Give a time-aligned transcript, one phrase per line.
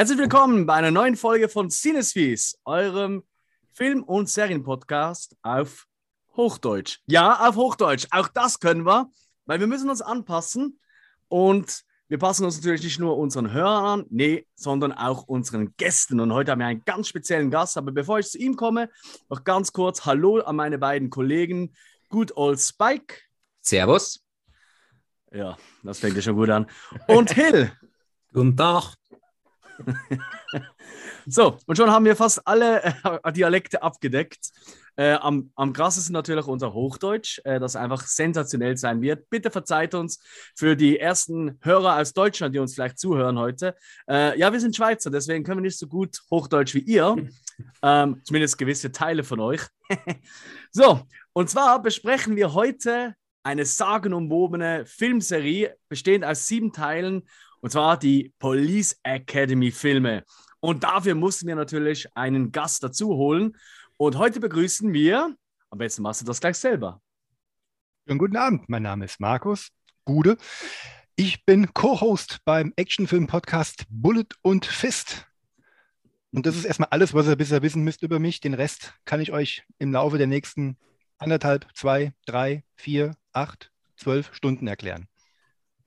[0.00, 3.22] Herzlich willkommen bei einer neuen Folge von Cineswies, eurem
[3.74, 5.86] Film- und Serienpodcast auf
[6.34, 7.00] Hochdeutsch.
[7.04, 8.06] Ja, auf Hochdeutsch.
[8.10, 9.10] Auch das können wir,
[9.44, 10.80] weil wir müssen uns anpassen
[11.28, 16.18] und wir passen uns natürlich nicht nur unseren Hörern an, nee, sondern auch unseren Gästen.
[16.18, 17.76] Und heute haben wir einen ganz speziellen Gast.
[17.76, 18.88] Aber bevor ich zu ihm komme,
[19.28, 21.74] noch ganz kurz Hallo an meine beiden Kollegen.
[22.08, 23.16] Good Old Spike.
[23.60, 24.24] Servus.
[25.30, 26.70] Ja, das fängt ja schon gut an.
[27.06, 27.70] Und Hill.
[28.32, 28.94] Guten Tag.
[31.26, 34.50] so, und schon haben wir fast alle äh, Dialekte abgedeckt.
[34.96, 39.30] Äh, am, am krassesten natürlich unser Hochdeutsch, äh, das einfach sensationell sein wird.
[39.30, 40.20] Bitte verzeiht uns
[40.54, 43.76] für die ersten Hörer aus Deutschland, die uns vielleicht zuhören heute.
[44.08, 47.16] Äh, ja, wir sind Schweizer, deswegen können wir nicht so gut Hochdeutsch wie ihr.
[47.82, 49.60] Ähm, zumindest gewisse Teile von euch.
[50.72, 51.02] so,
[51.34, 57.28] und zwar besprechen wir heute eine sagenumwobene Filmserie, bestehend aus sieben Teilen,
[57.60, 60.24] und zwar die Police Academy Filme.
[60.60, 63.56] Und dafür mussten wir natürlich einen Gast dazu holen.
[63.96, 65.34] Und heute begrüßen wir,
[65.70, 67.00] am besten machst du das gleich selber.
[68.06, 69.68] Schönen guten Abend, mein Name ist Markus
[70.04, 70.36] Gude.
[71.16, 75.26] Ich bin Co-Host beim Actionfilm-Podcast Bullet und Fist.
[76.32, 78.40] Und das ist erstmal alles, was ihr bisher wissen müsst über mich.
[78.40, 80.78] Den Rest kann ich euch im Laufe der nächsten
[81.18, 85.06] anderthalb, zwei, drei, vier, acht, zwölf Stunden erklären.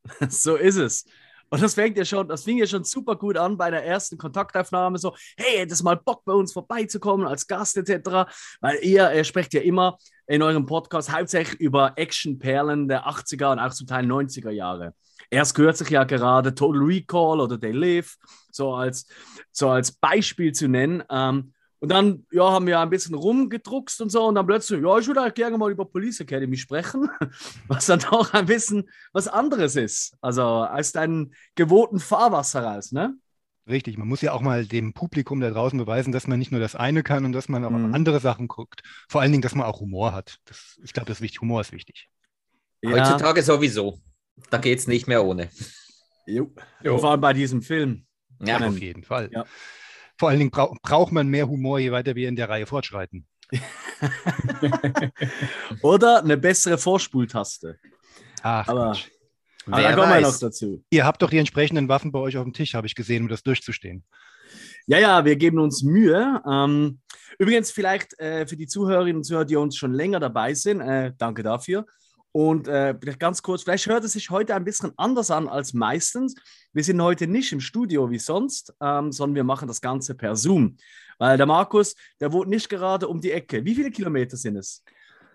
[0.30, 1.06] So ist es.
[1.54, 4.18] Und das fängt ja schon, das fing ja schon super gut an bei der ersten
[4.18, 4.98] Kontaktaufnahme.
[4.98, 8.28] So, hey, hättest mal Bock bei uns vorbeizukommen als Gast etc.
[8.60, 13.60] Weil ihr, ihr sprecht ja immer in eurem Podcast hauptsächlich über Actionperlen der 80er und
[13.60, 14.96] auch zum Teil 90er Jahre.
[15.30, 18.18] Erst kürzlich ja gerade Total Recall oder They Live,
[18.50, 19.06] so als,
[19.52, 21.04] so als Beispiel zu nennen.
[21.12, 24.98] Ähm, und dann ja, haben wir ein bisschen rumgedruckst und so und dann plötzlich, ja,
[24.98, 27.10] ich würde halt gerne mal über Police Academy sprechen,
[27.68, 30.16] was dann auch ein bisschen was anderes ist.
[30.22, 33.14] Also aus deinem gewohnten Fahrwasser raus, ne?
[33.68, 36.62] Richtig, man muss ja auch mal dem Publikum da draußen beweisen, dass man nicht nur
[36.62, 37.94] das eine kann und dass man auch mhm.
[37.94, 38.82] andere Sachen guckt.
[39.10, 40.38] Vor allen Dingen, dass man auch Humor hat.
[40.46, 41.42] Das, ich glaube, das ist wichtig.
[41.42, 42.08] Humor ist wichtig.
[42.82, 42.92] Ja.
[42.92, 44.00] Heutzutage sowieso.
[44.50, 45.50] Da geht es nicht mehr ohne.
[46.28, 46.50] Jo.
[46.82, 46.98] jo.
[46.98, 48.06] Vor allem bei diesem Film.
[48.40, 49.30] Ja, auf jeden Fall.
[49.34, 49.46] Ja.
[50.18, 53.28] Vor allen Dingen bra braucht man mehr Humor, je weiter wir in der Reihe fortschreiten.
[55.82, 57.80] Oder eine bessere Vorspultaste.
[58.42, 58.98] Ach, aber,
[59.68, 60.84] aber da kommen wir noch dazu.
[60.90, 63.30] Ihr habt doch die entsprechenden Waffen bei euch auf dem Tisch, habe ich gesehen, um
[63.30, 64.04] das durchzustehen.
[64.86, 66.42] Ja, ja, wir geben uns Mühe.
[66.50, 67.00] Ähm,
[67.40, 71.14] übrigens, vielleicht äh, für die Zuhörerinnen und Zuhörer, die uns schon länger dabei sind, äh,
[71.18, 71.86] danke dafür.
[72.34, 76.34] Und äh, ganz kurz, vielleicht hört es sich heute ein bisschen anders an als meistens.
[76.74, 80.36] Wir sind heute nicht im Studio wie sonst, ähm, sondern wir machen das Ganze per
[80.36, 80.76] Zoom.
[81.20, 83.64] Weil der Markus, der wohnt nicht gerade um die Ecke.
[83.64, 84.84] Wie viele Kilometer sind es?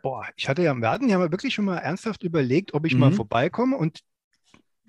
[0.03, 3.01] Boah, ich hatte ja, wir hatten ja wirklich schon mal ernsthaft überlegt, ob ich mhm.
[3.01, 4.01] mal vorbeikomme und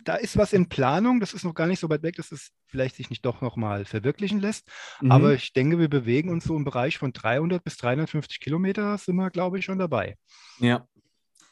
[0.03, 2.51] da ist was in Planung, das ist noch gar nicht so weit weg, dass es
[2.65, 4.67] vielleicht sich nicht doch noch mal verwirklichen lässt.
[5.01, 5.11] Mhm.
[5.11, 9.15] Aber ich denke, wir bewegen uns so im Bereich von 300 bis 350 Kilometer, sind
[9.15, 10.17] wir, glaube ich, schon dabei.
[10.59, 10.87] Ja,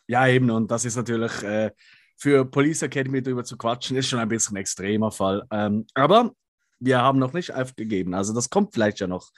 [0.07, 1.71] ja, eben, und das ist natürlich äh,
[2.17, 5.45] für Police Academy darüber zu quatschen, ist schon ein bisschen ein extremer Fall.
[5.51, 6.31] Ähm, aber
[6.79, 8.13] wir haben noch nicht aufgegeben.
[8.13, 9.31] Also das kommt vielleicht ja noch.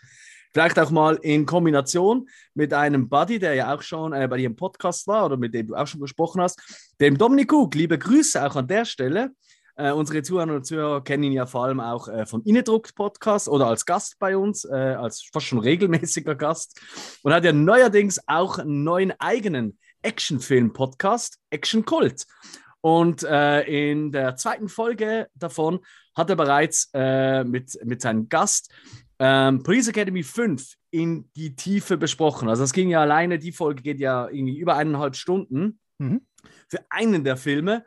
[0.51, 4.47] Vielleicht auch mal in Kombination mit einem Buddy, der ja auch schon äh, bei dir
[4.47, 7.75] im Podcast war oder mit dem du auch schon gesprochen hast, dem Dominik Cook.
[7.75, 9.31] Liebe Grüße auch an der Stelle.
[9.75, 13.67] Äh, unsere Zuhörer und Zuhörer kennen ihn ja vor allem auch äh, vom Innedruck-Podcast oder
[13.67, 16.81] als Gast bei uns, äh, als fast schon regelmäßiger Gast.
[17.21, 22.25] Und hat ja neuerdings auch einen neuen eigenen Actionfilm-Podcast, Action Kult.
[22.81, 25.79] Und äh, in der zweiten Folge davon
[26.15, 28.71] hat er bereits äh, mit, mit seinem Gast
[29.19, 32.47] ähm, Police Academy 5 in die Tiefe besprochen.
[32.47, 36.21] Also das ging ja alleine, die Folge geht ja irgendwie über eineinhalb Stunden mhm.
[36.67, 37.85] für einen der Filme.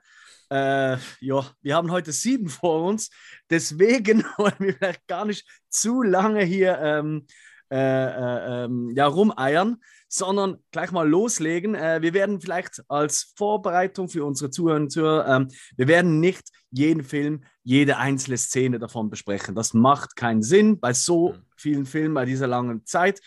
[0.50, 3.10] Äh, ja, wir haben heute sieben vor uns,
[3.48, 7.26] deswegen wollen wir vielleicht gar nicht zu lange hier ähm,
[7.72, 11.74] äh, äh, ähm, ja, rumeiern, sondern gleich mal loslegen.
[11.74, 15.48] Äh, wir werden vielleicht als Vorbereitung für unsere Zuhörer und Zuhörer, ähm,
[15.78, 19.54] wir werden nicht jeden Film, jede einzelne Szene davon besprechen.
[19.54, 21.42] Das macht keinen Sinn bei so mhm.
[21.56, 23.22] vielen Filmen, bei dieser langen Zeit.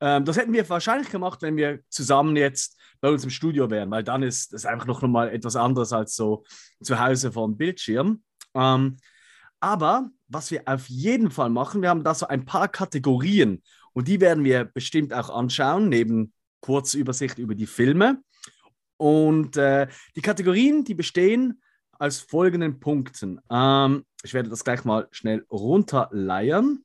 [0.00, 3.90] Ähm, das hätten wir wahrscheinlich gemacht, wenn wir zusammen jetzt bei uns im Studio wären,
[3.90, 6.44] weil dann ist das einfach noch mal etwas anderes als so
[6.82, 8.22] zu Hause vor dem Bildschirm.
[8.54, 8.98] Ähm,
[9.60, 13.62] aber was wir auf jeden Fall machen, wir haben da so ein paar Kategorien
[13.96, 18.22] und die werden wir bestimmt auch anschauen, neben Kurzübersicht über die Filme.
[18.98, 21.62] Und äh, die Kategorien, die bestehen
[21.98, 23.40] aus folgenden Punkten.
[23.50, 26.84] Ähm, ich werde das gleich mal schnell runterleiern.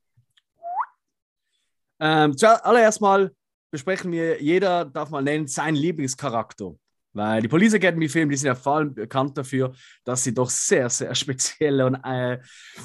[2.00, 3.36] Ähm, zuallererst mal
[3.72, 6.76] besprechen wir, jeder darf mal nennen, seinen Lieblingscharakter.
[7.12, 9.74] Weil die Police Academy-Filme, die sind ja vor allem bekannt dafür,
[10.06, 12.40] dass sie doch sehr, sehr spezielle und äh,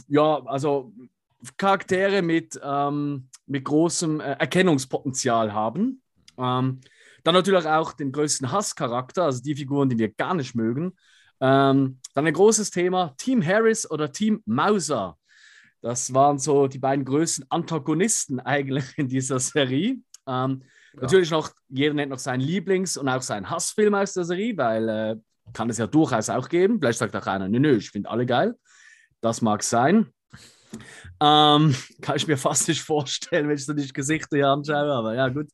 [0.09, 0.93] ja, also
[1.57, 6.03] Charaktere mit, ähm, mit großem äh, Erkennungspotenzial haben.
[6.39, 6.81] Ähm,
[7.25, 10.97] dann natürlich auch den größten Hasscharakter, also die Figuren, die wir gar nicht mögen.
[11.41, 15.19] Ähm, dann ein großes Thema: Team Harris oder Team Mauser.
[15.83, 19.99] Das waren so die beiden größten Antagonisten eigentlich in dieser Serie.
[20.27, 20.63] Ähm,
[20.95, 21.03] ja.
[21.03, 24.89] Natürlich noch, jeder nennt noch seinen Lieblings- und auch seinen Hassfilm aus der Serie, weil
[24.89, 25.17] äh,
[25.53, 26.79] kann es ja durchaus auch geben.
[26.81, 28.57] Vielleicht sagt auch einer, nö, nö, ich finde alle geil.
[29.21, 30.13] Das mag sein.
[31.21, 35.15] Ähm, kann ich mir fast nicht vorstellen, wenn ich so die Gesichter hier anschaue, aber
[35.15, 35.49] ja, gut.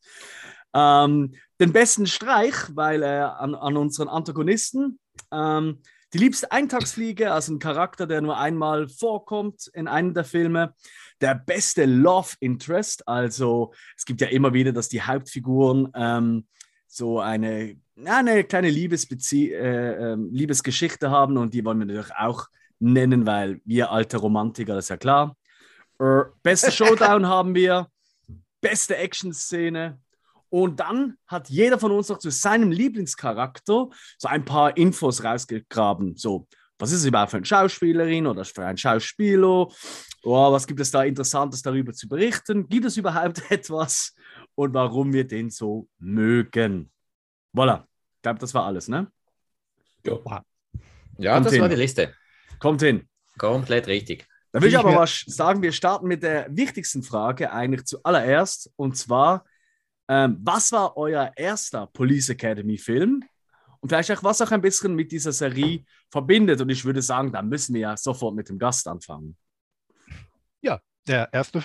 [0.75, 4.99] Ähm, den besten Streich, weil äh, an, an unseren Antagonisten,
[5.31, 5.83] ähm,
[6.13, 10.75] die liebste Eintagsfliege, also ein Charakter, der nur einmal vorkommt in einem der Filme.
[11.21, 16.47] Der beste Love Interest, also es gibt ja immer wieder, dass die Hauptfiguren ähm,
[16.87, 22.49] so eine, eine kleine Liebesbezie äh, äh, Liebesgeschichte haben und die wollen wir natürlich auch
[22.83, 25.37] nennen, weil wir alte Romantiker, das ist ja klar.
[25.99, 27.89] Äh, beste Showdown haben wir,
[28.61, 29.99] beste Action-Szene,
[30.53, 33.89] und dann hat jeder von uns noch zu seinem Lieblingscharakter
[34.19, 36.19] so ein paar Infos rausgegraben.
[36.19, 36.47] So,
[36.79, 39.69] was ist es überhaupt für eine Schauspielerin oder für ein Schauspieler?
[40.25, 42.69] Oh, was gibt es da Interessantes darüber zu berichten?
[42.69, 44.15] Gibt es überhaupt etwas?
[44.55, 46.91] Und warum wir den so mögen?
[47.57, 47.85] Voilà.
[48.17, 49.11] Ich glaube, das war alles, ne?
[50.05, 50.43] Ja,
[51.17, 52.15] ja das war die Liste.
[52.63, 53.09] Kommt hin.
[53.39, 54.29] Komplett richtig.
[54.53, 55.63] Da will ich aber was sagen.
[55.63, 58.71] Wir starten mit der wichtigsten Frage eigentlich zuallererst.
[58.77, 59.45] Und zwar,
[60.07, 63.25] ähm, was war euer erster Police Academy Film?
[63.81, 66.61] Und vielleicht auch, was auch ein bisschen mit dieser Serie verbindet.
[66.61, 69.37] Und ich würde sagen, da müssen wir ja sofort mit dem Gast anfangen.
[70.61, 70.79] Ja,
[71.09, 71.65] der erste,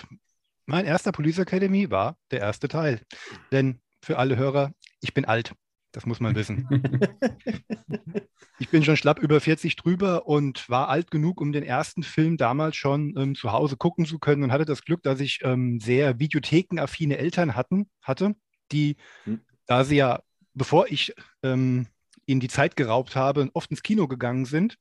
[0.65, 3.03] mein erster Police Academy war der erste Teil.
[3.51, 4.71] Denn für alle Hörer,
[5.01, 5.53] ich bin alt.
[5.91, 6.67] Das muss man wissen.
[8.59, 12.37] ich bin schon schlapp über 40 drüber und war alt genug, um den ersten Film
[12.37, 15.79] damals schon ähm, zu Hause gucken zu können und hatte das Glück, dass ich ähm,
[15.79, 18.35] sehr videothekenaffine Eltern hatten, hatte,
[18.71, 19.41] die, hm.
[19.65, 20.21] da sie ja,
[20.53, 21.13] bevor ich
[21.43, 21.87] ähm,
[22.27, 24.77] ihnen die Zeit geraubt habe, oft ins Kino gegangen sind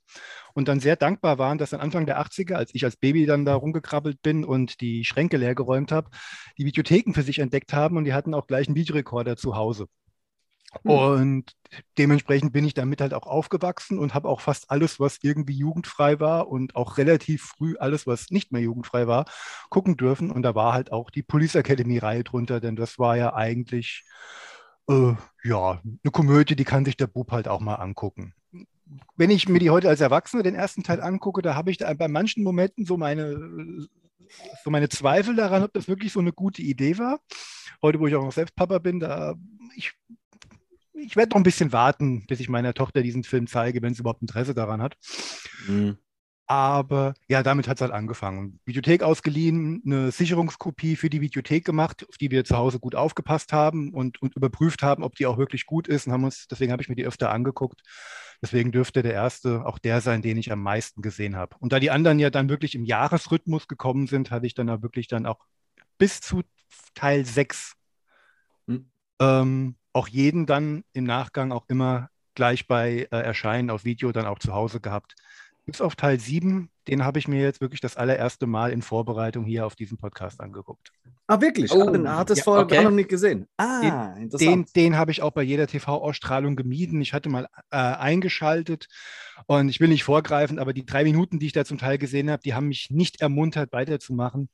[0.55, 3.45] und dann sehr dankbar waren, dass dann Anfang der 80er, als ich als Baby dann
[3.45, 6.11] da rumgekrabbelt bin und die Schränke leer geräumt habe,
[6.59, 9.87] die Videotheken für sich entdeckt haben und die hatten auch gleich einen Videorekorder zu Hause.
[10.83, 10.91] Hm.
[10.91, 11.53] Und
[11.99, 16.21] dementsprechend bin ich damit halt auch aufgewachsen und habe auch fast alles, was irgendwie jugendfrei
[16.21, 19.27] war und auch relativ früh alles, was nicht mehr jugendfrei war,
[19.71, 20.31] gucken dürfen.
[20.31, 24.05] Und da war halt auch die Police Academy-Reihe drunter, denn das war ja eigentlich
[24.89, 25.15] äh,
[25.45, 28.35] ja eine Komödie, die kann sich der Bub halt auch mal angucken.
[29.17, 31.93] Wenn ich mir die heute als Erwachsener den ersten Teil angucke, da habe ich da
[31.95, 33.89] bei manchen Momenten so meine
[34.65, 37.21] so meine Zweifel daran, ob das wirklich so eine gute Idee war.
[37.83, 39.35] Heute, wo ich auch noch selbst Papa bin, da
[39.77, 39.93] ich
[40.97, 44.01] ich werde noch ein bisschen warten, bis ich meiner Tochter diesen Film zeige, wenn sie
[44.01, 44.97] überhaupt Interesse daran hat.
[45.67, 45.99] Mhm.
[46.49, 48.61] Aber ja, damit hat es halt angefangen.
[48.65, 53.53] Videothek ausgeliehen, eine Sicherungskopie für die Videothek gemacht, auf die wir zu Hause gut aufgepasst
[53.53, 56.07] haben und, und überprüft haben, ob die auch wirklich gut ist.
[56.07, 57.83] Und haben uns, deswegen habe ich mir die öfter angeguckt.
[58.41, 61.57] Deswegen dürfte der erste auch der sein, den ich am meisten gesehen habe.
[61.59, 64.83] Und da die anderen ja dann wirklich im Jahresrhythmus gekommen sind, hatte ich dann auch
[64.83, 65.41] wirklich dann auch
[65.99, 66.43] bis zu
[66.95, 67.73] Teil 6
[68.67, 68.91] mhm.
[69.21, 74.27] ähm, auch jeden dann im Nachgang auch immer gleich bei äh, Erscheinen auf Video dann
[74.27, 75.15] auch zu Hause gehabt.
[75.65, 79.47] Bis auf Teil 7, den habe ich mir jetzt wirklich das allererste Mal in Vorbereitung
[79.47, 80.93] hier auf diesen Podcast angeguckt.
[81.27, 81.73] Ah, wirklich?
[81.73, 82.75] Oh, ah, hat es ja, vorher okay.
[82.75, 83.49] gar noch nicht gesehen.
[83.57, 84.77] Ah, den, interessant.
[84.77, 87.01] Den, den habe ich auch bei jeder TV-Ausstrahlung gemieden.
[87.01, 88.89] Ich hatte mal äh, eingeschaltet
[89.47, 92.31] und ich will nicht vorgreifen, aber die drei Minuten, die ich da zum Teil gesehen
[92.31, 94.51] habe, die haben mich nicht ermuntert, weiterzumachen.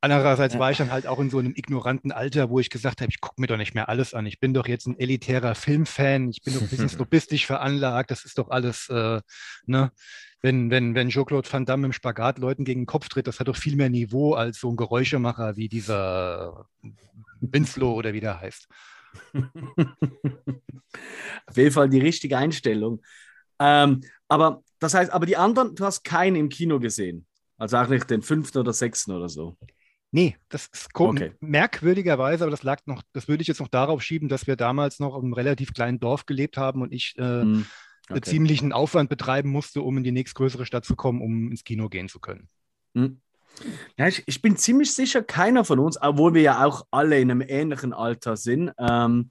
[0.00, 3.10] Andererseits war ich dann halt auch in so einem ignoranten Alter, wo ich gesagt habe,
[3.10, 4.26] ich gucke mir doch nicht mehr alles an.
[4.26, 8.24] Ich bin doch jetzt ein elitärer Filmfan, ich bin doch ein bisschen snobistisch veranlagt, das
[8.24, 9.20] ist doch alles, äh,
[9.66, 9.90] ne?
[10.42, 13.48] Wenn, wenn, wenn Jean-Claude Van Damme im Spagat Leuten gegen den Kopf tritt, das hat
[13.48, 16.66] doch viel mehr Niveau als so ein Geräuschemacher wie dieser
[17.40, 18.68] Winslow oder wie der heißt.
[21.46, 23.02] Auf jeden Fall die richtige Einstellung.
[23.58, 27.26] Ähm, aber das heißt, aber die anderen, du hast keinen im Kino gesehen.
[27.58, 29.56] Also auch nicht den fünften oder sechsten oder so.
[30.16, 31.32] Nee, das ist okay.
[31.40, 34.98] merkwürdigerweise, aber das lag noch, das würde ich jetzt noch darauf schieben, dass wir damals
[34.98, 37.66] noch im relativ kleinen Dorf gelebt haben und ich äh, mm,
[38.08, 38.22] okay.
[38.22, 42.08] ziemlichen Aufwand betreiben musste, um in die nächstgrößere Stadt zu kommen, um ins Kino gehen
[42.08, 42.48] zu können.
[42.94, 43.18] Mm.
[43.98, 47.30] Ja, ich, ich, bin ziemlich sicher, keiner von uns, obwohl wir ja auch alle in
[47.30, 49.30] einem ähnlichen Alter sind, ähm,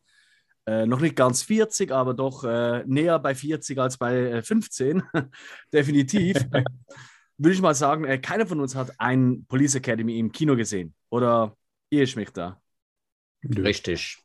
[0.68, 5.24] äh, noch nicht ganz 40, aber doch äh, näher bei 40 als bei 15, äh,
[5.74, 6.38] definitiv.
[7.38, 10.94] würde ich mal sagen, äh, keiner von uns hat ein Police Academy im Kino gesehen.
[11.10, 11.56] Oder
[11.90, 12.62] ich mich da?
[13.44, 14.18] Richtig.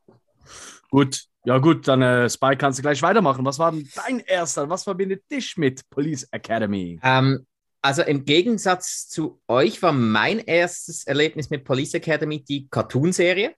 [0.91, 3.45] Gut, ja gut, dann äh, Spy kannst du gleich weitermachen.
[3.45, 4.69] Was war denn dein erster?
[4.69, 6.99] Was verbindet dich mit Police Academy?
[7.03, 7.47] Ähm,
[7.83, 13.55] Also im Gegensatz zu euch war mein erstes Erlebnis mit Police Academy die Cartoon-Serie.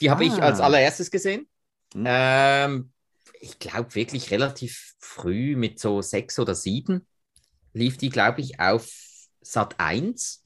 [0.00, 0.26] Die habe ah.
[0.26, 1.48] ich als allererstes gesehen.
[1.94, 2.04] Mhm.
[2.06, 2.92] Ähm,
[3.40, 7.06] ich glaube wirklich relativ früh mit so sechs oder sieben
[7.72, 8.90] lief die, glaube ich, auf
[9.40, 10.44] Sat 1.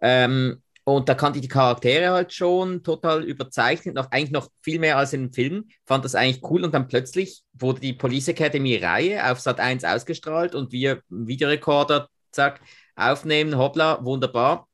[0.00, 4.78] Ähm, und da kannte ich die Charaktere halt schon total überzeichnet, noch, eigentlich noch viel
[4.78, 5.68] mehr als im Film.
[5.84, 9.84] Fand das eigentlich cool und dann plötzlich wurde die Police Academy Reihe auf Sat 1
[9.84, 12.60] ausgestrahlt und wir Videorekorder, zack,
[12.96, 14.66] aufnehmen, hoppla, wunderbar.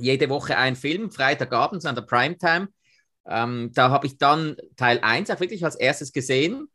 [0.00, 2.68] Jede Woche ein Film, Freitagabends an der Primetime.
[3.26, 6.68] Ähm, da habe ich dann Teil 1 auch wirklich als erstes gesehen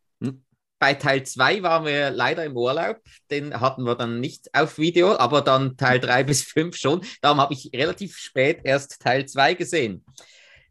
[0.80, 3.02] bei Teil 2 waren wir leider im Urlaub.
[3.30, 7.02] Den hatten wir dann nicht auf Video, aber dann Teil 3 bis 5 schon.
[7.22, 10.06] Darum habe ich relativ spät erst Teil 2 gesehen.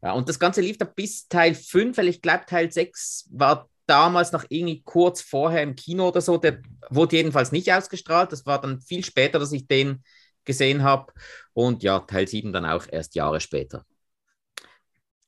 [0.02, 3.68] Ja, und das Ganze lief dann bis Teil 5, weil ich glaube, Teil 6 war
[3.86, 6.36] damals noch irgendwie kurz vorher im Kino oder so.
[6.38, 8.32] Der wurde jedenfalls nicht ausgestrahlt.
[8.32, 10.02] Das war dann viel später, dass ich den
[10.44, 11.12] gesehen habe.
[11.52, 13.84] Und ja, Teil 7 dann auch erst Jahre später.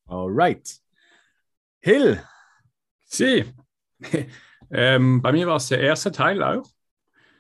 [0.07, 0.81] Alright.
[1.81, 2.23] Hill.
[3.07, 3.45] Sie.
[4.71, 6.69] Ähm, bei mir war es der erste Teil auch.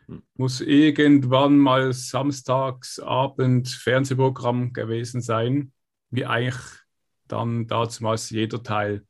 [0.07, 0.23] Hm.
[0.35, 5.73] Muss irgendwann mal Samstagsabend Fernsehprogramm gewesen sein,
[6.11, 6.81] wie eigentlich
[7.29, 9.05] dann damals jeder Teil.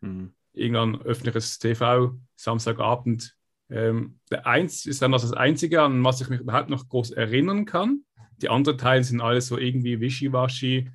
[0.00, 0.32] Mhm.
[0.52, 3.36] Irgendwann öffentliches TV, Samstagabend.
[3.68, 7.66] Ähm, der Eins ist dann das Einzige, an was ich mich überhaupt noch groß erinnern
[7.66, 8.04] kann.
[8.38, 10.90] Die anderen Teile sind alle so irgendwie wischiwaschi.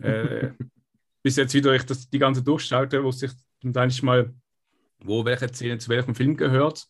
[0.00, 0.50] Äh,
[1.22, 4.32] bis jetzt wieder ich das die ganze durchschaute, wusste ich dann eigentlich mal,
[4.98, 6.86] wo welche Szene zu welchem Film gehört.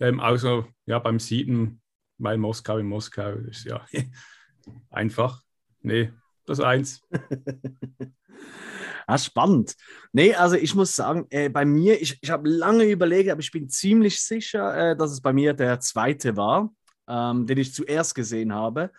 [0.00, 1.80] Ähm, also ja, beim Sieben,
[2.18, 3.84] weil Moskau in Moskau ist ja
[4.90, 5.42] einfach.
[5.80, 6.12] Nee,
[6.46, 7.00] das eins.
[9.06, 9.74] ah, spannend.
[10.12, 13.52] Nee, also ich muss sagen, äh, bei mir, ich, ich habe lange überlegt, aber ich
[13.52, 16.72] bin ziemlich sicher, äh, dass es bei mir der zweite war,
[17.08, 18.90] ähm, den ich zuerst gesehen habe.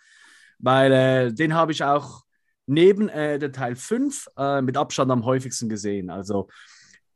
[0.57, 2.23] Weil äh, den habe ich auch
[2.65, 6.09] neben äh, der Teil 5 äh, mit Abstand am häufigsten gesehen.
[6.09, 6.49] Also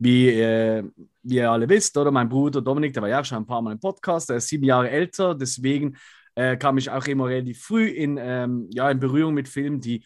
[0.04, 0.84] wie, äh,
[1.24, 3.62] wie ihr alle wisst, oder mein Bruder Dominik, der war ja auch schon ein paar
[3.62, 5.96] Mal im Podcast, der ist sieben Jahre älter, deswegen
[6.36, 10.06] äh, kam ich auch immer relativ früh in, ähm, ja, in Berührung mit Filmen, die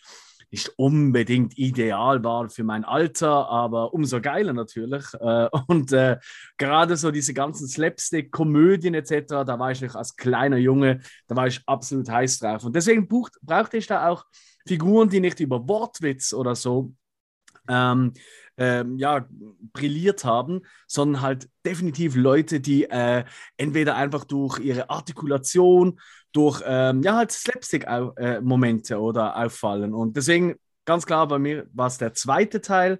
[0.49, 5.05] nicht unbedingt ideal waren für mein Alter, aber umso geiler natürlich.
[5.15, 6.17] Äh, und äh,
[6.57, 11.61] gerade so diese ganzen Slapstick-Komödien etc., da war ich als kleiner Junge, da war ich
[11.65, 12.63] absolut heiß drauf.
[12.63, 14.23] Und deswegen bucht, brauchte ich da auch
[14.65, 16.93] Figuren, die nicht über Wortwitz oder so
[17.67, 18.13] ähm,
[18.57, 19.27] ähm, ja,
[19.73, 23.23] brilliert haben, sondern halt definitiv Leute, die äh,
[23.55, 25.99] entweder einfach durch ihre Artikulation,
[26.31, 29.93] durch ähm, ja, halt Slapstick-Momente äh, oder auffallen.
[29.93, 32.99] Und deswegen ganz klar bei mir war es der zweite Teil,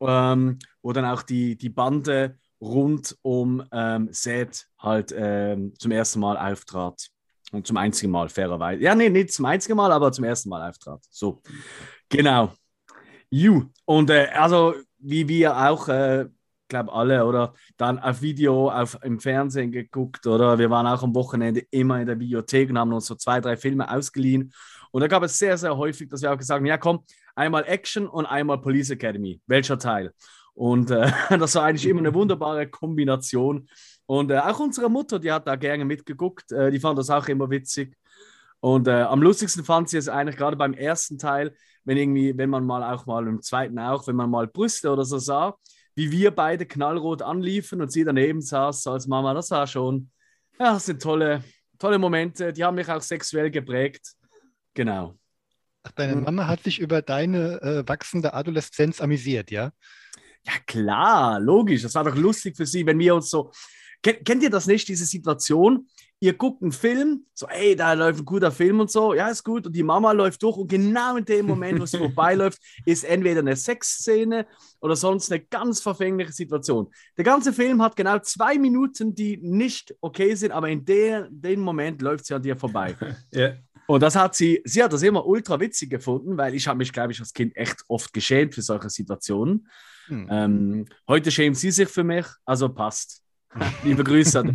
[0.00, 6.20] ähm, wo dann auch die, die Bande rund um ähm, Seth halt ähm, zum ersten
[6.20, 7.08] Mal auftrat.
[7.52, 8.82] Und zum einzigen Mal, fairerweise.
[8.82, 11.04] Ja, nee, nicht zum einzigen Mal, aber zum ersten Mal auftrat.
[11.10, 11.40] So,
[12.08, 12.52] genau.
[13.34, 13.64] You.
[13.84, 16.26] Und äh, also, wie wir auch, äh,
[16.68, 21.16] glaube alle, oder dann auf Video, auf, im Fernsehen geguckt, oder wir waren auch am
[21.16, 24.52] Wochenende immer in der Bibliothek und haben uns so zwei, drei Filme ausgeliehen.
[24.92, 27.00] Und da gab es sehr, sehr häufig, dass wir auch gesagt haben: Ja, komm,
[27.34, 29.40] einmal Action und einmal Police Academy.
[29.48, 30.12] Welcher Teil?
[30.52, 33.68] Und äh, das war eigentlich immer eine wunderbare Kombination.
[34.06, 37.26] Und äh, auch unsere Mutter, die hat da gerne mitgeguckt, äh, die fand das auch
[37.26, 37.96] immer witzig.
[38.60, 42.50] Und äh, am lustigsten fand sie es eigentlich gerade beim ersten Teil, wenn irgendwie, wenn
[42.50, 45.56] man mal auch mal im zweiten auch, wenn man mal Brüste oder so sah,
[45.94, 50.10] wie wir beide knallrot anliefen und sie daneben saß so als Mama, das war schon,
[50.58, 51.44] ja, das sind tolle,
[51.78, 54.14] tolle Momente, die haben mich auch sexuell geprägt.
[54.74, 55.14] Genau.
[55.84, 59.72] Ach, deine Mama hat sich über deine äh, wachsende Adoleszenz amüsiert, ja?
[60.46, 61.82] Ja, klar, logisch.
[61.82, 63.50] Das war doch lustig für sie, wenn wir uns so.
[64.02, 65.88] Kennt, kennt ihr das nicht, diese Situation?
[66.24, 69.44] Ihr guckt einen Film, so, ey, da läuft ein guter Film und so, ja, ist
[69.44, 69.66] gut.
[69.66, 73.40] Und die Mama läuft durch und genau in dem Moment, wo sie vorbeiläuft, ist entweder
[73.40, 74.46] eine Sexszene
[74.80, 76.90] oder sonst eine ganz verfängliche Situation.
[77.18, 81.60] Der ganze Film hat genau zwei Minuten, die nicht okay sind, aber in der, dem
[81.60, 82.96] Moment läuft sie an dir vorbei.
[83.34, 83.56] yeah.
[83.86, 86.90] Und das hat sie, sie hat das immer ultra witzig gefunden, weil ich habe mich,
[86.90, 89.68] glaube ich, als Kind echt oft geschämt für solche Situationen.
[90.06, 90.28] Hm.
[90.30, 93.23] Ähm, heute schämt sie sich für mich, also passt.
[93.82, 94.54] Liebe Grüße.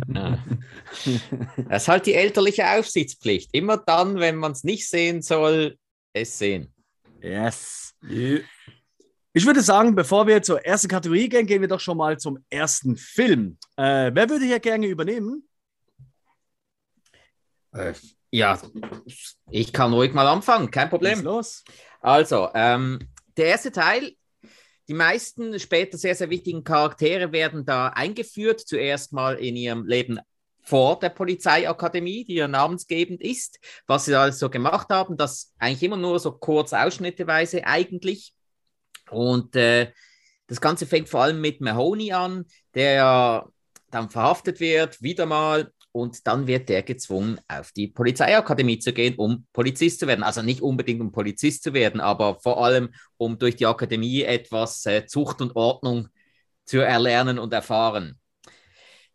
[1.68, 3.50] das ist halt die elterliche Aufsichtspflicht.
[3.52, 5.78] Immer dann, wenn man es nicht sehen soll,
[6.12, 6.74] es sehen.
[7.22, 7.94] Yes.
[9.32, 12.44] Ich würde sagen, bevor wir zur ersten Kategorie gehen, gehen wir doch schon mal zum
[12.50, 13.58] ersten Film.
[13.76, 15.48] Äh, wer würde hier gerne übernehmen?
[17.72, 17.94] Äh,
[18.32, 18.60] ja,
[19.50, 21.22] ich kann ruhig mal anfangen, kein Problem.
[21.22, 21.64] los.
[22.00, 22.98] Also, ähm,
[23.36, 24.14] der erste Teil
[24.90, 30.18] die meisten später sehr, sehr wichtigen Charaktere werden da eingeführt, zuerst mal in ihrem Leben
[30.62, 35.16] vor der Polizeiakademie, die ja namensgebend ist, was sie alles so gemacht haben.
[35.16, 38.34] Das eigentlich immer nur so kurz ausschnitteweise eigentlich.
[39.10, 39.92] Und äh,
[40.48, 43.46] das Ganze fängt vor allem mit Mahoney an, der
[43.92, 45.72] dann verhaftet wird, wieder mal.
[45.92, 50.22] Und dann wird der gezwungen, auf die Polizeiakademie zu gehen, um Polizist zu werden.
[50.22, 54.86] Also nicht unbedingt um Polizist zu werden, aber vor allem, um durch die Akademie etwas
[54.86, 56.08] äh, Zucht und Ordnung
[56.64, 58.20] zu erlernen und erfahren.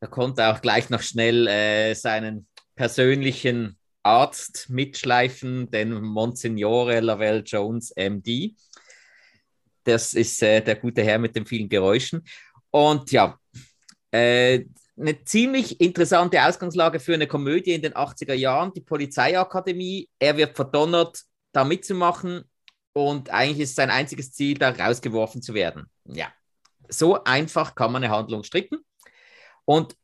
[0.01, 7.91] Er konnte auch gleich noch schnell äh, seinen persönlichen Arzt mitschleifen, den Monsignore Lavelle Jones,
[7.95, 8.53] MD.
[9.83, 12.23] Das ist äh, der gute Herr mit den vielen Geräuschen.
[12.69, 13.39] Und ja,
[14.11, 14.65] äh,
[14.97, 20.09] eine ziemlich interessante Ausgangslage für eine Komödie in den 80er Jahren, die Polizeiakademie.
[20.19, 21.21] Er wird verdonnert,
[21.51, 22.49] da mitzumachen
[22.93, 25.89] und eigentlich ist sein einziges Ziel, da rausgeworfen zu werden.
[26.05, 26.27] Ja,
[26.87, 28.79] so einfach kann man eine Handlung stricken.
[29.65, 29.95] Und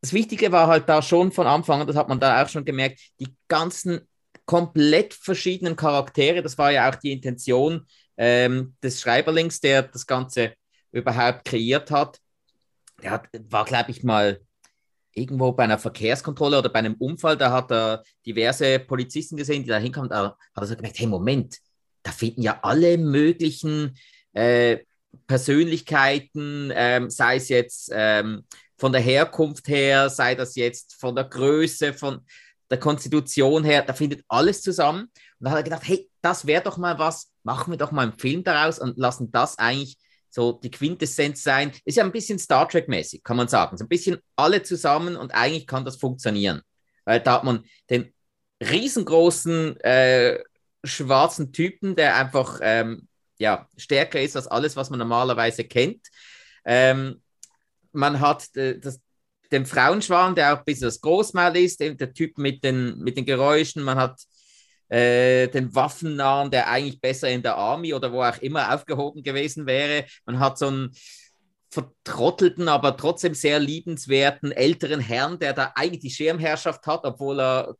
[0.00, 2.64] das Wichtige war halt da schon von Anfang an, das hat man da auch schon
[2.64, 4.06] gemerkt, die ganzen
[4.44, 7.86] komplett verschiedenen Charaktere, das war ja auch die Intention
[8.16, 10.54] ähm, des Schreiberlings, der das Ganze
[10.92, 12.20] überhaupt kreiert hat.
[13.02, 14.40] Der hat, war, glaube ich, mal
[15.12, 19.68] irgendwo bei einer Verkehrskontrolle oder bei einem Unfall, da hat er diverse Polizisten gesehen, die
[19.68, 21.58] da hinkamen, da hat er so gemerkt, hey, Moment,
[22.02, 23.96] da finden ja alle möglichen
[24.34, 24.78] äh,
[25.26, 28.44] Persönlichkeiten, ähm, sei es jetzt ähm,
[28.76, 32.20] von der Herkunft her, sei das jetzt von der Größe, von
[32.70, 35.02] der Konstitution her, da findet alles zusammen.
[35.38, 38.02] Und da hat er gedacht, hey, das wäre doch mal was, machen wir doch mal
[38.02, 39.96] einen Film daraus und lassen das eigentlich
[40.36, 41.72] so die Quintessenz sein.
[41.86, 43.78] Ist ja ein bisschen Star Trek-mäßig, kann man sagen.
[43.78, 46.60] So ein bisschen alle zusammen und eigentlich kann das funktionieren.
[47.06, 48.12] Weil da hat man den
[48.62, 50.38] riesengroßen äh,
[50.84, 56.06] schwarzen Typen, der einfach ähm, ja, stärker ist als alles, was man normalerweise kennt.
[56.66, 57.22] Ähm,
[57.92, 59.00] man hat äh, das,
[59.50, 63.24] den Frauenschwan, der auch ein bisschen das Großmaul ist, der Typ mit den, mit den
[63.24, 63.82] Geräuschen.
[63.82, 64.20] Man hat
[64.88, 69.66] äh, den Waffennahen, der eigentlich besser in der Army oder wo auch immer aufgehoben gewesen
[69.66, 70.04] wäre.
[70.24, 70.92] Man hat so einen
[71.70, 77.74] vertrottelten, aber trotzdem sehr liebenswerten älteren Herrn, der da eigentlich die Schirmherrschaft hat, obwohl er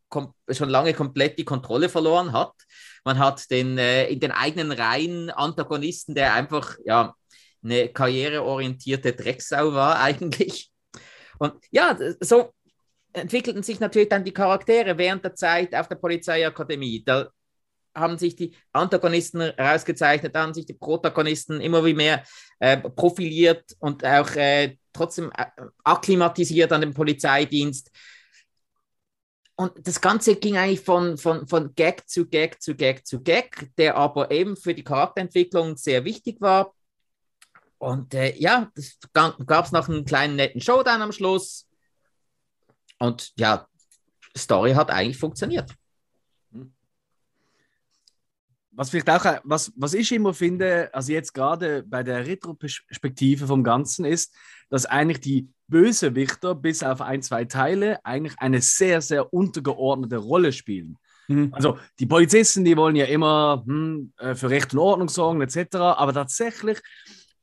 [0.51, 2.53] schon lange komplett die Kontrolle verloren hat.
[3.03, 7.15] Man hat den äh, in den eigenen Reihen Antagonisten, der einfach ja
[7.63, 10.69] eine karriereorientierte Drecksau war eigentlich.
[11.39, 12.51] Und ja, so
[13.13, 17.03] entwickelten sich natürlich dann die Charaktere während der Zeit auf der Polizeiakademie.
[17.03, 17.29] Da
[17.95, 22.23] haben sich die Antagonisten herausgezeichnet, da haben sich die Protagonisten immer wie mehr
[22.59, 25.45] äh, profiliert und auch äh, trotzdem äh,
[25.83, 27.91] akklimatisiert an den Polizeidienst.
[29.55, 33.75] Und das Ganze ging eigentlich von, von, von Gag zu Gag zu Gag zu Gag,
[33.77, 36.75] der aber eben für die Charakterentwicklung sehr wichtig war.
[37.79, 38.71] Und äh, ja,
[39.13, 41.66] gab noch einen kleinen netten Showdown am Schluss.
[42.99, 43.67] Und ja,
[44.35, 45.73] Story hat eigentlich funktioniert.
[48.71, 53.63] Was vielleicht auch, was, was ich immer finde, also jetzt gerade bei der Retroperspektive vom
[53.63, 54.35] Ganzen ist,
[54.69, 60.51] dass eigentlich die Bösewichter bis auf ein, zwei Teile eigentlich eine sehr, sehr untergeordnete Rolle
[60.51, 60.97] spielen.
[61.27, 61.49] Mhm.
[61.53, 65.75] Also die Polizisten, die wollen ja immer hm, äh, für Recht und Ordnung sorgen etc.
[65.75, 66.79] Aber tatsächlich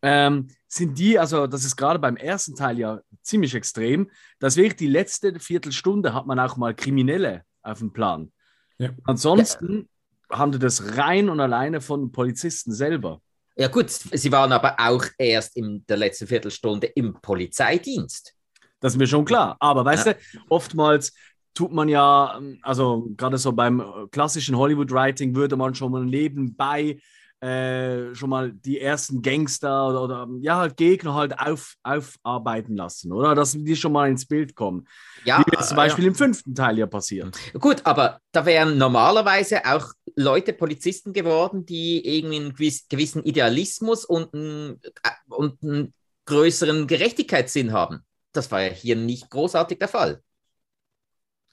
[0.04, 4.76] ähm, sind die, also das ist gerade beim ersten Teil ja ziemlich extrem, dass wirklich
[4.76, 8.30] die letzte Viertelstunde hat man auch mal Kriminelle auf dem Plan.
[8.76, 8.90] Ja.
[9.04, 9.88] Ansonsten
[10.30, 10.38] ja.
[10.38, 13.22] handelt es rein und alleine von Polizisten selber.
[13.56, 18.34] Ja gut, sie waren aber auch erst in der letzten Viertelstunde im Polizeidienst.
[18.80, 19.56] Das ist mir schon klar.
[19.60, 20.12] Aber weißt ja.
[20.12, 20.18] du,
[20.50, 21.14] oftmals
[21.54, 27.00] tut man ja, also gerade so beim klassischen Hollywood-Writing würde man schon mal nebenbei
[27.40, 33.12] äh, schon mal die ersten Gangster oder, oder ja, halt Gegner halt auf, aufarbeiten lassen,
[33.12, 33.34] oder?
[33.34, 34.86] Dass die schon mal ins Bild kommen.
[35.24, 36.08] Ja, Wie zum Beispiel ja.
[36.08, 37.36] im fünften Teil ja passiert.
[37.58, 42.54] Gut, aber da wären normalerweise auch Leute Polizisten geworden, die irgendwie einen
[42.88, 45.92] gewissen Idealismus und einen, äh, und einen
[46.26, 48.00] größeren Gerechtigkeitssinn haben.
[48.32, 50.22] Das war ja hier nicht großartig der Fall.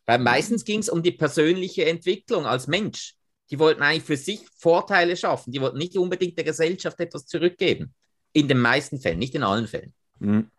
[0.05, 3.15] Weil meistens ging es um die persönliche Entwicklung als Mensch.
[3.51, 5.51] Die wollten eigentlich für sich Vorteile schaffen.
[5.51, 7.93] Die wollten nicht unbedingt der Gesellschaft etwas zurückgeben.
[8.31, 9.93] In den meisten Fällen, nicht in allen Fällen.
[10.19, 10.49] Mhm.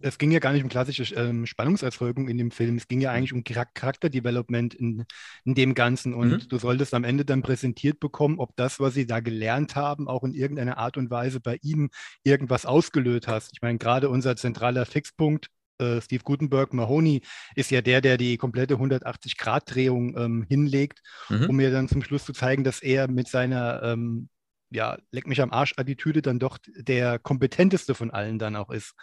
[0.00, 2.76] Es ging ja gar nicht um klassische ähm, Spannungserzeugung in dem Film.
[2.76, 5.04] Es ging ja eigentlich um Charakterdevelopment in,
[5.44, 6.12] in dem Ganzen.
[6.12, 6.48] Und mhm.
[6.48, 10.24] du solltest am Ende dann präsentiert bekommen, ob das, was sie da gelernt haben, auch
[10.24, 11.90] in irgendeiner Art und Weise bei ihm
[12.24, 13.50] irgendwas ausgelöst hast.
[13.52, 15.50] Ich meine, gerade unser zentraler Fixpunkt
[15.82, 17.22] äh, Steve Gutenberg, Mahoney,
[17.54, 21.50] ist ja der, der die komplette 180-Grad-Drehung ähm, hinlegt, mhm.
[21.50, 24.28] um mir dann zum Schluss zu zeigen, dass er mit seiner ähm,
[24.70, 28.94] ja, leck mich am Arsch-Attitüde dann doch der kompetenteste von allen dann auch ist.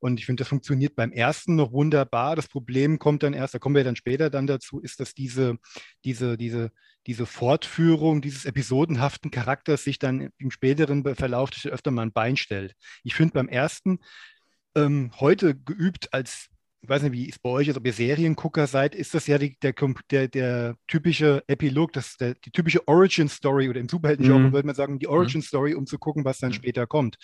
[0.00, 2.34] Und ich finde, das funktioniert beim ersten noch wunderbar.
[2.34, 5.58] Das Problem kommt dann erst, da kommen wir dann später dann dazu, ist, dass diese,
[6.04, 6.72] diese, diese,
[7.06, 12.74] diese Fortführung dieses episodenhaften Charakters sich dann im späteren Verlauf öfter mal ein Bein stellt.
[13.04, 13.98] Ich finde beim ersten
[14.76, 16.48] ähm, heute geübt als
[16.82, 19.36] ich weiß nicht, wie es bei euch ist, ob ihr Seriengucker seid, ist das ja
[19.36, 19.74] die, der,
[20.10, 24.52] der, der, typische Epilog, das der, die typische Origin-Story oder im Superhelden-Genre mhm.
[24.52, 25.12] würde man sagen, die mhm.
[25.12, 26.54] Origin-Story, um zu gucken, was dann mhm.
[26.54, 27.16] später kommt.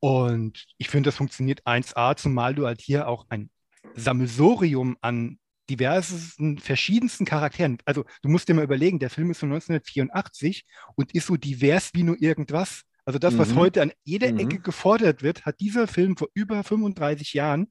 [0.00, 3.50] Und ich finde, das funktioniert 1A, zumal du halt hier auch ein
[3.96, 7.78] Sammelsorium an diversen, verschiedensten Charakteren.
[7.84, 11.90] Also du musst dir mal überlegen, der Film ist von 1984 und ist so divers
[11.94, 12.84] wie nur irgendwas.
[13.08, 13.56] Also das, was mhm.
[13.56, 14.38] heute an jeder mhm.
[14.38, 17.68] Ecke gefordert wird, hat dieser Film vor über 35 Jahren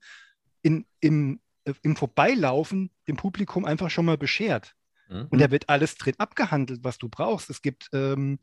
[0.63, 4.73] in, im, äh, im Vorbeilaufen dem Publikum einfach schon mal beschert.
[5.09, 5.27] Mhm.
[5.29, 7.51] Und da wird alles drin abgehandelt, was du brauchst.
[7.51, 8.39] Es gibt, ähm,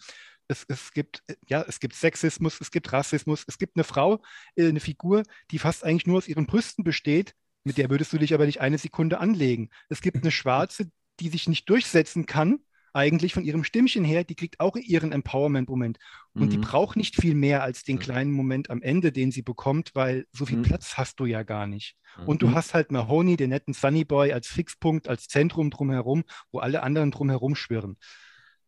[0.46, 4.22] es, es, gibt, äh, ja, es gibt Sexismus, es gibt Rassismus, es gibt eine Frau,
[4.54, 8.18] äh, eine Figur, die fast eigentlich nur aus ihren Brüsten besteht, mit der würdest du
[8.18, 9.68] dich aber nicht eine Sekunde anlegen.
[9.88, 12.60] Es gibt eine Schwarze, die sich nicht durchsetzen kann,
[12.94, 15.98] eigentlich von ihrem Stimmchen her, die kriegt auch ihren Empowerment-Moment.
[16.32, 16.50] Und mhm.
[16.50, 20.26] die braucht nicht viel mehr als den kleinen Moment am Ende, den sie bekommt, weil
[20.32, 20.62] so viel mhm.
[20.62, 21.96] Platz hast du ja gar nicht.
[22.16, 22.28] Mhm.
[22.28, 22.54] Und du mhm.
[22.54, 27.10] hast halt Mahoney, den netten Sunny Boy, als Fixpunkt, als Zentrum drumherum, wo alle anderen
[27.10, 27.96] drumherum schwirren.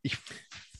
[0.03, 0.19] Ich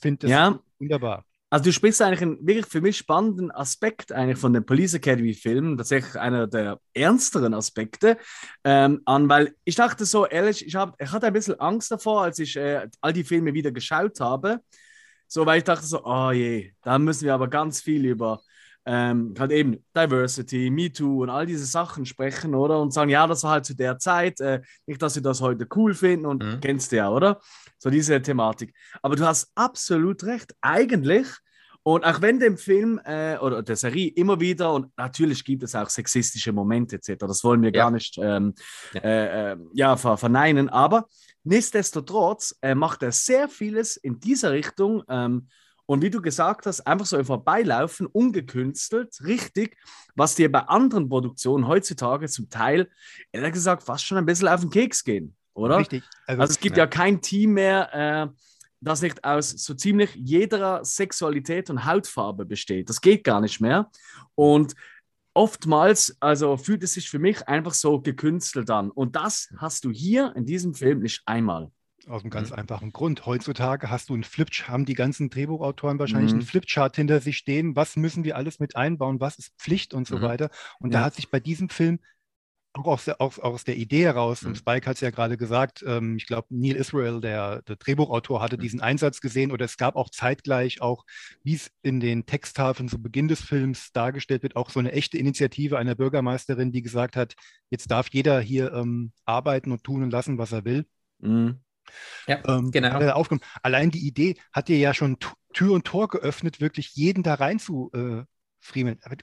[0.01, 0.61] finde das ja.
[0.79, 1.25] wunderbar.
[1.49, 5.33] Also du sprichst eigentlich einen wirklich für mich spannenden Aspekt eigentlich von den Police Academy
[5.33, 8.19] Filmen, tatsächlich einer der ernsteren Aspekte
[8.65, 12.23] ähm, an, weil ich dachte so ehrlich, ich, hab, ich hatte ein bisschen Angst davor,
[12.23, 14.61] als ich äh, all die Filme wieder geschaut habe,
[15.29, 18.41] so weil ich dachte so, oh je, da müssen wir aber ganz viel über
[18.87, 22.81] ähm, halt eben Diversity, MeToo und all diese Sachen sprechen, oder?
[22.81, 25.67] Und sagen, ja, das war halt zu der Zeit, äh, nicht, dass sie das heute
[25.75, 26.61] cool finden und mhm.
[26.61, 27.41] kennst du ja, oder?
[27.79, 28.73] So diese Thematik.
[29.03, 30.55] Aber du hast absolut recht.
[30.61, 31.27] Eigentlich,
[31.83, 35.75] und auch wenn dem Film äh, oder der Serie immer wieder, und natürlich gibt es
[35.75, 37.83] auch sexistische Momente etc., das wollen wir ja.
[37.83, 38.55] gar nicht ähm,
[38.93, 39.01] ja.
[39.01, 41.07] Äh, äh, ja, ver verneinen, aber
[41.45, 45.03] nichtsdestotrotz äh, macht er sehr vieles in dieser Richtung.
[45.09, 45.49] Ähm,
[45.87, 49.77] und wie du gesagt hast, einfach so im Vorbeilaufen, ungekünstelt, richtig,
[50.15, 52.91] was dir bei anderen Produktionen heutzutage zum Teil,
[53.33, 55.79] ehrlich gesagt, fast schon ein bisschen auf den Keks gehen oder?
[55.79, 56.05] Richtig.
[56.27, 56.85] Also, also es gibt ja.
[56.85, 58.37] ja, kein Team mehr, äh,
[58.81, 62.89] das nicht aus so ziemlich jeder Sexualität und Hautfarbe besteht.
[62.89, 63.91] Das geht gar nicht mehr.
[64.35, 64.75] Und
[65.35, 68.91] oftmals, also fühlt es sich für mich einfach so gekünstelt an.
[68.91, 71.71] Und das hast du hier in diesem Film nicht einmal.
[72.09, 72.57] Aus einem ganz mhm.
[72.57, 73.27] einfachen Grund.
[73.27, 76.41] Heutzutage hast du einen Flipchart, haben die ganzen Drehbuchautoren wahrscheinlich mhm.
[76.41, 77.75] einen Flipchart hinter sich stehen.
[77.75, 79.21] Was müssen wir alles mit einbauen?
[79.21, 80.23] Was ist Pflicht und so mhm.
[80.23, 80.51] weiter?
[80.79, 81.01] Und ja.
[81.01, 81.99] da hat sich bei diesem Film
[82.77, 84.49] auch aus der, auch, aus der Idee heraus, mhm.
[84.49, 88.41] und Spike hat es ja gerade gesagt, ähm, ich glaube, Neil Israel, der, der Drehbuchautor,
[88.43, 88.61] hatte mhm.
[88.61, 91.05] diesen Einsatz gesehen oder es gab auch zeitgleich auch,
[91.43, 95.19] wie es in den Texttafeln zu Beginn des Films dargestellt wird, auch so eine echte
[95.19, 97.35] Initiative einer Bürgermeisterin, die gesagt hat,
[97.71, 100.87] jetzt darf jeder hier ähm, arbeiten und tun und lassen, was er will.
[101.19, 101.61] Mhm.
[102.27, 102.99] Ja, ähm, genau.
[103.63, 105.17] Allein die Idee hat dir ja schon
[105.53, 108.25] Tür und Tor geöffnet, wirklich jeden da rein zu äh,
[108.61, 108.99] friemeln.
[109.03, 109.17] Aber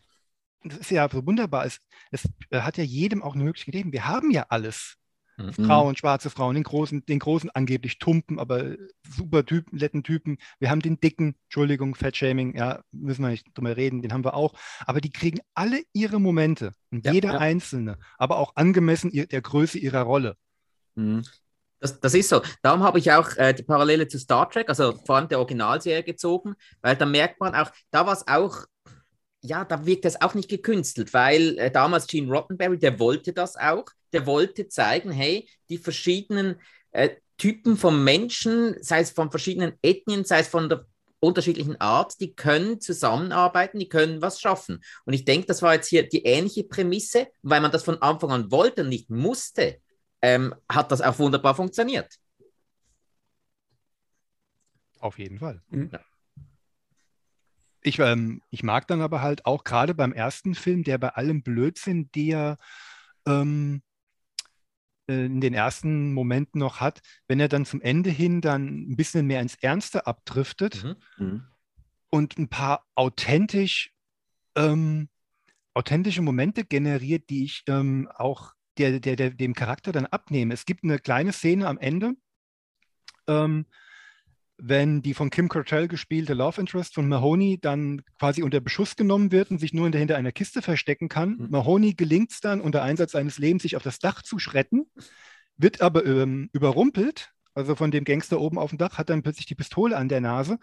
[0.63, 1.79] das ist ja so wunderbar, es,
[2.11, 3.93] es äh, hat ja jedem auch eine Möglichkeit gegeben.
[3.93, 4.97] Wir haben ja alles.
[5.37, 5.53] Mhm.
[5.53, 8.75] Frauen, schwarze Frauen, den großen, den großen angeblich Tumpen, aber
[9.07, 10.37] super Typen, netten Typen.
[10.59, 14.35] Wir haben den dicken, Entschuldigung, Fettshaming, ja, müssen wir nicht drüber reden, den haben wir
[14.35, 14.53] auch.
[14.85, 17.39] Aber die kriegen alle ihre Momente und ja, jeder ja.
[17.39, 20.37] einzelne, aber auch angemessen der Größe ihrer Rolle.
[20.95, 21.23] Mhm.
[21.83, 22.41] Das, das, ist so.
[22.61, 26.03] Darum habe ich auch äh, die Parallele zu Star Trek, also vor allem der Originalserie
[26.03, 28.65] gezogen, weil da merkt man auch, da war es auch
[29.45, 33.57] ja, da wirkt das auch nicht gekünstelt, weil äh, damals Gene Rottenberry, der wollte das
[33.57, 39.73] auch, der wollte zeigen, hey, die verschiedenen äh, Typen von Menschen, sei es von verschiedenen
[39.81, 40.85] Ethnien, sei es von der
[41.19, 44.81] unterschiedlichen Art, die können zusammenarbeiten, die können was schaffen.
[45.05, 48.31] Und ich denke, das war jetzt hier die ähnliche Prämisse, weil man das von Anfang
[48.31, 49.79] an wollte und nicht musste,
[50.23, 52.17] ähm, hat das auch wunderbar funktioniert.
[54.99, 55.61] Auf jeden Fall.
[55.69, 55.89] Mhm.
[55.91, 55.99] Ja.
[57.81, 61.43] Ich, ähm, ich mag dann aber halt auch gerade beim ersten Film, der bei allem
[61.43, 62.57] Blödsinn, der
[63.27, 63.83] ähm,
[65.09, 68.95] äh, in den ersten Momenten noch hat, wenn er dann zum Ende hin dann ein
[68.95, 70.95] bisschen mehr ins Ernste abdriftet mhm.
[71.17, 71.47] Mhm.
[72.09, 73.91] und ein paar authentisch,
[74.55, 75.09] ähm,
[75.73, 80.53] authentische Momente generiert, die ich ähm, auch der, der, der, dem Charakter dann abnehme.
[80.53, 82.13] Es gibt eine kleine Szene am Ende,
[83.27, 83.65] ähm,
[84.57, 89.31] wenn die von Kim Cartell gespielte Love Interest von Mahoney dann quasi unter Beschuss genommen
[89.31, 91.37] wird und sich nur hinter einer Kiste verstecken kann.
[91.37, 91.47] Mhm.
[91.49, 94.85] Mahoney gelingt es dann, unter Einsatz seines Lebens sich auf das Dach zu schretten,
[95.57, 99.45] wird aber ähm, überrumpelt, also von dem Gangster oben auf dem Dach, hat dann plötzlich
[99.45, 100.59] die Pistole an der Nase.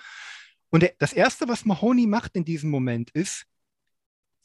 [0.70, 3.46] Und der, das Erste, was Mahoney macht in diesem Moment, ist,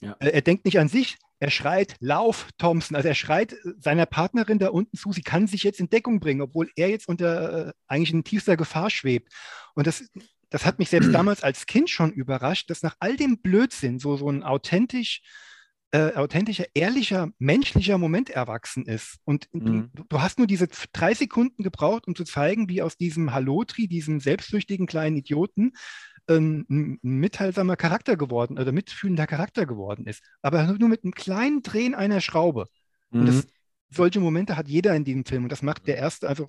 [0.01, 0.15] ja.
[0.19, 2.95] äh, er denkt nicht an sich, er schreit, lauf, Thompson.
[2.95, 6.41] Also er schreit seiner Partnerin da unten zu, sie kann sich jetzt in Deckung bringen,
[6.41, 9.33] obwohl er jetzt unter äh, eigentlich in tiefster Gefahr schwebt.
[9.73, 10.05] Und das,
[10.49, 14.15] das hat mich selbst damals als Kind schon überrascht, dass nach all dem Blödsinn so,
[14.15, 15.21] so ein authentisch,
[15.91, 19.17] äh, authentischer, ehrlicher, menschlicher Moment erwachsen ist.
[19.25, 19.91] Und mhm.
[19.93, 23.87] du, du, hast nur diese drei Sekunden gebraucht, um zu zeigen, wie aus diesem Halotri,
[23.87, 25.73] diesem selbstsüchtigen kleinen Idioten,
[26.27, 30.23] ein mitteilsamer Charakter geworden oder mitfühlender Charakter geworden ist.
[30.41, 32.67] Aber nur mit einem kleinen Drehen einer Schraube.
[33.11, 33.19] Mhm.
[33.19, 33.49] Und das, mhm.
[33.91, 35.43] solche Momente hat jeder in diesem Film.
[35.43, 36.47] Und das macht der erste, also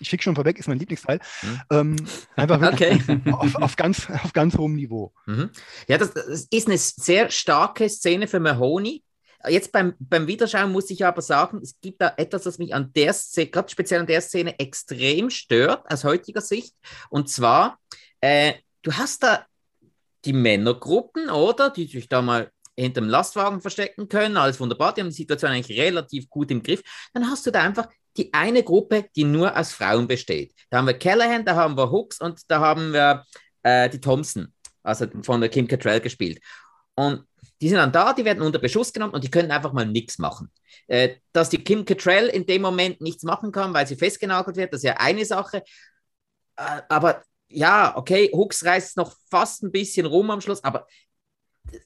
[0.00, 1.20] ich schicke schon vorweg, ist mein Lieblingsteil.
[1.42, 1.60] Mhm.
[1.70, 1.96] Ähm,
[2.36, 2.98] einfach okay.
[3.32, 5.12] auf, auf, ganz, auf ganz hohem Niveau.
[5.26, 5.50] Mhm.
[5.88, 9.02] Ja, das, das, ist eine sehr starke Szene für Mahoney.
[9.46, 12.92] Jetzt beim, beim Wiederschauen muss ich aber sagen, es gibt da etwas, das mich an
[12.94, 16.74] der Szene, gerade speziell an der Szene, extrem stört, aus heutiger Sicht.
[17.10, 17.78] Und zwar,
[18.22, 19.44] äh, du hast da
[20.24, 21.70] die Männergruppen, oder?
[21.70, 25.50] Die sich da mal hinter dem Lastwagen verstecken können, alles wunderbar, die haben die Situation
[25.50, 26.82] eigentlich relativ gut im Griff.
[27.12, 30.54] Dann hast du da einfach die eine Gruppe, die nur aus Frauen besteht.
[30.70, 33.24] Da haben wir Callahan, da haben wir Hooks und da haben wir
[33.62, 36.40] äh, die Thompson, also von der Kim Cattrall gespielt.
[36.94, 37.24] Und
[37.60, 40.18] die sind dann da, die werden unter Beschuss genommen und die können einfach mal nichts
[40.18, 40.50] machen.
[40.86, 44.72] Äh, dass die Kim Cattrall in dem Moment nichts machen kann, weil sie festgenagelt wird,
[44.72, 45.62] das ist ja eine Sache.
[46.56, 50.86] Äh, aber ja, okay, Hooks reißt noch fast ein bisschen rum am Schluss, aber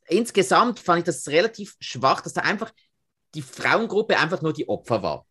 [0.08, 2.72] insgesamt fand ich das relativ schwach, dass da einfach
[3.34, 5.26] die Frauengruppe einfach nur die Opfer war.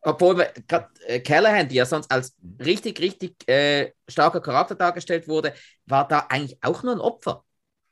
[0.00, 0.40] Obwohl
[1.06, 5.54] äh, Callahan, die ja sonst als richtig, richtig äh, starker Charakter dargestellt wurde,
[5.86, 7.44] war da eigentlich auch nur ein Opfer.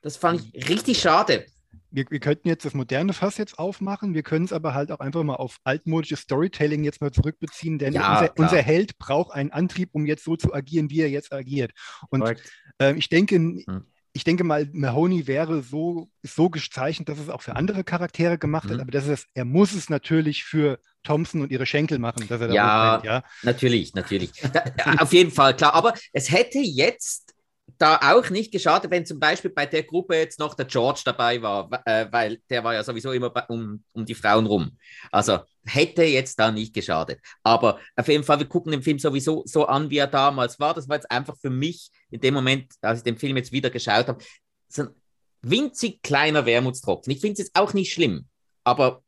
[0.03, 1.47] Das fand ich richtig schade.
[1.91, 5.01] Wir, wir könnten jetzt das moderne Fass jetzt aufmachen, wir können es aber halt auch
[5.01, 9.51] einfach mal auf altmodisches Storytelling jetzt mal zurückbeziehen, denn ja, unser, unser, Held braucht einen
[9.51, 11.73] Antrieb, um jetzt so zu agieren, wie er jetzt agiert.
[12.11, 12.37] Und
[12.79, 17.43] äh, ich denke, hm ich denke mal, Mahoney wäre so, so gezeichnet, dass es auch
[17.43, 18.75] für andere Charaktere gemacht mhm.
[18.75, 22.41] hat, aber das ist, er muss es natürlich für Thompson und ihre Schenkel machen, dass
[22.41, 24.33] er ja, brennt, ja, natürlich, natürlich.
[24.53, 24.65] Da,
[24.99, 25.75] auf jeden Fall, klar.
[25.75, 27.35] Aber es hätte jetzt
[27.79, 31.43] da auch nicht geschadet, wenn zum Beispiel bei der Gruppe jetzt noch der George dabei
[31.43, 34.79] war, äh, weil der war ja sowieso immer bei, um, um die Frauen rum.
[35.11, 37.21] Also hätte jetzt da nicht geschadet.
[37.43, 40.75] Aber auf jeden Fall, wir gucken den Film sowieso so an, wie er damals war.
[40.75, 43.71] Das war jetzt einfach für mich in dem Moment, als ich den Film jetzt wieder
[43.71, 44.25] geschaut habe,
[44.69, 44.89] so ein
[45.43, 47.13] winzig kleiner Wermutstropfen.
[47.13, 48.27] Ich finde es jetzt auch nicht schlimm,
[48.65, 49.03] aber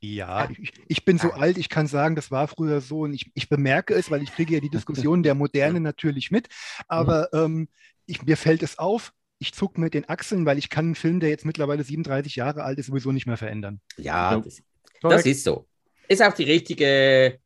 [0.00, 3.30] ja, ich, ich, bin so alt, ich kann sagen, das war früher so und ich,
[3.34, 6.48] ich bemerke es, weil ich kriege ja die Diskussion der Moderne natürlich mit,
[6.88, 7.68] aber ähm,
[8.06, 11.20] ich, mir fällt es auf, ich zucke mit den Achseln, weil ich kann einen Film,
[11.20, 13.80] der jetzt mittlerweile 37 Jahre alt ist, sowieso nicht mehr verändern.
[13.96, 14.62] Ja, das,
[15.02, 15.66] das ist so.
[16.08, 17.38] Ist auch die richtige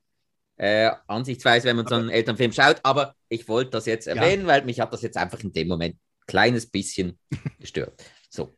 [0.56, 4.48] äh, Ansichtsweise, wenn man so einen Elternfilm schaut, aber ich wollte das jetzt erwähnen, ja.
[4.48, 7.18] weil mich hat das jetzt einfach in dem Moment ein kleines bisschen
[7.58, 8.04] gestört.
[8.28, 8.54] So.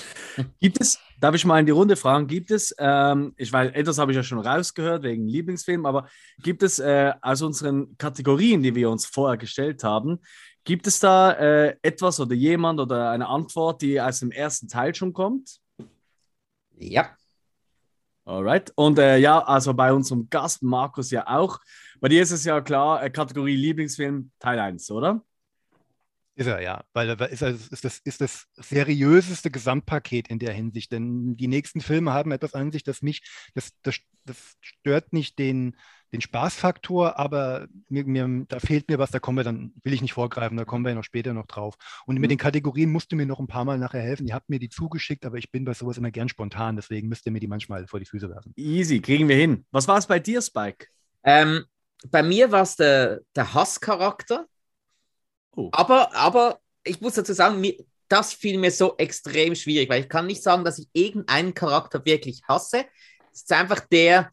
[0.60, 3.98] Gibt es, darf ich mal in die Runde fragen, gibt es, ähm, ich weiß, etwas
[3.98, 6.08] habe ich ja schon rausgehört wegen Lieblingsfilm, aber
[6.42, 10.20] gibt es äh, aus unseren Kategorien, die wir uns vorher gestellt haben,
[10.64, 14.94] gibt es da äh, etwas oder jemand oder eine Antwort, die aus dem ersten Teil
[14.94, 15.60] schon kommt?
[16.76, 17.10] Ja.
[18.24, 18.72] Alright.
[18.74, 21.60] Und äh, ja, also bei unserem Gast Markus ja auch.
[22.00, 25.22] Bei dir ist es ja klar, äh, Kategorie Lieblingsfilm Teil 1, oder?
[26.36, 26.84] Ist er, ja.
[26.92, 30.92] Weil ist, er, ist, das, ist das seriöseste Gesamtpaket in der Hinsicht.
[30.92, 33.22] Denn die nächsten Filme haben etwas an sich, das mich,
[33.54, 33.96] das, das,
[34.26, 35.76] das stört nicht den,
[36.12, 40.02] den Spaßfaktor, aber mir, mir, da fehlt mir was, da kommen wir dann, will ich
[40.02, 41.76] nicht vorgreifen, da kommen wir ja noch später noch drauf.
[42.04, 42.34] Und mit mhm.
[42.34, 44.26] den Kategorien musst du mir noch ein paar Mal nachher helfen.
[44.26, 47.24] Ihr habt mir die zugeschickt, aber ich bin bei sowas immer gern spontan, deswegen müsst
[47.24, 48.52] ihr mir die manchmal vor die Füße werfen.
[48.56, 49.64] Easy, kriegen wir hin.
[49.70, 50.88] Was war es bei dir, Spike?
[51.24, 51.64] Ähm,
[52.10, 54.46] bei mir war es der, der Hasscharakter
[55.56, 55.70] Oh.
[55.72, 57.74] Aber, aber ich muss dazu sagen, mir,
[58.08, 62.04] das fiel mir so extrem schwierig, weil ich kann nicht sagen, dass ich irgendeinen Charakter
[62.04, 62.86] wirklich hasse.
[63.32, 64.30] Es ist einfach der,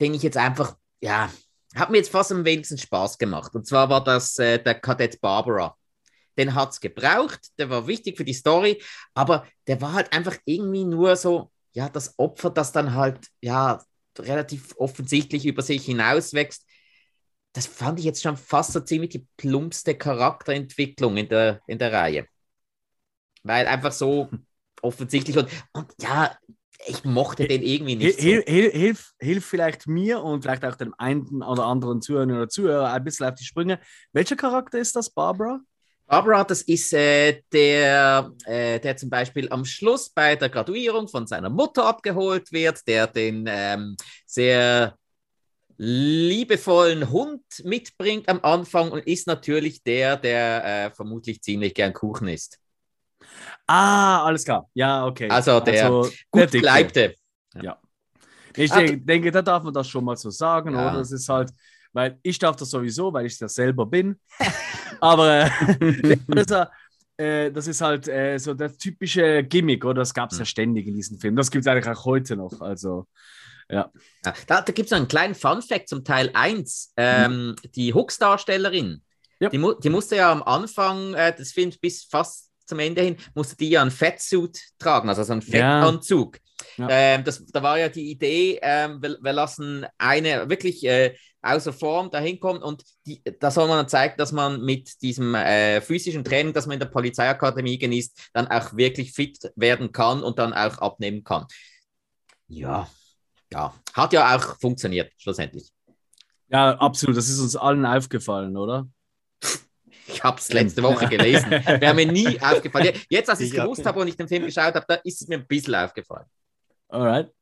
[0.00, 1.30] den ich jetzt einfach, ja,
[1.74, 3.54] hat mir jetzt fast am wenigsten Spaß gemacht.
[3.54, 5.76] Und zwar war das äh, der Kadett Barbara.
[6.38, 8.82] Den hat es gebraucht, der war wichtig für die Story,
[9.14, 13.82] aber der war halt einfach irgendwie nur so, ja, das Opfer, das dann halt, ja,
[14.18, 16.64] relativ offensichtlich über sich hinauswächst
[17.52, 21.92] das fand ich jetzt schon fast so ziemlich die plumpste Charakterentwicklung in der, in der
[21.92, 22.26] Reihe.
[23.42, 24.30] Weil einfach so
[24.82, 26.36] offensichtlich und, und ja,
[26.86, 28.18] ich mochte den irgendwie nicht.
[28.18, 28.52] Hilf, so.
[28.52, 33.04] hilf, hilf vielleicht mir und vielleicht auch dem einen oder anderen Zuhörer oder Zuhörer ein
[33.04, 33.78] bisschen auf die Sprünge.
[34.12, 35.60] Welcher Charakter ist das, Barbara?
[36.06, 41.26] Barbara, das ist äh, der, äh, der zum Beispiel am Schluss bei der Graduierung von
[41.26, 44.96] seiner Mutter abgeholt wird, der den ähm, sehr
[45.82, 52.28] liebevollen Hund mitbringt am Anfang und ist natürlich der, der äh, vermutlich ziemlich gern Kuchen
[52.28, 52.58] isst.
[53.66, 54.68] Ah, alles klar.
[54.74, 55.30] Ja, okay.
[55.30, 57.14] Also der also, gut Bleibte.
[57.54, 57.62] Ja.
[57.62, 57.78] ja.
[58.56, 60.90] Ich ah, denke, da darf man das schon mal so sagen, ja.
[60.90, 60.98] oder?
[60.98, 61.50] Das ist halt,
[61.94, 64.20] weil ich darf das sowieso, weil ich das selber bin.
[65.00, 66.68] Aber äh, das,
[67.16, 70.02] äh, das, ist halt äh, so das typische Gimmick, oder?
[70.02, 70.46] Das gab es ja hm.
[70.46, 71.38] ständig in diesen Filmen.
[71.38, 72.60] Das gibt es eigentlich auch heute noch.
[72.60, 73.06] Also,
[73.70, 73.90] ja.
[74.46, 76.94] da, da gibt es einen kleinen Fun-Fact zum Teil 1.
[76.96, 77.56] Ähm, mhm.
[77.74, 79.02] Die Hooks-Darstellerin,
[79.38, 79.48] ja.
[79.48, 83.16] die, mu die musste ja am Anfang äh, des Films bis fast zum Ende hin,
[83.34, 86.38] musste die ja einen Fettsuit tragen, also so einen Fettanzug.
[86.76, 86.86] Ja.
[86.88, 91.72] Ähm, das, da war ja die Idee, ähm, wir, wir, lassen eine wirklich äh, außer
[91.72, 96.24] Form dahin kommen und die, da soll man zeigen, dass man mit diesem äh, physischen
[96.24, 100.52] Training, das man in der Polizeiakademie genießt, dann auch wirklich fit werden kann und dann
[100.52, 101.46] auch abnehmen kann.
[102.46, 102.88] Ja,
[103.52, 105.70] ja, hat ja auch funktioniert schlussendlich.
[106.48, 107.16] Ja, absolut.
[107.16, 108.88] Das ist uns allen aufgefallen, oder?
[110.06, 111.50] Ich habe es letzte Woche gelesen.
[111.50, 112.92] Wäre mir nie aufgefallen.
[113.08, 115.28] Jetzt, als ich es gewusst habe und ich den Film geschaut habe, da ist es
[115.28, 116.26] mir ein bisschen aufgefallen.
[116.88, 117.32] Alright.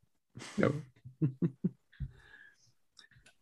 [0.57, 0.69] Ja.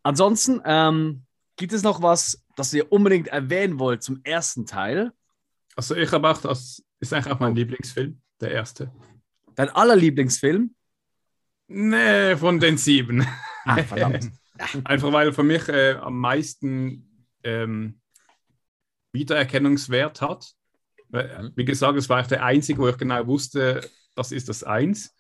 [0.04, 1.26] Ansonsten ähm,
[1.58, 5.12] gibt es noch was, das ihr unbedingt erwähnen wollt zum ersten Teil?
[5.76, 8.92] Also ich habe auch, das ist eigentlich auch mein Lieblingsfilm, der erste.
[9.56, 10.74] Dein allerlieblingsfilm?
[11.68, 13.26] Nee, von den sieben.
[13.66, 14.32] Ach, verdammt.
[14.86, 18.00] Einfach weil für mich äh, am meisten ähm,
[19.12, 20.52] Wiedererkennungswert hat.
[21.10, 21.52] Mhm.
[21.56, 25.16] Wie gesagt, es war der einzige, wo ich genau wusste, das ist das Eins.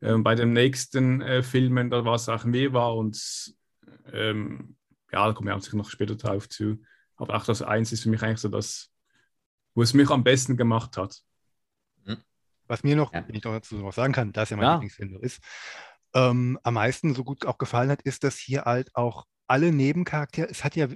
[0.00, 3.54] Ähm, bei den nächsten äh, Filmen, da war es auch mehr war und
[4.12, 4.76] ähm,
[5.12, 6.80] ja, da kommen wir sicher noch später drauf zu.
[7.16, 8.90] Aber auch das Eins ist für mich eigentlich so das,
[9.74, 11.20] wo es mich am besten gemacht hat.
[12.70, 13.26] Was mir noch, ja.
[13.26, 14.72] wenn ich dazu noch sagen kann, da es ja mein ja.
[14.74, 15.42] Lieblingsfilm ist,
[16.14, 20.48] ähm, am meisten so gut auch gefallen hat, ist, dass hier halt auch alle Nebencharaktere,
[20.48, 20.86] es hat ja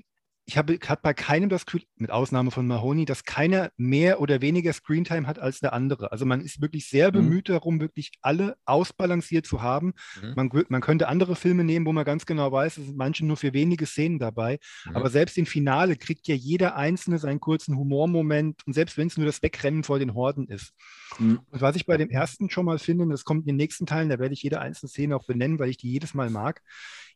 [0.47, 4.43] ich habe hab bei keinem das Gefühl, mit Ausnahme von Mahoney, dass keiner mehr oder
[4.43, 6.13] weniger Screentime hat als der andere.
[6.13, 7.13] Also man ist wirklich sehr mhm.
[7.13, 7.53] bemüht mhm.
[7.55, 9.95] darum, wirklich alle ausbalanciert zu haben.
[10.21, 10.33] Mhm.
[10.37, 13.39] Man, man, könnte andere Filme nehmen, wo man ganz genau weiß, es sind manche nur
[13.39, 14.59] für wenige Szenen dabei.
[14.85, 14.97] Mhm.
[14.97, 19.17] Aber selbst im Finale kriegt ja jeder Einzelne seinen kurzen Humormoment und selbst wenn es
[19.17, 20.75] nur das Wegrennen vor den Horden ist.
[21.19, 21.41] Mhm.
[21.51, 23.87] Und was ich bei dem ersten schon mal finde, und das kommt in den nächsten
[23.87, 26.61] Teilen, da werde ich jede einzelne Szene auch benennen, weil ich die jedes Mal mag,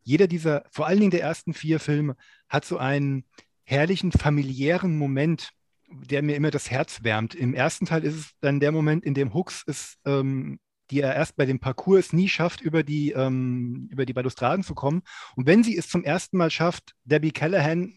[0.08, 2.16] jeder dieser, vor allen Dingen der ersten vier Filme,
[2.48, 3.24] hat so einen
[3.64, 5.50] herrlichen familiären Moment,
[5.90, 7.34] der mir immer das Herz wärmt.
[7.34, 11.14] Im ersten Teil ist es dann der Moment, in dem Hooks es, ähm, die er
[11.14, 15.02] erst bei dem Parcours nie schafft, über die, ähm, über die Balustraden zu kommen.
[15.36, 17.92] Und wenn sie es zum ersten Mal schafft, Debbie Callahan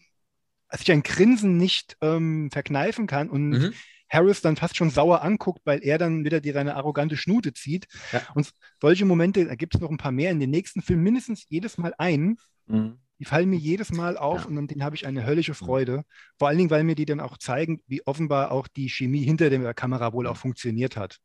[0.70, 3.72] sich ein Grinsen nicht ähm, verkneifen kann und mhm.
[4.12, 7.86] Harris dann fast schon sauer anguckt, weil er dann wieder die seine arrogante Schnute zieht.
[8.12, 8.22] Ja.
[8.34, 11.44] Und solche Momente, da gibt es noch ein paar mehr in den nächsten Filmen, mindestens
[11.48, 12.36] jedes Mal ein.
[12.66, 12.98] Mhm.
[13.18, 14.46] Die fallen mir jedes Mal auf ja.
[14.48, 16.02] und an denen habe ich eine höllische Freude.
[16.38, 19.48] Vor allen Dingen, weil mir die dann auch zeigen, wie offenbar auch die Chemie hinter
[19.48, 21.18] der Kamera wohl auch funktioniert hat.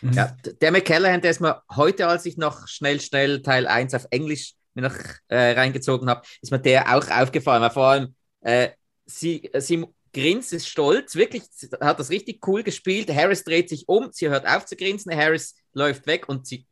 [0.00, 0.12] Mhm.
[0.12, 4.06] Ja, der McCallahan, der ist mir heute, als ich noch schnell, schnell Teil 1 auf
[4.10, 4.96] Englisch mir noch
[5.28, 7.62] äh, reingezogen habe, ist mir der auch aufgefallen.
[7.62, 8.70] Weil vor allem, äh,
[9.04, 11.42] sie, sie grinst, ist stolz, wirklich,
[11.80, 13.10] hat das richtig cool gespielt.
[13.10, 16.66] Harris dreht sich um, sie hört auf zu grinsen, Harris läuft weg und sie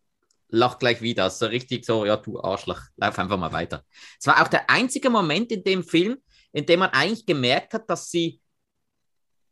[0.48, 1.31] lacht gleich wieder.
[1.31, 3.85] So richtig so, ja, du Arschloch, lauf einfach mal weiter.
[4.18, 6.18] Es war auch der einzige Moment in dem Film,
[6.53, 8.40] in dem man eigentlich gemerkt hat, dass sie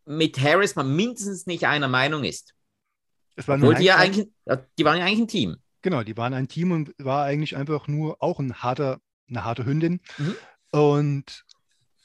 [0.05, 2.55] mit Harris mal mindestens nicht einer Meinung ist.
[3.37, 4.29] Obwohl die ja eigentlich,
[4.79, 5.57] die waren ja eigentlich ein Team.
[5.83, 9.64] Genau, die waren ein Team und war eigentlich einfach nur auch ein harter, eine harte
[9.64, 10.01] Hündin.
[10.16, 10.35] Mhm.
[10.70, 11.44] Und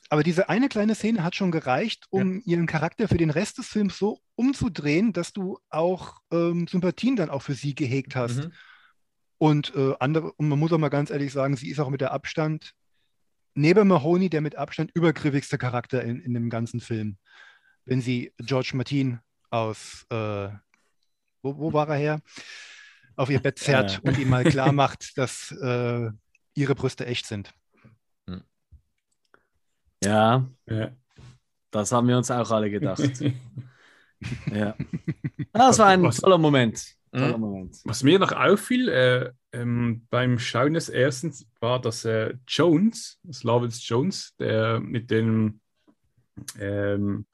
[0.09, 2.41] aber diese eine kleine Szene hat schon gereicht, um ja.
[2.45, 7.29] ihren Charakter für den Rest des Films so umzudrehen, dass du auch ähm, Sympathien dann
[7.29, 8.37] auch für sie gehegt hast.
[8.37, 8.53] Mhm.
[9.37, 12.01] Und äh, andere, und man muss auch mal ganz ehrlich sagen, sie ist auch mit
[12.01, 12.73] der Abstand,
[13.55, 17.17] neben Mahoney, der mit Abstand übergriffigste Charakter in, in dem ganzen Film.
[17.85, 20.49] Wenn sie George Martin aus, äh,
[21.41, 22.21] wo, wo war er her?
[23.15, 23.99] Auf ihr Bett zerrt ja.
[24.03, 26.09] und ihm mal klar macht, dass äh,
[26.55, 27.53] ihre Brüste echt sind.
[30.03, 30.91] Ja, ja,
[31.71, 33.01] das haben wir uns auch alle gedacht.
[34.53, 34.75] ja.
[35.51, 36.95] Das war ein was, toller Moment.
[37.11, 37.77] Toller Moment.
[37.83, 43.43] Was mir noch auffiel äh, ähm, beim Schauen des ersten war, dass äh, Jones, das
[43.43, 45.61] Lovitz Jones, der mit den
[46.59, 47.25] ähm,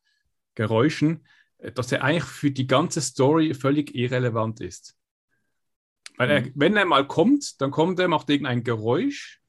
[0.55, 1.25] Geräuschen,
[1.59, 4.95] äh, dass er eigentlich für die ganze Story völlig irrelevant ist.
[6.17, 6.51] Weil er, mhm.
[6.55, 9.41] wenn er mal kommt, dann kommt er, macht irgendein Geräusch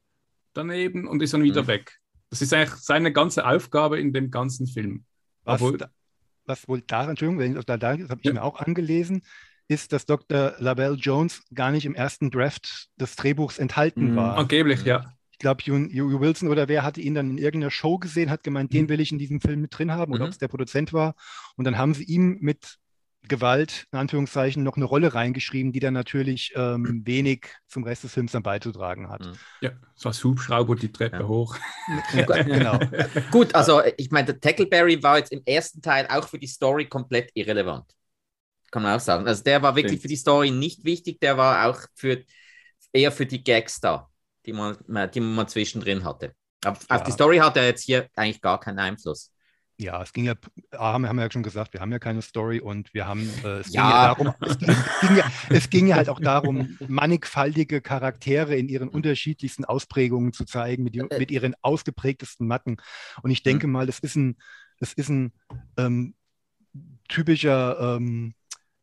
[0.53, 1.69] daneben und ist dann wieder mhm.
[1.69, 2.00] weg.
[2.31, 5.05] Das ist eigentlich seine ganze Aufgabe in dem ganzen Film.
[5.45, 5.79] Was, Obwohl,
[6.47, 8.33] was wohl daran, Entschuldigung, da, da, das habe ich ja.
[8.33, 9.23] mir auch angelesen,
[9.69, 10.55] ist, dass Dr.
[10.59, 14.17] Labelle Jones gar nicht im ersten Draft des Drehbuchs enthalten mhm.
[14.17, 14.37] war.
[14.37, 15.13] Angeblich, ja.
[15.31, 18.73] Ich glaube, Hugh Wilson oder wer hatte ihn dann in irgendeiner Show gesehen, hat gemeint,
[18.73, 18.79] mhm.
[18.79, 20.27] den will ich in diesem Film mit drin haben, oder mhm.
[20.27, 21.15] ob es der Produzent war.
[21.57, 22.79] Und dann haben sie ihm mit
[23.29, 28.15] Gewalt, in Anführungszeichen, noch eine Rolle reingeschrieben, die dann natürlich ähm, wenig zum Rest des
[28.15, 29.25] Films dann beizutragen hat.
[29.25, 29.33] Mhm.
[29.61, 31.29] Ja, so als Hubschrauber die Treppe ja.
[31.29, 31.57] hoch.
[32.15, 32.79] Ja, genau.
[33.31, 36.87] Gut, also ich meine, der Tackleberry war jetzt im ersten Teil auch für die Story
[36.87, 37.85] komplett irrelevant.
[38.71, 39.27] Kann man auch sagen.
[39.27, 40.03] Also der war wirklich Stimmt.
[40.03, 42.25] für die Story nicht wichtig, der war auch für,
[42.93, 44.09] eher für die Gags da,
[44.47, 44.77] die man,
[45.13, 46.35] die man zwischendrin hatte.
[46.65, 46.97] Aber ja.
[46.97, 49.33] auf die Story hat er jetzt hier eigentlich gar keinen Einfluss.
[49.81, 50.35] Ja, es ging ja,
[50.75, 53.61] haben, haben wir ja schon gesagt, wir haben ja keine Story und wir haben, äh,
[53.61, 53.81] es, ja.
[53.81, 58.57] Ging ja darum, es, ging, ging ja, es ging ja halt auch darum, mannigfaltige Charaktere
[58.57, 62.77] in ihren unterschiedlichsten Ausprägungen zu zeigen, mit, die, äh, mit ihren ausgeprägtesten Matten.
[63.23, 63.73] Und ich denke mhm.
[63.73, 64.37] mal, das ist ein,
[64.81, 65.33] das ist ein
[65.79, 66.15] ähm,
[67.09, 68.35] typischer ähm,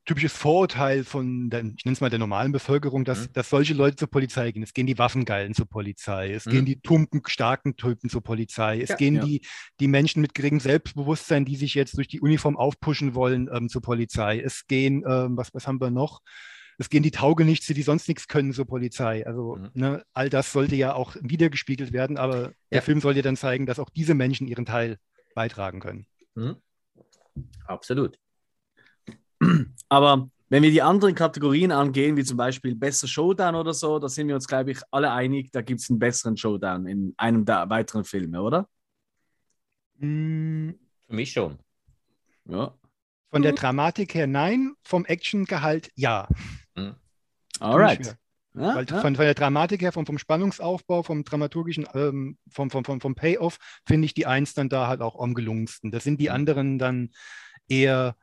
[0.08, 3.34] typisches Vorurteil von, der, ich nenne es mal der normalen Bevölkerung, dass, mhm.
[3.34, 4.64] dass solche Leute zur Polizei gehen.
[4.64, 6.51] Es gehen die Waffengeilen zur Polizei, es mhm.
[6.51, 9.26] gehen die tumpen, starken Typen zur Polizei, es ja, gehen ja.
[9.26, 9.41] Die,
[9.80, 13.82] die Menschen mit geringem Selbstbewusstsein, die sich jetzt durch die Uniform aufpushen wollen, ähm, zur
[13.82, 14.39] Polizei.
[14.39, 16.22] Es gehen, ähm, was, was haben wir noch?
[16.80, 19.28] Es gehen die Taugenichtse, die sonst nichts können zur Polizei.
[19.28, 19.70] Also mhm.
[19.74, 22.51] ne, all das sollte ja auch wiedergespiegelt werden, aber ja.
[22.72, 24.97] der Film soll ja dann zeigen, dass auch diese Menschen ihren Teil
[25.36, 26.08] beitragen können.
[26.36, 26.55] Mhm.
[27.66, 28.18] Absolut.
[29.89, 34.07] Aber wenn wir die anderen Kategorien angehen, wie zum Beispiel besser Showdown oder so, da
[34.07, 37.45] sind wir uns, glaube ich, alle einig, da gibt es einen besseren Showdown in einem
[37.45, 38.67] der weiteren Filme, oder?
[39.99, 40.71] Mm.
[41.07, 41.57] Für mich schon.
[42.45, 42.73] Ja.
[43.29, 46.27] Von der Dramatik her nein, vom Actiongehalt ja.
[46.75, 46.95] Mhm.
[47.59, 48.17] Alright.
[48.53, 49.01] Ja, Weil ja.
[49.01, 53.15] Von, von, der Dramatik her, vom, vom Spannungsaufbau, vom dramaturgischen, ähm, vom, vom, vom, vom
[53.15, 55.91] Payoff, finde ich die Eins dann da halt auch am gelungensten.
[55.91, 56.35] Das sind die mhm.
[56.35, 57.09] anderen dann
[57.67, 58.15] eher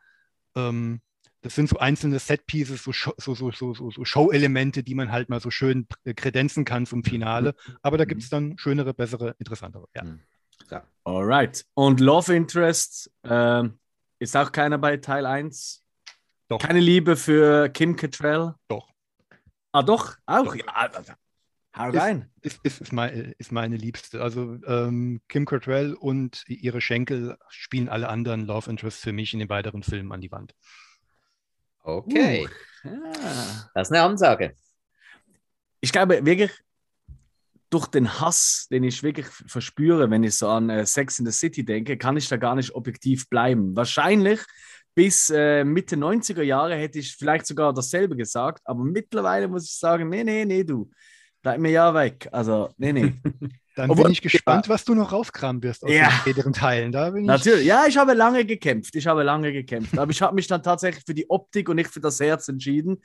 [0.57, 1.01] ähm,
[1.45, 5.41] das sind so einzelne Set-Pieces, so, so, so, so, so Show-Elemente, die man halt mal
[5.41, 7.55] so schön äh, kredenzen kann zum Finale.
[7.83, 9.87] Aber da gibt es dann schönere, bessere, interessantere.
[9.95, 10.05] Ja.
[10.05, 10.21] Mhm.
[10.71, 10.85] ja.
[11.05, 11.67] Alright.
[11.75, 13.63] Und Love Interest äh,
[14.21, 15.83] ist auch keiner bei Teil 1?
[16.49, 16.61] Doch.
[16.61, 18.55] Keine Liebe für Kim Cattrall?
[18.69, 18.89] Doch.
[19.73, 20.17] Ah, doch?
[20.25, 20.45] Auch?
[20.45, 20.55] Doch.
[20.55, 20.91] Ja,
[21.77, 22.31] Hau rein.
[22.41, 24.23] Ist, ist, ist, meine, ist meine Liebste.
[24.23, 29.41] Also ähm, Kim Cattrall und ihre Schenkel spielen alle anderen Love Interests für mich in
[29.41, 30.55] den weiteren Filmen an die Wand.
[31.85, 32.49] Okay.
[32.85, 32.91] Uh.
[33.75, 34.55] Das ist eine Ansage.
[35.81, 36.51] Ich glaube wirklich,
[37.69, 41.33] durch den Hass, den ich wirklich verspüre, wenn ich so an äh, Sex in the
[41.33, 43.77] City denke, kann ich da gar nicht objektiv bleiben.
[43.77, 44.41] Wahrscheinlich
[44.95, 49.77] bis äh, Mitte 90er Jahre hätte ich vielleicht sogar dasselbe gesagt, aber mittlerweile muss ich
[49.77, 50.89] sagen, nee, nee, nee, du,
[51.43, 52.29] bleib mir ja weg.
[52.31, 53.13] Also, nee, nee.
[53.75, 54.73] Dann Obwohl, bin ich gespannt, ja.
[54.73, 56.09] was du noch rauskramen wirst aus ja.
[56.09, 56.93] den späteren Teilen.
[56.93, 57.63] Da bin Natürlich.
[57.63, 57.67] Ich...
[57.67, 58.95] Ja, ich habe lange gekämpft.
[58.95, 59.99] Ich habe lange gekämpft.
[59.99, 63.03] Aber ich habe mich dann tatsächlich für die Optik und nicht für das Herz entschieden.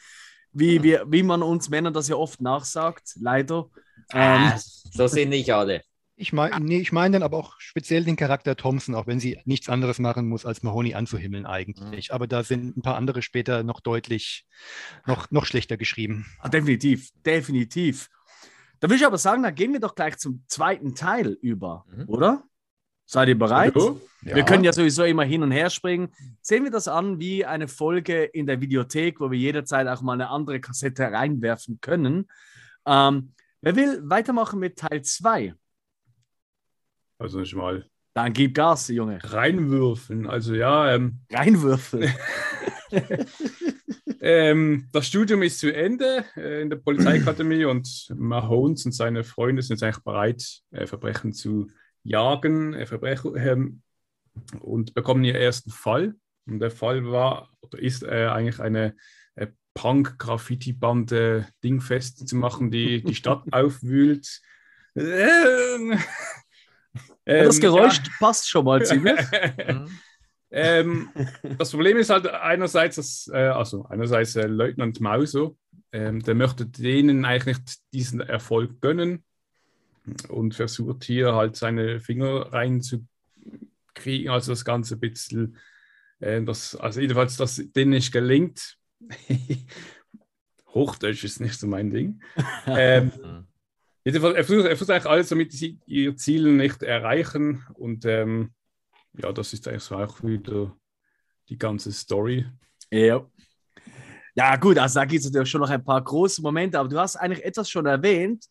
[0.52, 3.70] Wie, wie, wie man uns Männern das ja oft nachsagt, leider.
[4.12, 5.82] Ah, ähm, so sind nicht alle.
[6.22, 9.40] Ich meine nee, ich mein dann aber auch speziell den Charakter Thompson, auch wenn sie
[9.46, 12.10] nichts anderes machen muss, als Mahoney anzuhimmeln eigentlich.
[12.10, 12.14] Mhm.
[12.16, 14.46] Aber da sind ein paar andere später noch deutlich,
[15.06, 16.26] noch, noch schlechter geschrieben.
[16.40, 18.10] Ah, definitiv, definitiv.
[18.80, 22.06] Da würde ich aber sagen, dann gehen wir doch gleich zum zweiten Teil über, mhm.
[22.08, 22.44] oder?
[23.06, 23.76] Seid ihr bereit?
[23.76, 24.36] Ja.
[24.36, 26.14] Wir können ja sowieso immer hin und her springen.
[26.42, 30.14] Sehen wir das an wie eine Folge in der Videothek, wo wir jederzeit auch mal
[30.14, 32.28] eine andere Kassette reinwerfen können.
[32.86, 35.56] Ähm, wer will weitermachen mit Teil 2?
[37.18, 37.86] Also nicht mal.
[38.14, 39.20] Dann gib Gas, Junge.
[39.24, 40.28] Reinwürfeln.
[40.28, 40.94] Also ja.
[40.94, 42.14] Ähm, Reinwürfeln.
[44.22, 49.62] ähm, das Studium ist zu Ende äh, in der Polizeiakademie und Mahomes und seine Freunde
[49.62, 51.68] sind jetzt eigentlich bereit, äh, Verbrechen zu
[52.04, 53.82] jagen äh, Verbrechen, ähm,
[54.60, 56.16] und bekommen ihren ersten Fall.
[56.46, 58.96] Und der Fall war oder ist äh, eigentlich eine
[59.36, 64.42] äh, Punk-Graffiti-Bande dingfest zu machen, die die Stadt aufwühlt.
[64.96, 66.00] Ähm,
[67.26, 68.12] das Geräusch ja.
[68.20, 69.20] passt schon mal ziemlich.
[70.52, 70.58] Mhm.
[70.58, 71.10] Ähm,
[71.58, 75.52] das Problem ist halt einerseits, dass, äh, also einerseits äh, Leutnant Mauser,
[75.92, 79.24] ähm, der möchte denen eigentlich nicht diesen Erfolg gönnen
[80.28, 85.58] und versucht hier halt seine Finger reinzukriegen, also das Ganze ein bisschen,
[86.20, 88.78] äh, das, also jedenfalls, dass denen nicht gelingt.
[90.68, 92.22] Hochdeutsch ist nicht so mein Ding.
[92.68, 93.12] ähm,
[94.04, 98.54] jedenfalls, er versucht, er versucht eigentlich alles, damit sie ihr Ziel nicht erreichen und ähm,
[99.14, 100.76] ja, das ist eigentlich so auch wieder
[101.48, 102.46] die ganze Story.
[102.92, 103.26] Ja.
[104.36, 107.00] Ja, gut, also da gibt es natürlich schon noch ein paar große Momente, aber du
[107.00, 108.46] hast eigentlich etwas schon erwähnt.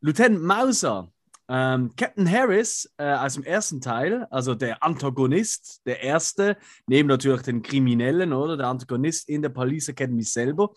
[0.00, 1.10] Lieutenant Mauser,
[1.48, 7.42] ähm, Captain Harris äh, aus dem ersten Teil, also der Antagonist, der erste, neben natürlich
[7.42, 10.72] den Kriminellen, oder der Antagonist in der Police Academy selber,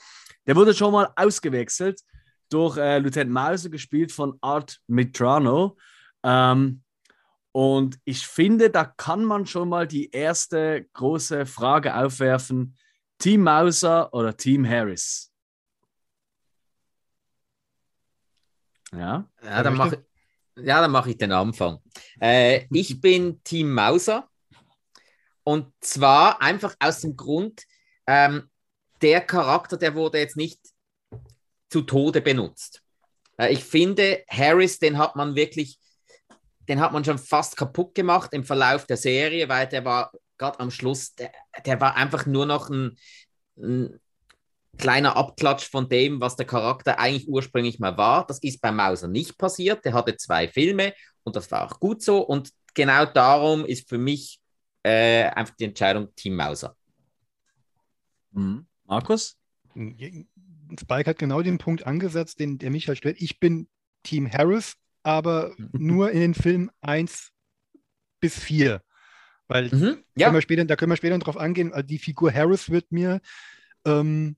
[0.45, 2.01] der wurde schon mal ausgewechselt
[2.49, 5.78] durch äh, Lieutenant Mauser, gespielt von Art Mitrano.
[6.23, 6.82] Ähm,
[7.58, 12.78] und ich finde, da kann man schon mal die erste große Frage aufwerfen.
[13.18, 15.34] Team Mauser oder Team Harris?
[18.91, 19.28] Ja.
[19.41, 20.05] Ja, dann mache
[20.55, 21.80] ja, mach ich den Anfang.
[22.22, 24.30] Äh, ich bin Team Mauser.
[25.43, 27.64] Und zwar einfach aus dem Grund,
[28.05, 28.51] ähm,
[29.01, 30.60] der Charakter, der wurde jetzt nicht
[31.72, 32.84] zu Tode benutzt.
[33.39, 35.80] Äh, ich finde, Harris, den hat man wirklich,
[36.68, 40.59] den hat man schon fast kaputt gemacht im Verlauf der Serie, weil der war gerade
[40.59, 41.32] am Schluss, der,
[41.65, 42.97] der war einfach nur noch ein,
[43.57, 43.99] ein
[44.78, 48.26] kleiner Abklatsch von dem, was der Charakter eigentlich ursprünglich mal war.
[48.28, 49.84] Das ist bei Mauser nicht passiert.
[49.86, 50.93] Der hatte zwei Filme
[51.24, 52.20] und das war auch gut so.
[52.20, 54.39] Und genau darum ist für mich
[54.84, 56.76] äh, einfach die Entscheidung Team Mauser.
[58.32, 58.68] Mhm.
[58.86, 59.38] Markus?
[59.74, 63.22] Spike hat genau den Punkt angesetzt, den der Michael stellt.
[63.22, 63.68] Ich bin
[64.03, 64.76] Team Harris,
[65.08, 67.32] aber nur in den Filmen 1
[68.20, 68.82] bis 4.
[69.47, 70.28] Weil mhm, ja.
[70.28, 73.22] können wir später, da können wir später drauf angehen, also die Figur Harris wird mir,
[73.86, 74.36] ähm,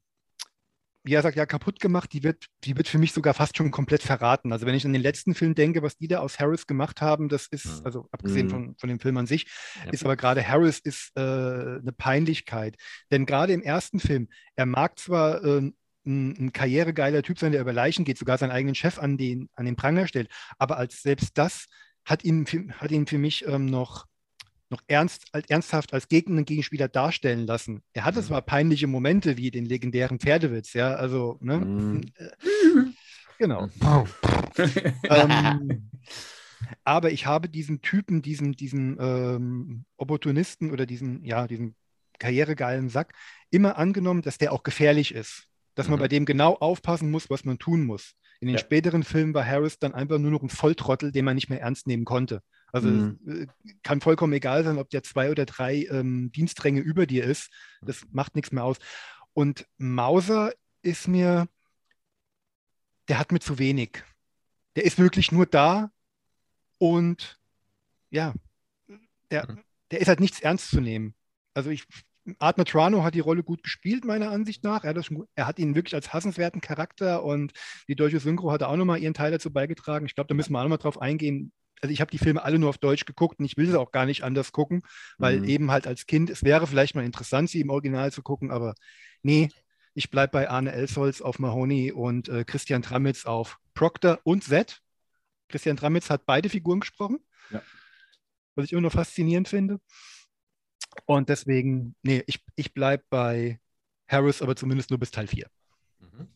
[1.04, 3.72] wie er sagt, ja, kaputt gemacht, die wird, die wird für mich sogar fast schon
[3.72, 4.52] komplett verraten.
[4.52, 7.30] Also wenn ich an den letzten Film denke, was die da aus Harris gemacht haben,
[7.30, 7.86] das ist, mhm.
[7.86, 8.52] also abgesehen mhm.
[8.52, 9.48] von, von dem Film an sich,
[9.84, 9.92] ja.
[9.92, 12.76] ist aber gerade Harris ist äh, eine Peinlichkeit.
[13.10, 15.72] Denn gerade im ersten Film, er mag zwar äh,
[16.10, 19.50] ein, ein, karrieregeiler Typ sein, der über Leichen geht, sogar seinen eigenen Chef an den,
[19.56, 21.68] an den Pranger stellt, aber als selbst das
[22.04, 22.46] hat ihn,
[22.78, 24.06] hat ihn für mich ähm, noch
[24.72, 27.82] noch ernst, als, ernsthaft als Gegner und Gegenspieler darstellen lassen.
[27.94, 28.26] Er hatte mhm.
[28.26, 31.58] zwar peinliche Momente wie den legendären Pferdewitz, ja, also, ne?
[31.58, 32.02] Mhm.
[33.40, 33.70] Genau.
[35.04, 35.90] ähm,
[36.84, 41.76] aber ich habe diesen Typen, diesen, diesen ähm, Opportunisten oder diesen, ja, diesen
[42.20, 43.14] karrieregeilen Sack
[43.50, 45.49] immer angenommen, dass der auch gefährlich ist.
[45.80, 46.02] Dass man mhm.
[46.02, 48.16] bei dem genau aufpassen muss, was man tun muss.
[48.42, 48.60] In den ja.
[48.60, 51.88] späteren Filmen war Harris dann einfach nur noch ein Volltrottel, den man nicht mehr ernst
[51.88, 52.42] nehmen konnte.
[52.74, 53.18] Also mhm.
[53.26, 53.48] Äh,
[53.82, 57.50] kann vollkommen egal sein, ob der zwei oder drei ähm, Dienstränge über dir ist.
[57.82, 58.76] Das macht nichts mehr aus.
[59.32, 60.52] Und Mauser
[60.82, 61.48] ist mir,
[63.08, 64.04] der hat mir zu wenig.
[64.76, 65.92] Der ist wirklich nur da
[66.78, 67.40] und
[68.10, 68.34] ja,
[69.32, 69.64] der, mhm.
[69.92, 71.16] der ist halt nichts ernst zu nehmen.
[71.54, 71.86] Also ich,
[72.40, 74.84] Art Matrano hat die Rolle gut gespielt, meiner Ansicht nach.
[74.84, 77.54] Er hat, schon, er hat ihn wirklich als hassenswerten Charakter und
[77.88, 80.06] die deutsche Synchro hat auch nochmal ihren Teil dazu beigetragen.
[80.06, 81.52] Ich glaube, da müssen wir auch nochmal drauf eingehen,
[81.82, 83.92] also ich habe die Filme alle nur auf Deutsch geguckt und ich will sie auch
[83.92, 84.82] gar nicht anders gucken,
[85.18, 85.46] weil mhm.
[85.46, 88.76] eben halt als Kind, es wäre vielleicht mal interessant, sie im Original zu gucken, aber
[89.22, 89.50] nee,
[89.94, 94.82] ich bleibe bei Arne Elsholz auf Mahoney und äh, Christian Tramitz auf Proctor und Z.
[95.48, 97.20] Christian Tramitz hat beide Figuren gesprochen,
[97.50, 97.62] ja.
[98.56, 99.80] was ich immer noch faszinierend finde.
[101.06, 103.60] Und deswegen, nee, ich, ich bleibe bei
[104.08, 105.48] Harris, aber zumindest nur bis Teil 4.
[106.00, 106.28] Mhm.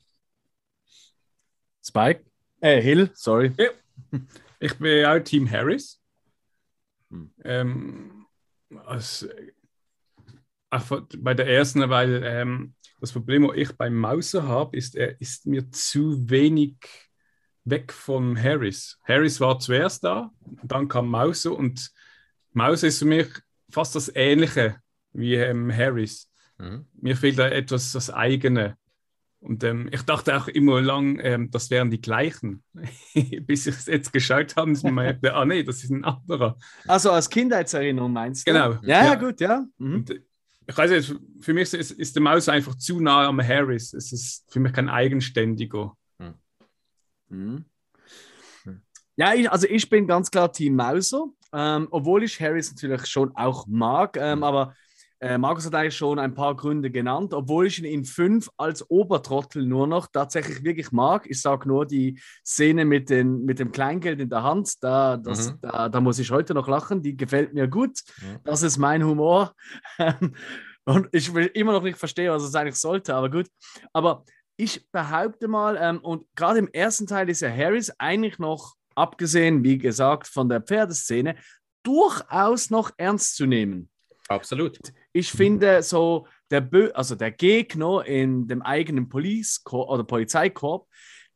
[1.83, 2.25] Spike?
[2.61, 3.53] Äh, Hill, sorry.
[3.57, 3.69] Ja.
[4.59, 6.01] Ich bin auch Team Harris.
[7.09, 7.33] Hm.
[7.43, 8.25] Ähm,
[8.85, 9.27] als,
[10.69, 15.19] auch bei der ersten, weil ähm, das Problem, das ich beim Mauser habe, ist, er
[15.19, 16.77] ist mir zu wenig
[17.65, 18.97] weg von Harris.
[19.03, 20.31] Harris war zuerst da,
[20.63, 21.91] dann kam Mauser und
[22.53, 23.27] Mauser ist für mich
[23.73, 24.77] fast das Ähnliche
[25.11, 26.29] wie ähm, Harris.
[26.57, 26.85] Mhm.
[26.93, 28.77] Mir fehlt da etwas das Eigene.
[29.39, 32.63] Und ähm, ich dachte auch immer lang, ähm, das wären die gleichen.
[33.41, 36.57] Bis ich es jetzt geschaut habe, ist mir mal ah nee, das ist ein anderer.
[36.87, 38.53] Also als Kindheitserinnerung meinst du?
[38.53, 38.77] Genau.
[38.83, 39.65] Ja, ja, gut, ja.
[39.77, 39.95] Mhm.
[39.95, 40.21] Und, äh,
[40.65, 43.93] ich weiß nicht, für mich ist, ist der Maus einfach zu nah am Harris.
[43.93, 45.97] Es ist für mich kein eigenständiger.
[46.19, 46.35] Mhm.
[47.27, 47.65] Mhm.
[49.15, 53.35] Ja, ich, also ich bin ganz klar Team Mauser, ähm, obwohl ich Harris natürlich schon
[53.35, 54.43] auch mag, ähm, mhm.
[54.43, 54.73] aber
[55.23, 58.89] äh, Markus hat eigentlich schon ein paar Gründe genannt, obwohl ich ihn in fünf als
[58.89, 61.25] Obertrottel nur noch tatsächlich wirklich mag.
[61.29, 65.53] Ich sage nur die Szene mit, den, mit dem Kleingeld in der Hand, da, das,
[65.53, 65.59] mhm.
[65.61, 68.01] da, da, muss ich heute noch lachen, die gefällt mir gut.
[68.21, 68.39] Mhm.
[68.43, 69.53] Das ist mein Humor.
[70.85, 73.47] Und ich will immer noch nicht verstehen, was es eigentlich sollte, aber gut.
[73.93, 74.25] Aber
[74.57, 79.63] ich behaupte mal, ähm, und gerade im ersten Teil ist ja Harris eigentlich noch, abgesehen,
[79.63, 81.35] wie gesagt, von der Pferdeszene,
[81.83, 83.89] durchaus noch ernst zu nehmen.
[84.29, 84.79] Absolut.
[85.11, 90.87] Ich finde so, der, Bö also der Gegner in dem eigenen Police oder Polizeikorps,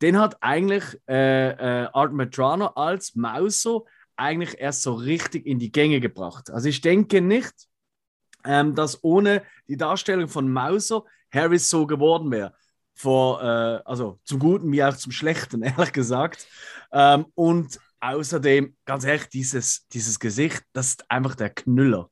[0.01, 3.82] den hat eigentlich äh, äh, Art Metrano als Mauser
[4.16, 6.49] eigentlich erst so richtig in die Gänge gebracht.
[6.49, 7.53] Also ich denke nicht,
[8.45, 12.53] ähm, dass ohne die Darstellung von Mauser Harris so geworden wäre.
[12.98, 16.48] Vor, äh, also zum Guten wie auch zum Schlechten, ehrlich gesagt.
[16.91, 22.10] Ähm, und außerdem, ganz ehrlich, dieses, dieses Gesicht, das ist einfach der Knüller.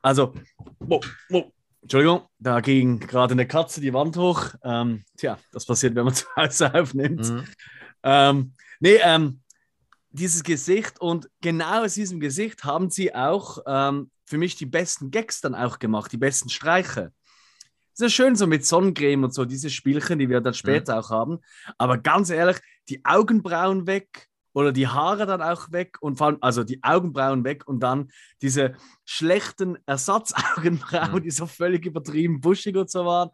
[0.00, 0.34] Also,
[0.78, 1.52] wo, wo,
[1.82, 4.54] Entschuldigung, da ging gerade eine Katze die Wand hoch.
[4.64, 7.28] Ähm, tja, das passiert, wenn man zu Hause aufnimmt.
[7.28, 7.44] Mhm.
[8.02, 9.40] Ähm, nee, ähm,
[10.10, 15.10] dieses Gesicht und genau aus diesem Gesicht haben sie auch ähm, für mich die besten
[15.10, 17.12] Gags dann auch gemacht, die besten Streiche.
[17.96, 21.00] Ist ja schön so mit Sonnencreme und so, diese Spielchen, die wir dann später mhm.
[21.00, 21.38] auch haben.
[21.78, 26.38] Aber ganz ehrlich, die Augenbrauen weg oder die Haare dann auch weg und vor allem,
[26.42, 28.10] also die Augenbrauen weg und dann
[28.42, 28.74] diese
[29.06, 31.22] schlechten Ersatzaugenbrauen, mhm.
[31.22, 33.30] die so völlig übertrieben buschig und so waren.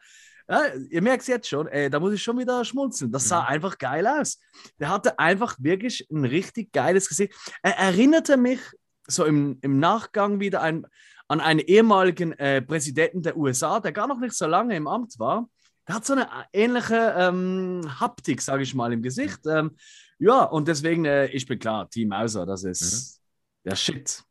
[0.48, 3.10] Ja, ihr merkt es jetzt schon, ey, da muss ich schon wieder schmunzeln.
[3.10, 3.48] Das sah mhm.
[3.48, 4.38] einfach geil aus.
[4.78, 7.34] Der hatte einfach wirklich ein richtig geiles Gesicht.
[7.62, 8.60] Er erinnerte mich
[9.08, 10.86] so im, im Nachgang wieder ein,
[11.33, 15.18] an einen ehemaligen äh, Präsidenten der USA, der gar noch nicht so lange im Amt
[15.18, 15.49] war.
[15.89, 19.39] Der hat so eine ähnliche ähm, Haptik, sage ich mal, im Gesicht.
[19.47, 19.74] Ähm,
[20.18, 23.22] ja, und deswegen, äh, ich bin klar, Team Mauser, das ist
[23.64, 23.70] mhm.
[23.70, 24.22] der Shit.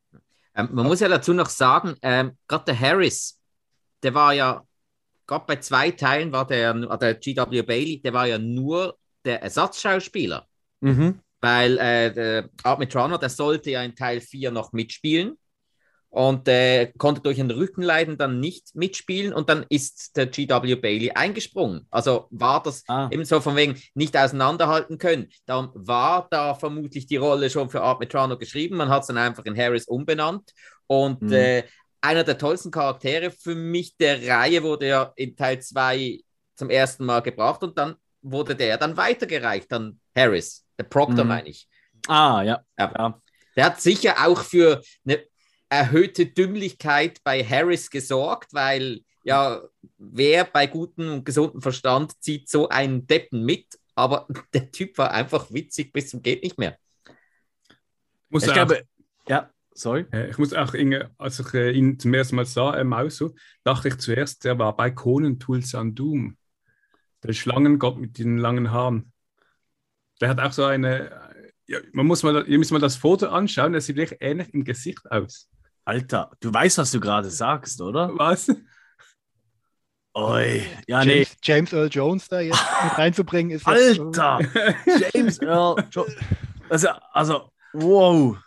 [0.53, 3.39] Ähm, man muss ja dazu noch sagen, ähm, gerade der Harris,
[4.03, 4.63] der war ja,
[5.25, 8.95] gerade bei zwei Teilen war der, der GW Bailey, der war ja nur
[9.25, 10.45] der Ersatzschauspieler.
[10.81, 11.19] Mhm.
[11.39, 15.35] Weil äh, der Art Metrano, der sollte ja in Teil 4 noch mitspielen
[16.11, 21.11] und äh, konnte durch ein Rückenleiden dann nicht mitspielen und dann ist der GW Bailey
[21.11, 21.87] eingesprungen.
[21.89, 23.07] Also war das ah.
[23.11, 25.29] eben so von wegen nicht auseinanderhalten können.
[25.45, 28.75] Dann war da vermutlich die Rolle schon für Art Metrano geschrieben.
[28.75, 30.51] Man hat es dann einfach in Harris umbenannt
[30.85, 31.31] und mhm.
[31.31, 31.63] äh,
[32.01, 36.19] einer der tollsten Charaktere für mich der Reihe wurde ja in Teil 2
[36.55, 41.29] zum ersten Mal gebracht und dann wurde der dann weitergereicht an Harris, der Proctor mhm.
[41.29, 41.69] meine ich.
[42.07, 42.59] Ah, ja.
[42.77, 43.19] ja.
[43.55, 45.23] Der hat sicher auch für eine
[45.71, 49.61] erhöhte Dümmlichkeit bei Harris gesorgt, weil ja,
[49.97, 55.11] wer bei gutem und gesundem Verstand zieht so einen Deppen mit, aber der Typ war
[55.11, 56.77] einfach witzig bis zum geht nicht mehr.
[58.29, 58.83] Muss ich glaube,
[59.29, 60.05] ja, sorry.
[60.29, 60.73] Ich muss auch,
[61.17, 64.75] als ich äh, ihn zum ersten Mal sah, äh, Mauso, dachte ich zuerst, der war
[64.75, 66.37] bei Conan Tools an Doom.
[67.23, 69.13] Der Schlangengott mit den langen Haaren.
[70.19, 71.11] Der hat auch so eine,
[71.65, 74.65] ja, man muss mal, ihr müsst mal das Foto anschauen, der sieht wirklich ähnlich im
[74.65, 75.49] Gesicht aus.
[75.85, 78.11] Alter, du weißt, was du gerade sagst, oder?
[78.17, 78.49] Was?
[80.13, 81.37] Oi, ja, James, nee.
[81.41, 83.65] James Earl Jones da jetzt mit reinzubringen ist.
[83.65, 84.39] Alter!
[85.13, 86.13] James Earl Jones.
[86.69, 88.37] Also, also wow.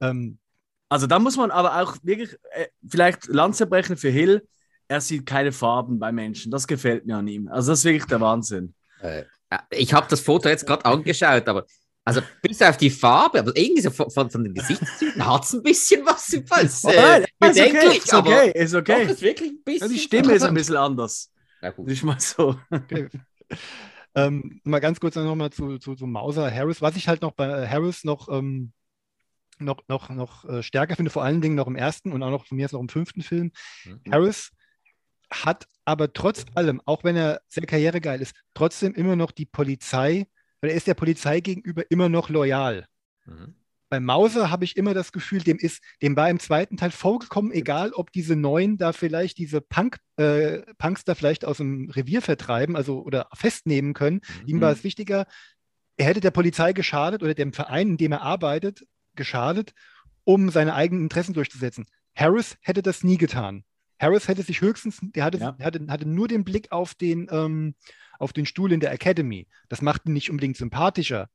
[0.00, 0.38] Ähm,
[0.90, 4.46] also, da muss man aber auch wirklich äh, vielleicht Lanze brechen für Hill.
[4.88, 6.52] Er sieht keine Farben bei Menschen.
[6.52, 7.48] Das gefällt mir an ihm.
[7.48, 8.74] Also, das ist wirklich der Wahnsinn.
[9.00, 9.24] Äh,
[9.70, 11.64] ich habe das Foto jetzt gerade angeschaut, aber
[12.04, 15.52] also bis auf die Farbe, aber irgendwie so von, von, von den Gesichtszügen hat es
[15.54, 16.32] ein bisschen was.
[16.48, 19.04] Was, äh, oh, ist okay, ist okay, ist okay.
[19.04, 21.32] Ist wirklich ein bisschen ja, die Stimme ist ein bisschen anders.
[21.60, 21.86] Na gut.
[21.86, 22.58] Nicht mal so.
[22.70, 23.08] Okay.
[24.14, 26.82] ähm, mal ganz kurz nochmal zu, zu, zu Mauser Harris.
[26.82, 28.72] Was ich halt noch bei Harris noch, ähm,
[29.58, 32.46] noch, noch, noch äh, stärker finde, vor allen Dingen noch im ersten und auch noch
[32.46, 33.52] von mir ist noch im fünften Film.
[33.84, 34.00] Mhm.
[34.10, 34.50] Harris
[35.30, 40.26] hat aber trotz allem, auch wenn er sehr karrieregeil ist, trotzdem immer noch die Polizei
[40.62, 42.86] weil er ist der Polizei gegenüber immer noch loyal.
[43.26, 43.56] Mhm.
[43.90, 47.52] Bei Mauser habe ich immer das Gefühl, dem ist, dem war im zweiten Teil vollkommen
[47.52, 52.22] egal, ob diese Neuen da vielleicht diese Punk, äh, Punks da vielleicht aus dem Revier
[52.22, 54.22] vertreiben, also oder festnehmen können.
[54.44, 54.48] Mhm.
[54.48, 55.26] Ihm war es wichtiger,
[55.98, 59.74] er hätte der Polizei geschadet oder dem Verein, in dem er arbeitet, geschadet,
[60.24, 61.84] um seine eigenen Interessen durchzusetzen.
[62.14, 63.62] Harris hätte das nie getan.
[64.02, 65.56] Harris hätte sich höchstens, der hatte, ja.
[65.60, 67.74] hatte, hatte nur den Blick auf den, ähm,
[68.18, 69.46] auf den Stuhl in der Academy.
[69.68, 71.28] Das macht ihn nicht unbedingt sympathischer,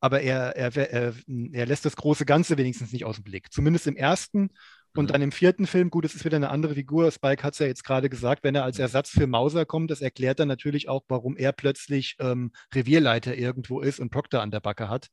[0.00, 1.14] aber er, er, er,
[1.52, 3.52] er lässt das große Ganze wenigstens nicht aus dem Blick.
[3.52, 4.50] Zumindest im ersten
[4.96, 5.12] und mhm.
[5.12, 7.10] dann im vierten Film, gut, es ist wieder eine andere Figur.
[7.10, 10.00] Spike hat es ja jetzt gerade gesagt, wenn er als Ersatz für Mauser kommt, das
[10.00, 14.60] erklärt dann natürlich auch, warum er plötzlich ähm, Revierleiter irgendwo ist und Proctor an der
[14.60, 15.08] Backe hat.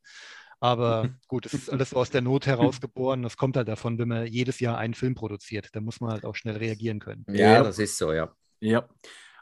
[0.62, 3.24] Aber gut, es ist alles so aus der Not herausgeboren.
[3.24, 5.70] Das kommt halt davon, wenn man jedes Jahr einen Film produziert.
[5.74, 7.26] Da muss man halt auch schnell reagieren können.
[7.28, 7.64] Ja, ja.
[7.64, 8.32] das ist so, ja.
[8.62, 8.88] Ja.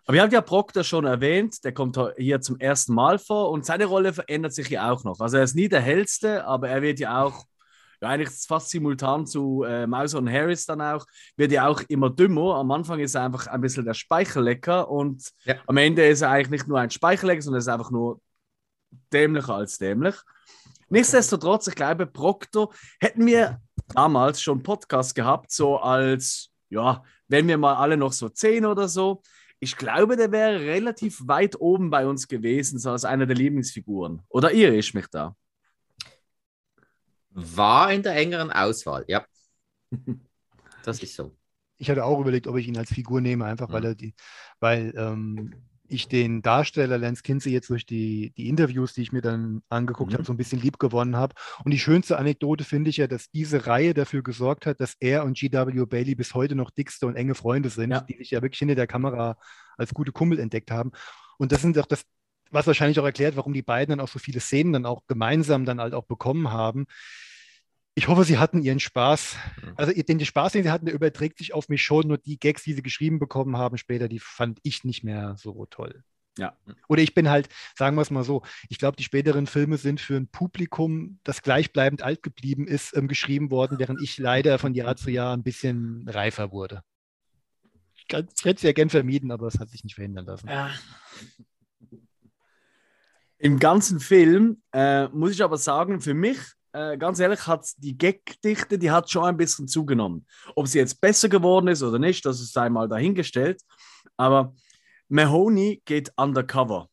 [0.05, 3.65] Aber ihr habt ja Proctor schon erwähnt, der kommt hier zum ersten Mal vor und
[3.65, 5.19] seine Rolle verändert sich ja auch noch.
[5.19, 7.45] Also er ist nie der hellste, aber er wird ja auch,
[8.01, 11.05] ja eigentlich fast simultan zu äh, Mauser und Harris dann auch,
[11.35, 12.55] wird ja auch immer dümmer.
[12.55, 15.55] Am Anfang ist er einfach ein bisschen der Speichellecker und ja.
[15.67, 18.21] am Ende ist er eigentlich nicht nur ein Speichellecker, sondern er ist einfach nur
[19.13, 20.15] dämlicher als dämlich.
[20.89, 23.61] Nichtsdestotrotz, ich glaube, Proctor hätten wir
[23.93, 28.87] damals schon Podcast gehabt, so als, ja, wenn wir mal alle noch so zehn oder
[28.87, 29.21] so,
[29.59, 34.21] ich glaube, der wäre relativ weit oben bei uns gewesen, so als einer der Lieblingsfiguren.
[34.29, 35.35] Oder irre ich mich da?
[37.31, 39.25] War in der engeren Auswahl, ja.
[40.83, 41.35] das ist so.
[41.77, 44.13] Ich hatte auch überlegt, ob ich ihn als Figur nehme, einfach weil er die,
[44.59, 45.53] weil ähm,
[45.89, 50.11] ich den Darsteller Lance Kinsey jetzt durch die, die Interviews, die ich mir dann angeguckt
[50.11, 50.15] mhm.
[50.15, 51.35] habe, so ein bisschen lieb gewonnen habe.
[51.63, 55.23] Und die schönste Anekdote finde ich ja, dass diese Reihe dafür gesorgt hat, dass er
[55.25, 55.85] und G.W.
[55.85, 58.01] Bailey bis heute noch dickste und enge Freunde sind, ja.
[58.01, 59.37] die sich ja wirklich hinter der Kamera
[59.77, 60.91] als gute Kumpel entdeckt haben.
[61.37, 62.03] Und das sind auch das,
[62.51, 65.65] was wahrscheinlich auch erklärt, warum die beiden dann auch so viele Szenen dann auch gemeinsam
[65.65, 66.85] dann halt auch bekommen haben
[67.99, 69.35] Ich hoffe, Sie hatten Ihren Spaß.
[69.75, 72.07] Also den Spaß, den Sie hatten, der überträgt sich auf mich schon.
[72.07, 75.65] Nur die Gags, die Sie geschrieben bekommen haben später, die fand ich nicht mehr so
[75.65, 76.05] toll.
[76.37, 76.57] Ja.
[76.87, 79.99] Oder ich bin halt, sagen wir es mal so, ich glaube, die späteren Filme sind
[79.99, 84.73] für ein Publikum, das gleichbleibend alt geblieben ist, ähm, geschrieben worden, während ich leider von
[84.73, 86.83] Jahr zu Jahr ein bisschen reifer wurde.
[87.95, 90.47] Ich, ich hätte es ja gern vermieden, aber es hat sich nicht verhindern lassen.
[90.47, 90.71] Ja.
[93.39, 96.39] Im ganzen Film äh, muss ich aber sagen, für mich,
[96.73, 100.25] äh, ganz ehrlich, hat die Gagdichte, die hat schon ein bisschen zugenommen.
[100.55, 103.61] Ob sie jetzt besser geworden ist oder nicht, das ist einmal dahingestellt.
[104.17, 104.53] Aber
[105.07, 106.89] Mahoney geht undercover.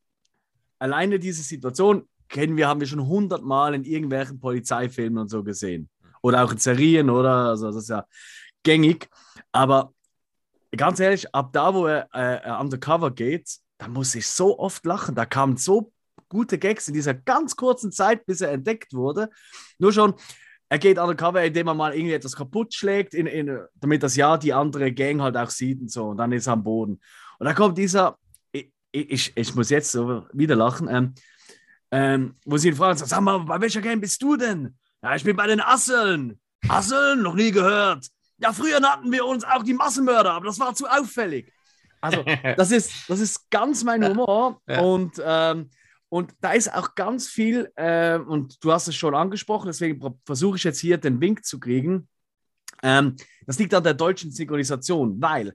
[0.79, 5.89] Alleine diese Situation kennen wir, haben wir schon hundertmal in irgendwelchen Polizeifilmen und so gesehen.
[6.23, 7.51] Oder auch in Serien, oder?
[7.51, 8.05] Also das ist ja
[8.63, 9.09] gängig.
[9.53, 9.93] Aber
[10.77, 15.15] ganz ehrlich, ab da, wo er äh, undercover geht, da muss ich so oft lachen.
[15.15, 15.93] Da kamen so
[16.29, 19.31] gute Gags in dieser ganz kurzen Zeit, bis er entdeckt wurde.
[19.79, 20.15] Nur schon,
[20.69, 24.37] er geht undercover, indem er mal irgendwie etwas kaputt schlägt, in, in, damit das ja
[24.37, 26.09] die andere Gang halt auch sieht und so.
[26.09, 27.01] Und dann ist er am Boden.
[27.39, 28.19] Und dann kommt dieser,
[28.51, 31.15] ich, ich, ich muss jetzt so wieder lachen, ähm,
[31.93, 34.77] ähm, wo sie ihn fragen, sag mal, bei welcher Gang bist du denn?
[35.03, 36.41] Ja, ich bin bei den Asseln.
[36.69, 37.23] Asseln?
[37.23, 38.09] Noch nie gehört.
[38.39, 41.53] Ja, früher nannten wir uns auch die Massenmörder, aber das war zu auffällig.
[42.01, 42.25] Also,
[42.57, 44.61] das ist, das ist ganz mein Humor.
[44.67, 44.81] Ja.
[44.81, 45.71] Und, ähm,
[46.09, 50.57] und da ist auch ganz viel, äh, und du hast es schon angesprochen, deswegen versuche
[50.57, 52.09] ich jetzt hier den Wink zu kriegen.
[52.83, 55.55] Ähm, das liegt an der deutschen Synchronisation, weil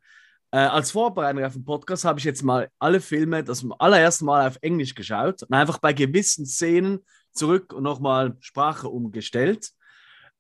[0.52, 4.48] äh, als Vorbereitung auf den Podcast habe ich jetzt mal alle Filme das allererste Mal
[4.48, 7.00] auf Englisch geschaut und einfach bei gewissen Szenen
[7.32, 9.70] zurück und nochmal Sprache umgestellt.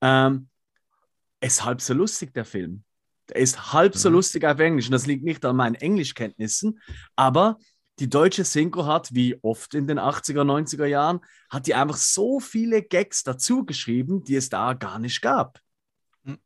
[0.02, 0.50] Ähm,
[1.40, 2.84] ist halb so lustig, der Film.
[3.30, 4.00] Der ist halb mhm.
[4.00, 4.88] so lustig auf Englisch.
[4.88, 6.80] Und das liegt nicht an meinen Englischkenntnissen,
[7.16, 7.58] aber
[8.02, 11.22] die deutsche Synchro hat, wie oft in den 80er, 90er Jahren,
[11.52, 15.60] hat die einfach so viele Gags dazu geschrieben, die es da gar nicht gab.
[16.26, 16.40] Hm.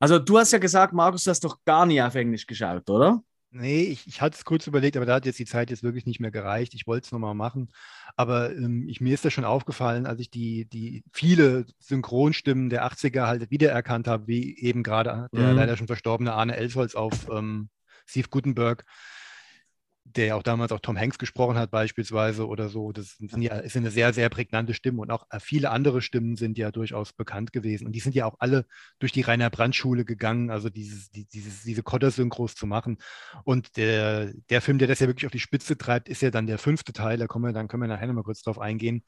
[0.00, 3.22] Also du hast ja gesagt, Markus, du hast doch gar nie auf Englisch geschaut, oder?
[3.52, 6.06] Nee, ich, ich hatte es kurz überlegt, aber da hat jetzt die Zeit jetzt wirklich
[6.06, 6.74] nicht mehr gereicht.
[6.74, 7.68] Ich wollte es nochmal machen.
[8.16, 12.84] Aber ähm, ich, mir ist das schon aufgefallen, als ich die, die viele Synchronstimmen der
[12.90, 15.56] 80er halt wiedererkannt habe, wie eben gerade der mhm.
[15.56, 17.70] leider schon verstorbene Arne Elsholz auf ähm,
[18.06, 18.84] Steve Gutenberg
[20.16, 22.92] der ja auch damals auch Tom Hanks gesprochen hat, beispielsweise oder so.
[22.92, 26.36] Das sind ja, ist eine sehr, sehr prägnante Stimme und auch äh, viele andere Stimmen
[26.36, 27.86] sind ja durchaus bekannt gewesen.
[27.86, 28.66] Und die sind ja auch alle
[28.98, 32.98] durch die Rainer Brandt-Schule gegangen, also dieses, die, dieses, diese Kotter-Synchros zu machen.
[33.44, 36.46] Und der, der Film, der das ja wirklich auf die Spitze treibt, ist ja dann
[36.46, 37.18] der fünfte Teil.
[37.18, 39.04] Da kommen wir, dann können wir nachher nochmal kurz drauf eingehen.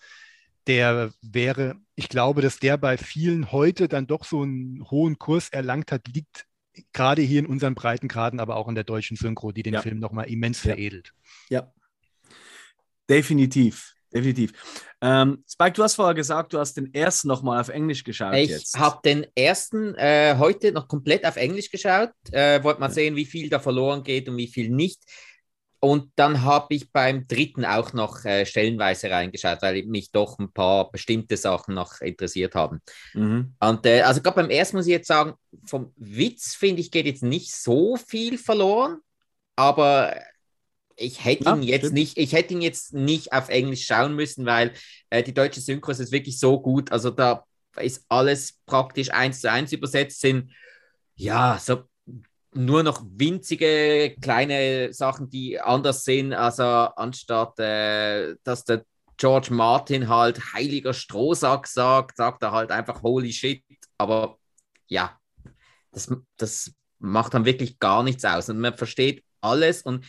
[0.67, 5.49] Der wäre, ich glaube, dass der bei vielen heute dann doch so einen hohen Kurs
[5.49, 6.47] erlangt hat, liegt
[6.93, 9.83] gerade hier in unseren Breitengraden, aber auch in der deutschen Synchro, die den ja.
[9.83, 10.71] Film nochmal immens ja.
[10.71, 11.13] veredelt.
[11.49, 11.73] Ja,
[13.09, 13.95] definitiv.
[14.13, 14.53] Definitiv.
[15.01, 18.35] Ähm, Spike, du hast vorher gesagt, du hast den ersten nochmal auf Englisch geschaut.
[18.35, 22.11] Ich habe den ersten äh, heute noch komplett auf Englisch geschaut.
[22.31, 22.93] Äh, Wollte mal ja.
[22.93, 25.03] sehen, wie viel da verloren geht und wie viel nicht.
[25.85, 30.53] Und dann habe ich beim dritten auch noch äh, stellenweise reingeschaut, weil mich doch ein
[30.53, 32.81] paar bestimmte Sachen noch interessiert haben.
[33.15, 33.55] Mhm.
[33.59, 35.35] Und äh, also gerade beim ersten muss ich jetzt sagen,
[35.67, 38.99] vom Witz finde ich, geht jetzt nicht so viel verloren,
[39.57, 40.15] aber
[40.95, 41.95] ich hätte ja, ihn jetzt stimmt.
[41.95, 44.75] nicht, ich hätte ihn jetzt nicht auf Englisch schauen müssen, weil
[45.11, 46.93] äh, die deutsche Synchro ist wirklich so gut.
[46.93, 47.45] Also da
[47.77, 50.53] ist alles praktisch eins zu eins übersetzt, sind
[51.17, 51.83] ja so
[52.55, 56.35] nur noch winzige kleine Sachen, die anders sind.
[56.35, 58.85] Also anstatt äh, dass der
[59.17, 63.63] George Martin halt heiliger Strohsack sagt, sagt er halt einfach holy shit.
[63.97, 64.39] Aber
[64.89, 65.19] ja,
[65.93, 68.49] das, das macht dann wirklich gar nichts aus.
[68.49, 69.83] Und man versteht alles.
[69.83, 70.05] Und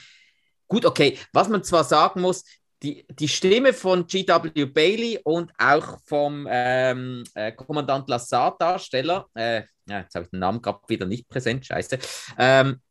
[0.68, 2.44] gut, okay, was man zwar sagen muss,
[2.82, 4.66] die, die Stimme von G.W.
[4.66, 10.62] Bailey und auch vom ähm, äh, Kommandant Lassard-Darsteller, äh, ja, jetzt habe ich den Namen
[10.62, 12.00] gerade wieder nicht präsent, scheiße,
[12.38, 12.82] ähm,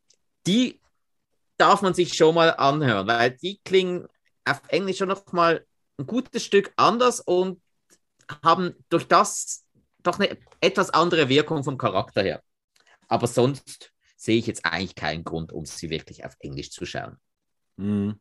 [0.45, 0.79] die
[1.57, 4.07] darf man sich schon mal anhören, weil die klingen
[4.45, 5.65] auf Englisch schon noch mal
[5.97, 7.61] ein gutes Stück anders und
[8.43, 9.65] haben durch das
[10.01, 12.41] doch eine etwas andere Wirkung vom Charakter her.
[13.07, 17.17] Aber sonst sehe ich jetzt eigentlich keinen Grund, um sie wirklich auf Englisch zu schauen.
[17.77, 18.19] Mhm.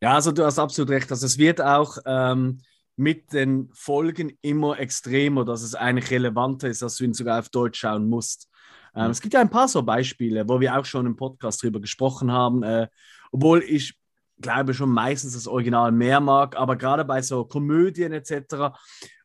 [0.00, 1.10] Ja, also du hast absolut recht.
[1.10, 2.60] Also es wird auch ähm,
[2.96, 7.50] mit den Folgen immer extremer, dass es eigentlich relevanter ist, dass du ihn sogar auf
[7.50, 8.48] Deutsch schauen musst.
[8.94, 9.10] Ähm.
[9.10, 12.32] Es gibt ja ein paar so Beispiele, wo wir auch schon im Podcast drüber gesprochen
[12.32, 12.88] haben, äh,
[13.30, 13.98] obwohl ich
[14.40, 18.76] glaube schon meistens das Original mehr mag, aber gerade bei so Komödien etc.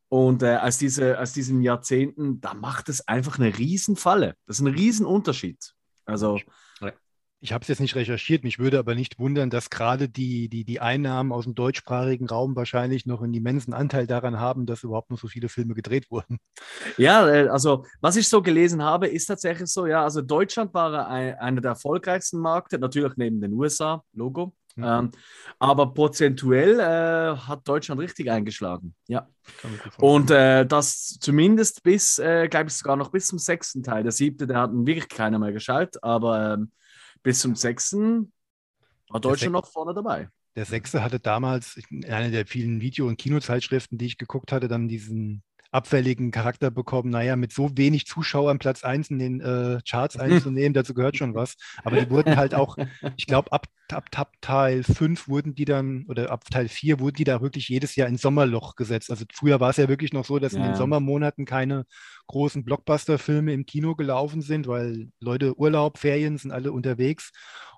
[0.10, 4.36] Und äh, aus, diese, aus diesen Jahrzehnten, da macht es einfach eine Riesenfalle.
[4.46, 5.74] Das ist ein Riesenunterschied.
[6.06, 6.40] Also
[7.44, 10.64] Ich habe es jetzt nicht recherchiert, mich würde aber nicht wundern, dass gerade die, die,
[10.64, 15.10] die Einnahmen aus dem deutschsprachigen Raum wahrscheinlich noch einen immensen Anteil daran haben, dass überhaupt
[15.10, 16.38] noch so viele Filme gedreht wurden.
[16.98, 21.08] Ja, äh, also was ich so gelesen habe, ist tatsächlich so, ja, also Deutschland war
[21.08, 24.54] ein, einer der erfolgreichsten Märkte, natürlich neben den USA, Logo.
[24.76, 24.84] Mhm.
[24.84, 25.12] Ähm,
[25.58, 28.94] aber prozentuell äh, hat Deutschland richtig eingeschlagen.
[29.08, 29.28] Ja.
[29.98, 34.04] Und äh, das zumindest bis, äh, glaube ich, sogar noch bis zum sechsten Teil.
[34.04, 36.72] Der siebte, der hat wirklich keiner mehr geschaltet, aber ähm,
[37.24, 38.32] bis zum sechsten
[39.10, 40.30] war Deutschland noch vorne dabei.
[40.56, 44.68] Der sechste hatte damals in einer der vielen Video- und Kinozeitschriften, die ich geguckt hatte,
[44.68, 47.10] dann diesen abfälligen Charakter bekommen.
[47.10, 51.34] Naja, mit so wenig Zuschauern Platz 1 in den äh, Charts einzunehmen, dazu gehört schon
[51.34, 51.56] was.
[51.84, 52.78] Aber die wurden halt auch,
[53.18, 57.16] ich glaube, ab, ab, ab Teil 5 wurden die dann, oder ab Teil 4 wurden
[57.16, 59.10] die da wirklich jedes Jahr ins Sommerloch gesetzt.
[59.10, 60.60] Also früher war es ja wirklich noch so, dass ja.
[60.60, 61.86] in den Sommermonaten keine
[62.28, 67.32] großen Blockbuster-Filme im Kino gelaufen sind, weil Leute Urlaub, Ferien sind alle unterwegs.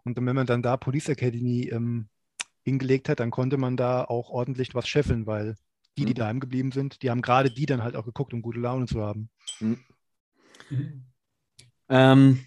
[0.03, 2.09] Und wenn man dann da Police Academy ähm,
[2.63, 5.55] hingelegt hat, dann konnte man da auch ordentlich was scheffeln, weil
[5.97, 6.17] die, die mhm.
[6.17, 9.01] daheim geblieben sind, die haben gerade die dann halt auch geguckt, um gute Laune zu
[9.01, 9.29] haben.
[9.59, 9.79] Mhm.
[11.89, 12.45] Ähm,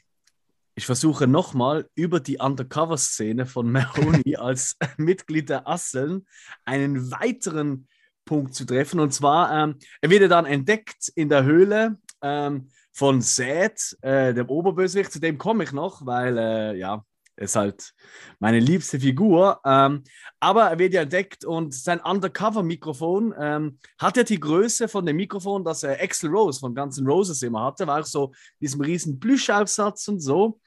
[0.74, 6.26] ich versuche nochmal über die Undercover-Szene von Mahoney als Mitglied der Asseln
[6.64, 7.88] einen weiteren
[8.24, 9.01] Punkt zu treffen.
[9.01, 14.49] Und zwar, ähm, er wird dann entdeckt in der Höhle ähm, von Seth, äh, dem
[14.49, 15.12] Oberbösewicht.
[15.12, 17.05] Zu dem komme ich noch, weil, äh, ja,
[17.37, 17.93] ist halt
[18.39, 19.61] meine liebste Figur.
[19.64, 20.03] Ähm,
[20.41, 25.16] aber er wird ja entdeckt und sein Undercover-Mikrofon ähm, hat ja die Größe von dem
[25.16, 28.80] Mikrofon, das äh, Axel Rose von Guns N' Roses immer hatte, war auch so diesem
[28.80, 30.61] riesen Plüschaufsatz und so.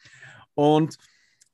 [0.53, 0.97] Und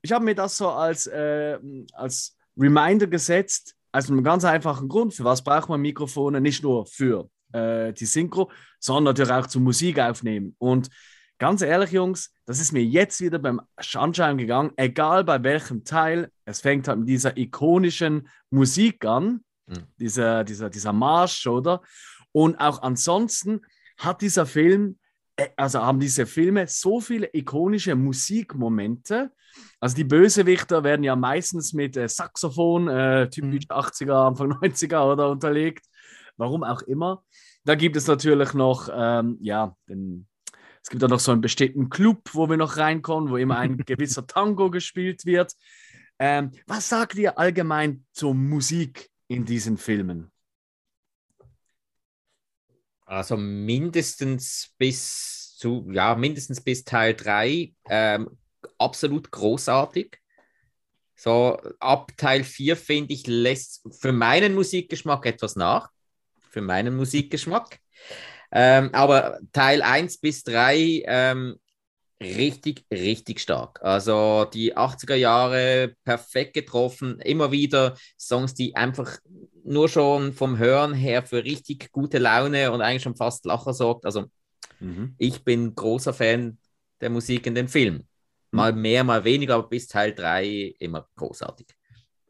[0.02, 1.58] ich habe mir das so als, äh,
[1.92, 5.14] als Reminder gesetzt, aus einem ganz einfachen Grund.
[5.14, 6.40] Für was braucht man Mikrofone?
[6.40, 10.54] Nicht nur für äh, die Synchro, sondern natürlich auch zum Musik aufnehmen.
[10.58, 10.90] Und
[11.38, 16.30] ganz ehrlich, Jungs, das ist mir jetzt wieder beim Anschauen gegangen, egal bei welchem Teil,
[16.44, 19.86] es fängt halt mit dieser ikonischen Musik an, mhm.
[19.98, 21.82] dieser, dieser, dieser Marsch, oder?
[22.32, 23.62] Und auch ansonsten
[23.98, 24.98] hat dieser Film,
[25.36, 29.32] äh, also haben diese Filme so viele ikonische Musikmomente.
[29.80, 33.76] Also die Bösewichter werden ja meistens mit äh, Saxophon, äh, typisch mhm.
[33.76, 35.86] 80er, Anfang 90er oder unterlegt.
[36.36, 37.24] Warum auch immer.
[37.64, 40.28] Da gibt es natürlich noch, ähm, ja, den
[40.86, 43.76] es gibt auch noch so einen bestimmten Club, wo wir noch reinkommen, wo immer ein
[43.86, 45.52] gewisser Tango gespielt wird.
[46.20, 50.30] Ähm, was sagt ihr allgemein zur Musik in diesen Filmen?
[53.04, 58.38] Also mindestens bis zu, ja, mindestens bis Teil 3 ähm,
[58.78, 60.18] absolut großartig.
[61.16, 65.90] So ab Teil 4 finde ich, lässt für meinen Musikgeschmack etwas nach.
[66.48, 67.80] Für meinen Musikgeschmack.
[68.52, 71.56] Ähm, aber Teil 1 bis 3 ähm,
[72.20, 73.80] richtig, richtig stark.
[73.82, 79.18] Also die 80er Jahre perfekt getroffen, immer wieder Songs, die einfach
[79.64, 84.06] nur schon vom Hören her für richtig gute Laune und eigentlich schon fast Lacher sorgt.
[84.06, 84.26] Also
[84.80, 85.14] mhm.
[85.18, 86.58] ich bin großer Fan
[87.00, 88.06] der Musik in dem Film.
[88.50, 88.80] Mal mhm.
[88.80, 91.66] mehr, mal weniger, aber bis Teil 3 immer großartig.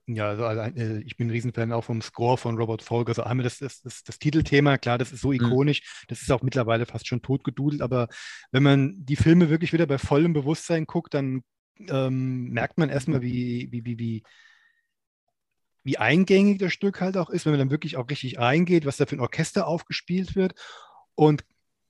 [0.09, 3.09] Ja, also, also äh, ich bin ein Riesenfan auch vom Score von Robert Folger.
[3.09, 5.34] Also einmal das, das, das, das Titelthema, klar, das ist so mhm.
[5.34, 6.07] ikonisch, mhm.
[6.09, 8.09] das ist auch mittlerweile fast schon totgedudelt, aber
[8.52, 11.42] wenn man die Filme wirklich wieder bei vollem Bewusstsein guckt, dann
[11.88, 14.22] ähm, merkt man erstmal, wie, wie, wie, wie,
[15.82, 18.96] wie eingängig das Stück halt auch ist, wenn man dann wirklich auch richtig eingeht, was
[18.98, 20.54] da für ein Orchester aufgespielt wird.
[21.16, 21.44] Und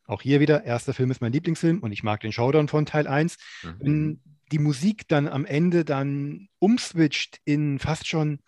[0.07, 3.07] auch hier wieder, erster Film ist mein Lieblingsfilm und ich mag den Showdown von Teil
[3.07, 3.37] 1.
[3.63, 3.75] Mhm.
[3.81, 4.21] Wenn
[4.53, 8.41] die Musik dann am Ende dann umswitcht in fast schon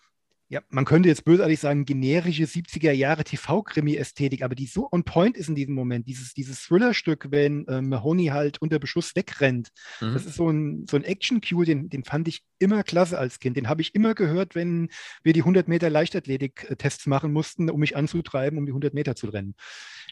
[0.51, 5.37] ja, man könnte jetzt bösartig sagen, generische 70er Jahre TV-Krimi-Ästhetik, aber die so on point
[5.37, 9.69] ist in diesem Moment, dieses, dieses Thriller-Stück, wenn äh, Mahoney halt unter Beschuss wegrennt.
[10.01, 10.15] Mhm.
[10.15, 13.59] Das ist so ein, so ein Action-Cue, den, den fand ich immer klasse als Kind.
[13.59, 14.89] Den habe ich immer gehört, wenn
[15.23, 19.29] wir die 100 Meter Leichtathletik-Tests machen mussten, um mich anzutreiben, um die 100 Meter zu
[19.29, 19.55] rennen.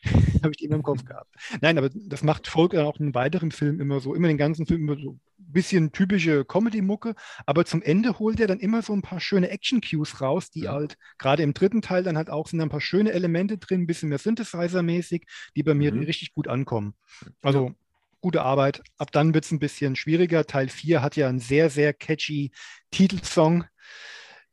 [0.42, 1.34] habe ich immer im Kopf gehabt.
[1.62, 4.82] Nein, aber das macht Volk auch in weiteren Filmen immer so, immer den ganzen Film
[4.82, 5.18] immer so
[5.52, 7.14] bisschen typische Comedy-Mucke,
[7.46, 10.72] aber zum Ende holt er dann immer so ein paar schöne Action-Cues raus die ja.
[10.72, 13.86] halt gerade im dritten Teil dann halt auch sind ein paar schöne Elemente drin, ein
[13.86, 15.24] bisschen mehr Synthesizer-mäßig,
[15.54, 16.00] die bei mir mhm.
[16.00, 16.94] richtig gut ankommen.
[17.42, 17.74] Also
[18.20, 18.82] gute Arbeit.
[18.98, 20.46] Ab dann wird es ein bisschen schwieriger.
[20.46, 22.50] Teil 4 hat ja einen sehr, sehr catchy
[22.90, 23.64] Titelsong,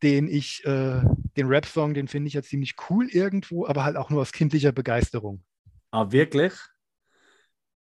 [0.04, 1.02] den ich, äh,
[1.38, 4.72] den Rap-Song, den finde ich ja ziemlich cool irgendwo, aber halt auch nur aus kindlicher
[4.72, 5.44] Begeisterung.
[5.92, 6.54] Ah, wirklich?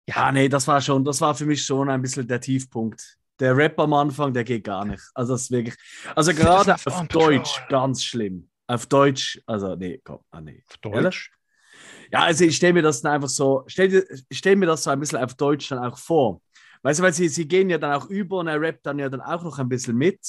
[0.07, 3.55] Ja, nee, das war schon, das war für mich schon ein bisschen der Tiefpunkt der
[3.55, 5.03] Rap am Anfang, der geht gar nicht.
[5.13, 5.75] Also das ist wirklich,
[6.15, 8.49] also gerade auf Deutsch ganz schlimm.
[8.67, 10.63] Auf Deutsch, also nee, komm, ah nee.
[10.67, 11.31] Auf Deutsch?
[12.11, 14.99] Ja, also ich stelle mir das dann einfach so, stell, stell mir das so ein
[14.99, 16.41] bisschen auf Deutsch dann auch vor.
[16.81, 19.09] Weißt du, weil sie, sie gehen ja dann auch über und er rappt dann ja
[19.09, 20.19] dann auch noch ein bisschen mit.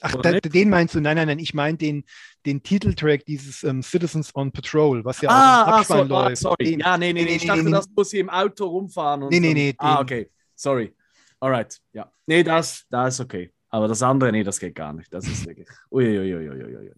[0.00, 1.00] Ach, da, den meinst du?
[1.00, 2.04] Nein, nein, nein, ich meine den,
[2.46, 6.30] den Titeltrack dieses ähm, Citizens on Patrol, was ja ah, auch Abspann ah, so, läuft.
[6.30, 6.64] Ah, sorry.
[6.64, 9.24] Den, ja, nee, nee, nee, ich dachte, nee, das muss sie im Auto rumfahren.
[9.24, 9.74] Und nee, nee, nee.
[9.78, 10.30] Ah, okay.
[10.54, 10.94] Sorry.
[11.38, 11.78] Alright.
[11.92, 12.10] Ja.
[12.26, 13.52] Nee, das, das ist okay.
[13.68, 15.12] Aber das andere, nee, das geht gar nicht.
[15.12, 15.68] Das ist wirklich.
[15.90, 16.92] Uiuiuiui.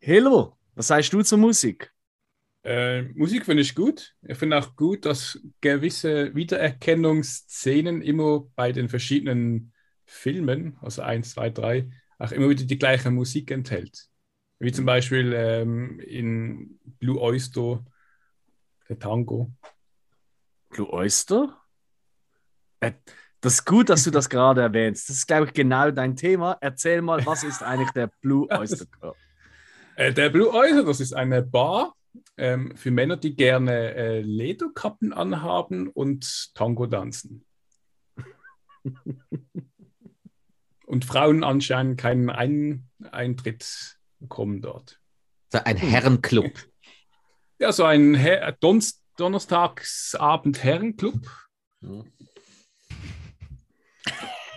[0.00, 1.92] Hello, was sagst du zur Musik?
[2.62, 4.14] Äh, Musik finde ich gut.
[4.22, 9.72] Ich finde auch gut, dass gewisse Wiedererkennungsszenen immer bei den verschiedenen
[10.10, 14.08] Filmen, also 1, 2, 3, auch immer wieder die gleiche Musik enthält.
[14.58, 17.84] Wie zum Beispiel ähm, in Blue Oyster,
[18.88, 19.52] der Tango.
[20.68, 21.56] Blue Oyster?
[22.80, 22.92] Äh,
[23.40, 25.08] das ist gut, dass du das gerade erwähnst.
[25.08, 26.58] Das ist, glaube ich, genau dein Thema.
[26.60, 29.16] Erzähl mal, was ist eigentlich der Blue Oyster Club?
[29.94, 31.94] Äh, der Blue Oyster, das ist eine Bar
[32.36, 37.46] ähm, für Männer, die gerne äh, Lederkappen anhaben und Tango tanzen.
[40.90, 45.00] und Frauen anscheinend keinen Ein Eintritt bekommen dort.
[45.52, 46.50] So ein Herrenclub.
[47.60, 48.82] Ja, so ein Her Don
[49.16, 51.20] Donnerstagsabend Herrenclub.
[51.82, 52.04] Ja.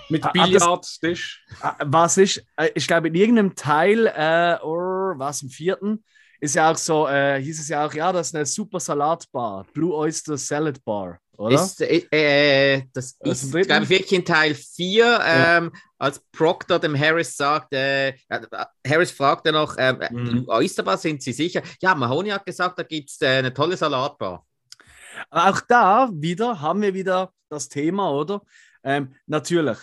[0.10, 1.46] Mit Billardtisch.
[1.80, 6.04] Was ist, äh, ich glaube, in irgendeinem Teil, äh, oder was im vierten,
[6.40, 9.66] ist ja auch so, äh, hieß es ja auch, ja, das ist eine super Salatbar,
[9.74, 11.56] Blue Oyster Salad Bar, oder?
[11.56, 15.58] Ist, äh, äh das ist, glaube ich, wirklich in Teil 4, ja.
[15.58, 18.14] ähm, als Proctor dem Harris sagt, äh,
[18.86, 20.46] Harris fragt ja noch, ähm, mhm.
[20.48, 21.62] Oyster Bar, sind Sie sicher?
[21.82, 24.46] Ja, Mahoney hat gesagt, da gibt es äh, eine tolle Salatbar.
[25.30, 28.42] Auch da wieder haben wir wieder das Thema, oder?
[28.84, 29.78] Ähm, natürlich,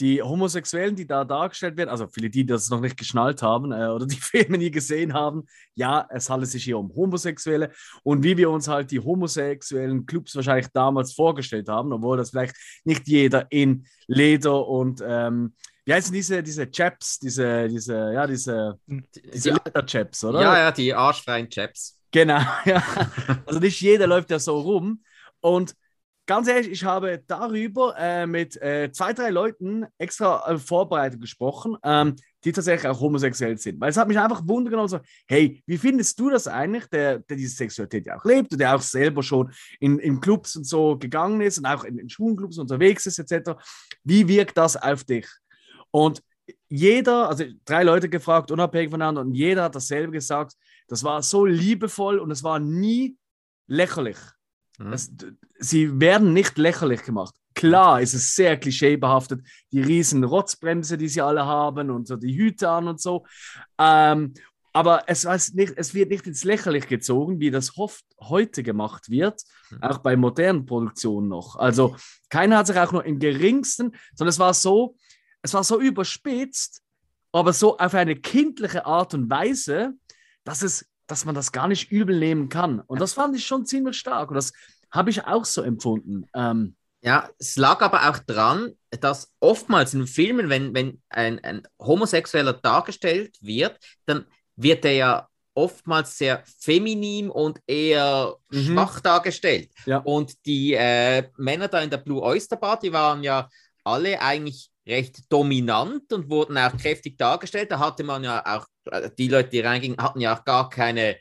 [0.00, 3.88] die Homosexuellen, die da dargestellt werden, also viele, die das noch nicht geschnallt haben äh,
[3.88, 7.70] oder die Filme nie gesehen haben, ja, es handelt sich hier um Homosexuelle
[8.02, 12.56] und wie wir uns halt die homosexuellen Clubs wahrscheinlich damals vorgestellt haben, obwohl das vielleicht
[12.84, 18.78] nicht jeder in Leder und ähm, wie heißen diese, diese Chaps, diese, diese, ja, diese,
[18.86, 20.40] diese Leder-Chaps, oder?
[20.40, 21.98] Ja, ja, die arschfreien Chaps.
[22.12, 22.82] Genau, ja.
[23.46, 25.02] Also nicht jeder läuft ja so rum.
[25.40, 25.74] Und
[26.26, 31.76] ganz ehrlich, ich habe darüber äh, mit äh, zwei, drei Leuten extra äh, vorbereitet gesprochen,
[31.82, 33.80] ähm, die tatsächlich auch homosexuell sind.
[33.80, 37.18] Weil es hat mich einfach wundert genommen, so, hey, wie findest du das eigentlich, der,
[37.18, 40.64] der diese Sexualität ja auch lebt und der auch selber schon in, in Clubs und
[40.64, 43.52] so gegangen ist und auch in, in Schwulenclubs unterwegs ist, etc.
[44.04, 45.28] Wie wirkt das auf dich?
[45.90, 46.22] Und
[46.68, 50.54] jeder, also drei Leute gefragt, unabhängig voneinander, und jeder hat dasselbe gesagt.
[50.88, 53.16] Das war so liebevoll und es war nie
[53.66, 54.18] lächerlich.
[54.80, 54.90] Mhm.
[54.90, 55.10] Das,
[55.58, 57.34] sie werden nicht lächerlich gemacht.
[57.54, 62.36] Klar ist es sehr klischeebehaftet, die riesen Rotzbremse, die sie alle haben und so die
[62.36, 63.26] Hüte an und so.
[63.78, 64.34] Ähm,
[64.72, 69.42] aber es, nicht, es, wird nicht ins Lächerlich gezogen, wie das oft heute gemacht wird,
[69.70, 69.82] mhm.
[69.82, 71.56] auch bei modernen Produktionen noch.
[71.56, 71.96] Also
[72.28, 74.96] keiner hat sich auch nur im geringsten, sondern es war so,
[75.42, 76.82] es war so überspitzt,
[77.32, 79.94] aber so auf eine kindliche Art und Weise,
[80.44, 82.80] dass es dass man das gar nicht übel nehmen kann.
[82.80, 84.30] Und das fand ich schon ziemlich stark.
[84.30, 84.52] Und das
[84.90, 86.26] habe ich auch so empfunden.
[86.34, 91.62] Ähm, ja, es lag aber auch dran, dass oftmals in Filmen, wenn, wenn ein, ein
[91.78, 98.64] Homosexueller dargestellt wird, dann wird er ja oftmals sehr feminin und eher mhm.
[98.64, 99.70] schwach dargestellt.
[99.86, 99.98] Ja.
[99.98, 103.48] Und die äh, Männer da in der Blue Oyster die waren ja
[103.84, 107.70] alle eigentlich recht dominant und wurden auch kräftig dargestellt.
[107.70, 111.18] Da hatte man ja auch, äh, die Leute, die reingingen, hatten ja auch gar keine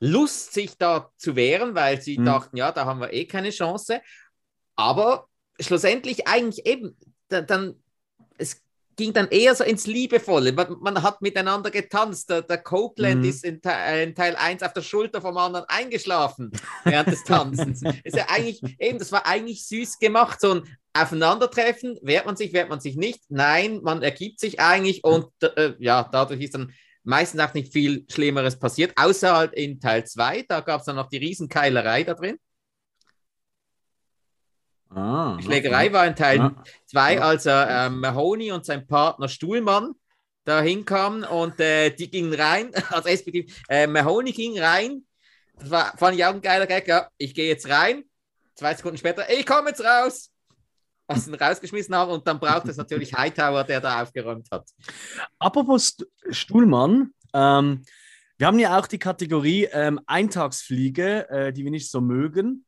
[0.00, 2.26] Lust, sich da zu wehren, weil sie mhm.
[2.26, 4.00] dachten, ja, da haben wir eh keine Chance.
[4.76, 5.28] Aber
[5.60, 6.96] schlussendlich eigentlich eben,
[7.28, 7.82] dann,
[8.38, 8.62] es
[8.96, 10.52] ging dann eher so ins Liebevolle.
[10.52, 12.30] Man, man hat miteinander getanzt.
[12.30, 13.28] Der, der Copeland mhm.
[13.28, 16.50] ist in, in, Teil 1 auf der Schulter vom anderen eingeschlafen
[16.84, 17.82] während des Tanzens.
[18.04, 20.40] ist ja eigentlich, eben, das war eigentlich süß gemacht.
[20.40, 23.22] So ein Aufeinandertreffen, wehrt man sich, wehrt man sich nicht?
[23.28, 26.72] Nein, man ergibt sich eigentlich und äh, ja, dadurch ist dann
[27.02, 30.96] meistens auch nicht viel Schlimmeres passiert, außer halt in Teil 2, da gab es dann
[30.96, 32.38] noch die Riesenkeilerei da drin.
[34.94, 35.92] Ah, die Schlägerei okay.
[35.92, 36.54] war in Teil
[36.86, 37.20] 2, ja.
[37.20, 39.94] als er äh, Mahoney und sein Partner Stuhlmann
[40.44, 45.04] da hinkamen und äh, die gingen rein, also respektive äh, Mahoney ging rein,
[45.58, 48.04] das war, fand ich auch ein geiler Gag, ja, ich gehe jetzt rein,
[48.54, 50.30] zwei Sekunden später, ich komme jetzt raus,
[51.06, 54.68] was ihn rausgeschmissen haben und dann braucht es natürlich Hightower, der da aufgeräumt hat.
[55.38, 55.96] Apropos
[56.30, 57.84] Stuhlmann, ähm,
[58.36, 62.64] wir haben ja auch die Kategorie ähm, Eintagsfliege, äh, die wir nicht so mögen.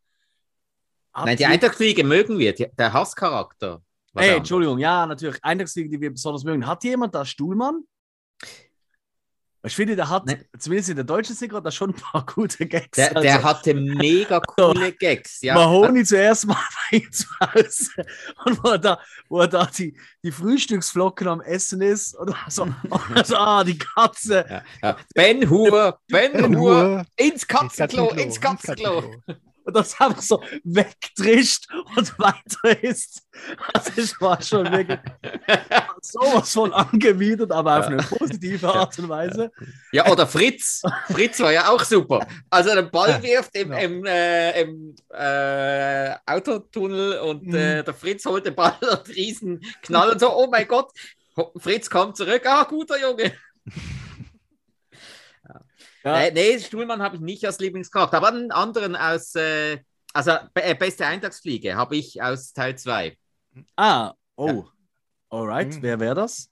[1.17, 3.81] Habt Nein, die Eintagsfliege mögen wir, die, der Hasscharakter.
[4.15, 5.43] Hey, Entschuldigung, ja, natürlich.
[5.43, 6.67] Eintagsfliege, die wir besonders mögen.
[6.67, 7.85] Hat jemand da Stuhlmann?
[9.65, 10.37] Ich finde, der hat, nee.
[10.59, 12.97] zumindest in der deutschen Synchro, da schon ein paar gute Gags.
[12.97, 15.41] Der, der also, hatte mega coole Gags.
[15.41, 15.55] Ja.
[15.55, 16.55] Mahoney zuerst mal
[16.91, 17.91] bei ihm zu Hause
[18.45, 19.01] und wo er da,
[19.31, 22.69] wo er da die, die Frühstücksflocken am Essen ist und so,
[23.15, 24.45] also, ah, die Katze.
[24.49, 24.97] Ja, ja.
[25.15, 28.99] Ben Hur, Ben, ben Hur, ins Katzenklo, ins Katzenklo.
[28.99, 33.23] Ins Katzenklo und das einfach so wegdrischt und weiter ist.
[33.75, 34.99] Also ich war schon wirklich
[36.01, 39.51] sowas von angewidert, aber auf eine positive Art und Weise.
[39.93, 40.83] Ja, oder Fritz.
[41.11, 42.27] Fritz war ja auch super.
[42.49, 47.85] Also der Ball wirft im, im, äh, im äh, Autotunnel und äh, mhm.
[47.85, 50.93] der Fritz holt den Ball und riesen Knall und so, oh mein Gott,
[51.59, 53.33] Fritz kommt zurück, ah, guter Junge.
[56.07, 56.21] Ja.
[56.21, 59.79] Äh, nee, Stuhlmann habe ich nicht als Lieblingscharakter, aber einen anderen aus, äh,
[60.13, 63.19] also äh, beste Eintagsfliege habe ich aus Teil 2.
[63.75, 64.47] Ah, oh.
[64.47, 64.65] Ja.
[65.31, 65.83] Alright, mhm.
[65.83, 66.49] wer wäre das?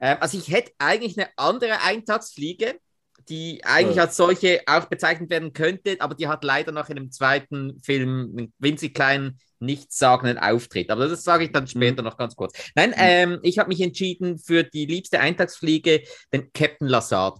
[0.00, 2.80] Ähm, also ich hätte eigentlich eine andere Eintagsfliege,
[3.28, 4.00] die eigentlich oh.
[4.00, 8.34] als solche auch bezeichnet werden könnte, aber die hat leider noch in dem zweiten Film
[8.36, 10.90] einen winzig kleinen, nichtssagenden Auftritt.
[10.90, 12.08] Aber das sage ich dann später mhm.
[12.08, 12.58] noch ganz kurz.
[12.74, 12.96] Nein, mhm.
[12.98, 16.02] ähm, ich habe mich entschieden für die liebste Eintagsfliege,
[16.32, 17.38] den Captain Lassard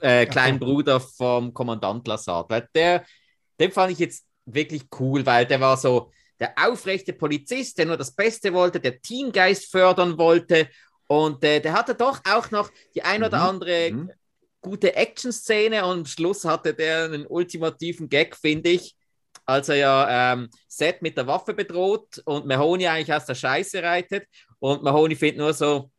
[0.00, 2.50] äh, kleinen Bruder vom Kommandant Lassard.
[2.50, 3.04] Weil der,
[3.58, 6.10] den fand ich jetzt wirklich cool, weil der war so
[6.40, 10.68] der aufrechte Polizist, der nur das Beste wollte, der Teamgeist fördern wollte.
[11.06, 13.44] Und äh, der hatte doch auch noch die ein oder mhm.
[13.44, 14.10] andere mhm.
[14.60, 18.94] gute Action-Szene und am Schluss hatte der einen ultimativen Gag, finde ich,
[19.46, 23.82] als er ja ähm, Seth mit der Waffe bedroht und Mahoney eigentlich aus der Scheiße
[23.82, 24.26] reitet.
[24.58, 25.90] Und Mahoney findet nur so,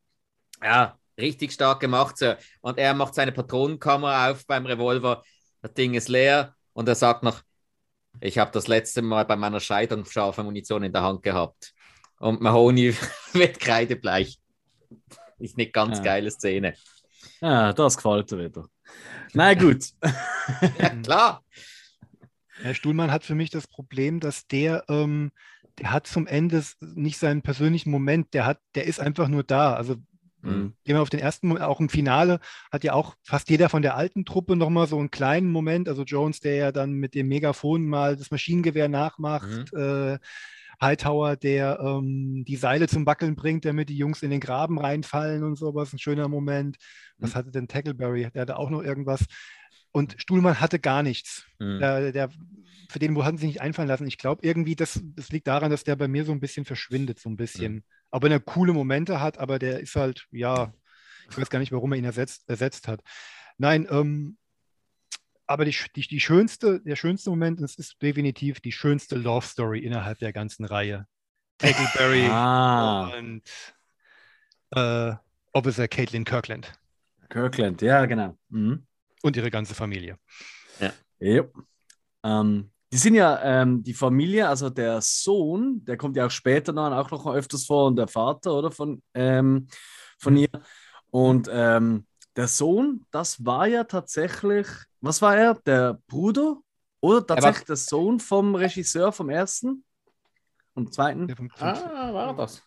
[0.63, 2.17] ja, richtig stark gemacht.
[2.17, 2.33] So.
[2.61, 5.23] Und er macht seine Patronenkammer auf beim Revolver.
[5.61, 7.41] Das Ding ist leer und er sagt noch,
[8.21, 11.73] ich habe das letzte Mal bei meiner Scheidung scharfe Munition in der Hand gehabt.
[12.19, 12.95] Und Mahoney
[13.33, 14.39] wird kreidebleich.
[15.37, 16.03] Ist eine ganz ja.
[16.03, 16.73] geile Szene.
[17.41, 18.65] Ja, das gefällt mir wieder.
[19.33, 19.85] Na gut.
[20.79, 21.43] ja, klar.
[22.61, 25.31] Herr Stuhlmann hat für mich das Problem, dass der, ähm,
[25.77, 29.75] der hat zum Ende nicht seinen persönlichen Moment, der hat, der ist einfach nur da.
[29.75, 29.95] Also
[30.41, 30.73] Mhm.
[30.83, 32.39] Gehen wir auf den ersten Moment, auch im Finale
[32.71, 35.89] hat ja auch fast jeder von der alten Truppe nochmal so einen kleinen Moment.
[35.89, 39.73] Also Jones, der ja dann mit dem Megafon mal das Maschinengewehr nachmacht.
[39.73, 39.79] Mhm.
[39.79, 40.19] Äh,
[40.81, 45.43] Hightower, der ähm, die Seile zum Wackeln bringt, damit die Jungs in den Graben reinfallen
[45.43, 45.91] und sowas.
[45.91, 46.77] Ein schöner Moment.
[47.17, 47.35] Was mhm.
[47.35, 48.29] hatte denn Tackleberry?
[48.33, 49.25] Der hatte auch noch irgendwas.
[49.91, 51.45] Und Stuhlmann hatte gar nichts.
[51.59, 51.79] Mhm.
[51.79, 52.29] Der, der,
[52.89, 54.07] für den hatten sie nicht einfallen lassen.
[54.07, 57.19] Ich glaube irgendwie, das, das liegt daran, dass der bei mir so ein bisschen verschwindet,
[57.19, 57.73] so ein bisschen.
[57.73, 57.83] Mhm.
[58.11, 60.73] Aber er coole Momente hat, aber der ist halt, ja,
[61.29, 63.01] ich weiß gar nicht, warum er ihn ersetzt, ersetzt hat.
[63.57, 64.37] Nein, ähm,
[65.45, 69.79] aber die, die, die schönste, der schönste Moment, es ist definitiv die schönste Love Story
[69.79, 71.07] innerhalb der ganzen Reihe.
[71.57, 73.11] Tackleberry ah.
[73.17, 73.43] und
[74.71, 75.15] äh,
[75.51, 76.73] Officer Caitlin Kirkland.
[77.29, 78.37] Kirkland, ja, genau.
[78.49, 78.85] Mhm.
[79.21, 80.17] Und ihre ganze Familie.
[80.79, 80.93] Ja.
[81.21, 81.53] Yep.
[82.23, 86.73] Ähm, die sind ja ähm, die Familie, also der Sohn, der kommt ja auch später
[86.73, 89.67] noch, auch noch öfters vor und der Vater, oder von, ähm,
[90.17, 90.49] von ihr.
[91.11, 94.67] Und ähm, der Sohn, das war ja tatsächlich,
[95.01, 95.53] was war er?
[95.65, 96.57] Der Bruder
[96.99, 99.83] oder tatsächlich der Sohn vom Regisseur vom ersten
[100.73, 101.27] und zweiten?
[101.59, 102.63] Ah, war das?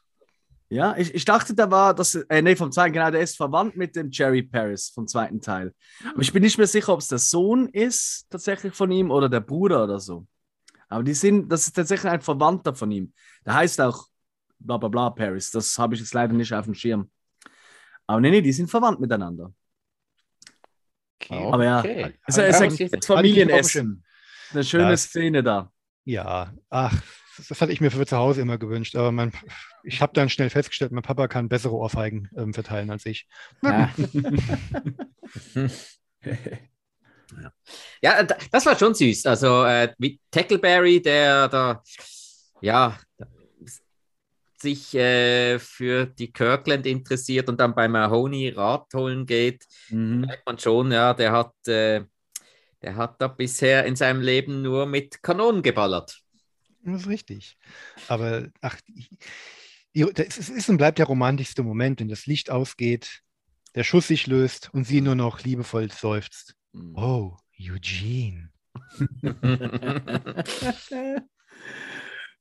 [0.72, 3.76] Ja, ich, ich dachte, da war das, äh, nee, vom zweiten, genau, der ist verwandt
[3.76, 5.74] mit dem Jerry Paris vom zweiten Teil.
[6.10, 9.28] Aber ich bin nicht mehr sicher, ob es der Sohn ist, tatsächlich von ihm, oder
[9.28, 10.26] der Bruder oder so.
[10.88, 13.12] Aber die sind, das ist tatsächlich ein Verwandter von ihm.
[13.44, 14.06] Der heißt auch
[14.58, 15.50] bla bla bla Paris.
[15.50, 17.10] Das habe ich jetzt leider nicht auf dem Schirm.
[18.06, 19.52] Aber nee, nee, die sind verwandt miteinander.
[21.20, 21.50] Okay.
[21.52, 22.14] Aber ja, okay.
[22.26, 24.02] es ist ein Familienessen.
[24.52, 25.70] Eine schöne das, Szene da.
[26.04, 27.02] Ja, ach,
[27.48, 28.96] das hatte ich mir für zu Hause immer gewünscht.
[28.96, 29.32] Aber mein,
[29.82, 33.26] ich habe dann schnell festgestellt, mein Papa kann bessere Ohrfeigen ähm, verteilen als ich.
[37.40, 37.52] Ja.
[38.02, 39.24] ja, das war schon süß.
[39.24, 41.82] Also äh, wie Tackleberry, der da
[42.60, 42.98] ja
[44.62, 50.20] sich äh, für die Kirkland interessiert und dann bei Mahoney Rad holen geht, mhm.
[50.20, 52.04] merkt man schon, ja, der hat, äh,
[52.80, 56.22] der hat da bisher in seinem Leben nur mit Kanonen geballert.
[56.84, 57.56] Das ist richtig.
[58.08, 58.78] Aber ach,
[59.94, 63.22] es ist und bleibt der romantischste Moment, wenn das Licht ausgeht,
[63.74, 66.54] der Schuss sich löst und sie nur noch liebevoll seufzt.
[66.72, 66.96] Mhm.
[66.96, 68.50] Oh, Eugene.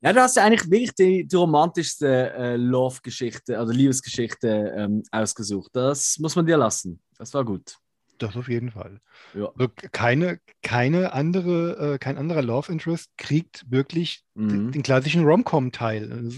[0.01, 5.72] ja, du hast ja eigentlich wirklich die, die romantischste äh, Love-Geschichte oder Liebesgeschichte ähm, ausgesucht.
[5.73, 7.01] Das muss man dir lassen.
[7.18, 7.77] Das war gut.
[8.22, 9.02] Das auf jeden Fall.
[9.34, 9.49] Ja.
[9.57, 14.49] Also keine, keine andere, äh, kein anderer Love Interest kriegt wirklich mhm.
[14.49, 16.30] den, den, klassischen Rom-Com-Teil.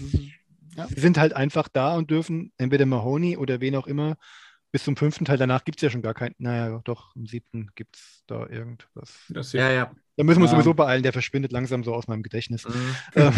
[0.76, 0.86] Ja.
[0.88, 4.16] Sie sind halt einfach da und dürfen entweder Mahoney oder wen auch immer
[4.74, 6.34] bis zum fünften Teil danach gibt es ja schon gar keinen.
[6.38, 9.14] Naja, doch, im siebten gibt es da irgendwas.
[9.28, 9.94] Das Ja, ja.
[10.16, 10.56] Da müssen wir uns Ja.
[10.56, 12.66] sowieso beeilen, der verschwindet langsam so aus meinem Gedächtnis.
[12.66, 12.96] Mhm.
[13.14, 13.32] Ähm,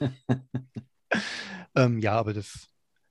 [1.76, 2.68] ähm, ja, aber das,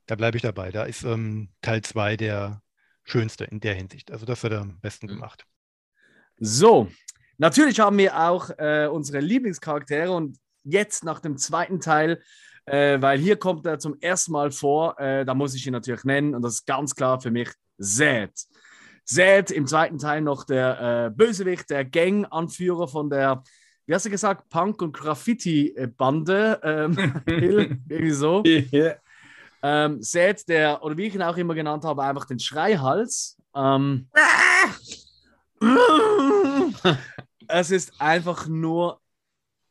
[0.07, 0.72] da bleibe ich dabei.
[0.72, 2.61] Da ist ähm, Teil 2 der
[3.06, 4.11] schönste in der Hinsicht.
[4.11, 5.11] Also das hat er am besten Mhm.
[5.11, 5.45] gemacht.
[6.38, 6.90] So,
[7.38, 12.22] natürlich haben wir auch äh, unsere Lieblingscharaktere und jetzt nach dem zweiten Teil,
[12.65, 16.03] äh, weil hier kommt er zum ersten Mal vor, äh, da muss ich ihn natürlich
[16.03, 17.49] nennen und das ist ganz klar für mich
[17.80, 18.32] Zed.
[19.06, 23.44] Zed im zweiten Teil noch der äh, Bösewicht, der Gang-Anführer von der,
[23.86, 26.60] wie hast du gesagt, Punk- und Graffiti-Bande.
[26.64, 28.44] Ähm, irgendwie so.
[28.44, 28.95] Ja.
[29.68, 33.36] Ähm, Zed, der, oder wie ich ihn auch immer genannt habe, einfach den Schreihals.
[33.56, 34.08] Ähm,
[37.48, 39.02] es ist einfach nur,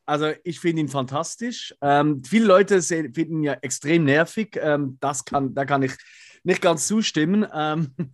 [0.04, 1.76] also ich finde ihn fantastisch.
[1.80, 4.58] Ähm, viele Leute sehen, finden ihn ja extrem nervig.
[4.60, 5.92] Ähm, das kann, da kann ich
[6.42, 7.46] nicht ganz zustimmen.
[7.54, 7.94] Ähm,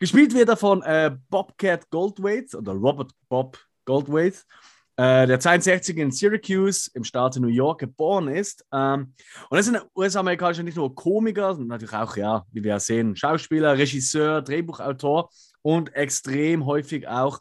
[0.00, 4.44] gespielt wird er von äh, Bobcat Goldthwait oder Robert Bob Goldthwait,
[5.00, 8.66] äh, der 62 in Syracuse im Staat New York geboren ist.
[8.70, 9.14] Ähm,
[9.48, 12.80] und er ist ein US-amerikanischer nicht nur Komiker, sondern natürlich auch, ja, wie wir ja
[12.80, 15.30] sehen, Schauspieler, Regisseur, Drehbuchautor
[15.62, 17.38] und extrem häufig auch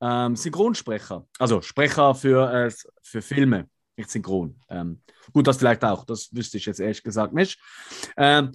[0.00, 1.26] ähm, Synchronsprecher.
[1.38, 2.70] Also Sprecher für, äh,
[3.02, 4.58] für Filme, nicht synchron.
[4.70, 5.02] Ähm,
[5.34, 7.60] gut, das vielleicht auch, das wüsste ich jetzt ehrlich gesagt nicht.
[8.16, 8.52] Ähm,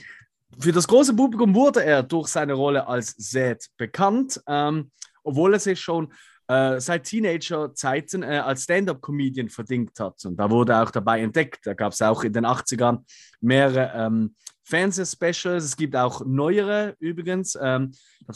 [0.58, 4.90] für das große Publikum wurde er durch seine Rolle als Zed bekannt, ähm,
[5.24, 6.12] obwohl er sich schon
[6.48, 10.24] äh, seit Teenager-Zeiten äh, als Stand-up-Comedian verdingt hat.
[10.26, 11.66] Und da wurde er auch dabei entdeckt.
[11.66, 13.04] Da gab es auch in den 80ern
[13.42, 15.64] mehrere ähm, Fernsehspecials.
[15.64, 17.58] Es gibt auch neuere übrigens.
[17.62, 17.92] Ähm,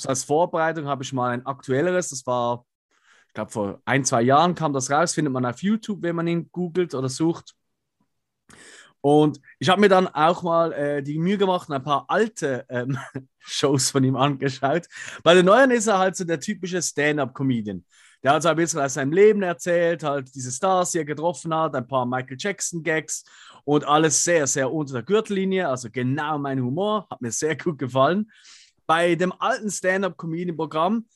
[0.06, 2.10] als Vorbereitung habe ich mal ein aktuelleres.
[2.10, 2.66] Das war,
[3.28, 5.14] ich glaube, vor ein, zwei Jahren kam das raus.
[5.14, 7.56] Findet man auf YouTube, wenn man ihn googelt oder sucht.
[9.02, 12.66] Und ich habe mir dann auch mal äh, die Mühe gemacht und ein paar alte
[12.70, 12.98] ähm,
[13.40, 14.86] Shows von ihm angeschaut.
[15.24, 17.84] Bei den neuen ist er halt so der typische Stand-up-Comedian.
[18.24, 21.54] Der hat so ein bisschen aus seinem Leben erzählt, halt diese Stars, die er getroffen
[21.54, 23.26] hat, ein paar Michael Jackson-Gags
[23.64, 25.68] und alles sehr, sehr unter der Gürtellinie.
[25.68, 28.32] Also genau mein Humor, hat mir sehr gut gefallen.
[28.86, 31.08] Bei dem alten Stand-up-Comedian-Programm,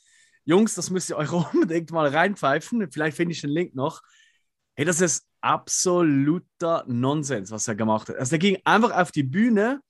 [0.46, 2.92] Jungs, das müsst ihr euch unbedingt mal reinpfeifen.
[2.92, 4.02] Vielleicht finde ich den Link noch.
[4.76, 8.18] Hey, das ist absoluter Nonsens, was er gemacht hat.
[8.18, 9.82] Also, der ging einfach auf die Bühne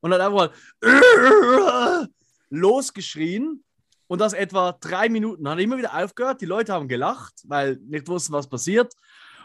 [0.00, 0.52] und hat einfach
[0.82, 2.08] mal
[2.50, 3.64] losgeschrien
[4.06, 5.44] und das etwa drei Minuten.
[5.44, 8.92] Dann hat er immer wieder aufgehört, die Leute haben gelacht, weil nicht wussten, was passiert.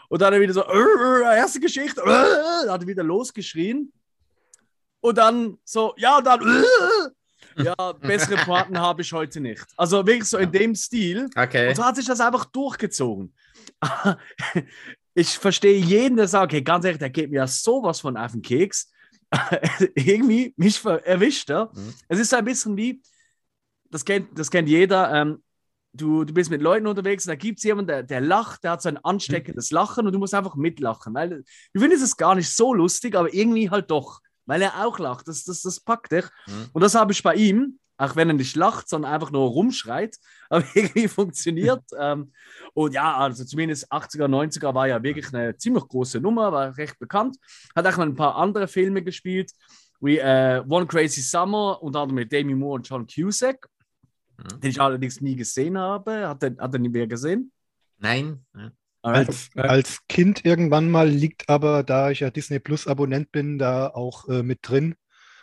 [0.08, 3.92] Und dann hat er wieder so, erste Geschichte, dann hat er wieder losgeschrien.
[5.00, 6.64] Und dann so, ja, dann,
[7.56, 9.64] ja, bessere Pointen habe ich heute nicht.
[9.76, 11.28] Also wirklich so in dem Stil.
[11.36, 11.68] Okay.
[11.70, 13.34] Und so hat sich das einfach durchgezogen.
[15.14, 18.32] ich verstehe jeden, der sagt, hey, ganz ehrlich, der geht mir ja sowas von auf
[18.32, 18.90] den Keks.
[19.94, 21.70] Irgendwie, mich erwischt er.
[21.74, 21.94] Mhm.
[22.08, 23.02] Es ist so ein bisschen wie,
[23.92, 25.42] das kennt, das kennt jeder, ähm,
[25.92, 28.72] du, du bist mit Leuten unterwegs und da gibt es jemanden, der, der lacht, der
[28.72, 31.14] hat so ein ansteckendes Lachen und du musst einfach mitlachen.
[31.14, 34.98] Weil du findest es gar nicht so lustig, aber irgendwie halt doch, weil er auch
[34.98, 35.28] lacht.
[35.28, 36.24] Das, das, das packt dich.
[36.46, 36.68] Mhm.
[36.72, 40.16] Und das habe ich bei ihm, auch wenn er nicht lacht, sondern einfach nur rumschreit,
[40.50, 41.82] aber irgendwie funktioniert.
[41.98, 42.32] ähm,
[42.72, 46.98] und ja, also zumindest 80er, 90er war ja wirklich eine ziemlich große Nummer, war recht
[46.98, 47.36] bekannt.
[47.76, 49.52] Hat auch noch ein paar andere Filme gespielt,
[50.00, 53.68] wie äh, One Crazy Summer, unter anderem mit Demi Moore und John Cusack,
[54.44, 54.60] Mhm.
[54.60, 56.28] den ich allerdings nie gesehen habe.
[56.28, 57.52] Hat er, hat er nie mehr gesehen?
[57.98, 58.44] Nein.
[58.54, 58.72] Ja.
[59.04, 63.88] Als, als Kind irgendwann mal liegt aber, da ich ja Disney Plus Abonnent bin, da
[63.88, 64.94] auch äh, mit drin.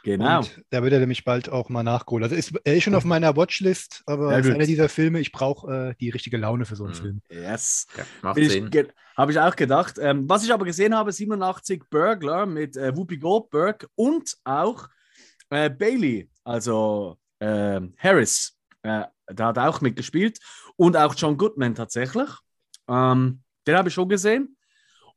[0.04, 0.40] Genau.
[0.40, 2.24] Und da wird er nämlich bald auch mal nachgeholt.
[2.24, 5.34] Also ist, er ist schon auf meiner Watchlist, aber Sehr ist einer dieser Filme, ich
[5.34, 6.98] brauche äh, die richtige Laune für so einen Mhm.
[6.98, 7.22] Film.
[7.30, 7.86] Yes.
[7.98, 8.72] Ja, macht Sinn.
[9.18, 9.96] Habe ich auch gedacht.
[10.00, 14.88] Ähm, was ich aber gesehen habe, 87 Burglar mit äh, Whoopi Goldberg und auch
[15.50, 18.56] äh, Bailey, also äh, Harris.
[18.84, 20.40] Äh, da hat er auch mitgespielt.
[20.76, 22.30] Und auch John Goodman tatsächlich.
[22.88, 24.58] Ähm, den habe ich schon gesehen.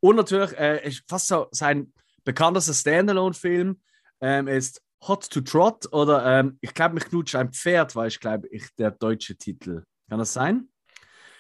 [0.00, 1.92] Und natürlich äh, ist fast so sein
[2.24, 3.80] bekanntester Standalone-Film
[4.20, 8.20] ähm, ist Hot to Trot oder ähm, ich glaube, mich knutscht ein Pferd, war ich
[8.20, 9.82] glaube ich der deutsche Titel.
[10.08, 10.68] Kann das sein?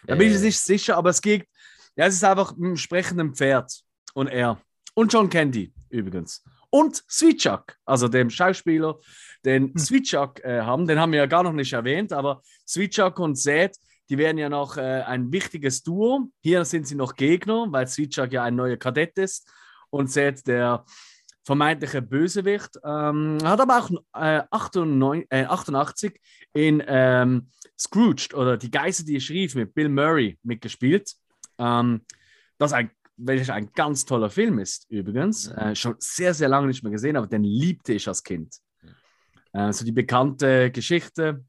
[0.06, 0.46] Da bin ich Äh.
[0.46, 1.46] nicht sicher, aber es geht,
[1.94, 3.72] ja, es ist einfach mit einem sprechenden Pferd
[4.14, 4.60] und er.
[4.94, 6.42] Und John Candy übrigens.
[6.74, 8.98] Und Sweet Chuck, also dem Schauspieler,
[9.44, 12.92] den Sweet Chuck äh, haben, den haben wir ja gar noch nicht erwähnt, aber Sweet
[12.92, 13.76] Chuck und Zed,
[14.08, 16.30] die werden ja noch äh, ein wichtiges Duo.
[16.40, 19.46] Hier sind sie noch Gegner, weil Sweet Chuck ja ein neuer Kadett ist
[19.90, 20.86] und Zed der
[21.44, 22.78] vermeintliche Bösewicht.
[22.82, 26.18] Ähm, hat aber auch äh, 98, äh, 88
[26.54, 31.12] in ähm, Scrooged oder Die Geister, die ich rief mit Bill Murray mitgespielt.
[31.58, 32.00] Ähm,
[32.56, 35.48] das ein, welches ein ganz toller Film ist, übrigens.
[35.48, 38.56] Äh, schon sehr, sehr lange nicht mehr gesehen, aber den liebte ich als Kind.
[39.52, 41.44] Äh, so die bekannte Geschichte,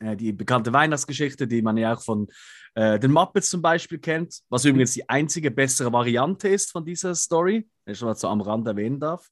[0.00, 2.28] äh, die bekannte Weihnachtsgeschichte, die man ja auch von
[2.74, 7.14] äh, den Muppets zum Beispiel kennt, was übrigens die einzige bessere Variante ist von dieser
[7.14, 9.28] Story, wenn ich schon mal so am Rand erwähnen darf.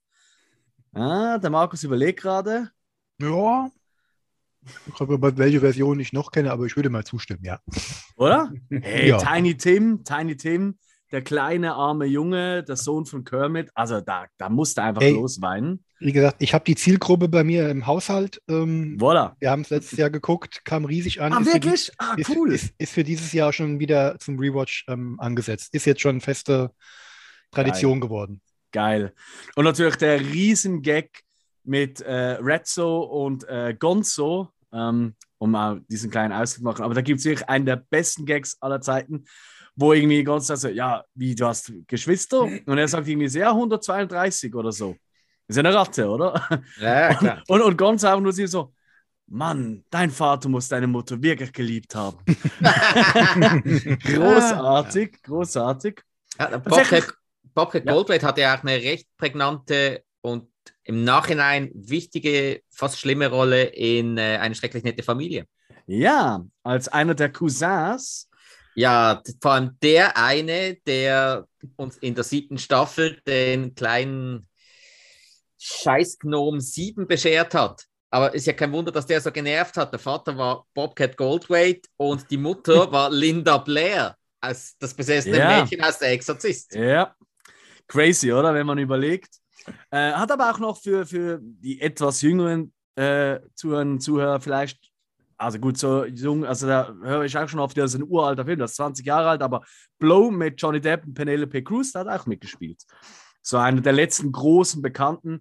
[0.93, 2.71] Ah, der Markus überlegt gerade.
[3.21, 3.71] Ja.
[4.87, 7.61] Ich habe aber welche Version ich noch kenne, aber ich würde mal zustimmen, ja.
[8.17, 8.53] Oder?
[8.71, 9.19] Hey, Ja.
[9.19, 10.79] Tiny Tim, Tiny Tim,
[11.11, 13.71] der kleine arme Junge, der Sohn von Kermit.
[13.75, 15.13] Also da, da musste einfach Ey.
[15.13, 15.85] losweinen.
[16.01, 18.41] Wie gesagt, ich habe die Zielgruppe bei mir im Haushalt.
[18.49, 19.33] Ähm, Voilà.
[19.41, 21.33] wir haben es letztes Jahr geguckt, kam riesig an.
[21.33, 21.93] Ah, ist für die- wirklich?
[21.99, 22.53] Ah, Ist, cool.
[22.53, 25.75] ist, ist für dieses Jahr schon wieder zum Rewatch ähm, angesetzt.
[25.75, 26.71] Ist jetzt schon feste
[27.51, 28.41] Tradition geworden.
[28.73, 29.13] Geil.
[29.57, 31.07] Und natürlich der Riesengag
[31.65, 36.83] mit äh, Rezzo und äh, Gonzo, ähm, um mal diesen kleinen Ausdruck zu machen.
[36.85, 39.25] Aber da gibt es wirklich einen der besten Gags aller Zeiten,
[39.81, 42.41] wo irgendwie sagt, so, ja, wie, du hast Geschwister?
[42.41, 44.97] Und er sagt irgendwie, ja, 132 oder so.
[45.47, 46.61] Ist ja eine Ratte, oder?
[46.81, 47.43] Ja, klar.
[47.47, 48.75] Und, und Gonzo auch nur so,
[49.29, 52.19] Mann, dein Vater muss deine Mutter wirklich geliebt haben.
[54.05, 56.01] großartig, großartig.
[56.39, 57.13] Ja, der Tatsächlich-
[57.55, 57.93] Bobcat, Ja.
[57.93, 60.49] Goldthwait hatte ja auch eine recht prägnante und
[60.85, 65.45] im Nachhinein wichtige, fast schlimme Rolle in äh, eine schrecklich nette Familie.
[65.87, 68.29] Ja, als einer der Cousins.
[68.79, 74.47] Ja, vor allem der eine, der uns in der siebten Staffel den kleinen
[75.59, 77.85] Scheißgnom 7 beschert hat.
[78.11, 79.91] Aber ist ja kein Wunder, dass der so genervt hat.
[79.91, 85.61] Der Vater war Bobcat Goldthwait und die Mutter war Linda Blair, als das besessene Ja.
[85.61, 86.73] Mädchen aus der Exorzist.
[86.77, 87.17] Ja,
[87.89, 88.55] crazy, oder?
[88.55, 89.41] Wenn man überlegt.
[89.91, 94.88] Äh, hat aber auch noch für, für die etwas jüngeren äh, Zuhörer, Zuhörer vielleicht,
[95.39, 98.45] also gut, so jung, also da höre ich auch schon oft, das ist ein uralter
[98.45, 99.63] Film, das ist 20 Jahre alt, aber
[99.99, 102.83] Blow mit Johnny Depp und Penelope Cruz, da hat er auch mitgespielt.
[103.41, 105.41] So einer der letzten großen Bekannten.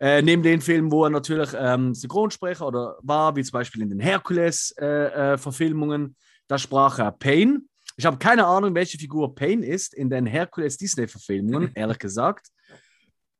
[0.00, 3.90] Äh, neben den Filmen, wo er natürlich ähm, Synchronsprecher oder war, wie zum Beispiel in
[3.90, 6.14] den Herkules-Verfilmungen,
[6.46, 7.62] da sprach er Payne.
[7.96, 12.46] Ich habe keine Ahnung, welche Figur Payne ist in den Herkules-Disney-Verfilmungen, ehrlich gesagt.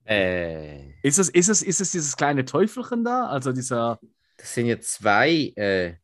[0.04, 3.26] Äh, Ist es, ist, es, ist es dieses kleine Teufelchen da?
[3.26, 4.00] Also dieser.
[4.38, 5.52] Das sind ja zwei.
[5.56, 5.96] Äh,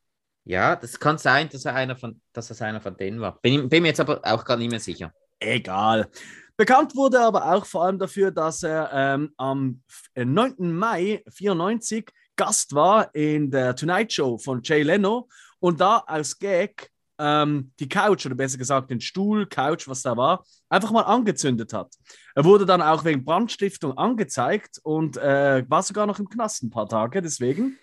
[0.44, 3.40] ja, das kann sein, dass er einer von, dass es einer von denen war.
[3.40, 5.10] Bin, bin mir jetzt aber auch gar nicht mehr sicher.
[5.40, 6.10] Egal.
[6.56, 10.72] Bekannt wurde er aber auch vor allem dafür, dass er ähm, am f- äh, 9.
[10.72, 15.28] Mai 94 Gast war in der Tonight Show von Jay Leno
[15.60, 20.16] und da als Gag ähm, die Couch oder besser gesagt den Stuhl, Couch, was da
[20.16, 21.94] war, einfach mal angezündet hat.
[22.34, 26.70] Er wurde dann auch wegen Brandstiftung angezeigt und äh, war sogar noch im Knast ein
[26.70, 27.78] paar Tage deswegen.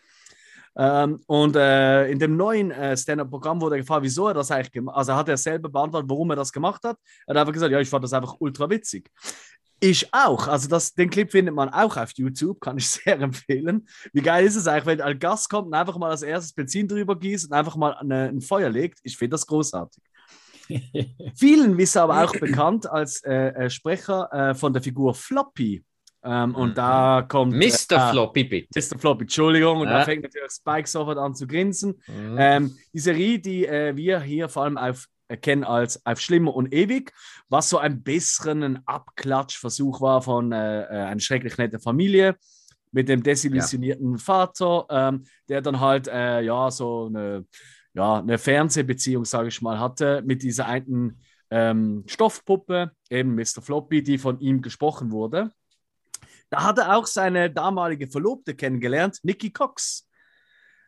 [0.77, 4.71] Ähm, und äh, in dem neuen äh, Stand-Up-Programm wurde er gefragt, wieso er das eigentlich
[4.71, 4.99] gemacht hat.
[4.99, 6.97] Also hat er selber beantwortet, warum er das gemacht hat.
[7.27, 9.09] Er hat einfach gesagt, ja, ich fand das einfach ultra witzig.
[9.83, 10.47] Ich auch.
[10.47, 13.87] Also das, den Clip findet man auch auf YouTube, kann ich sehr empfehlen.
[14.13, 16.87] Wie geil ist es eigentlich, wenn ein Gast kommt und einfach mal als erstes Benzin
[16.87, 18.99] drüber gießt und einfach mal eine, ein Feuer legt?
[19.03, 20.03] Ich finde das großartig.
[21.35, 25.83] Vielen ist er aber auch bekannt als äh, äh, Sprecher äh, von der Figur Floppy.
[26.23, 26.75] Ähm, und Mhm.
[26.75, 27.63] da kommt Mr.
[27.91, 28.67] äh, ah, Floppy, bitte.
[28.79, 28.99] Mr.
[28.99, 29.81] Floppy, Entschuldigung.
[29.81, 30.05] Und da Ja.
[30.05, 32.01] fängt natürlich Spike sofort an zu grinsen.
[32.07, 32.35] Mhm.
[32.37, 36.73] Ähm, die Serie, die äh, wir hier vor allem auf, erkennen als auf Schlimmer und
[36.73, 37.11] Ewig,
[37.49, 42.35] was so ein bisschen ein Abklatschversuch war von äh, äh, einer schrecklich nette Familie
[42.91, 47.45] mit dem desillusionierten Vater, ähm, der dann halt äh, ja so eine,
[47.93, 53.61] ja, eine Fernsehbeziehung, sage ich mal, hatte mit dieser einen ähm, Stoffpuppe, eben Mr.
[53.61, 55.51] Floppy, die von ihm gesprochen wurde.
[56.51, 60.07] Da hat er auch seine damalige Verlobte kennengelernt, Nikki Cox.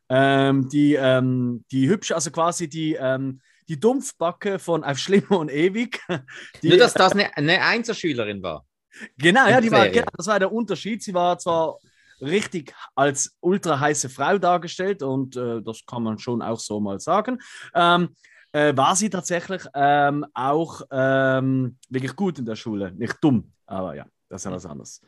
[0.10, 5.50] Ähm, die, ähm, die hübsche, also quasi die, ähm, die Dumpfbacke von Auf Schlimmer und
[5.50, 6.02] Ewig.
[6.62, 8.66] Die, Nur, dass das eine, eine Einzelschülerin war.
[9.18, 11.02] Genau, ja, die war, genau, das war der Unterschied.
[11.02, 11.78] Sie war zwar
[12.22, 17.00] richtig als ultra heiße Frau dargestellt und äh, das kann man schon auch so mal
[17.00, 17.40] sagen.
[17.74, 18.10] Ähm,
[18.52, 22.92] äh, war sie tatsächlich ähm, auch ähm, wirklich gut in der Schule.
[22.92, 25.02] Nicht dumm, aber ja, das ist ja was anderes.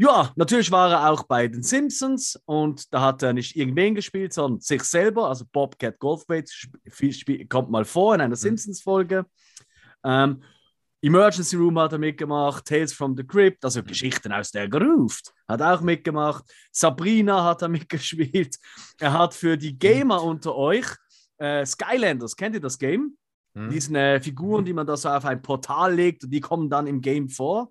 [0.00, 4.32] Ja, natürlich war er auch bei den Simpsons und da hat er nicht irgendwen gespielt,
[4.32, 5.28] sondern sich selber.
[5.28, 6.50] Also Bobcat Goldthwait
[7.50, 9.26] kommt mal vor in einer Simpsons-Folge.
[10.02, 10.42] Ähm,
[11.02, 15.60] Emergency Room hat er mitgemacht, Tales from the Crypt, also Geschichten aus der Gruft, hat
[15.60, 16.46] auch mitgemacht.
[16.72, 18.56] Sabrina hat er mitgespielt.
[19.00, 20.86] Er hat für die Gamer unter euch
[21.36, 23.18] äh, Skylanders, kennt ihr das Game?
[23.52, 23.68] Mhm.
[23.68, 26.86] Diesen äh, Figuren, die man da so auf ein Portal legt und die kommen dann
[26.86, 27.70] im Game vor.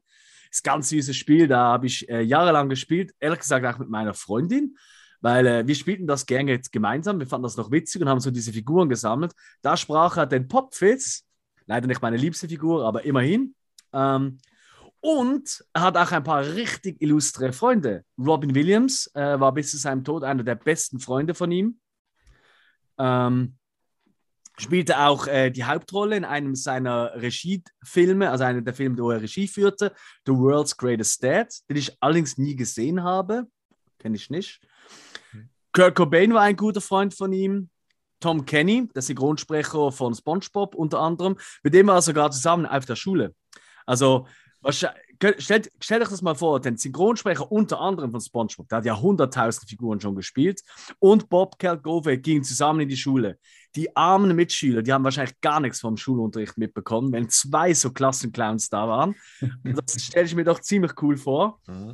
[0.50, 3.90] Ist ein ganz süßes Spiel, da habe ich äh, jahrelang gespielt, ehrlich gesagt auch mit
[3.90, 4.78] meiner Freundin,
[5.22, 8.20] weil äh, wir spielten das gerne jetzt gemeinsam, wir fanden das noch witzig und haben
[8.20, 9.34] so diese Figuren gesammelt.
[9.62, 11.26] Da sprach er den Popfitz,
[11.66, 13.54] leider nicht meine liebste Figur, aber immerhin.
[13.94, 14.40] Ähm,
[15.02, 18.04] Und er hat auch ein paar richtig illustre Freunde.
[18.18, 21.80] Robin Williams äh, war bis zu seinem Tod einer der besten Freunde von ihm.
[22.98, 23.59] Ähm,
[24.60, 29.22] spielte auch äh, die Hauptrolle in einem seiner Regiefilme, also einer der Filme, wo er
[29.22, 29.94] Regie führte,
[30.26, 33.48] The World's Greatest Dad, den ich allerdings nie gesehen habe.
[34.00, 34.62] Kenne ich nicht.
[35.72, 37.70] Kurt Cobain war ein guter Freund von ihm.
[38.20, 42.86] Tom Kenny, der Synchronsprecher von SpongeBob unter anderem, mit dem war er sogar zusammen auf
[42.86, 43.34] der Schule.
[43.86, 44.28] Also
[45.22, 48.96] Stellt, stellt euch das mal vor, den Synchronsprecher unter anderem von SpongeBob, der hat ja
[48.96, 50.62] 100.000 Figuren schon gespielt
[51.00, 53.38] und Bob Gelgove gingen zusammen in die Schule.
[53.76, 58.70] Die armen Mitschüler, die haben wahrscheinlich gar nichts vom Schulunterricht mitbekommen, wenn zwei so Klassenclowns
[58.70, 59.14] da waren.
[59.64, 61.60] Das stelle ich mir doch ziemlich cool vor.
[61.68, 61.94] Mhm.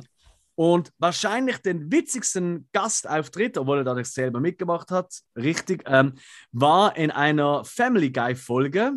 [0.54, 6.14] Und wahrscheinlich den witzigsten Gastauftritt, obwohl er da nicht selber mitgemacht hat, richtig, ähm,
[6.50, 8.92] war in einer Family Guy-Folge.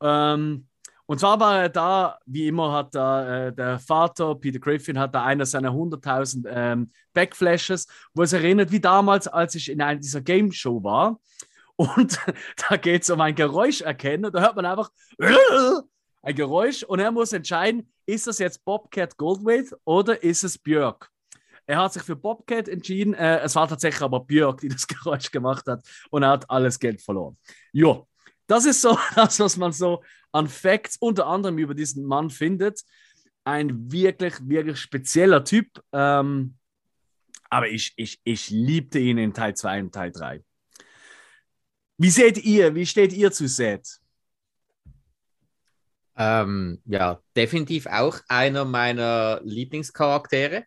[0.00, 0.68] Ähm,
[1.10, 5.12] und zwar war er da, wie immer hat da äh, der Vater, Peter Griffin, hat
[5.12, 9.98] da einer seiner 100.000 ähm, Backflashes, wo es erinnert, wie damals, als ich in einer
[9.98, 11.18] dieser Game Show war.
[11.74, 12.16] Und
[12.68, 14.30] da geht es um ein Geräusch erkennen.
[14.32, 14.92] Da hört man einfach
[16.22, 21.10] ein Geräusch und er muss entscheiden, ist das jetzt Bobcat Goldthwait oder ist es Björk?
[21.66, 23.14] Er hat sich für Bobcat entschieden.
[23.14, 26.78] Äh, es war tatsächlich aber Björk, die das Geräusch gemacht hat und er hat alles
[26.78, 27.36] Geld verloren.
[27.72, 28.06] Jo,
[28.50, 30.02] das ist so das, was man so
[30.32, 32.82] an Facts unter anderem über diesen Mann findet.
[33.44, 35.82] Ein wirklich, wirklich spezieller Typ.
[35.92, 36.56] Ähm,
[37.48, 40.42] aber ich, ich, ich liebte ihn in Teil 2 und Teil 3.
[41.98, 44.00] Wie seht ihr, wie steht ihr zu Seth?
[46.16, 50.64] Ähm, ja, definitiv auch einer meiner Lieblingscharaktere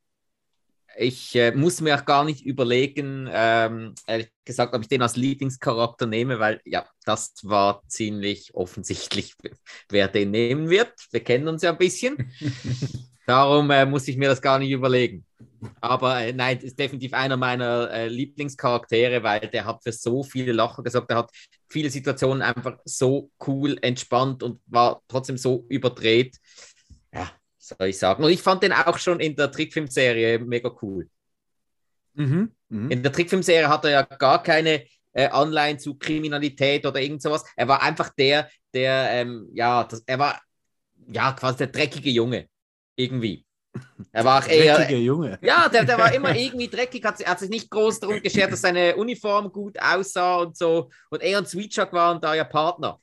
[0.98, 5.15] ich äh, muss mir auch gar nicht überlegen, ähm, ehrlich gesagt, ob ich den als
[5.15, 9.34] Lieblingscharakter nehme, weil ja, das war ziemlich offensichtlich,
[9.90, 10.94] wer den nehmen wird.
[11.11, 12.32] Wir kennen uns ja ein bisschen.
[13.26, 15.26] Darum äh, muss ich mir das gar nicht überlegen.
[15.80, 20.52] Aber äh, nein, ist definitiv einer meiner äh, Lieblingscharaktere, weil der hat für so viele
[20.52, 21.10] Lacher gesagt.
[21.10, 21.32] Er hat
[21.70, 26.38] viele Situationen einfach so cool, entspannt und war trotzdem so überdreht.
[27.64, 28.22] Soll ich sagen.
[28.22, 31.07] Und ich fand den auch schon in der Trickfilmserie mega cool.
[32.14, 32.52] Mhm.
[32.68, 32.91] Mhm.
[32.91, 34.84] In der Trickfilmserie hat er ja gar keine
[35.14, 37.45] äh, Anleihen zu Kriminalität oder irgend sowas.
[37.56, 40.41] Er war einfach der, der, ähm, ja, das, er war
[41.07, 42.49] ja quasi der dreckige Junge.
[42.98, 43.45] Irgendwie.
[44.11, 44.76] Er war auch eher.
[44.76, 45.40] Dreckige Junge.
[45.41, 48.60] Ja, der, der war immer irgendwie dreckig, hat, hat sich nicht groß darum geschert, dass
[48.60, 50.90] seine Uniform gut aussah und so.
[51.10, 52.99] Und er und Sweetchuck waren da ja Partner.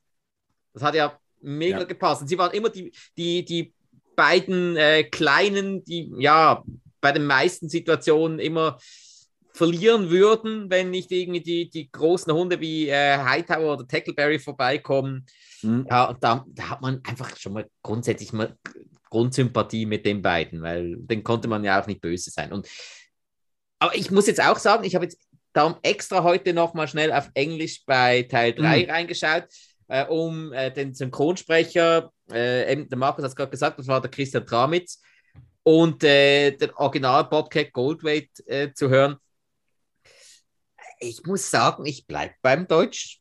[0.74, 1.84] Das hat ja mega ja.
[1.84, 2.20] gepasst.
[2.20, 3.74] Und sie waren immer die, die, die
[4.20, 6.62] beiden äh, Kleinen, die ja
[7.00, 8.76] bei den meisten Situationen immer
[9.54, 15.24] verlieren würden, wenn nicht irgendwie die, die großen Hunde wie äh, Hightower oder Tackleberry vorbeikommen.
[15.62, 15.86] Mhm.
[15.88, 18.54] Ja, da, da hat man einfach schon mal grundsätzlich mal
[19.08, 22.52] Grundsympathie mit den beiden, weil den konnte man ja auch nicht böse sein.
[22.52, 22.68] Und,
[23.78, 25.18] aber ich muss jetzt auch sagen, ich habe jetzt
[25.54, 28.90] darum extra heute noch mal schnell auf Englisch bei Teil 3 mhm.
[28.90, 29.44] reingeschaut,
[29.90, 34.00] äh, um äh, den Synchronsprecher, äh, eben, der Markus hat es gerade gesagt, das war
[34.00, 35.02] der Christian Tramitz,
[35.62, 39.16] und äh, den Original Bobcat Goldweight äh, zu hören.
[41.00, 43.19] Ich muss sagen, ich bleibe beim Deutsch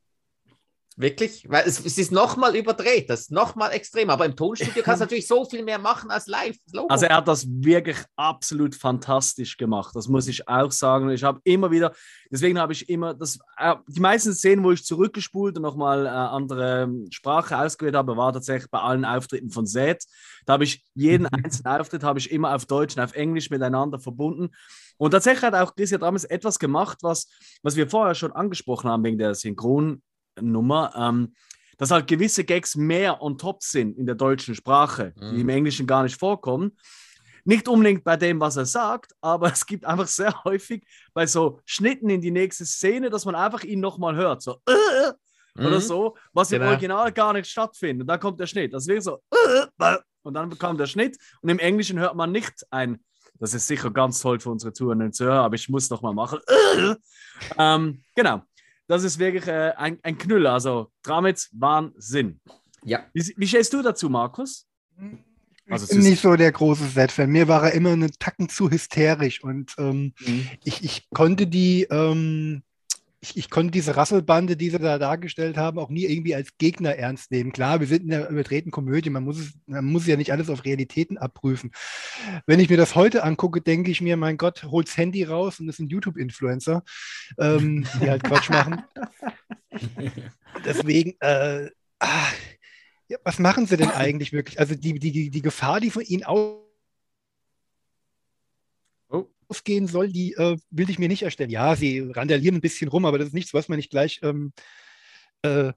[0.99, 1.45] Wirklich?
[1.47, 4.09] Weil es, es ist nochmal überdreht, das ist nochmal extrem.
[4.09, 6.57] Aber im Tonstudio kannst du natürlich so viel mehr machen als live.
[6.89, 9.95] Also er hat das wirklich absolut fantastisch gemacht.
[9.95, 11.09] Das muss ich auch sagen.
[11.09, 11.93] Ich habe immer wieder,
[12.29, 16.09] deswegen habe ich immer, das, äh, die meisten Szenen, wo ich zurückgespult und nochmal äh,
[16.09, 20.03] andere Sprache ausgewählt habe, war tatsächlich bei allen Auftritten von Zed.
[20.45, 23.99] Da habe ich jeden einzelnen Auftritt habe ich immer auf Deutsch und auf Englisch miteinander
[23.99, 24.49] verbunden.
[24.97, 27.29] Und tatsächlich hat auch Christian damals etwas gemacht, was,
[27.63, 30.01] was wir vorher schon angesprochen haben wegen der Synchron
[30.41, 31.33] Nummer, ähm,
[31.79, 35.35] dass halt gewisse Gags mehr on top sind in der deutschen Sprache, mhm.
[35.35, 36.77] die im Englischen gar nicht vorkommen.
[37.45, 41.61] Nicht unbedingt bei dem, was er sagt, aber es gibt einfach sehr häufig bei so
[41.65, 45.13] Schnitten in die nächste Szene, dass man einfach ihn nochmal hört, so äh,
[45.55, 45.65] mhm.
[45.65, 46.65] oder so, was genau.
[46.65, 48.01] im Original gar nicht stattfindet.
[48.01, 48.73] Und dann kommt der Schnitt.
[48.73, 52.65] Das wäre so äh, und dann kommt der Schnitt und im Englischen hört man nicht
[52.71, 52.99] ein.
[53.39, 56.13] Das ist sicher ganz toll für unsere Zuhörer zu hören, aber ich muss noch mal
[56.13, 56.39] machen.
[56.45, 56.95] Äh,
[57.57, 58.43] ähm, genau
[58.89, 60.53] das ist wirklich äh, ein, ein Knüller.
[60.53, 62.41] Also Dramitz, Wahnsinn.
[62.83, 63.05] Ja.
[63.13, 64.65] Wie, wie stehst du dazu, Markus?
[65.69, 67.29] Also, ich bin nicht so der große Set-Fan.
[67.29, 70.49] Mir war er immer einen Tacken zu hysterisch und ähm, mhm.
[70.63, 72.63] ich, ich konnte die, ähm,
[73.21, 76.95] ich, ich, konnte diese Rasselbande, die sie da dargestellt haben, auch nie irgendwie als Gegner
[76.95, 77.51] ernst nehmen.
[77.51, 80.49] Klar, wir sind in der überdrehten Komödie, man muss, es, man muss ja nicht alles
[80.49, 81.71] auf Realitäten abprüfen.
[82.45, 85.67] Wenn ich mir das heute angucke, denke ich mir, mein Gott, holt's Handy raus und
[85.67, 86.83] das sind YouTube-Influencer,
[87.37, 88.83] ähm, die halt Quatsch machen.
[90.65, 91.69] Deswegen, äh,
[91.99, 92.27] ah,
[93.09, 94.59] Ja, was machen sie denn eigentlich wirklich?
[94.59, 96.68] Also die, die, die Gefahr, die von ihnen aus
[99.49, 101.49] Ausgehen soll, die äh, will ich mir nicht erstellen.
[101.49, 104.53] Ja, sie randalieren ein bisschen rum, aber das ist nichts, was man nicht gleich ähm,
[105.41, 105.73] äh,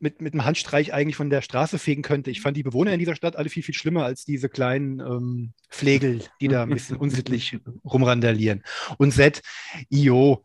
[0.00, 2.30] mit, mit einem Handstreich eigentlich von der Straße fegen könnte.
[2.30, 5.52] Ich fand die Bewohner in dieser Stadt alle viel, viel schlimmer als diese kleinen ähm,
[5.68, 8.62] Flegel, die da ein bisschen unsittlich rumrandalieren.
[8.98, 9.40] Und Zed,
[9.90, 10.44] Io,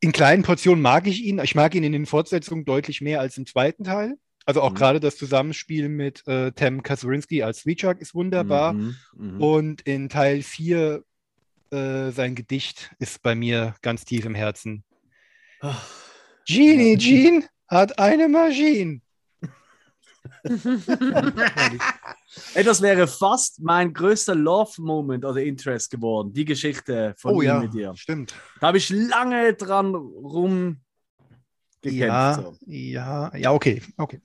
[0.00, 1.38] in kleinen Portionen mag ich ihn.
[1.38, 4.16] Ich mag ihn in den Fortsetzungen deutlich mehr als im zweiten Teil.
[4.46, 4.74] Also auch Mhm.
[4.76, 8.74] gerade das Zusammenspiel mit äh, Tam Kaczynski als Sweetchuck ist wunderbar.
[8.74, 9.40] Mhm, mhm.
[9.42, 11.02] Und in Teil 4
[11.70, 14.84] äh, sein Gedicht ist bei mir ganz tief im Herzen.
[15.60, 15.74] Ah.
[16.46, 19.00] Genie Jean hat eine Maschine.
[22.54, 27.46] Ey, das wäre fast mein größter Love-Moment oder Interest geworden, die Geschichte von oh ihm
[27.46, 27.92] ja, mit dir.
[27.96, 28.34] stimmt.
[28.60, 30.80] Da habe ich lange dran rumgekämpft.
[31.84, 32.56] Ja, So.
[32.66, 34.20] ja, ja, okay, okay.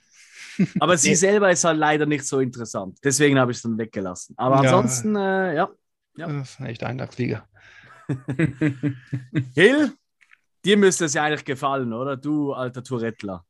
[0.80, 2.98] Aber sie selber ist halt leider nicht so interessant.
[3.04, 4.36] Deswegen habe ich es dann weggelassen.
[4.38, 4.62] Aber Ja.
[4.62, 5.70] ansonsten, äh, ja.
[6.18, 6.28] Ja.
[6.28, 7.48] Das ist ein echter Eintagsflieger.
[9.56, 9.94] Hill,
[10.66, 12.18] dir müsste es ja eigentlich gefallen, oder?
[12.18, 13.46] Du alter Tourettler.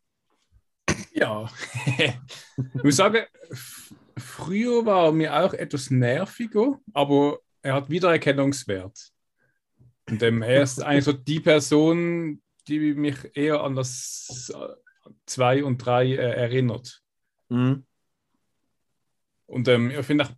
[1.13, 1.49] Ja.
[1.97, 3.23] ich muss sagen,
[4.17, 9.11] früher war er mir auch etwas nerviger, aber er hat Wiedererkennungswert.
[10.09, 14.51] Und ähm, er ist eigentlich so die Person, die mich eher an das
[15.25, 17.01] 2 und 3 äh, erinnert.
[17.49, 17.85] Mhm.
[19.45, 20.31] Und ähm, ich finde auch,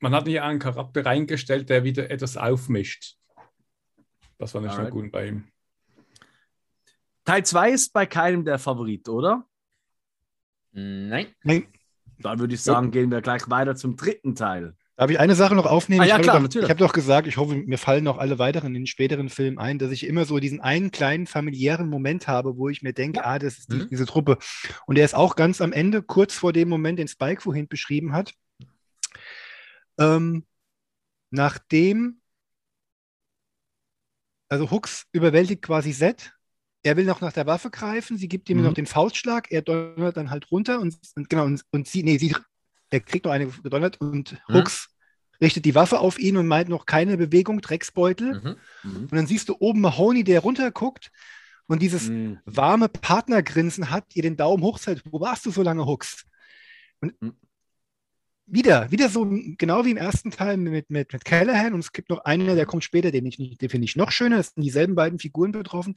[0.00, 3.16] man hat hier einen Charakter reingestellt, der wieder etwas aufmischt.
[4.38, 4.90] Das ich schon Alright.
[4.92, 5.48] gut bei ihm.
[7.24, 9.44] Teil 2 ist bei keinem der Favorit, oder?
[10.72, 11.34] Nein.
[11.42, 11.66] Nein,
[12.18, 14.76] Dann würde ich sagen, gehen wir gleich weiter zum dritten Teil.
[14.98, 16.00] Darf ich eine Sache noch aufnehmen?
[16.02, 16.54] Ah, ich ja, habe klar, doch.
[16.54, 19.58] Ich habe doch gesagt, ich hoffe, mir fallen noch alle weiteren in den späteren Filmen
[19.58, 23.24] ein, dass ich immer so diesen einen kleinen familiären Moment habe, wo ich mir denke,
[23.24, 23.88] ah, das ist die, Mhm.
[23.88, 24.38] diese Truppe.
[24.86, 28.12] Und der ist auch ganz am Ende, kurz vor dem Moment, den Spike vorhin beschrieben
[28.12, 28.34] hat.
[29.98, 30.44] Ähm,
[31.30, 32.20] nachdem,
[34.48, 36.32] also Hooks überwältigt quasi Zed.
[36.82, 38.64] Er will noch nach der Waffe greifen, sie gibt ihm Mhm.
[38.64, 42.18] noch den Faustschlag, er donnert dann halt runter und, und genau, und, und sie, nee,
[42.18, 42.34] sie,
[42.90, 44.54] er kriegt noch eine gedonnert und Mhm.
[44.54, 44.88] Hooks
[45.40, 48.40] richtet die Waffe auf ihn und meint noch keine Bewegung, Drecksbeutel.
[48.40, 48.56] Mhm.
[48.90, 48.96] Mhm.
[49.02, 51.10] Und dann siehst du oben Mahoney, der runterguckt
[51.66, 52.38] und dieses Mhm.
[52.44, 55.02] warme Partnergrinsen hat, ihr den Daumen hochzählt.
[55.10, 56.24] Wo warst du so lange, Hooks?
[57.00, 57.36] Und Mhm.
[58.46, 59.26] wieder, wieder so,
[59.58, 61.74] genau wie im ersten Teil mit, mit, mit Callahan.
[61.74, 64.38] Und es gibt noch einen, der kommt später, den, ich den finde ich noch schöner.
[64.38, 65.94] Es sind dieselben beiden Figuren betroffen.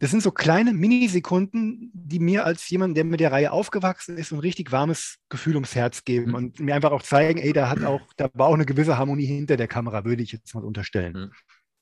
[0.00, 4.28] Das sind so kleine Minisekunden, die mir als jemand, der mit der Reihe aufgewachsen ist,
[4.28, 6.34] so ein richtig warmes Gefühl ums Herz geben Mhm.
[6.34, 9.26] und mir einfach auch zeigen, ey, da hat auch, da war auch eine gewisse Harmonie
[9.26, 11.32] hinter der Kamera, würde ich jetzt mal unterstellen.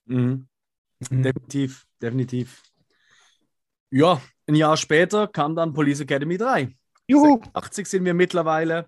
[0.06, 0.48] Mhm.
[1.10, 1.22] Mhm.
[1.22, 2.62] Definitiv, definitiv.
[3.90, 6.74] Ja, ein Jahr später kam dann Police Academy 3.
[7.08, 7.40] Juhu!
[7.52, 8.86] 80 sind wir mittlerweile.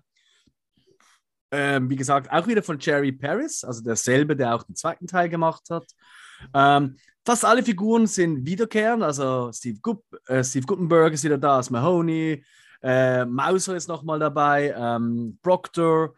[1.51, 5.29] Ähm, wie gesagt, auch wieder von Jerry Paris, also derselbe, der auch den zweiten Teil
[5.29, 5.85] gemacht hat.
[6.53, 6.95] Ähm,
[7.25, 11.69] fast alle Figuren sind wiederkehrend, also Steve, Gup äh, Steve Gutenberg ist wieder da als
[11.69, 12.43] Mahoney,
[12.81, 16.13] äh, Mauser ist nochmal dabei, ähm, Proctor,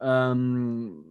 [0.00, 1.04] ähm,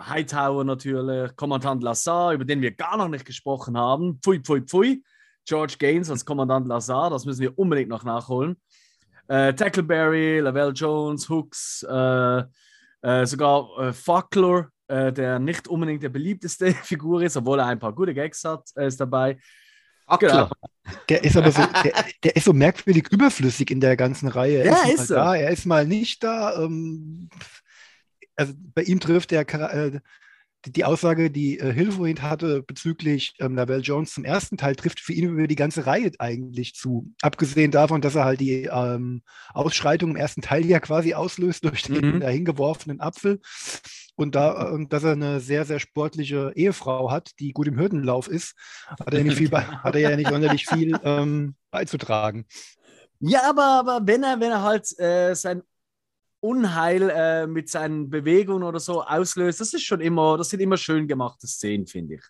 [0.00, 4.18] Hightower natürlich, Kommandant Lazar, über den wir gar noch nicht gesprochen haben.
[4.22, 5.04] Pfui, pfui, pfui.
[5.44, 8.56] George Gaines als Kommandant Lazar, das müssen wir unbedingt noch nachholen.
[9.28, 12.42] Äh, Tackleberry, Lavelle Jones, Hooks, äh,
[13.02, 17.78] äh, sogar äh, Fackler, äh, der nicht unbedingt der beliebteste Figur ist, obwohl er ein
[17.78, 19.38] paar gute Gags hat, äh, ist dabei.
[20.06, 20.50] Akler.
[21.08, 21.92] Der ist aber so, der,
[22.24, 24.58] der ist so merkwürdig überflüssig in der ganzen Reihe.
[24.58, 25.24] Er Ja, ist, ist mal er.
[25.24, 26.62] da, er ist mal nicht da.
[26.62, 27.28] Ähm,
[28.36, 30.00] also bei ihm trifft der äh,
[30.64, 34.76] die, die Aussage, die äh, Hill vorhin hatte bezüglich ähm, Lavelle Jones zum ersten Teil,
[34.76, 37.12] trifft für ihn über die ganze Reihe eigentlich zu.
[37.22, 39.22] Abgesehen davon, dass er halt die ähm,
[39.52, 42.20] Ausschreitung im ersten Teil ja quasi auslöst durch den Mhm.
[42.20, 43.40] dahin geworfenen Apfel.
[44.14, 48.28] Und da, äh, dass er eine sehr, sehr sportliche Ehefrau hat, die gut im Hürdenlauf
[48.28, 48.54] ist,
[48.86, 52.46] hat er, nicht viel hat er ja nicht sonderlich viel ähm, beizutragen.
[53.20, 55.62] Ja, aber, aber wenn er, wenn er halt äh, sein
[56.42, 60.76] Unheil äh, mit seinen Bewegungen oder so auslöst, das ist schon immer, das sind immer
[60.76, 62.22] schön gemachte Szenen, finde ich.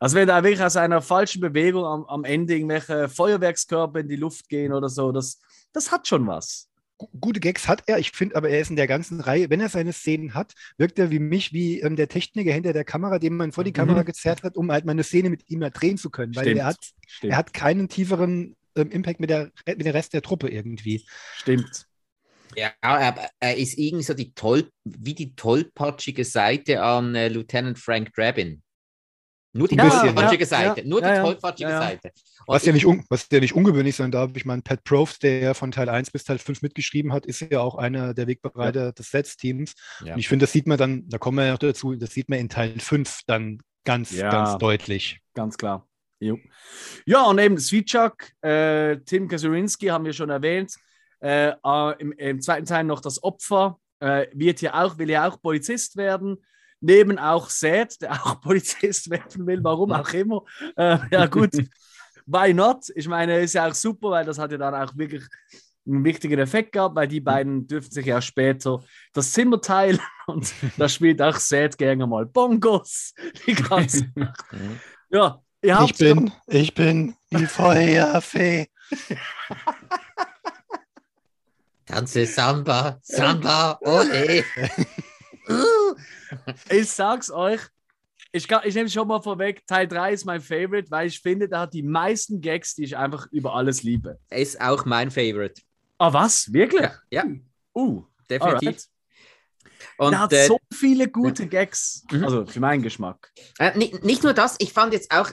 [0.00, 4.16] Also wenn da wirklich aus einer falschen Bewegung am, am Ende irgendwelche Feuerwerkskörper in die
[4.16, 5.40] Luft gehen oder so, das,
[5.72, 6.68] das hat schon was.
[6.98, 7.98] Gu- Gute Gags hat er.
[7.98, 10.98] Ich finde aber, er ist in der ganzen Reihe, wenn er seine Szenen hat, wirkt
[10.98, 14.02] er wie mich, wie ähm, der Techniker hinter der Kamera, den man vor die Kamera
[14.02, 16.34] gezerrt hat, um halt mal eine Szene mit ihm mal drehen zu können.
[16.34, 16.58] Weil Stimmt.
[16.58, 17.32] er hat, Stimmt.
[17.32, 21.06] er hat keinen tieferen ähm, Impact mit der, mit dem Rest der Truppe irgendwie.
[21.36, 21.86] Stimmt.
[22.56, 27.78] Ja, aber er ist irgendwie so die toll, wie die tollpatschige Seite an äh, Lieutenant
[27.78, 28.62] Frank Drabin.
[29.52, 30.80] Nur die Ja, tollpatschige ja, Seite.
[30.82, 31.88] ja, Nur die tollpatschige ja, ja.
[31.88, 32.08] Seite.
[32.46, 34.30] Und Was ja, ich- nicht un, was ja nicht ungewöhnlich sein darf.
[34.36, 37.40] Ich meine, Pat Proft, der ja von Teil 1 bis Teil 5 mitgeschrieben hat, ist
[37.40, 39.74] ja auch einer der Wegbereiter des Sets-Teams.
[40.04, 40.12] Ja.
[40.14, 42.28] Und ich finde, das sieht man dann, da kommen wir ja noch dazu, das sieht
[42.28, 44.30] man in Teil 5 dann ganz, Ja.
[44.30, 45.20] ganz deutlich.
[45.34, 45.86] Ganz klar.
[46.20, 46.38] Jo.
[47.06, 50.74] Ja, und eben Sweetchuck, äh, Tim Kasurinski haben wir schon erwähnt.
[51.26, 55.28] Äh, äh, im, Im zweiten Teil noch das Opfer, äh, wird ja auch, will ja
[55.28, 56.36] auch Polizist werden.
[56.80, 60.44] Neben auch Seth, der auch Polizist werden will, warum auch immer.
[60.76, 61.50] Äh, ja, gut.
[62.26, 62.92] Why not?
[62.94, 65.24] Ich meine, ist ja auch super, weil das hat ja dann auch wirklich
[65.84, 69.98] einen wichtigen Effekt gehabt, weil die beiden dürften sich ja später das Zimmer teilen
[70.28, 73.14] und da spielt auch Seth gerne mal Bongos.
[73.46, 74.44] Die ganze Nacht.
[75.10, 75.42] Ja,
[75.84, 78.68] Ich bin, ich bin die Feuerfee.
[81.86, 84.44] Tanze Samba, Samba, ole.
[86.70, 87.60] Ich sag's euch,
[88.32, 91.60] ich, ich nehme schon mal vorweg, Teil 3 ist mein Favorite, weil ich finde, der
[91.60, 94.18] hat die meisten Gags, die ich einfach über alles liebe.
[94.30, 95.62] Ist auch mein Favorite.
[95.98, 96.52] Ah, was?
[96.52, 96.90] Wirklich?
[97.10, 97.24] Ja,
[97.74, 98.68] Uh, definitiv.
[98.68, 98.84] alright.
[99.98, 102.04] Und der hat äh, so viele gute Gags.
[102.10, 102.24] Mhm.
[102.24, 103.30] Also für meinen Geschmack.
[103.58, 105.30] Äh, nicht, nicht nur das, ich fand jetzt auch,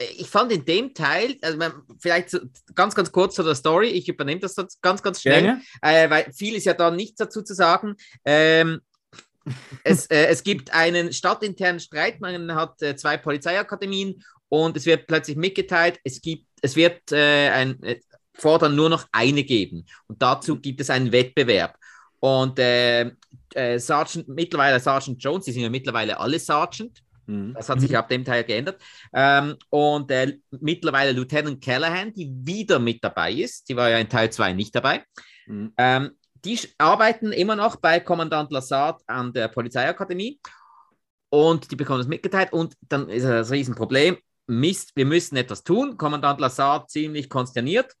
[0.00, 1.58] ich fand in dem Teil, also
[1.98, 2.40] vielleicht
[2.74, 6.54] ganz, ganz kurz zu der Story, ich übernehme das ganz, ganz schnell, äh, weil viel
[6.54, 7.96] ist ja da nichts dazu zu sagen.
[8.24, 8.80] Ähm,
[9.84, 15.06] es, äh, es gibt einen stadtinternen Streit, man hat äh, zwei Polizeiakademien und es wird
[15.06, 18.00] plötzlich mitgeteilt, es gibt, es wird äh, ein, äh,
[18.34, 21.76] fordern nur noch eine geben und dazu gibt es einen Wettbewerb.
[22.20, 23.12] Und äh,
[23.54, 27.09] Sergeant, mittlerweile Sergeant Jones, die sind ja mittlerweile alle Sergeant, Mhm.
[27.54, 28.80] Das hat sich ab dem Teil geändert.
[29.12, 34.08] Ähm, und äh, mittlerweile Lieutenant Callahan, die wieder mit dabei ist, die war ja in
[34.08, 35.04] Teil 2 nicht dabei.
[35.46, 35.72] Mhm.
[35.76, 36.10] Ähm,
[36.44, 40.40] die arbeiten immer noch bei Kommandant Lassard an der Polizeiakademie
[41.28, 44.18] und die bekommen das mitgeteilt und dann ist das Riesenproblem.
[44.46, 45.96] Mist, wir müssen etwas tun.
[45.96, 47.94] Kommandant Lassard ziemlich konsterniert.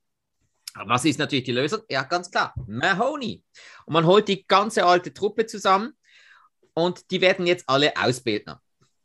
[0.74, 1.80] Aber Was ist natürlich die Lösung?
[1.88, 3.44] Ja, ganz klar, Mahoney.
[3.86, 5.92] Und man holt die ganze alte Truppe zusammen
[6.74, 8.60] und die werden jetzt alle Ausbildner.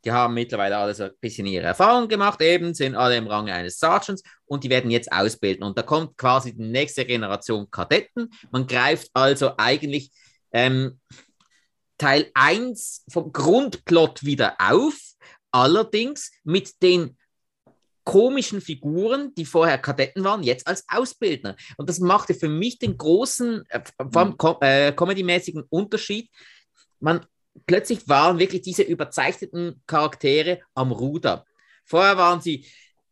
[0.06, 3.52] Die haben mittlerweile alle so ein bisschen ihre Erfahrung gemacht, eben sind alle im Range
[3.52, 5.64] eines Sergeants und die werden jetzt ausbilden.
[5.64, 8.30] Und da kommt quasi die nächste Generation Kadetten.
[8.52, 10.12] Man greift also eigentlich
[10.52, 11.00] ähm,
[11.98, 14.94] Teil 1 vom Grundplot wieder auf,
[15.50, 17.16] allerdings mit den
[18.04, 21.56] komischen Figuren, die vorher Kadetten waren, jetzt als Ausbildner.
[21.78, 26.30] Und das machte für mich den großen, äh, allem ko äh, comedymäßigen Unterschied.
[27.00, 27.26] Man
[27.66, 31.44] plötzlich waren wirklich diese überzeichneten Charaktere am Ruder.
[31.84, 32.66] Vorher waren sie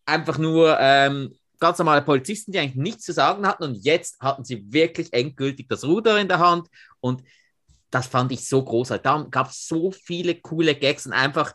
[0.04, 4.44] einfach nur ähm, ganz normale Polizisten, die eigentlich nichts zu sagen hatten und jetzt hatten
[4.44, 6.68] sie wirklich endgültig das Ruder in der Hand
[7.00, 7.22] und
[7.90, 9.04] das fand ich so großartig.
[9.04, 11.54] Da gab es so viele coole Gags und einfach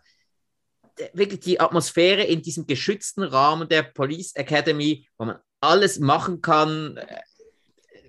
[0.97, 6.41] äh, wirklich die Atmosphäre in diesem geschützten Rahmen der Police Academy, wo man alles machen
[6.41, 7.19] kann, äh,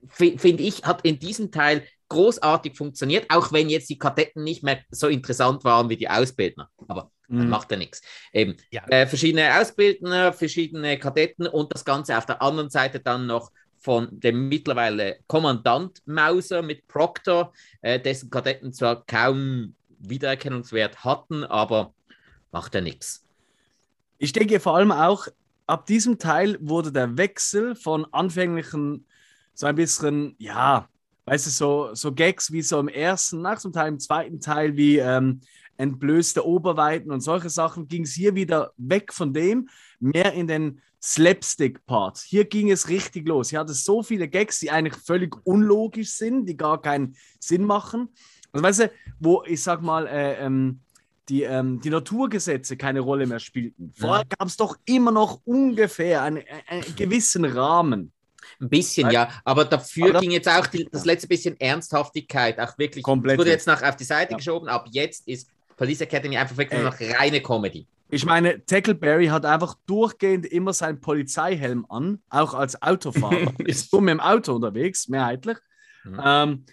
[0.09, 4.63] fi- finde ich, hat in diesem Teil großartig funktioniert, auch wenn jetzt die Kadetten nicht
[4.63, 6.69] mehr so interessant waren wie die Ausbildner.
[6.89, 7.49] Aber Mhm.
[7.49, 8.03] macht ja nichts.
[8.33, 8.83] Eben Ja.
[8.89, 14.09] äh, verschiedene Ausbildner, verschiedene Kadetten und das Ganze auf der anderen Seite dann noch von
[14.21, 21.95] dem mittlerweile Kommandant Mauser mit Proctor, äh, dessen Kadetten zwar kaum Wiedererkennungswert hatten, aber
[22.51, 23.25] macht ja nichts.
[24.19, 25.29] Ich denke vor allem auch,
[25.67, 29.07] ab diesem Teil wurde der Wechsel von anfänglichen,
[29.55, 30.90] so ein bisschen, ja,
[31.31, 34.77] weißt du, so, so Gags wie so im ersten, nach zum Teil im zweiten Teil
[34.77, 35.41] wie ähm,
[35.77, 39.69] entblößte Oberweiten und solche Sachen, ging es hier wieder weg von dem,
[40.01, 42.19] mehr in den Slapstick-Part.
[42.19, 43.51] Hier ging es richtig los.
[43.51, 47.65] Hier hatte es so viele Gags, die eigentlich völlig unlogisch sind, die gar keinen Sinn
[47.65, 48.09] machen.
[48.51, 48.91] Also weißt du,
[49.21, 50.81] wo ich sag mal, äh, ähm,
[51.29, 53.93] die, ähm, die Naturgesetze keine Rolle mehr spielten.
[53.97, 58.11] Vorher gab es doch immer noch ungefähr einen, einen gewissen Rahmen.
[58.61, 62.61] Ein bisschen, Weil- ja, aber dafür Aber ging jetzt auch die, das letzte bisschen Ernsthaftigkeit,
[62.61, 64.37] auch wirklich, Komplett wurde jetzt noch auf die Seite Ja.
[64.37, 67.87] geschoben, ab jetzt ist Police Academy einfach wirklich nur noch reine Comedy.
[68.11, 73.53] Ich meine, Tackleberry hat einfach durchgehend immer seinen Polizeihelm an, auch als Autofahrer.
[73.61, 75.57] ist nur mit dem Auto unterwegs, mehrheitlich.
[76.05, 76.21] Mhm.
[76.23, 76.65] Ähm,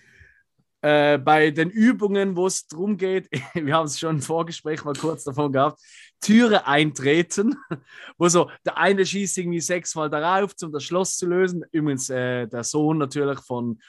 [0.82, 4.94] äh, bei den Übungen, wo es darum geht, wir haben es schon im Vorgespräch mal
[4.94, 5.80] kurz davon gehabt,
[6.20, 7.56] Türe eintreten,
[8.18, 11.64] wo so der eine schießt irgendwie sechsmal darauf, um das Schloss zu lösen.
[11.72, 13.80] Übrigens äh, der Sohn natürlich von,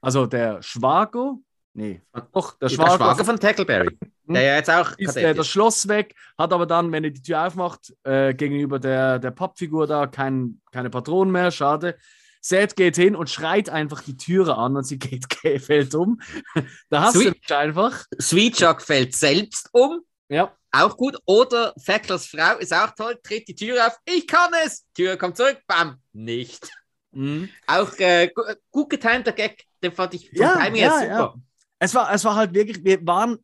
[0.00, 1.36] also der Schwager,
[1.74, 2.02] nee,
[2.32, 5.86] doch, der Der Schwager, Schwager von Tackleberry, der ja jetzt auch ist äh, das Schloss
[5.88, 10.06] weg, hat aber dann, wenn er die Tür aufmacht, äh, gegenüber der, der Pappfigur da
[10.06, 11.96] kein, keine Patronen mehr, schade.
[12.40, 15.26] Seth geht hin und schreit einfach die Türe an und sie geht,
[15.62, 16.20] fällt um.
[16.90, 17.26] da hast Sweet.
[17.26, 18.04] du mich einfach.
[18.20, 20.00] Sweet Chuck fällt selbst um.
[20.28, 20.54] Ja.
[20.72, 21.16] Auch gut.
[21.24, 23.98] Oder Facklers Frau ist auch toll, tritt die Tür auf.
[24.04, 24.84] Ich kann es.
[24.94, 25.60] Tür kommt zurück.
[25.66, 25.96] Bam.
[26.12, 26.68] Nicht.
[27.12, 27.48] Mhm.
[27.66, 28.30] Auch äh,
[28.70, 29.64] gut getimter Gag.
[29.82, 31.06] Den fand ich vom ja, Timing ja, super.
[31.06, 31.34] Ja.
[31.78, 33.38] Es, war, es war halt wirklich, wir waren,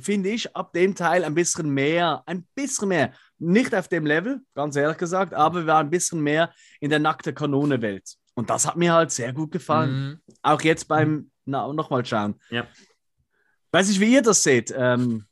[0.00, 3.12] finde ich, ab dem Teil ein bisschen mehr, ein bisschen mehr.
[3.38, 6.98] Nicht auf dem Level, ganz ehrlich gesagt, aber wir waren ein bisschen mehr in der
[6.98, 8.16] nackten Kanone-Welt.
[8.34, 9.92] Und das hat mir halt sehr gut gefallen.
[9.92, 10.20] Mhm.
[10.42, 12.40] Auch jetzt beim na, nochmal schauen.
[12.50, 12.66] Ja.
[13.72, 14.72] Weiß nicht, wie ihr das seht.
[14.76, 15.26] Ähm,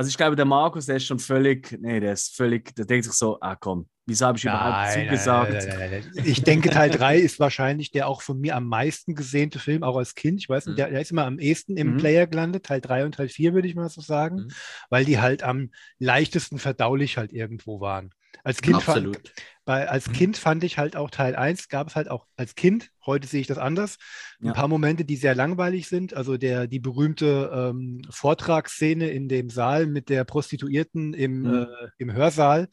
[0.00, 3.04] also ich glaube, der Markus, der ist schon völlig, nee, der ist völlig, der denkt
[3.04, 5.52] sich so, ah komm, wieso habe ich nein, überhaupt zugesagt?
[5.52, 9.58] Nein, nein, ich denke, Teil 3 ist wahrscheinlich der auch von mir am meisten gesehnte
[9.58, 10.40] Film, auch als Kind.
[10.40, 10.76] Ich weiß nicht, mhm.
[10.76, 11.96] der, der, ist immer am ehesten im mhm.
[11.98, 14.48] Player gelandet, Teil 3 und Teil 4, würde ich mal so sagen, mhm.
[14.88, 15.68] weil die halt am
[15.98, 18.08] leichtesten verdaulich halt irgendwo waren.
[18.42, 19.16] Als Kind, Absolut.
[19.16, 19.32] Fand,
[19.64, 20.12] bei, als mhm.
[20.12, 23.40] Kind fand ich halt auch Teil 1, gab es halt auch als Kind, heute sehe
[23.40, 23.98] ich das anders,
[24.40, 24.50] ja.
[24.50, 26.14] ein paar Momente, die sehr langweilig sind.
[26.14, 31.54] Also der, die berühmte ähm, Vortragsszene in dem Saal mit der Prostituierten im, mhm.
[31.54, 32.68] äh, im Hörsaal.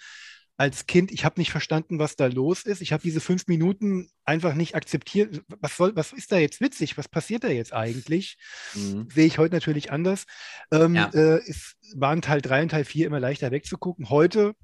[0.60, 2.82] Als Kind, ich habe nicht verstanden, was da los ist.
[2.82, 5.44] Ich habe diese fünf Minuten einfach nicht akzeptiert.
[5.60, 6.98] Was, soll, was ist da jetzt witzig?
[6.98, 8.40] Was passiert da jetzt eigentlich?
[8.74, 9.08] Mhm.
[9.14, 10.26] Sehe ich heute natürlich anders.
[10.72, 11.12] Ähm, ja.
[11.14, 14.10] äh, es waren Teil 3 und Teil 4 immer leichter wegzugucken.
[14.10, 14.56] Heute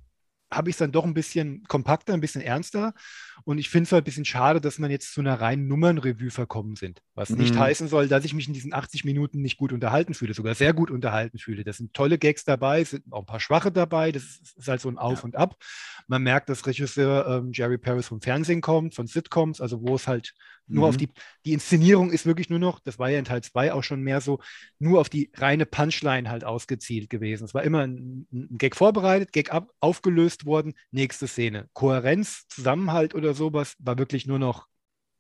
[0.56, 2.94] habe ich es dann doch ein bisschen kompakter, ein bisschen ernster.
[3.46, 6.30] Und ich finde es halt ein bisschen schade, dass man jetzt zu einer reinen Nummernrevue
[6.30, 7.02] verkommen sind.
[7.16, 7.40] Was mhm.
[7.40, 10.56] nicht heißen soll, dass ich mich in diesen 80 Minuten nicht gut unterhalten fühle, sogar
[10.56, 11.64] sehr gut unterhalten fühle.
[11.64, 14.12] Da sind tolle Gags dabei, sind auch ein paar schwache dabei.
[14.12, 14.24] Das
[14.56, 15.26] ist halt so ein Auf ja.
[15.26, 15.56] und Ab.
[16.08, 20.08] Man merkt, dass Regisseur ähm, Jerry Paris vom Fernsehen kommt, von Sitcoms, also wo es
[20.08, 20.34] halt
[20.68, 21.00] nur auf mhm.
[21.00, 21.10] die,
[21.46, 24.22] die Inszenierung ist wirklich nur noch, das war ja in Teil 2 auch schon mehr
[24.22, 24.40] so,
[24.80, 27.46] nur auf die reine Punchline halt ausgezielt gewesen.
[27.46, 31.70] Es war immer ein, ein Gag vorbereitet, Gag ab, aufgelöst worden, nächste Szene.
[31.74, 34.68] Kohärenz, Zusammenhalt oder sowas war wirklich nur noch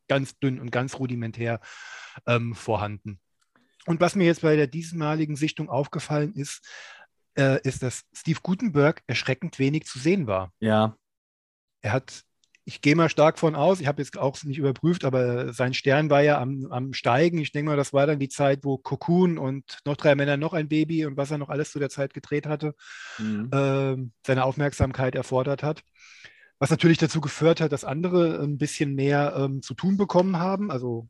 [0.07, 1.59] ganz dünn und ganz rudimentär
[2.25, 3.19] ähm, vorhanden.
[3.85, 6.65] Und was mir jetzt bei der diesmaligen Sichtung aufgefallen ist,
[7.37, 10.53] äh, ist, dass Steve Gutenberg erschreckend wenig zu sehen war.
[10.59, 10.97] Ja.
[11.81, 12.23] Er hat
[12.65, 16.09] ich gehe mal stark von aus, ich habe jetzt auch nicht überprüft, aber sein Stern
[16.09, 17.39] war ja am, am Steigen.
[17.39, 20.53] Ich denke mal, das war dann die Zeit, wo Cocoon und noch drei Männer, noch
[20.53, 22.73] ein Baby und was er noch alles zu der Zeit gedreht hatte,
[23.17, 23.49] mhm.
[23.51, 25.83] äh, seine Aufmerksamkeit erfordert hat.
[26.57, 30.71] Was natürlich dazu geführt hat, dass andere ein bisschen mehr ähm, zu tun bekommen haben,
[30.71, 31.09] also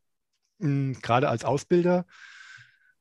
[0.57, 2.07] mh, gerade als Ausbilder.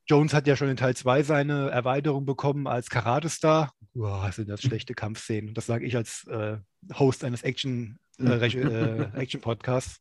[0.07, 3.73] Jones hat ja schon in Teil 2 seine Erweiterung bekommen als Karate-Star.
[3.95, 5.55] Boah, sind das schlechte Kampfszenen.
[5.55, 6.59] Das sage ich als äh,
[6.95, 10.01] Host eines Action äh, äh, Action-Podcast.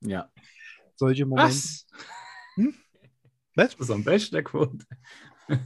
[0.00, 0.30] Ja.
[0.96, 1.54] Solche Momente.
[1.54, 1.86] Was?
[2.56, 2.74] Hm?
[3.54, 3.76] Was?
[3.76, 4.84] Das ist am besten der Quote.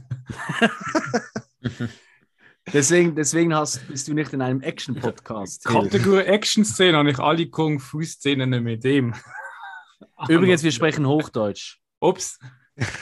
[2.73, 5.65] deswegen deswegen hast, bist du nicht in einem Action-Podcast.
[5.65, 9.13] Kategorie Action-Szene habe ich alle Kung-Fu-Szenen mit dem.
[10.27, 11.79] Übrigens, wir sprechen Hochdeutsch.
[11.99, 12.39] Ups.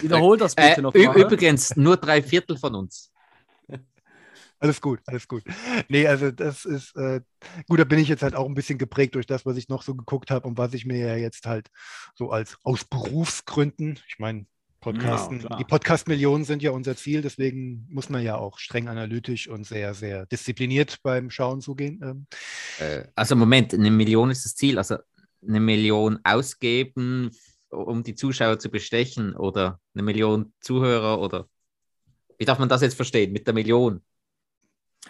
[0.01, 1.17] Wiederhol das bitte äh, noch mal.
[1.17, 3.11] Übrigens, nur drei Viertel von uns.
[4.59, 5.43] Alles gut, alles gut.
[5.89, 7.19] Nee, also das ist, äh,
[7.67, 9.83] gut, da bin ich jetzt halt auch ein bisschen geprägt durch das, was ich noch
[9.83, 11.67] so geguckt habe und was ich mir ja jetzt halt
[12.15, 14.45] so als aus Berufsgründen, ich meine,
[14.83, 19.47] Podcasten, ja, die Podcast-Millionen sind ja unser Ziel, deswegen muss man ja auch streng analytisch
[19.47, 22.01] und sehr, sehr diszipliniert beim Schauen zugehen.
[22.03, 22.27] Ähm.
[22.79, 24.97] Äh, also Moment, eine Million ist das Ziel, also
[25.47, 27.31] eine Million ausgeben,
[27.73, 31.47] um die Zuschauer zu bestechen oder eine Million Zuhörer oder
[32.37, 34.03] wie darf man das jetzt verstehen mit der Million?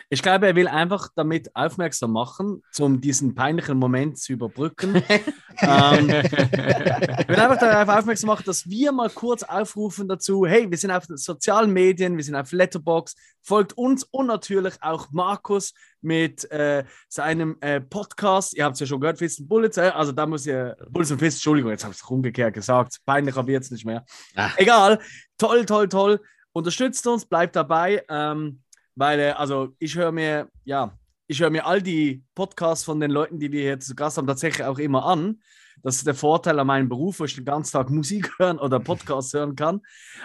[0.10, 4.95] Ich glaube, er will einfach damit aufmerksam machen, um diesen peinlichen Moment zu überbrücken.
[5.61, 10.78] ähm, er will einfach darauf aufmerksam machen, dass wir mal kurz aufrufen dazu, hey, wir
[10.78, 15.74] sind auf den sozialen Medien, wir sind auf Letterbox, folgt uns und natürlich auch Markus
[16.02, 18.56] mit äh, seinem äh, Podcast.
[18.56, 19.91] Ihr habt es ja schon gehört, Fist und Bullets, äh?
[19.94, 23.48] also da muss ihr, Bullets und Fist, Entschuldigung, jetzt habe ich es umgekehrt gesagt, peinlicher
[23.48, 24.06] wird es nicht mehr.
[24.36, 24.57] Ach.
[24.57, 24.99] Egal,
[25.38, 26.20] toll, toll, toll.
[26.52, 28.03] Unterstützt uns, bleibt dabei.
[28.10, 28.60] Ähm,
[28.95, 30.98] weil, äh, also ich höre mir, ja,
[31.28, 34.28] ich höre mir all die Podcasts von den Leuten, die wir hier zu Gast haben,
[34.28, 35.41] tatsächlich auch immer an.
[35.82, 38.80] Das ist der Vorteil an meinem Beruf, wo ich den ganzen Tag Musik hören oder
[38.80, 39.82] Podcasts hören kann.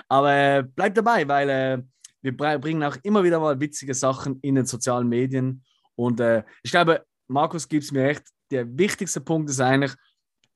[0.08, 1.82] Aber äh, bleibt dabei, weil äh,
[2.22, 5.64] wir bringen auch immer wieder mal witzige Sachen in den sozialen Medien.
[5.94, 8.24] Und äh, ich glaube, Markus gibt es mir recht.
[8.50, 9.94] Der wichtigste Punkt ist eigentlich,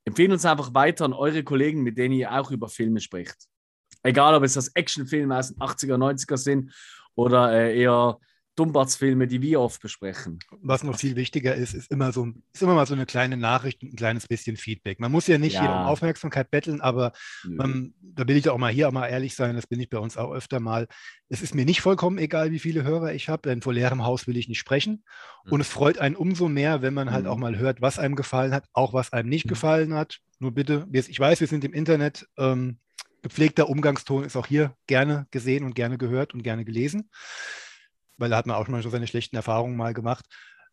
[0.04, 3.36] empfehlen uns einfach weiter an eure Kollegen, mit denen ihr auch über Filme spricht.
[4.02, 6.72] Egal, ob es das Actionfilme aus den 80er, 90er sind
[7.14, 8.18] oder äh, eher
[8.56, 10.38] Dumbatz-Filme, die wir oft besprechen.
[10.60, 13.82] Was noch viel wichtiger ist, ist immer so, ist immer mal so eine kleine Nachricht
[13.82, 15.00] und ein kleines bisschen Feedback.
[15.00, 15.62] Man muss ja nicht ja.
[15.62, 17.12] hier um Aufmerksamkeit betteln, aber
[17.48, 19.98] man, da will ich auch mal hier auch mal ehrlich sein, das bin ich bei
[19.98, 20.86] uns auch öfter mal.
[21.30, 24.26] Es ist mir nicht vollkommen egal, wie viele Hörer ich habe, denn vor leerem Haus
[24.26, 25.02] will ich nicht sprechen.
[25.46, 25.52] Mhm.
[25.52, 27.30] Und es freut einen umso mehr, wenn man halt mhm.
[27.30, 29.50] auch mal hört, was einem gefallen hat, auch was einem nicht mhm.
[29.50, 30.18] gefallen hat.
[30.40, 32.26] Nur bitte, ich weiß, wir sind im Internet.
[32.36, 32.78] Ähm,
[33.22, 37.10] gepflegter Umgangston ist auch hier gerne gesehen und gerne gehört und gerne gelesen.
[38.18, 40.26] weil da hat man auch schon mal so seine schlechten Erfahrungen mal gemacht.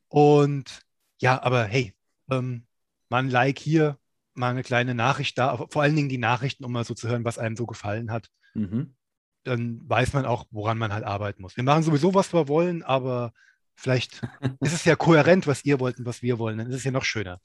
[0.07, 0.81] Und
[1.19, 1.93] ja, aber hey,
[2.29, 2.65] ähm,
[3.09, 3.97] mal ein Like hier,
[4.33, 7.25] mal eine kleine Nachricht da, vor allen Dingen die Nachrichten, um mal so zu hören,
[7.25, 8.29] was einem so gefallen hat.
[8.53, 8.95] Mhm.
[9.43, 11.57] Dann weiß man auch, woran man halt arbeiten muss.
[11.57, 13.33] Wir machen sowieso, was wir wollen, aber
[13.75, 14.21] vielleicht
[14.61, 16.57] ist es ja kohärent, was ihr wollt und was wir wollen.
[16.57, 17.39] Dann ist es ja noch schöner.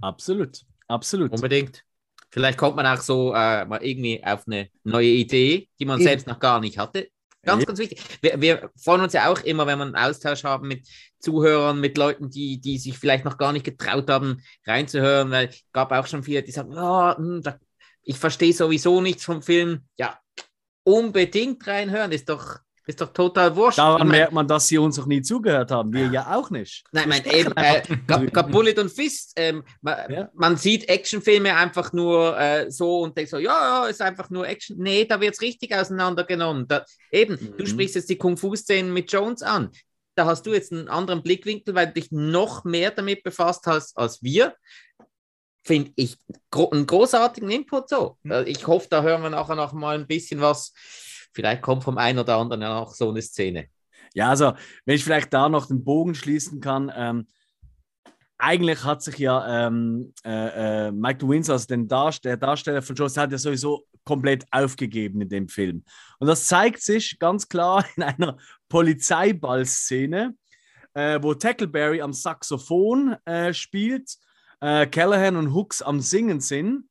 [0.00, 1.32] Absolut, absolut.
[1.32, 1.84] Unbedingt.
[2.32, 6.08] Vielleicht kommt man auch so äh, mal irgendwie auf eine neue Idee, die man Eben.
[6.08, 7.08] selbst noch gar nicht hatte.
[7.44, 8.00] Ganz, ganz wichtig.
[8.20, 10.88] Wir, wir, freuen uns ja auch immer, wenn wir einen Austausch haben mit
[11.18, 15.62] Zuhörern, mit Leuten, die, die sich vielleicht noch gar nicht getraut haben, reinzuhören, weil es
[15.72, 17.58] gab auch schon viele, die sagen, oh, da,
[18.02, 19.82] ich verstehe sowieso nichts vom Film.
[19.98, 20.18] Ja,
[20.84, 23.78] unbedingt reinhören, ist doch ist doch total wurscht.
[23.78, 25.92] Daran ich mein, merkt man, dass sie uns noch nie zugehört haben.
[25.92, 26.84] Wir ja auch nicht.
[26.92, 27.82] Nein, mein, eben, äh,
[28.50, 29.32] Bullet und Fist.
[29.36, 30.30] Ähm, man, ja.
[30.34, 34.48] man, sieht Actionfilme einfach nur äh, so und denkt so, ja, ja, ist einfach nur
[34.48, 34.76] Action.
[34.78, 36.66] Nee, da wird es richtig auseinandergenommen.
[36.66, 37.56] Da, eben, mhm.
[37.56, 39.70] du sprichst jetzt die Kung-Fu-Szenen mit Jones an.
[40.14, 43.96] Da hast du jetzt einen anderen Blickwinkel, weil du dich noch mehr damit befasst hast
[43.96, 44.54] als wir
[45.64, 46.18] finde ich
[46.50, 48.18] gro einen großartigen Input so.
[48.22, 48.44] Mhm.
[48.46, 50.72] Ich hoffe, da hören wir nachher noch mal ein bisschen was
[51.32, 53.68] vielleicht kommt vom einen oder anderen ja auch so eine Szene.
[54.14, 54.52] Ja, also
[54.84, 57.26] wenn ich vielleicht da noch den Bogen schließen kann, ähm,
[58.38, 62.96] eigentlich hat sich ja ähm, äh, äh, Michael Winsor, also den Darst der Darsteller von
[62.96, 65.84] Jones, hat ja sowieso komplett aufgegeben in dem Film.
[66.18, 68.36] Und das zeigt sich ganz klar in einer
[68.68, 70.34] Polizeiballszene,
[70.94, 74.16] äh, wo Tackleberry am Saxophon äh, spielt,
[74.60, 76.88] äh, Callahan und Hooks am Singen sind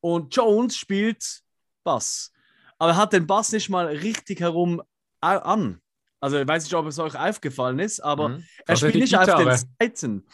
[0.00, 1.42] und Jones spielt
[1.84, 2.33] Bass
[2.78, 4.82] aber er hat den Bass nicht mal richtig herum
[5.20, 5.80] an.
[6.20, 8.44] Also ich weiß nicht, ob es euch aufgefallen ist, aber mhm.
[8.66, 9.52] er spielt nicht Gitarre.
[9.52, 10.26] auf den Seiten.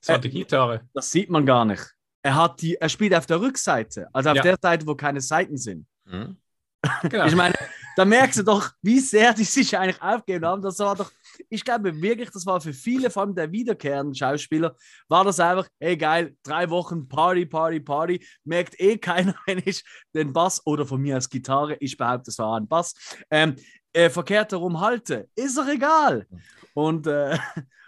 [0.00, 0.82] Das hat die Gitarre.
[0.94, 1.84] Das sieht man gar nicht.
[2.22, 4.42] Er, hat die, er spielt auf der Rückseite, also auf ja.
[4.42, 5.86] der Seite, wo keine Seiten sind.
[6.04, 6.36] Mhm.
[7.02, 7.26] Genau.
[7.26, 7.54] Ich meine,
[7.96, 10.62] da merkst du doch, wie sehr die sich eigentlich aufgegeben haben.
[10.62, 11.10] Das war doch,
[11.48, 14.74] ich glaube wirklich, das war für viele, vor allem der wiederkehrenden Schauspieler,
[15.08, 19.84] war das einfach, ey geil, drei Wochen Party, Party, Party, merkt eh keiner, wenn ich
[20.14, 22.94] den Bass oder von mir als Gitarre, ich behaupte, es war ein Bass,
[23.30, 23.56] ähm,
[23.92, 25.28] äh, verkehrt herum halte.
[25.34, 26.26] Ist doch egal.
[26.74, 27.38] Und äh,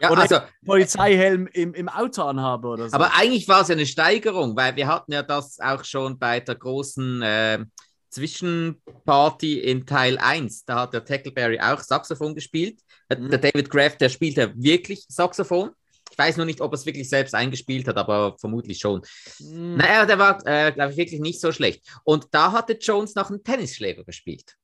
[0.00, 2.94] ja, oder also, Polizeihelm im, im Auto anhabe oder so.
[2.94, 6.40] Aber eigentlich war es ja eine Steigerung, weil wir hatten ja das auch schon bei
[6.40, 7.64] der großen äh,
[8.10, 10.64] Zwischenparty in Teil 1.
[10.64, 12.80] Da hat der Tackleberry auch Saxophon gespielt.
[13.09, 13.30] Mhm.
[13.30, 15.70] Der David Kraft, der spielt ja wirklich Saxophon.
[16.10, 19.02] Ich weiß nur nicht, ob er es wirklich selbst eingespielt hat, aber vermutlich schon.
[19.40, 19.76] Mhm.
[19.76, 21.86] Naja, der war, äh, glaube ich, wirklich nicht so schlecht.
[22.05, 24.56] Und da hatte Jones noch einen Tennisschläger gespielt.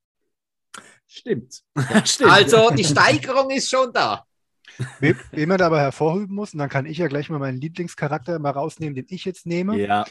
[1.07, 1.62] Stimmt.
[2.05, 2.31] Stimmt.
[2.31, 4.25] Also die Steigerung ist schon da.
[4.99, 8.51] Wen man aber hervorheben muss, und dann kann ich ja gleich mal meinen Lieblingscharakter mal
[8.51, 9.79] rausnehmen, den ich jetzt nehme.
[9.79, 10.05] Ja.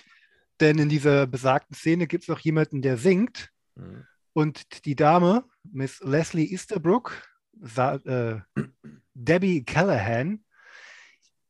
[0.60, 3.50] Denn in dieser besagten Szene gibt es auch jemanden, der singt.
[3.76, 4.06] Mhm.
[4.34, 7.14] Und die Dame, Miss Leslie Easterbrook,
[7.78, 8.36] äh,
[9.14, 10.44] Debbie Callahan,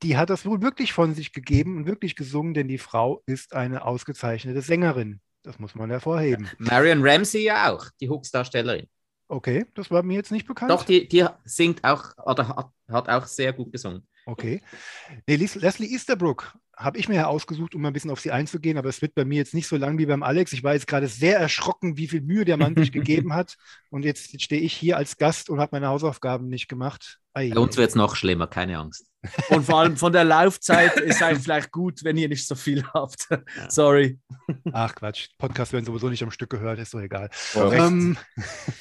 [0.04, 3.54] die hat das wohl wirklich von sich gegeben und wirklich gesungen, denn die Frau ist
[3.54, 5.22] eine ausgezeichnete Sängerin.
[5.44, 6.50] Das muss man hervorheben.
[6.58, 8.88] Marion Ramsey ja auch, die Hooks-Darstellerin.
[9.30, 10.72] Okay, das war mir jetzt nicht bekannt.
[10.72, 14.06] Doch, die, die singt auch oder hat, hat auch sehr gut gesungen.
[14.26, 14.62] Okay.
[15.28, 18.78] Nee, Leslie Easterbrook habe ich mir ja ausgesucht, um mal ein bisschen auf sie einzugehen,
[18.78, 20.54] aber es wird bei mir jetzt nicht so lang wie beim Alex.
[20.54, 23.58] Ich war jetzt gerade sehr erschrocken, wie viel Mühe der Mann sich gegeben hat.
[23.90, 27.20] Und jetzt, jetzt stehe ich hier als Gast und habe meine Hausaufgaben nicht gemacht.
[27.34, 29.13] Ei, bei uns wird es noch schlimmer, keine Angst.
[29.50, 32.84] Und vor allem von der Laufzeit ist es vielleicht gut, wenn ihr nicht so viel
[32.94, 33.28] habt.
[33.30, 33.70] Ja.
[33.70, 34.20] Sorry.
[34.72, 37.30] Ach Quatsch, Podcast werden sowieso nicht am Stück gehört, ist doch egal.
[37.56, 38.18] Ähm,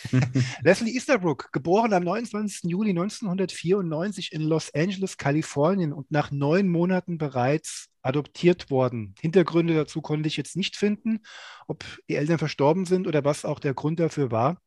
[0.63, 2.71] Leslie Easterbrook, geboren am 29.
[2.71, 9.15] Juli 1994 in Los Angeles, Kalifornien und nach neun Monaten bereits adoptiert worden.
[9.21, 11.21] Hintergründe dazu konnte ich jetzt nicht finden,
[11.69, 14.59] ob die Eltern verstorben sind oder was auch der Grund dafür war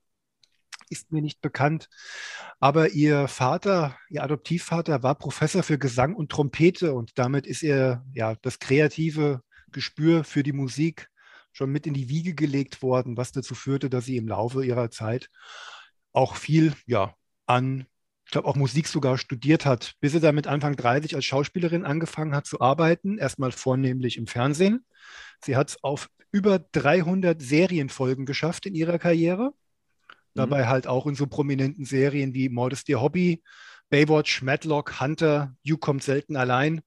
[0.90, 1.90] ist mir nicht bekannt.
[2.60, 8.04] Aber ihr Vater, ihr Adoptivvater, war Professor für Gesang und Trompete und damit ist ihr
[8.14, 9.42] ja das kreative
[9.72, 11.10] Gespür für die Musik
[11.52, 14.92] schon mit in die Wiege gelegt worden, was dazu führte, dass sie im Laufe ihrer
[14.92, 15.30] Zeit
[16.12, 17.16] auch viel ja,
[17.46, 17.88] an,
[18.26, 21.86] ich glaube auch Musik sogar studiert hat, bis sie dann mit Anfang 30 als Schauspielerin
[21.86, 24.86] angefangen hat zu arbeiten, erstmal vornehmlich im Fernsehen.
[25.44, 29.54] Sie hat es auf über 300 Serienfolgen geschafft in ihrer Karriere.
[30.36, 30.68] Dabei mhm.
[30.68, 33.42] halt auch in so prominenten Serien wie Mord ist ihr Hobby,
[33.90, 36.82] Baywatch, Matlock, Hunter, You kommt selten allein.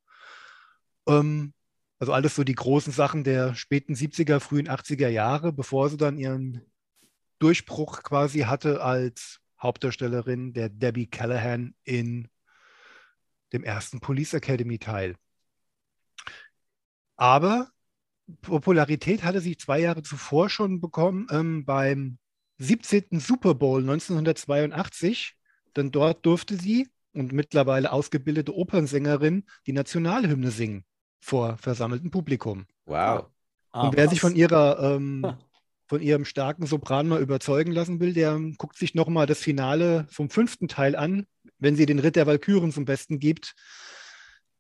[1.08, 1.54] Ähm,
[1.98, 6.18] also alles so die großen Sachen der späten 70er, frühen 80er Jahre, bevor sie dann
[6.18, 6.62] ihren
[7.38, 12.28] Durchbruch quasi hatte als Hauptdarstellerin der Debbie Callahan in
[13.52, 15.16] dem ersten Police Academy Teil.
[17.16, 17.70] Aber
[18.42, 22.18] Popularität hatte sie zwei Jahre zuvor schon bekommen ähm, beim
[22.58, 23.20] 17.
[23.20, 25.38] Super Bowl 1982
[25.78, 30.84] denn dort durfte sie und mittlerweile ausgebildete Opernsängerin die Nationalhymne singen
[31.20, 32.66] vor versammeltem Publikum.
[32.86, 33.26] Wow.
[33.70, 35.24] Ah, und wer sich von ihrer ähm,
[35.86, 40.28] von ihrem starken Sopran mal überzeugen lassen will, der guckt sich nochmal das Finale vom
[40.28, 41.26] fünften Teil an,
[41.58, 43.54] wenn sie den Ritt der Walküren zum Besten gibt.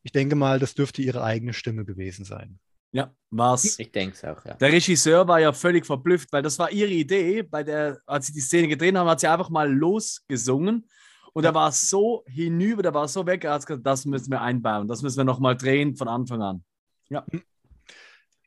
[0.02, 2.60] Ich denke mal, das dürfte ihre eigene Stimme gewesen sein.
[2.92, 3.78] Ja, war's.
[3.78, 4.54] Ich denke es auch, ja.
[4.54, 7.42] Der Regisseur war ja völlig verblüfft, weil das war ihre Idee.
[7.42, 10.88] Bei der, als sie die Szene gedreht haben, hat sie einfach mal losgesungen.
[11.32, 14.40] Und er war so hinüber, der war so weg, er hat gesagt, das müssen wir
[14.40, 16.64] einbauen, das müssen wir nochmal drehen von Anfang an.
[17.10, 17.24] Ja.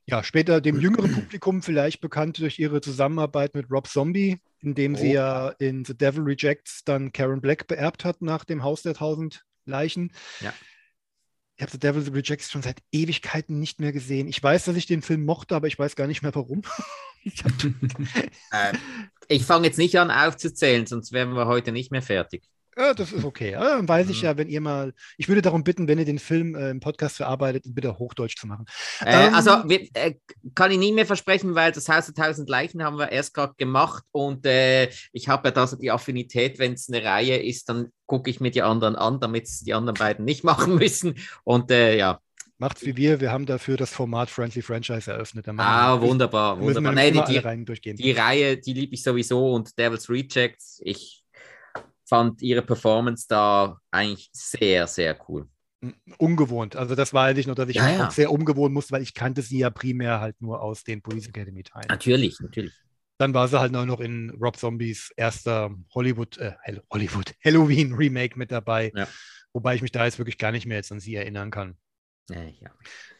[0.07, 4.97] Ja, später dem jüngeren Publikum vielleicht bekannt durch ihre Zusammenarbeit mit Rob Zombie, indem oh.
[4.97, 8.95] sie ja in The Devil Rejects dann Karen Black beerbt hat nach dem Haus der
[8.95, 10.11] tausend Leichen.
[10.41, 10.53] Ja.
[11.61, 14.27] Ich habe The Devil Rejects schon seit Ewigkeiten nicht mehr gesehen.
[14.27, 16.63] Ich weiß, dass ich den Film mochte, aber ich weiß gar nicht mehr warum.
[17.23, 17.43] ich,
[18.51, 18.73] äh,
[19.27, 22.41] ich fange jetzt nicht an aufzuzählen, sonst wären wir heute nicht mehr fertig.
[22.77, 23.51] Ja, das ist okay.
[23.51, 24.25] Ja, dann weiß ich mhm.
[24.25, 24.93] ja, wenn ihr mal.
[25.17, 28.47] Ich würde darum bitten, wenn ihr den Film äh, im Podcast verarbeitet, bitte Hochdeutsch zu
[28.47, 28.65] machen.
[29.01, 30.15] Äh, ähm, also wir, äh,
[30.55, 33.53] kann ich nie mehr versprechen, weil das Haus der Tausend Leichen haben wir erst gerade
[33.57, 37.67] gemacht und äh, ich habe ja da so die Affinität, wenn es eine Reihe ist,
[37.67, 41.15] dann gucke ich mir die anderen an, damit es die anderen beiden nicht machen müssen.
[41.43, 42.19] Und äh, ja,
[42.57, 43.19] Macht's wie wir.
[43.19, 45.47] Wir haben dafür das Format Friendly Franchise eröffnet.
[45.57, 46.93] ah, wunderbar, wunderbar.
[46.93, 50.79] Nee, die, die, die, Reihe, die liebe ich sowieso und Devil's Rejects.
[50.83, 51.20] Ich
[52.11, 55.47] fand ihre Performance da eigentlich sehr, sehr cool.
[56.17, 56.75] Ungewohnt.
[56.75, 58.11] Also das war eigentlich nur, dass ich ja, ja.
[58.11, 61.63] sehr ungewohnt musste, weil ich kannte sie ja primär halt nur aus den Police Academy
[61.63, 61.87] Teilen.
[61.87, 62.73] Natürlich, natürlich.
[63.17, 66.51] Dann war sie halt noch in Rob Zombies erster Hollywood, äh,
[66.91, 68.91] Hollywood Halloween Remake mit dabei.
[68.93, 69.07] Ja.
[69.53, 71.77] Wobei ich mich da jetzt wirklich gar nicht mehr jetzt an sie erinnern kann.
[72.29, 72.71] Ja.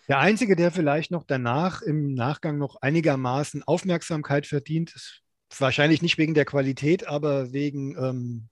[0.10, 5.24] Der einzige, der vielleicht noch danach im Nachgang noch einigermaßen Aufmerksamkeit verdient, ist
[5.60, 8.50] wahrscheinlich nicht wegen der Qualität, aber wegen ähm,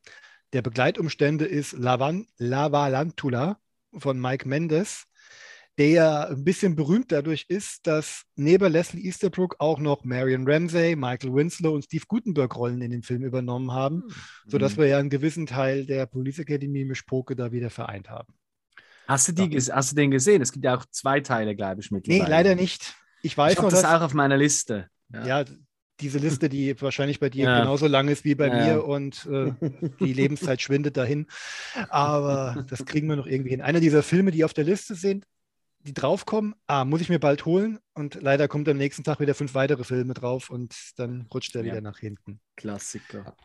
[0.54, 3.60] der Begleitumstände ist Lavan, Lavalantula
[3.98, 5.06] von Mike Mendes,
[5.78, 11.34] der ein bisschen berühmt dadurch ist, dass neben Leslie Easterbrook auch noch Marion Ramsey, Michael
[11.34, 14.14] Winslow und Steve Gutenberg Rollen in dem Film übernommen haben, mhm.
[14.48, 18.34] sodass wir ja einen gewissen Teil der Police Academy Mischpoke da wieder vereint haben.
[19.08, 19.76] Hast du, die, ja.
[19.76, 20.42] hast du den gesehen?
[20.42, 22.24] Es gibt ja auch zwei Teile, glaube ich, mittlerweile.
[22.26, 22.96] Nee, leider nicht.
[23.24, 24.88] Ich weiß ich noch, das auch auf meiner Liste.
[25.12, 25.26] Ja.
[25.26, 25.46] ja
[26.00, 27.60] diese Liste, die wahrscheinlich bei dir ja.
[27.60, 28.56] genauso lang ist wie bei ja.
[28.56, 29.54] mir und äh,
[30.00, 31.28] die Lebenszeit schwindet dahin.
[31.90, 33.62] Aber das kriegen wir noch irgendwie hin.
[33.62, 35.26] Einer dieser Filme, die auf der Liste sind,
[35.82, 39.34] die draufkommen, ah, muss ich mir bald holen und leider kommt am nächsten Tag wieder
[39.34, 41.72] fünf weitere Filme drauf und dann rutscht er ja.
[41.72, 42.42] wieder nach hinten.
[42.56, 43.36] Klassiker.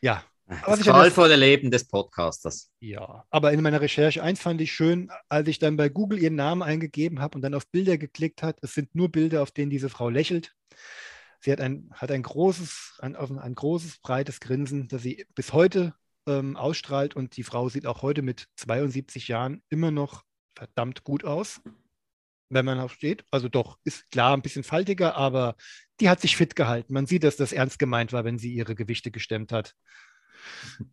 [0.00, 0.24] Ja.
[0.66, 2.70] Das qualvolle Leben des Podcasters.
[2.80, 6.34] Ja, aber in meiner Recherche eins fand ich schön, als ich dann bei Google ihren
[6.34, 8.58] Namen eingegeben habe und dann auf Bilder geklickt habe.
[8.60, 10.52] Es sind nur Bilder, auf denen diese Frau lächelt.
[11.42, 15.92] Sie hat ein, hat ein großes, ein, ein großes, breites Grinsen, das sie bis heute
[16.26, 20.22] ähm, ausstrahlt und die Frau sieht auch heute mit 72 Jahren immer noch
[20.54, 21.60] verdammt gut aus,
[22.48, 23.24] wenn man auch steht.
[23.32, 25.56] Also doch, ist klar ein bisschen faltiger, aber
[25.98, 26.92] die hat sich fit gehalten.
[26.92, 29.74] Man sieht, dass das ernst gemeint war, wenn sie ihre Gewichte gestemmt hat.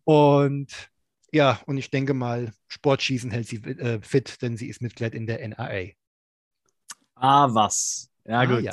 [0.02, 0.90] Und
[1.32, 5.28] ja, und ich denke mal, Sportschießen hält sie äh, fit, denn sie ist Mitglied in
[5.28, 5.92] der NAA.
[7.14, 8.10] Ah, was.
[8.24, 8.64] Ja, ah, gut.
[8.64, 8.72] Ja.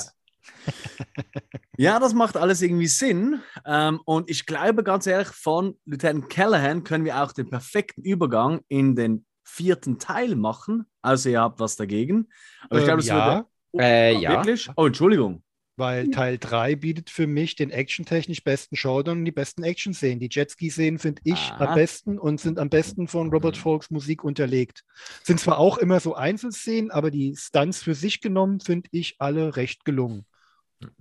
[1.77, 3.41] ja, das macht alles irgendwie Sinn.
[3.65, 8.61] Ähm, und ich glaube ganz ehrlich, von Lieutenant Callahan können wir auch den perfekten Übergang
[8.67, 10.85] in den vierten Teil machen.
[11.01, 12.27] Also ihr habt was dagegen.
[12.69, 13.27] Aber ich glaube, ähm, ja.
[13.27, 13.47] Würde...
[13.71, 14.31] Oh, äh, ja.
[14.31, 14.69] Wirklich?
[14.75, 15.43] Oh, Entschuldigung.
[15.79, 20.19] Weil Teil 3 bietet für mich den actiontechnisch besten Showdown und die besten Action-Szenen.
[20.19, 21.67] Die Jetski-Szenen finde ich ah.
[21.67, 24.83] am besten und sind am besten von Robert Folks Musik unterlegt.
[25.23, 29.55] Sind zwar auch immer so Einzelszenen, aber die Stunts für sich genommen finde ich alle
[29.55, 30.25] recht gelungen.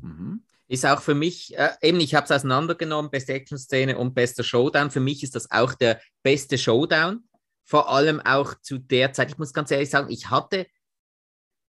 [0.00, 0.42] Mhm.
[0.68, 4.90] Ist auch für mich, äh, eben, ich habe es auseinandergenommen, beste Action-Szene und bester Showdown.
[4.90, 7.24] Für mich ist das auch der beste Showdown.
[7.64, 10.66] Vor allem auch zu der Zeit, ich muss ganz ehrlich sagen, ich hatte,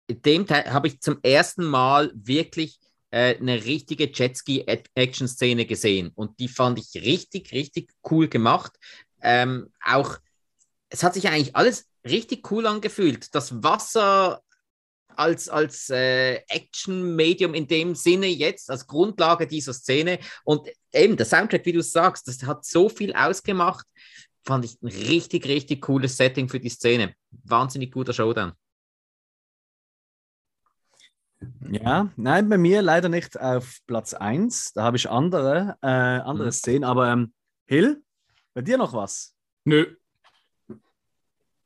[0.08, 6.10] dem Teil habe ich zum ersten Mal wirklich äh, eine richtige Jetski-Action-Szene gesehen.
[6.14, 8.72] Und die fand ich richtig, richtig cool gemacht.
[9.22, 10.18] Ähm, auch,
[10.88, 13.34] es hat sich eigentlich alles richtig cool angefühlt.
[13.34, 14.42] Das Wasser
[15.16, 20.18] als, als äh, Action-Medium in dem Sinne jetzt, als Grundlage dieser Szene.
[20.44, 23.86] Und eben der Soundtrack, wie du sagst, das hat so viel ausgemacht.
[24.44, 27.14] Fand ich ein richtig, richtig cooles Setting für die Szene.
[27.44, 28.52] Wahnsinnig guter Showdown.
[31.70, 34.72] Ja, nein, bei mir leider nicht auf Platz 1.
[34.74, 36.52] Da habe ich andere, äh, andere mhm.
[36.52, 36.84] Szenen.
[36.84, 37.32] Aber ähm,
[37.66, 38.02] Hill,
[38.54, 39.34] bei dir noch was?
[39.64, 39.96] Nö,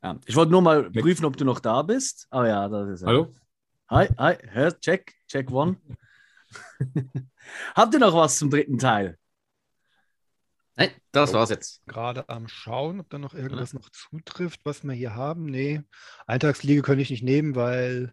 [0.05, 2.27] ja, ich wollte nur mal prüfen, ob du noch da bist.
[2.31, 3.09] Ah ja, das ist er.
[3.09, 3.35] Hallo?
[3.89, 5.79] Hi, hi, hör, check, check one.
[7.75, 9.19] Habt ihr noch was zum dritten Teil?
[10.77, 11.87] Nein, das war's jetzt.
[11.87, 13.79] Gerade am Schauen, ob da noch irgendwas ja.
[13.79, 15.47] noch zutrifft, was wir hier haben.
[15.47, 15.83] Nee,
[16.27, 18.13] Eintagsfliege könnte ich nicht nehmen, weil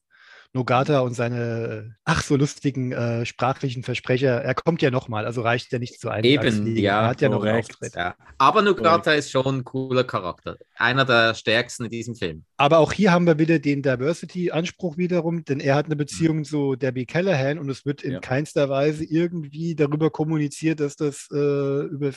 [0.53, 5.71] Nogata und seine ach so lustigen äh, sprachlichen Versprecher, er kommt ja nochmal, also reicht
[5.71, 6.25] ja nicht zu einem.
[6.25, 7.01] Eben, ja.
[7.01, 7.95] Er hat ja noch einen Auftritt.
[7.95, 8.15] Ja.
[8.37, 9.19] Aber Nogata korrekt.
[9.19, 10.57] ist schon ein cooler Charakter.
[10.75, 12.43] Einer der stärksten in diesem Film.
[12.57, 16.43] Aber auch hier haben wir wieder den Diversity-Anspruch wiederum, denn er hat eine Beziehung mhm.
[16.43, 18.19] zu Debbie Callahan und es wird in ja.
[18.19, 22.11] keinster Weise irgendwie darüber kommuniziert, dass das äh, über,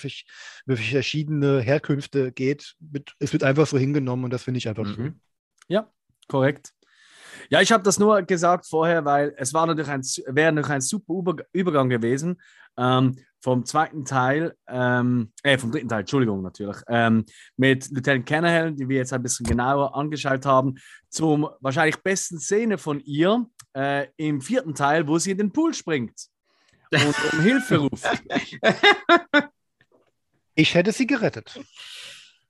[0.66, 2.74] über, verschiedene Herkünfte geht.
[3.20, 4.94] Es wird einfach so hingenommen und das finde ich einfach mhm.
[4.94, 5.20] schön.
[5.68, 5.90] Ja,
[6.28, 6.73] korrekt.
[7.50, 10.02] Ja, ich habe das nur gesagt vorher, weil es war natürlich ein,
[10.34, 12.40] wäre natürlich ein super Übergang gewesen
[12.76, 17.24] ähm, vom zweiten Teil, ähm, äh, vom dritten Teil, Entschuldigung, natürlich, ähm,
[17.56, 20.76] mit Lieutenant Canahan, die wir jetzt ein bisschen genauer angeschaut haben,
[21.10, 25.74] zum wahrscheinlich besten Szene von ihr äh, im vierten Teil, wo sie in den Pool
[25.74, 26.28] springt
[26.90, 28.08] und um Hilfe ruft.
[30.54, 31.60] Ich hätte sie gerettet.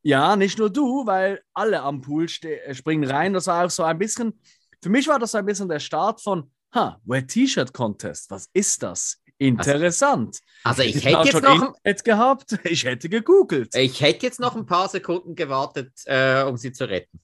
[0.02, 3.32] Ja, nicht nur du, weil alle am Pool springen rein.
[3.32, 4.38] Das war auch so ein bisschen
[4.84, 8.82] für mich war das ein bisschen der Start von, ha, Wet T-Shirt Contest, was ist
[8.82, 9.18] das?
[9.38, 10.40] Interessant.
[10.62, 13.74] Also, also ich, ich hätte jetzt noch Internet gehabt, ich hätte gegoogelt.
[13.74, 17.18] Ich hätte jetzt noch ein paar Sekunden gewartet, äh, um sie zu retten.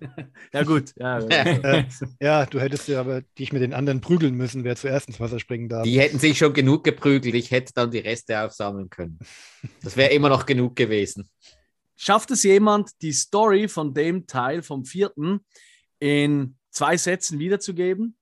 [0.52, 0.92] ja, gut.
[0.96, 1.84] Ja, äh,
[2.20, 5.38] ja, du hättest ja aber dich mit den anderen prügeln müssen, wer zuerst ins Wasser
[5.38, 5.84] springen darf.
[5.84, 7.36] Die hätten sich schon genug geprügelt.
[7.36, 9.20] Ich hätte dann die Reste aufsammeln können.
[9.84, 11.30] Das wäre immer noch genug gewesen.
[11.94, 15.44] Schafft es jemand, die Story von dem Teil vom vierten
[16.00, 18.16] in zwei Sätzen wiederzugeben?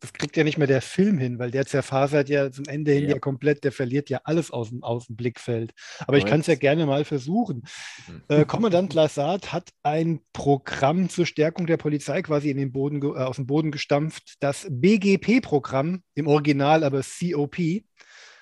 [0.00, 3.04] Das kriegt ja nicht mehr der Film hin, weil der zerfasert ja zum Ende hin
[3.04, 5.72] ja, ja komplett, der verliert ja alles aus dem, aus dem Blickfeld.
[6.00, 7.62] Aber ich kann es ja gerne mal versuchen.
[8.06, 8.22] Mhm.
[8.28, 13.06] Äh, Kommandant Lassard hat ein Programm zur Stärkung der Polizei quasi in den Boden, äh,
[13.06, 14.34] aus dem Boden gestampft.
[14.40, 17.82] Das BGP-Programm, im Original aber COP, mhm.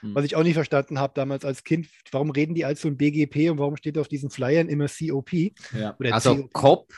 [0.02, 1.86] was ich auch nicht verstanden habe damals als Kind.
[2.10, 5.32] Warum reden die als so ein BGP und warum steht auf diesen Flyern immer COP?
[5.72, 5.96] Ja.
[6.10, 6.92] also COP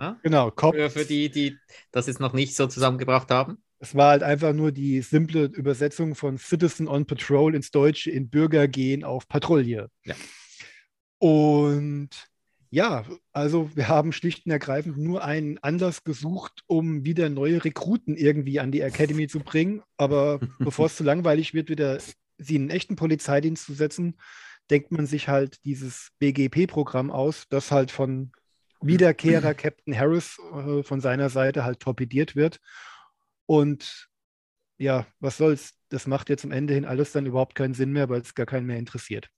[0.00, 0.18] ja?
[0.22, 0.74] Genau, Cop.
[0.74, 1.56] Für, für die, die
[1.92, 3.58] das jetzt noch nicht so zusammengebracht haben.
[3.78, 8.28] Es war halt einfach nur die simple Übersetzung von Citizen on Patrol ins Deutsche in
[8.28, 9.88] Bürger gehen auf Patrouille.
[10.04, 10.14] Ja.
[11.18, 12.10] Und
[12.70, 18.16] ja, also wir haben schlicht und ergreifend nur einen Anlass gesucht, um wieder neue Rekruten
[18.16, 19.82] irgendwie an die Academy zu bringen.
[19.96, 21.98] Aber bevor es zu langweilig wird, wieder
[22.38, 24.16] sie in einen echten Polizeidienst zu setzen,
[24.70, 28.30] denkt man sich halt dieses BGP-Programm aus, das halt von
[28.80, 32.60] Wiederkehrer Captain Harris äh, von seiner Seite halt torpediert wird.
[33.46, 34.08] Und
[34.78, 35.74] ja, was soll's?
[35.88, 38.46] Das macht jetzt am Ende hin alles dann überhaupt keinen Sinn mehr, weil es gar
[38.46, 39.28] keinen mehr interessiert.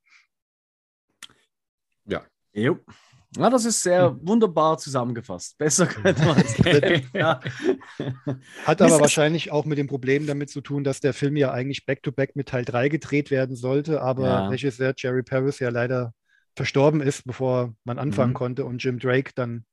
[2.04, 2.22] Ja.
[2.52, 2.78] Jo.
[3.36, 4.20] Ja, das ist sehr hm.
[4.22, 5.56] wunderbar zusammengefasst.
[5.56, 6.54] Besser könnte man es
[7.14, 7.40] ja.
[8.66, 11.86] Hat aber wahrscheinlich auch mit dem Problem damit zu tun, dass der Film ja eigentlich
[11.86, 14.48] back-to-back -back mit Teil 3 gedreht werden sollte, aber ja.
[14.48, 16.12] Regisseur Jerry Paris ja leider
[16.56, 18.36] verstorben ist, bevor man anfangen mhm.
[18.36, 19.64] konnte und Jim Drake dann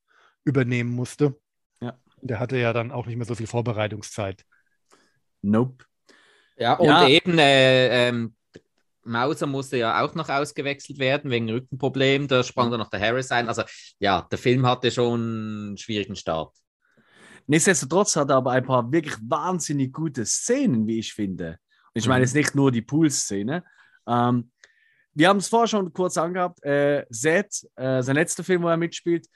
[0.44, 1.40] übernehmen musste.
[1.82, 1.98] Ja.
[2.22, 4.44] Der hatte ja dann auch nicht mehr so viel Vorbereitungszeit.
[5.42, 5.86] Nope.
[6.58, 7.08] Ja, und ja.
[7.08, 8.36] eben äh, ähm,
[9.04, 12.28] Mauser musste ja auch noch ausgewechselt werden wegen Rückenproblem.
[12.28, 13.48] Da sprang dann noch der Harris ein.
[13.48, 13.64] Also
[14.00, 16.56] ja, der Film hatte schon einen schwierigen Start.
[17.48, 21.58] Nichtsdestotrotz hat er aber ein paar wirklich wahnsinnig gute Szenen, wie ich finde.
[21.94, 23.64] Und ich meine jetzt nicht nur die Pool-Szene.
[24.08, 24.52] Ähm,
[25.20, 26.64] wir haben es vorher schon kurz angehabt.
[26.64, 29.28] Äh, Zed, äh, sein letzter Film, wo er mitspielt,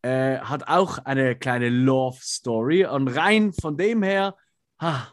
[0.00, 2.86] äh, hat auch eine kleine Love-Story.
[2.86, 4.36] Und rein von dem her,
[4.80, 5.12] ha,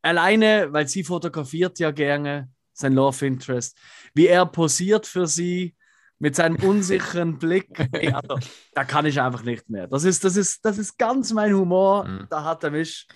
[0.00, 3.76] alleine, weil sie fotografiert ja gerne, sein Love Interest,
[4.14, 5.76] wie er posiert für sie
[6.18, 8.38] mit seinem unsicheren Blick, also,
[8.72, 9.88] da kann ich einfach nicht mehr.
[9.88, 12.26] Das ist, das ist, das ist ganz mein Humor, mhm.
[12.30, 13.06] da hat er mich.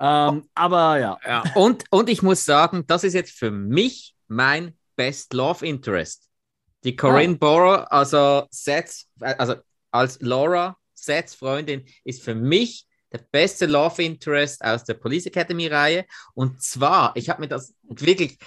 [0.00, 1.18] Ähm, aber ja.
[1.22, 1.44] ja.
[1.54, 6.28] Und, und ich muss sagen, das ist jetzt für mich mein Best Love Interest.
[6.84, 7.38] Die Corinne ah.
[7.38, 9.56] Borer, also Seths, also
[9.90, 15.66] als Laura, Seths Freundin, ist für mich der beste Love Interest aus der Police Academy
[15.68, 16.06] Reihe.
[16.34, 18.38] Und zwar, ich habe mir das wirklich,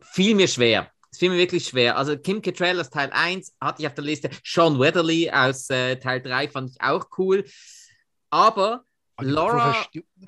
[0.00, 0.90] fiel mir schwer.
[1.10, 1.96] Es fiel mir wirklich schwer.
[1.96, 4.30] Also Kim Cattrall aus Teil 1 hatte ich auf der Liste.
[4.44, 7.44] Sean Weatherly aus äh, Teil 3 fand ich auch cool.
[8.30, 8.84] Aber
[9.20, 9.74] Laura.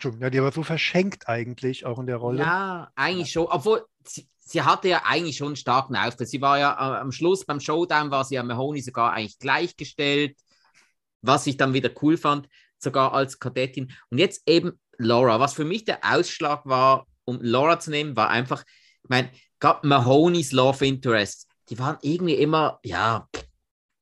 [0.00, 2.40] So ja, die war so verschenkt eigentlich auch in der Rolle.
[2.40, 3.46] Ja, eigentlich schon.
[3.46, 6.28] Obwohl, sie, sie hatte ja eigentlich schon einen starken Auftritt.
[6.28, 10.36] Sie war ja äh, am Schluss beim Showdown war sie ja Mahoney sogar eigentlich gleichgestellt,
[11.22, 12.48] was ich dann wieder cool fand,
[12.78, 13.92] sogar als Kadettin.
[14.10, 15.38] Und jetzt eben Laura.
[15.38, 18.64] Was für mich der Ausschlag war, um Laura zu nehmen, war einfach,
[19.02, 21.46] ich meine, gab Mahoney's Love Interest.
[21.68, 23.28] Die waren irgendwie immer, ja,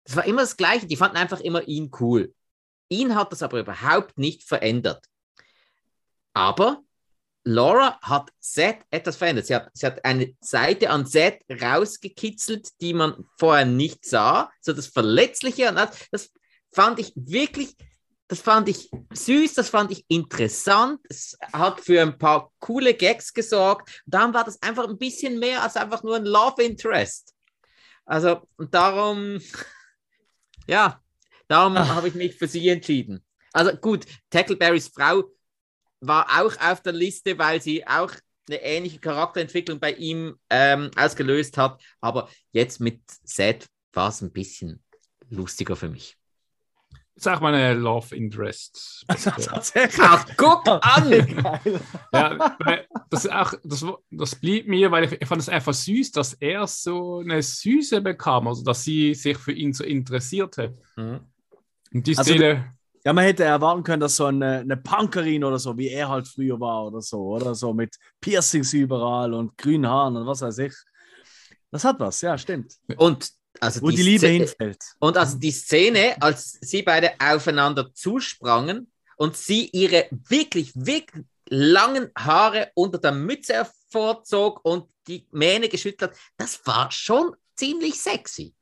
[0.05, 0.87] das war immer das Gleiche.
[0.87, 2.35] Die fanden einfach immer ihn cool.
[2.89, 5.05] Ihn hat das aber überhaupt nicht verändert.
[6.33, 6.83] Aber
[7.49, 9.47] Laura hat Seth etwas verändert.
[9.47, 14.53] Sie hat, sie hat eine Seite an Seth rausgekitzelt, die man vorher nicht sah.
[14.61, 15.71] So das Verletzliche.
[15.71, 16.31] Und das, das
[16.73, 17.75] fand ich wirklich,
[18.29, 21.01] das fand ich süß, das fand ich interessant.
[21.09, 24.03] Es hat für ein paar coole Gags gesorgt.
[24.05, 27.35] Und dann war das einfach ein bisschen mehr als einfach nur ein Love Interest.
[28.05, 29.41] Also, und darum,
[30.67, 31.03] ja,
[31.47, 33.25] darum habe ich mich für sie entschieden.
[33.55, 35.25] Also gut, Tackleberrys Frau
[36.01, 38.13] war auch auf der Liste, weil sie auch
[38.49, 41.83] eine ähnliche Charakterentwicklung bei ihm ähm, ausgelöst hat.
[42.01, 44.83] Aber jetzt mit Seth war es ein bisschen
[45.29, 46.17] lustiger für mich.
[47.15, 49.05] Das ist auch meine Love Interest.
[49.09, 49.99] Tatsächlich.
[50.01, 51.11] Ach, guck an!
[52.13, 52.55] ja,
[53.11, 56.69] das, auch, das, das blieb mir, weil ich, ich fand es einfach süß, dass er
[56.69, 60.79] so eine Süße bekam, also dass sie sich für ihn so interessierte.
[60.97, 61.21] Mhm.
[61.93, 62.78] Und die also, Szene.
[63.05, 66.27] Ja, man hätte erwarten können, dass so eine, eine Punkerin oder so, wie er halt
[66.27, 70.59] früher war oder so, oder so mit Piercings überall und grünen Haaren und was weiß
[70.59, 70.75] ich.
[71.71, 72.75] Das hat was, ja, stimmt.
[72.97, 73.31] Und
[73.61, 74.83] also wo die, die Liebe Szene, hinfällt.
[74.99, 82.11] Und also die Szene, als sie beide aufeinander zusprangen und sie ihre wirklich, wirklich langen
[82.17, 88.55] Haare unter der Mütze hervorzog und die Mähne geschüttelt hat, das war schon ziemlich sexy.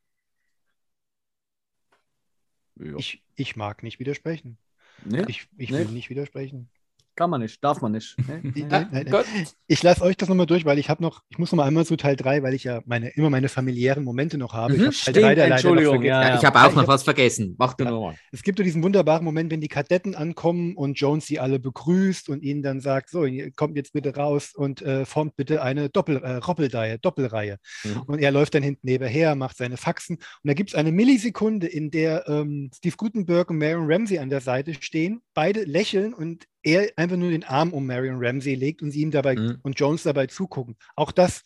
[2.77, 2.97] Ja.
[2.97, 4.59] Ich, ich mag nicht widersprechen.
[5.05, 5.25] Nee?
[5.29, 5.79] Ich, ich nee.
[5.79, 6.71] will nicht widersprechen.
[7.17, 8.17] Kann man nicht, darf man nicht.
[8.43, 8.67] Nee.
[8.69, 9.25] nein, nein, nein.
[9.67, 11.87] Ich lasse euch das nochmal durch, weil ich habe noch, ich muss noch mal einmal
[11.87, 14.75] zu Teil 3, weil ich ja meine, immer meine familiären Momente noch habe.
[14.75, 16.37] Mhm, ich habe Teil 3 der Entschuldigung, ja, ja.
[16.37, 17.57] ich habe auch noch was vergessen.
[17.59, 17.91] Mach du ja.
[17.91, 18.17] nochmal.
[18.31, 22.29] Es gibt so diesen wunderbaren Moment, wenn die Kadetten ankommen und Jones sie alle begrüßt
[22.29, 23.27] und ihnen dann sagt, so,
[23.57, 27.59] kommt jetzt bitte raus und äh, formt bitte eine Doppel, äh, Doppelreihe, Doppelreihe.
[27.85, 28.03] Mhm.
[28.07, 31.67] Und er läuft dann hinten nebenher, macht seine Faxen und da gibt es eine Millisekunde,
[31.67, 36.45] in der ähm, Steve Gutenberg und Marion Ramsey an der Seite stehen, beide lächeln und
[36.67, 39.59] er einfach nur den Arm um Marion Ramsey legt und sie ihm dabei mhm.
[39.63, 40.77] und Jones dabei zugucken.
[40.97, 41.43] Auch das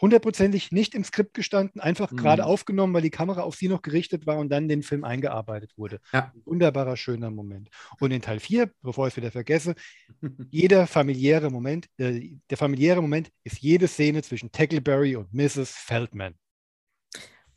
[0.00, 2.16] hundertprozentig nicht im Skript gestanden, einfach mhm.
[2.16, 5.72] gerade aufgenommen, weil die Kamera auf sie noch gerichtet war und dann den Film eingearbeitet
[5.76, 6.00] wurde.
[6.12, 6.32] Ja.
[6.44, 7.68] Wunderbarer, schöner Moment.
[8.00, 9.74] Und in Teil 4, bevor ich es wieder vergesse,
[10.50, 15.70] jeder familiäre Moment, äh, der familiäre Moment ist jede Szene zwischen Tackleberry und Mrs.
[15.70, 16.34] Feldman.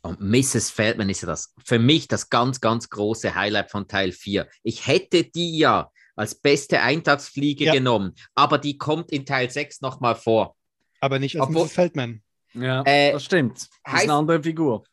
[0.02, 0.70] Und Mrs.
[0.70, 4.46] Feldman ist ja das für mich das ganz, ganz große Highlight von Teil 4.
[4.62, 7.72] Ich hätte die ja als beste Eintagsfliege ja.
[7.72, 10.56] genommen, aber die kommt in Teil 6 nochmal vor.
[11.00, 11.72] Aber nicht als Obwohl, Mrs.
[11.72, 12.22] Feldman.
[12.54, 13.56] Ja, äh, das stimmt.
[13.56, 14.84] Das heißt, ist eine andere Figur.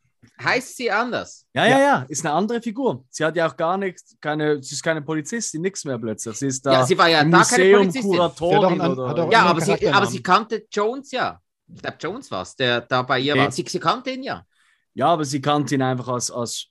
[0.42, 1.46] Heißt sie anders?
[1.54, 3.06] Ja, ja, ja, ist eine andere Figur.
[3.10, 6.36] Sie hat ja auch gar nichts, keine, sie ist keine Polizistin, nichts mehr plötzlich.
[6.38, 8.82] Sie ist da ja, sie war ja da Museum Kuratorin.
[8.82, 11.40] An, oder, ja, aber sie, aber sie kannte Jones ja.
[11.74, 13.44] Ich glaube, Jones war es, der da bei ihr okay.
[13.44, 13.52] war.
[13.52, 14.46] Sie, sie kannte ihn ja.
[14.94, 16.68] Ja, aber sie kannte ihn einfach als, als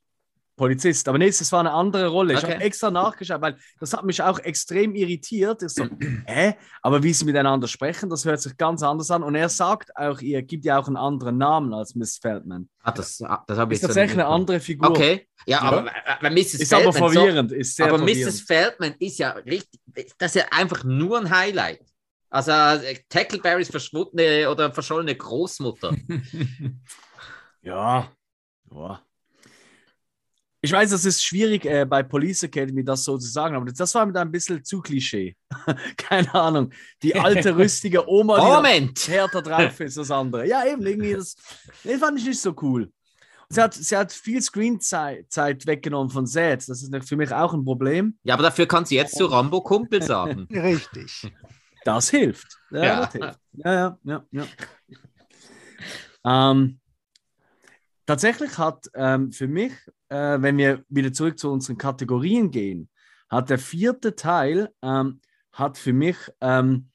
[0.57, 1.09] Polizist.
[1.09, 2.35] Aber nächstes war eine andere Rolle.
[2.35, 2.47] Okay.
[2.47, 5.63] Ich habe extra nachgeschaut, weil das hat mich auch extrem irritiert.
[5.63, 5.87] Ich so,
[6.27, 6.55] hä?
[6.83, 9.23] Aber wie sie miteinander sprechen, das hört sich ganz anders an.
[9.23, 12.69] Und er sagt auch, ihr gibt ja auch einen anderen Namen als Miss Feldman.
[12.83, 14.91] Ah, das, ah, das habe ich Ist tatsächlich eine andere Figur.
[14.91, 15.27] Okay.
[15.47, 15.63] Ja, ja.
[15.63, 15.87] aber
[16.23, 16.55] äh, Mrs.
[16.55, 17.51] Ist Feldman aber verwirrend.
[17.51, 18.27] So, ist sehr aber verwirrend.
[18.27, 18.41] Mrs.
[18.43, 19.81] Feldman ist ja richtig,
[20.19, 21.81] das ist ja einfach nur ein Highlight.
[22.31, 25.95] Also äh, Tackleberrys verschwundene oder verschollene Großmutter.
[27.63, 28.11] ja.
[28.73, 29.04] Ja.
[30.65, 33.95] Ich weiß, das ist schwierig äh, bei Police Academy das so zu sagen, aber das
[33.95, 35.37] war mit ein bisschen zu Klischee.
[35.99, 36.73] Keine Ahnung.
[37.03, 39.07] Die alte, rüstige Oma, die Moment.
[39.07, 40.49] härter drauf ist als andere.
[40.49, 41.37] Ja, eben, irgendwie, das,
[41.85, 42.91] das fand ich nicht so cool.
[43.51, 46.67] Sie hat, sie hat viel Screenzeit Zeit weggenommen von Seth.
[46.67, 48.17] Das ist für mich auch ein Problem.
[48.23, 50.49] Ja, aber dafür kann sie jetzt zu Rambo Kumpel sagen.
[50.51, 51.31] Richtig.
[51.85, 52.57] Das hilft.
[52.71, 53.01] Ja, ja.
[53.01, 53.39] Das hilft.
[53.53, 54.25] ja, ja, ja.
[56.25, 56.51] ja.
[56.51, 56.81] Ähm,
[58.07, 59.75] tatsächlich hat ähm, für mich
[60.15, 62.89] äh, wenn wir wieder zurück zu unseren Kategorien gehen,
[63.29, 65.21] hat der vierte Teil, ähm,
[65.53, 66.91] hat für mich, ähm,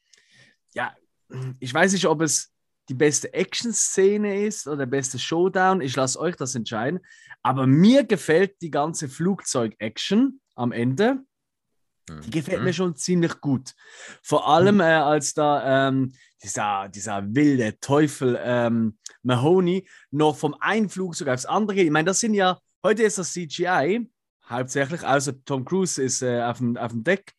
[0.74, 0.96] ja,
[1.60, 2.52] ich weiß nicht, ob es
[2.88, 5.82] die beste Action-Szene ist oder der beste Showdown.
[5.82, 7.00] Ich lasse euch das entscheiden.
[7.44, 11.20] Aber mir gefällt die ganze Flugzeug-Action am Ende.
[12.26, 12.66] Die gefällt mhm.
[12.66, 13.76] mir schon ziemlich gut.
[14.24, 14.82] Vor allem, mhm.
[14.82, 21.46] äh, als da ähm, dieser, dieser wilde Teufel ähm, Mahoney noch vom einen Flugzeug aufs
[21.46, 21.86] andere geht.
[21.86, 24.10] Ich meine, das sind ja Heute ist das CGI,
[24.50, 27.34] hauptsächlich, außer Tom Cruise ist äh, auf, dem, auf dem Deck.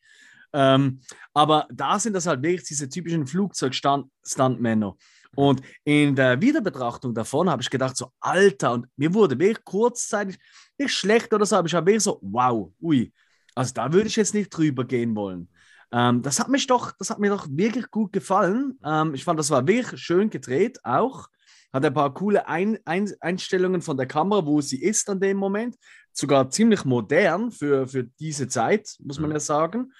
[0.52, 1.00] Ähm,
[1.32, 4.96] aber da sind das halt wirklich diese typischen Flugzeug-Stuntmänner.
[5.34, 10.38] Und in der Wiederbetrachtung davon habe ich gedacht, so Alter, und mir wurde wirklich kurzzeitig
[10.76, 13.10] nicht schlecht oder so, aber ich habe wirklich so, wow, ui,
[13.54, 15.48] also da würde ich jetzt nicht drüber gehen wollen.
[15.90, 18.78] Ähm, das hat mich doch, das hat mir doch wirklich gut gefallen.
[18.84, 21.28] Ähm, ich fand, das war wirklich schön gedreht auch
[21.72, 25.36] hat ein paar coole ein ein Einstellungen von der Kamera, wo sie ist an dem
[25.36, 25.76] Moment.
[26.12, 29.36] Sogar ziemlich modern für, für diese Zeit, muss man mhm.
[29.36, 29.92] ja sagen.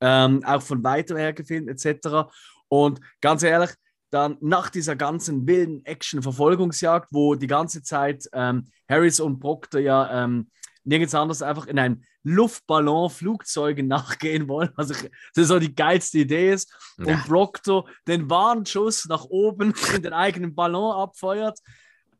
[0.00, 2.28] ähm, auch von weiter her gefilmt etc.
[2.68, 3.70] Und ganz ehrlich,
[4.10, 10.24] dann nach dieser ganzen wilden Action-Verfolgungsjagd, wo die ganze Zeit ähm, Harris und Proctor ja
[10.24, 10.50] ähm,
[10.84, 16.18] nirgends anders einfach in ein Luftballon Flugzeuge nachgehen wollen, was ich, das so die geilste
[16.18, 16.72] Idee ist.
[16.98, 17.14] Ja.
[17.14, 21.60] Und Proctor den Warnschuss nach oben in den eigenen Ballon abfeuert.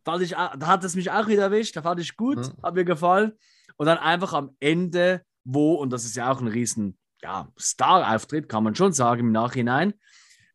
[0.04, 2.62] Fand ich, da hat es mich auch wieder erwischt, da fand ich gut, mhm.
[2.62, 3.32] hat mir gefallen.
[3.76, 8.48] Und dann einfach am Ende, wo, und das ist ja auch ein riesen ja, Star-Auftritt,
[8.48, 9.94] kann man schon sagen im Nachhinein,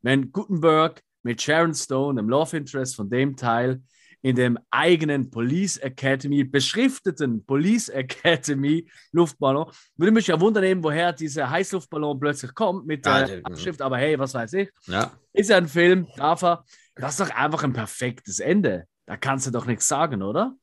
[0.02, 3.82] wenn Gutenberg mit Sharon Stone, dem Love Interest von dem Teil,
[4.22, 9.72] in dem eigenen Police Academy, beschrifteten Police Academy Luftballon.
[9.96, 14.20] Würde mich ja wundern, woher dieser Heißluftballon plötzlich kommt mit der ja, Abschrift, aber hey,
[14.20, 14.70] was weiß ich.
[14.88, 15.12] Ja.
[15.34, 16.66] Ist ja ein Film, darf er.
[16.96, 18.86] Das ist doch einfach ein perfektes Ende.
[19.06, 20.56] Da kannst du doch nichts sagen, oder?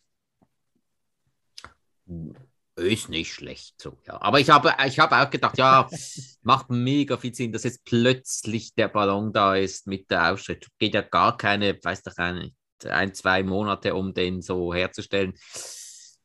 [2.76, 4.20] Ist nicht schlecht so, ja.
[4.20, 5.88] Aber ich habe, ich habe auch gedacht, ja,
[6.42, 10.68] macht mega viel Sinn, dass jetzt plötzlich der Ballon da ist mit der Aufschrift.
[10.78, 12.54] Geht ja gar keine, weiß doch ein,
[12.84, 15.34] ein, zwei Monate, um den so herzustellen.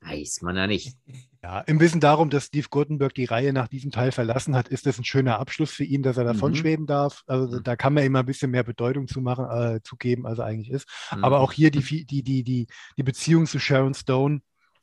[0.01, 0.95] Weiß man ja nicht.
[1.43, 4.85] Ja, im Wissen darum, dass Steve Guttenberg die Reihe nach diesem Teil verlassen hat, ist
[4.85, 6.55] das ein schöner Abschluss für ihn, dass er davon mhm.
[6.55, 7.23] schweben darf.
[7.25, 7.63] Also mhm.
[7.63, 10.45] da kann man immer ein bisschen mehr Bedeutung zu machen, äh, zu geben, als er
[10.45, 10.87] eigentlich ist.
[11.11, 11.23] Mhm.
[11.23, 14.41] Aber auch hier die, die, die, die, die Beziehung zu Sharon Stone,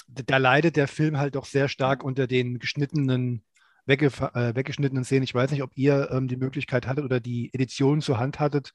[0.08, 3.44] da leidet der Film halt doch sehr stark unter den geschnittenen,
[3.86, 5.22] äh, weggeschnittenen Szenen.
[5.22, 8.72] Ich weiß nicht, ob ihr ähm, die Möglichkeit hattet oder die Edition zur Hand hattet.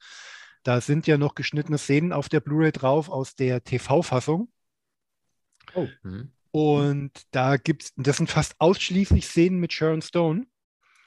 [0.64, 4.48] Da sind ja noch geschnittene Szenen auf der Blu-ray drauf aus der TV-Fassung.
[5.74, 5.86] Oh.
[6.02, 6.32] Mhm.
[6.50, 10.46] Und da gibt es, das sind fast ausschließlich Szenen mit Sharon Stone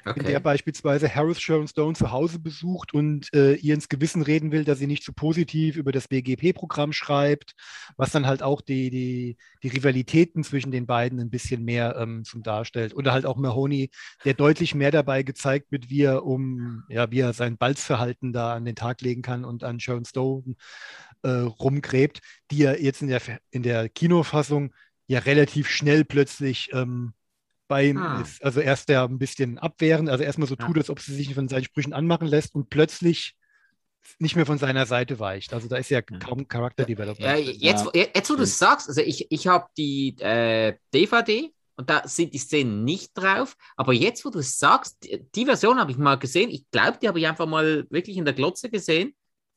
[0.09, 0.19] okay.
[0.19, 4.51] in der beispielsweise Harris Sharon Stone zu Hause besucht und äh, ihr ins Gewissen reden
[4.51, 7.53] will, dass sie nicht zu so positiv über das BGP-Programm schreibt,
[7.95, 12.23] was dann halt auch die, die, die Rivalitäten zwischen den beiden ein bisschen mehr ähm,
[12.23, 12.95] zum darstellt.
[12.95, 13.89] Oder halt auch Mahoney,
[14.25, 18.55] der deutlich mehr dabei gezeigt wird, wie er um, ja, wie er sein Balzverhalten da
[18.55, 20.55] an den Tag legen kann und an Sharon Stone
[21.23, 22.21] äh, rumgräbt,
[22.51, 23.21] die er jetzt in der,
[23.51, 24.73] in der Kinofassung
[25.07, 27.13] ja relativ schnell plötzlich ähm,
[27.67, 28.21] bei ihm ah.
[28.21, 28.43] ist.
[28.43, 30.65] Also erst der ein bisschen abwehrend, also erstmal so ja.
[30.65, 33.35] tut, als ob sie sich von seinen Sprüchen anmachen lässt und plötzlich
[34.19, 35.53] nicht mehr von seiner Seite weicht.
[35.53, 37.19] Also da ist ja kaum Charakterdevelopment.
[37.19, 38.05] Ja, jetzt, ja.
[38.13, 42.33] jetzt, wo du es sagst, also ich, ich habe die äh, DVD und da sind
[42.33, 45.97] die Szenen nicht drauf, aber jetzt, wo du es sagst, die, die Version habe ich
[45.97, 46.49] mal gesehen.
[46.49, 49.13] Ich glaube, die habe ich einfach mal wirklich in der Glotze gesehen.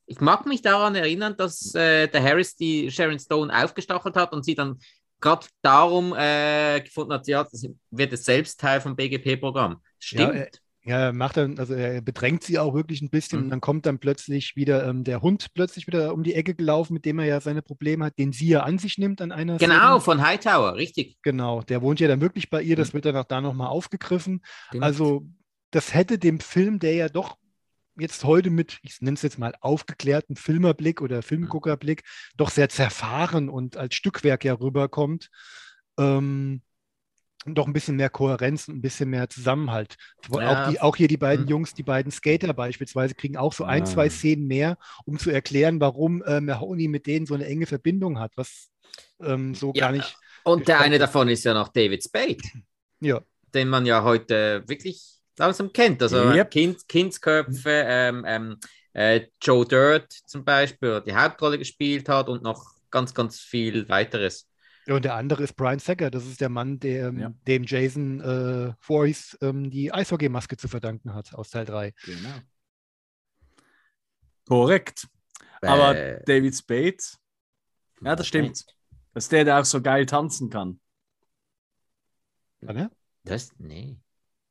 [0.07, 4.45] Ich mag mich daran erinnern, dass äh, der Harris die Sharon Stone aufgestachelt hat und
[4.45, 4.81] sie dann
[5.21, 9.81] gerade darum äh, gefunden hat, ja, das wird es selbst Teil vom BGP-Programm.
[9.99, 10.35] Stimmt.
[10.35, 10.47] Ja,
[10.83, 13.45] ja, er macht dann, also er bedrängt sie auch wirklich ein bisschen mhm.
[13.45, 16.95] und dann kommt dann plötzlich wieder ähm, der Hund plötzlich wieder um die Ecke gelaufen,
[16.95, 19.59] mit dem er ja seine Probleme hat, den sie ja an sich nimmt an einer
[19.59, 20.01] Genau, Szene.
[20.01, 21.19] von Hightower, richtig.
[21.23, 22.95] Genau, der wohnt ja dann wirklich bei ihr, das mhm.
[22.95, 24.41] wird dann auch da nochmal aufgegriffen.
[24.69, 24.83] Stimmt.
[24.83, 25.27] Also
[25.71, 27.37] das hätte dem Film, der ja doch
[28.01, 32.03] jetzt heute mit, ich nenne es jetzt mal, aufgeklärten Filmerblick oder Filmguckerblick
[32.37, 35.31] doch sehr zerfahren und als Stückwerk ja rüberkommt,
[35.99, 36.63] ähm,
[37.47, 39.97] doch ein bisschen mehr Kohärenz und ein bisschen mehr Zusammenhalt.
[40.31, 40.67] Ja.
[40.67, 41.51] Auch, die, auch hier die beiden mhm.
[41.51, 45.81] Jungs, die beiden Skater beispielsweise, kriegen auch so ein, zwei Szenen mehr, um zu erklären,
[45.81, 48.71] warum äh, Mahoney mit denen so eine enge Verbindung hat, was
[49.21, 49.87] ähm, so ja.
[49.87, 50.17] gar nicht.
[50.45, 52.39] Und der eine davon ist ja noch David Spade.
[53.01, 53.23] Ja.
[53.55, 56.03] Den man ja heute wirklich langsam kennt.
[56.03, 56.51] Also yep.
[56.51, 58.57] kind, Kindsköpfe, ähm, ähm,
[58.93, 64.47] äh, Joe Dirt zum Beispiel, die Hauptrolle gespielt hat und noch ganz, ganz viel weiteres.
[64.87, 67.33] Und der andere ist Brian Sacker, das ist der Mann, der, ähm, ja.
[67.47, 71.93] dem Jason äh, Voorhees ähm, die Eishockeymaske zu verdanken hat aus Teil 3.
[72.05, 72.35] Genau.
[74.49, 75.07] Korrekt.
[75.63, 76.97] Aber äh, David Spade,
[78.03, 78.65] ja, das stimmt.
[79.13, 80.81] Das ist der, der auch so geil tanzen kann.
[82.63, 82.91] Ja,
[83.25, 83.97] Das, nee.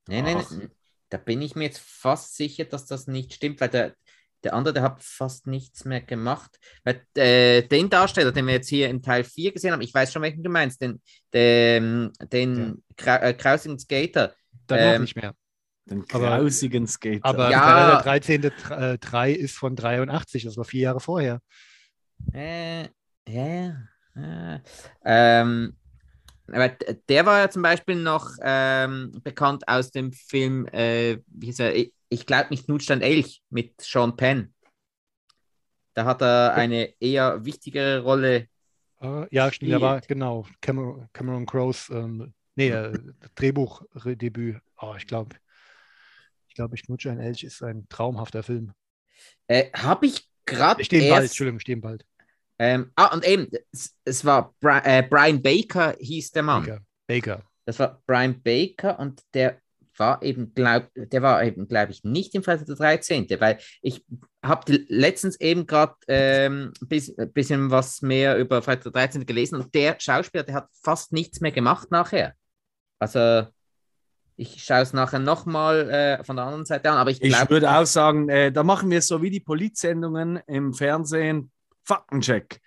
[0.07, 0.69] Nee, nee, nee,
[1.09, 3.95] da bin ich mir jetzt fast sicher, dass das nicht stimmt, weil der,
[4.43, 6.59] der andere, der hat fast nichts mehr gemacht.
[6.83, 10.13] Weil, äh, den Darsteller, den wir jetzt hier in Teil 4 gesehen haben, ich weiß
[10.13, 11.01] schon, welchen du meinst, den,
[11.33, 13.17] den, den ja.
[13.17, 14.33] äh, krausigen Skater.
[14.67, 15.33] Danach ähm, nicht mehr.
[15.85, 17.25] Den krausigen Skater.
[17.25, 18.01] Aber ja.
[18.01, 18.51] der 13.
[18.99, 21.41] 3 ist von 83, das war vier Jahre vorher.
[22.33, 22.83] Äh,
[23.27, 24.61] ja, ja.
[25.03, 25.78] Ähm,
[26.53, 26.69] aber
[27.09, 31.75] der war ja zum Beispiel noch ähm, bekannt aus dem Film, äh, wie hieß er,
[31.75, 34.53] ich, ich glaube nicht Notstand Elch mit Sean Penn.
[35.93, 38.47] Da hat er eine eher wichtigere Rolle.
[39.01, 42.97] Uh, ja, stimmt, der war genau Cameron, Cameron Crowe's ähm, nee, äh,
[43.35, 44.61] Drehbuchdebüt.
[44.77, 45.35] Oh, ich glaube,
[46.47, 48.73] ich glaube, ich ein Elch ist ein traumhafter Film.
[49.47, 50.83] Äh, Habe ich gerade.
[50.83, 52.05] Stehen bald, Entschuldigung, stehen bald.
[52.59, 56.65] Ähm, ah, und eben, es, es war Bri äh, Brian Baker, hieß der Mann.
[56.65, 56.81] Baker.
[57.07, 57.43] Baker.
[57.65, 59.59] Das war Brian Baker und der
[59.99, 64.03] war eben, glaub, der war eben, glaube ich, nicht im Freitag der 13., weil ich
[64.43, 69.25] habe letztens eben gerade ein ähm, bisschen was mehr über Freitag der 13.
[69.25, 72.33] gelesen und der Schauspieler, der hat fast nichts mehr gemacht nachher.
[72.99, 73.47] Also
[74.37, 77.43] ich schaue es nachher nochmal äh, von der anderen Seite an, aber ich glaube...
[77.43, 81.51] Ich würde auch sagen, äh, da machen wir so wie die Polizsendungen im Fernsehen,
[81.89, 82.61] Faktencheck.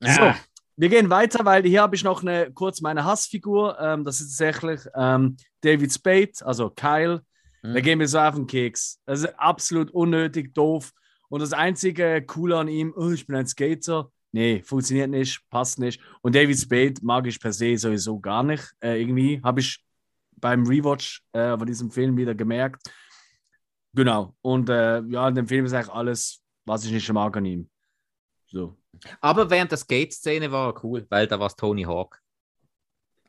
[0.00, 0.12] Ja.
[0.12, 0.40] So,
[0.76, 3.78] wir gehen weiter, weil hier habe ich noch eine, kurz meine Hassfigur.
[3.80, 7.22] Ähm, das ist tatsächlich ähm, David Spade, also Kyle.
[7.62, 7.74] Mhm.
[7.74, 9.00] Da gehen wir so auf den Keks.
[9.06, 10.92] Das ist absolut unnötig, doof.
[11.28, 14.10] Und das einzige Coole an ihm, oh, ich bin ein Skater.
[14.32, 16.00] Nee, funktioniert nicht, passt nicht.
[16.20, 18.74] Und David Spade mag ich per se sowieso gar nicht.
[18.80, 19.80] Äh, irgendwie habe ich
[20.36, 22.84] beim Rewatch äh, von diesem Film wieder gemerkt.
[23.94, 24.34] Genau.
[24.42, 27.70] Und äh, ja, in dem Film ist eigentlich alles, was ich nicht mag an ihm.
[28.46, 28.76] So.
[29.20, 32.20] Aber während der Skate-Szene war er cool, weil da war es Tony Hawk.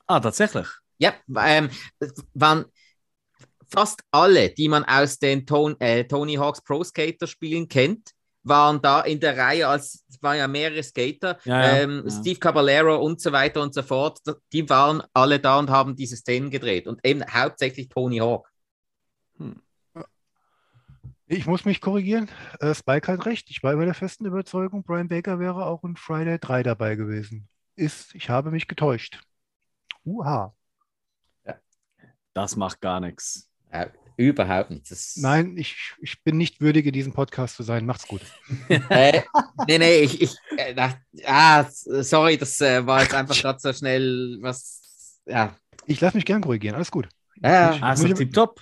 [0.07, 0.67] Ah, tatsächlich?
[0.97, 1.69] Ja, ähm,
[2.33, 2.65] waren
[3.67, 8.11] fast alle, die man aus den Ton, äh, Tony Hawks Pro Skater Spielen kennt,
[8.43, 12.11] waren da in der Reihe, als es waren ja mehrere Skater, ja, ja, ähm, ja.
[12.11, 14.19] Steve Caballero und so weiter und so fort,
[14.53, 18.47] die waren alle da und haben diese Szenen gedreht und eben hauptsächlich Tony Hawk.
[19.37, 19.61] Hm.
[21.27, 22.29] Ich muss mich korrigieren.
[22.59, 23.49] Äh, Spike hat recht.
[23.49, 27.47] Ich war immer der festen Überzeugung, Brian Baker wäre auch in Friday 3 dabei gewesen.
[27.75, 29.19] Ist, ich habe mich getäuscht.
[30.03, 30.53] Uha.
[31.45, 31.55] Ja.
[32.33, 33.49] Das macht gar nichts.
[33.73, 33.87] Ja,
[34.17, 34.89] überhaupt nichts.
[34.89, 37.87] Das Nein, ich, ich bin nicht würdig, in diesem Podcast zu sein.
[37.87, 38.21] Macht's gut.
[38.69, 39.23] äh,
[39.67, 40.75] nee, nee, ich, ich äh,
[41.25, 45.19] ah, sorry, das äh, war jetzt einfach gerade so schnell was.
[45.25, 45.55] Ja.
[45.87, 46.75] Ich lasse mich gern korrigieren.
[46.75, 47.09] Alles gut.
[47.41, 48.61] Ja, ich, also tipptopp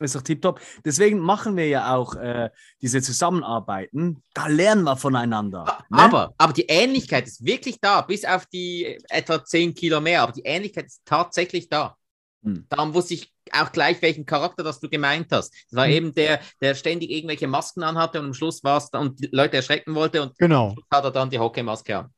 [0.00, 0.60] ist doch tipptopp.
[0.84, 2.50] Deswegen machen wir ja auch äh,
[2.80, 4.22] diese Zusammenarbeiten.
[4.34, 5.64] Da lernen wir voneinander.
[5.90, 5.98] Ne?
[5.98, 10.22] Aber, aber die Ähnlichkeit ist wirklich da, bis auf die etwa 10 Kilo mehr.
[10.22, 11.96] Aber die Ähnlichkeit ist tatsächlich da.
[12.42, 12.66] Hm.
[12.68, 15.52] Darum wusste ich auch gleich, welchen Charakter das du gemeint hast.
[15.70, 15.92] Das war hm.
[15.92, 19.56] eben der, der ständig irgendwelche Masken anhatte und am Schluss war es und die Leute
[19.56, 20.74] erschrecken wollte und genau.
[20.90, 22.14] hat er dann die Hockeymaske an.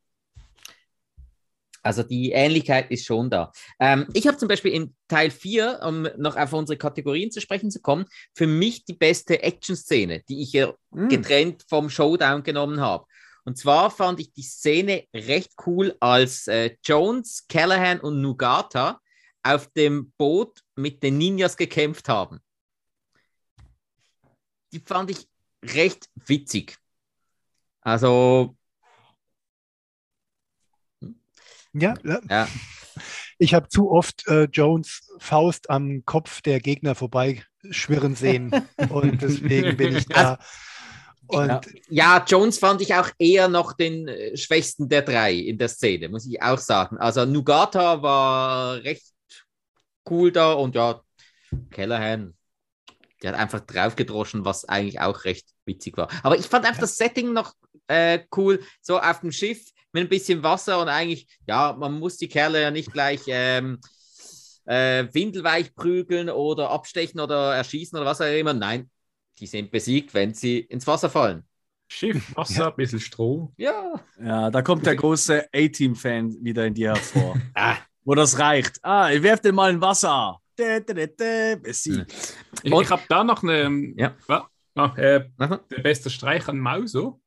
[1.83, 3.53] Also die Ähnlichkeit ist schon da.
[3.81, 7.71] Ähm, ich habe zum Beispiel in Teil 4, um noch auf unsere Kategorien zu sprechen
[7.71, 11.09] zu kommen, für mich die beste Action-Szene, die ich hier mm.
[11.09, 13.07] getrennt vom Showdown genommen habe.
[13.45, 19.01] Und zwar fand ich die Szene recht cool, als äh, Jones, Callahan und Nugata
[19.43, 22.39] auf dem Boot mit den Ninjas gekämpft haben.
[24.73, 25.27] Die fand ich
[25.65, 26.79] recht witzig.
[27.81, 28.57] Also
[31.73, 31.95] Ja,
[32.29, 32.49] ja.
[33.39, 38.53] Ich habe zu oft äh, Jones Faust am Kopf der Gegner vorbeischwirren sehen
[38.91, 40.39] und deswegen bin ich da.
[41.27, 45.69] Und ja, Jones fand ich auch eher noch den äh, schwächsten der drei in der
[45.69, 46.99] Szene, muss ich auch sagen.
[46.99, 49.07] Also Nugata war recht
[50.11, 51.01] cool da und ja,
[51.71, 52.35] Callahan,
[53.23, 56.09] der hat einfach draufgedroschen, was eigentlich auch recht witzig war.
[56.23, 56.83] Aber ich fand einfach ja.
[56.83, 57.55] das Setting noch
[57.89, 62.17] äh, cool, so auf dem Schiff mit ein bisschen Wasser und eigentlich, ja, man muss
[62.17, 63.79] die Kerle ja nicht gleich ähm,
[64.65, 68.55] äh, windelweich prügeln oder abstechen oder erschießen oder was auch immer.
[68.55, 68.91] Nein,
[69.39, 71.45] die sind besiegt, wenn sie ins Wasser fallen.
[71.89, 72.69] Schiff, Wasser, ja.
[72.69, 73.53] ein bisschen Stroh.
[73.59, 73.95] Ja.
[74.23, 77.37] Ja, da kommt der große A-Team-Fan wieder in dir hervor.
[77.55, 77.77] ah.
[78.05, 78.79] Wo das reicht.
[78.83, 80.41] Ah, ich werf den mal in Wasser.
[80.57, 82.37] Besiegt.
[82.63, 83.93] Ich, ich habe da noch eine.
[83.97, 84.15] Ja.
[84.75, 87.22] Ah, äh, der beste Streich an Mauso.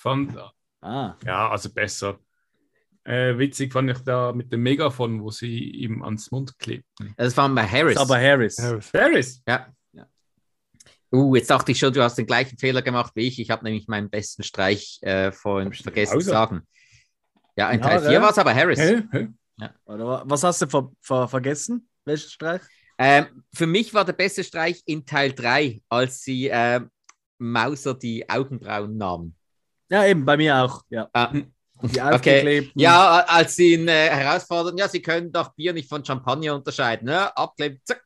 [0.00, 0.34] Fand,
[0.80, 1.14] Ah.
[1.26, 2.18] Ja, also besser.
[3.04, 7.14] Äh, witzig fand ich da mit dem Megafon, wo sie ihm ans Mund klebten.
[7.16, 7.94] Das war bei Harris.
[7.96, 8.58] Das aber Harris.
[8.58, 8.90] Harris.
[8.94, 9.42] Harris?
[9.46, 9.66] Ja.
[9.92, 10.06] ja.
[11.12, 13.38] Uh, jetzt dachte ich schon, du hast den gleichen Fehler gemacht wie ich.
[13.38, 16.62] Ich habe nämlich meinen besten Streich äh, vorhin vergessen zu sagen.
[17.56, 18.78] Ja, in Teil 4 war es aber Harris.
[18.78, 19.28] Hey, hey.
[19.58, 19.74] Ja.
[19.84, 21.88] Was hast du ver ver vergessen?
[22.06, 22.62] Welchen Streich?
[22.96, 26.80] Ähm, für mich war der beste Streich in Teil 3, als sie äh,
[27.38, 29.36] Mauser die Augenbrauen nahmen.
[29.90, 30.82] Ja, eben, bei mir auch.
[30.88, 31.08] Ja.
[31.12, 31.32] Ah.
[31.82, 32.70] Okay.
[32.74, 37.06] Ja, als sie ihn äh, herausfordern, ja, sie können doch Bier nicht von Champagner unterscheiden.
[37.06, 37.36] Ne?
[37.36, 38.02] Abkleben, zack.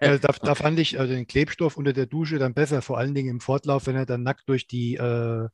[0.00, 3.14] Ja, da, da, fand ich also den Klebstoff unter der Dusche dann besser, vor allen
[3.14, 5.48] Dingen im Fortlauf, wenn er dann nackt durch die, äh,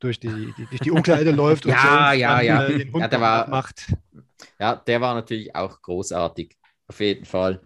[0.00, 2.64] durch die, die, durch die Umkleide läuft und ja, ja, ja.
[2.64, 3.94] Äh, den Hund ja, der war, macht.
[4.58, 6.56] Ja, der war natürlich auch großartig.
[6.88, 7.60] Auf jeden Fall.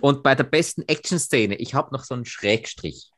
[0.00, 3.10] Und bei der besten Action-Szene, ich habe noch so einen Schrägstrich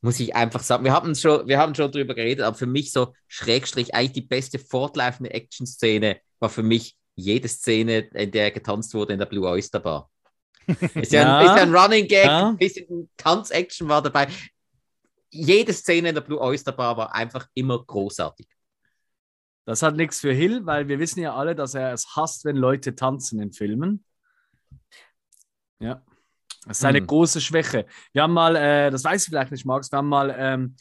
[0.00, 0.84] muss ich einfach sagen.
[0.84, 4.20] Wir haben schon, wir haben schon drüber geredet, aber für mich so Schrägstrich, eigentlich die
[4.28, 9.48] beste fortlaufende Action-Szene war für mich jede Szene, in der getanzt wurde in der Blue
[9.48, 10.10] Oyster Bar.
[10.94, 12.48] Ist ja, ja, ein, ist ein Running Gag, ja.
[12.48, 14.28] ein bisschen Tanz-Action war dabei.
[15.30, 18.48] Jede Szene in der Blue Oyster Bar war einfach immer großartig.
[19.64, 22.56] Das hat nichts für Hill, weil wir wissen ja alle, dass er es hasst, wenn
[22.56, 24.04] Leute tanzen in Filmen.
[25.80, 26.02] Ja.
[26.66, 27.06] Das ist eine hm.
[27.06, 27.86] große Schwäche.
[28.12, 30.74] Wir haben mal, äh, das weiß ich vielleicht nicht, Max, wir haben mal ähm,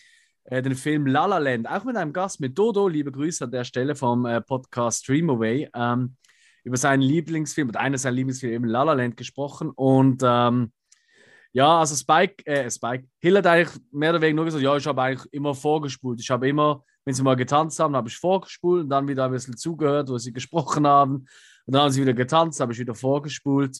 [0.45, 3.51] äh, den Film La La Land, auch mit einem Gast, mit Dodo, liebe Grüße an
[3.51, 6.15] der Stelle vom äh, Podcast Dream Away, ähm,
[6.63, 9.69] über seinen Lieblingsfilm, oder eines seiner Lieblingsfilme, eben La La Land gesprochen.
[9.69, 10.71] Und ähm,
[11.53, 14.87] ja, also Spike, äh, Spike, Hill hat eigentlich mehr oder weniger nur gesagt, ja, ich
[14.87, 16.19] habe eigentlich immer vorgespult.
[16.19, 19.31] Ich habe immer, wenn sie mal getanzt haben, habe ich vorgespult und dann wieder ein
[19.31, 21.27] bisschen zugehört, wo sie gesprochen haben.
[21.65, 23.79] Und dann haben sie wieder getanzt, habe ich wieder vorgespult.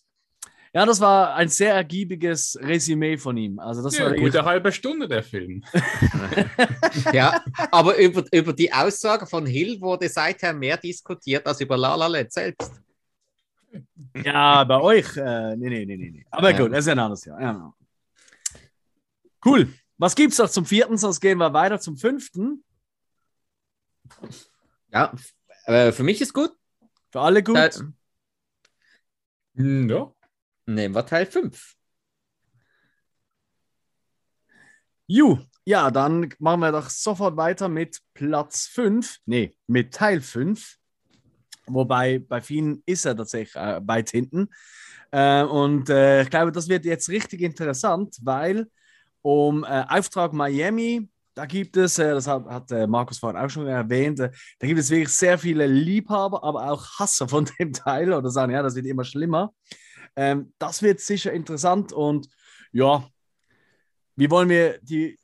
[0.76, 3.60] Ja, das war ein sehr ergiebiges Resümee von ihm.
[3.60, 5.64] Also das ja, war gute halbe Stunde der Film.
[7.14, 7.41] ja,
[7.72, 12.07] aber über, über die Aussage von Hill wurde seither mehr diskutiert als über La La
[12.07, 12.73] Land selbst.
[14.22, 15.15] Ja, bei euch?
[15.15, 16.26] Äh, nee, nee, nee, nee.
[16.30, 16.57] Aber ja.
[16.57, 17.41] gut, das ist ein anderes Jahr.
[17.41, 17.73] Ja.
[19.45, 19.73] Cool.
[19.97, 20.97] Was gibt's noch zum vierten?
[20.97, 22.65] Sonst gehen wir weiter zum fünften.
[24.91, 25.14] Ja,
[25.68, 26.52] äh, für mich ist gut.
[27.14, 27.56] Für alle gut.
[27.56, 27.69] Da,
[29.57, 30.15] ja.
[30.66, 31.76] Nehmen wir Teil 5.
[35.08, 39.20] Ju, ja, dann machen wir doch sofort weiter mit Platz 5.
[39.26, 40.78] Nee, mit Teil 5.
[41.68, 44.50] Wobei bei vielen ist er tatsächlich äh, weit hinten.
[45.12, 48.68] Äh, und äh, ich glaube, das wird jetzt richtig interessant, weil
[49.22, 54.30] um Auftrag Miami, da gibt es, das hat, Markus vorhin auch schon erwähnt, da
[54.62, 58.62] gibt es wirklich sehr viele Liebhaber, aber auch Hasser von dem Teil oder sagen, ja,
[58.62, 59.52] das wird immer schlimmer.
[60.16, 62.28] Ähm, das wird sicher interessant und
[62.72, 63.08] ja,
[64.16, 65.20] wie wollen wir die,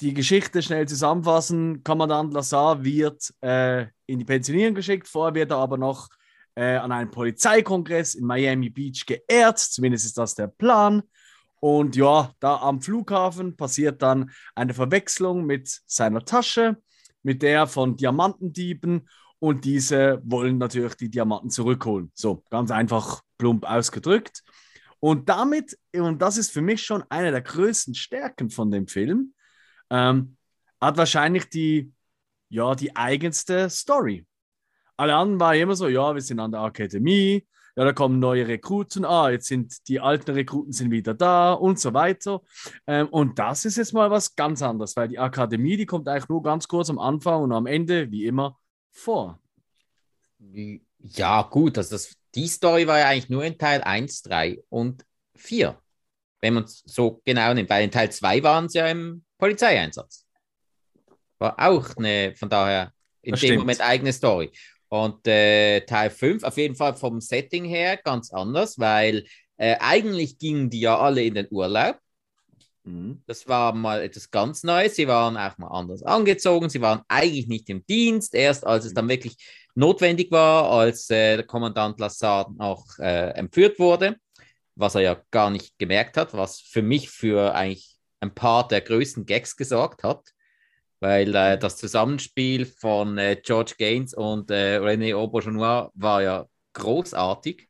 [0.00, 1.82] die Geschichte schnell zusammenfassen?
[1.82, 6.08] Kommandant Lazar wird äh, in die Pensionierung geschickt, vorher wird er aber noch
[6.54, 11.02] äh, an einem Polizeikongress in Miami Beach geehrt, zumindest ist das der Plan.
[11.60, 16.76] Und ja, da am Flughafen passiert dann eine Verwechslung mit seiner Tasche,
[17.22, 19.08] mit der von Diamantendieben
[19.38, 22.12] und diese wollen natürlich die Diamanten zurückholen.
[22.14, 24.42] So, ganz einfach plump ausgedrückt.
[25.00, 29.34] Und damit, und das ist für mich schon eine der größten Stärken von dem Film,
[29.90, 30.36] ähm,
[30.80, 31.92] hat wahrscheinlich die,
[32.48, 34.26] ja, die eigenste Story.
[34.96, 37.46] Alle anderen waren immer so, ja, wir sind an der Akademie,
[37.76, 41.80] ja, da kommen neue Rekruten, ah, jetzt sind die alten Rekruten sind wieder da und
[41.80, 42.40] so weiter.
[42.86, 46.28] Ähm, und das ist jetzt mal was ganz anderes, weil die Akademie, die kommt eigentlich
[46.28, 48.58] nur ganz kurz am Anfang und am Ende, wie immer,
[48.92, 49.40] vor.
[50.38, 55.04] Ja, gut, also das, die Story war ja eigentlich nur in Teil 1, 3 und
[55.36, 55.78] 4.
[56.40, 57.70] Wenn man es so genau nimmt.
[57.70, 60.26] Weil in Teil 2 waren sie ja im Polizeieinsatz.
[61.38, 62.92] War auch eine, von daher
[63.22, 63.60] in das dem stimmt.
[63.60, 64.50] Moment eigene Story.
[64.88, 69.24] Und äh, Teil 5, auf jeden Fall vom Setting her ganz anders, weil
[69.56, 71.98] äh, eigentlich gingen die ja alle in den Urlaub
[72.84, 73.22] Mhm.
[73.26, 74.96] Das war mal etwas ganz Neues.
[74.96, 76.68] Sie waren auch mal anders angezogen.
[76.68, 78.34] Sie waren eigentlich nicht im Dienst.
[78.34, 79.36] Erst als es dann wirklich
[79.74, 84.16] notwendig war, als äh, der Kommandant Lassard auch äh, entführt wurde,
[84.76, 88.82] was er ja gar nicht gemerkt hat, was für mich für eigentlich ein paar der
[88.82, 90.22] größten Gags gesorgt hat,
[91.00, 97.68] weil äh, das Zusammenspiel von äh, George Gaines und äh, René Aubergenois war ja großartig.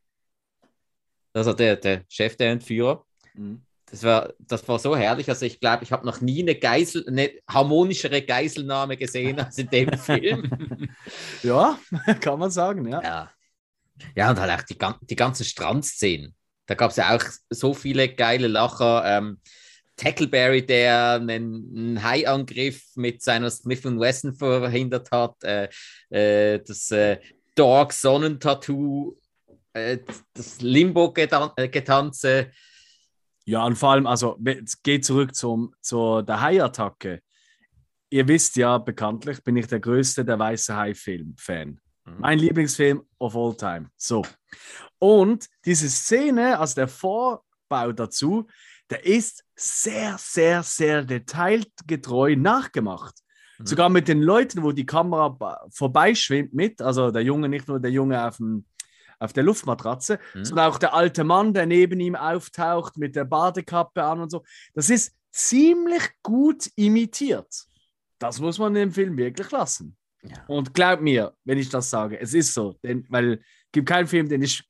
[1.33, 3.05] Also der, der Chef der Entführer.
[3.33, 5.29] Mhm das war, das war so herrlich.
[5.29, 9.69] Also ich glaube, ich habe noch nie eine Geisel, eine harmonischere Geiselnahme gesehen als in
[9.69, 10.49] dem Film.
[11.43, 11.79] ja,
[12.19, 13.01] kann man sagen, ja.
[13.01, 13.31] Ja,
[14.15, 16.35] ja und halt auch die, die ganzen Strandszenen.
[16.65, 19.03] Da gab es ja auch so viele geile Lacher.
[19.05, 19.39] Ähm,
[19.97, 25.43] Tackleberry, der einen, Haiangriff mit seiner Smith Wesson verhindert hat.
[25.43, 25.69] Äh,
[26.09, 27.19] äh, das äh,
[27.55, 29.15] Dog Sonnentattoo,
[29.73, 29.99] äh,
[30.33, 32.51] das Limbo-Getanze.
[33.45, 37.21] Ja, und vor allem, also es geht zurück zum, zur der Hai-Attacke.
[38.09, 41.79] Ihr wisst ja, bekanntlich bin ich der größte der Weiße Hai-Film-Fan.
[42.05, 42.13] Mhm.
[42.19, 43.89] Mein Lieblingsfilm of all time.
[43.97, 44.23] So.
[44.99, 48.47] Und diese Szene, also der Vorbau dazu,
[48.89, 53.15] der ist sehr, sehr, sehr detailgetreu nachgemacht.
[53.59, 53.65] Mhm.
[53.65, 57.91] Sogar mit den Leuten, wo die Kamera vorbeischwimmt mit, also der Junge, nicht nur der
[57.91, 58.65] Junge auf dem
[59.19, 60.45] auf der Luftmatratze, mhm.
[60.45, 64.43] sondern auch der alte Mann, der neben ihm auftaucht mit der Badekappe an und so.
[64.73, 67.53] Das ist ziemlich gut imitiert.
[68.19, 69.97] Das muss man im Film wirklich lassen.
[70.23, 70.43] Ja.
[70.47, 74.07] Und glaub mir, wenn ich das sage, es ist so, denn, weil es gibt keinen
[74.07, 74.63] Film, den ich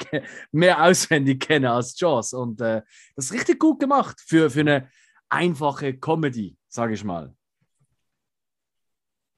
[0.51, 2.33] mehr auswendig kenne als Jaws.
[2.33, 2.81] Und äh,
[3.15, 4.89] das ist richtig gut gemacht für, für eine
[5.29, 7.34] einfache Comedy, sage ich mal.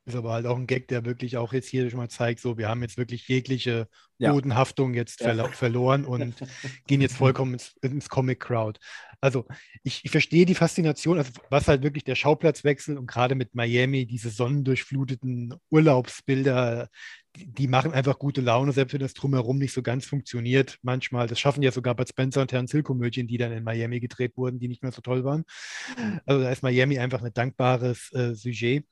[0.07, 2.57] Ist aber halt auch ein Gag, der wirklich auch jetzt hier schon mal zeigt, so
[2.57, 3.89] wir haben jetzt wirklich jegliche
[4.19, 4.31] ja.
[4.31, 5.27] Bodenhaftung jetzt ja.
[5.27, 6.33] verlo verloren und
[6.87, 8.79] gehen jetzt vollkommen ins, ins Comic-Crowd.
[9.19, 9.45] Also
[9.83, 14.05] ich, ich, verstehe die Faszination, also was halt wirklich der Schauplatzwechsel und gerade mit Miami,
[14.05, 16.87] diese sonnendurchfluteten Urlaubsbilder,
[17.35, 20.77] die, die, machen einfach gute Laune, selbst wenn das drumherum nicht so ganz funktioniert.
[20.83, 24.37] Manchmal, das schaffen ja sogar Bud Spencer und Terence Hill-Komödien, die dann in Miami gedreht
[24.37, 25.43] wurden, die nicht mehr so toll waren.
[26.25, 28.85] Also da ist Miami einfach ein dankbares äh, Sujet.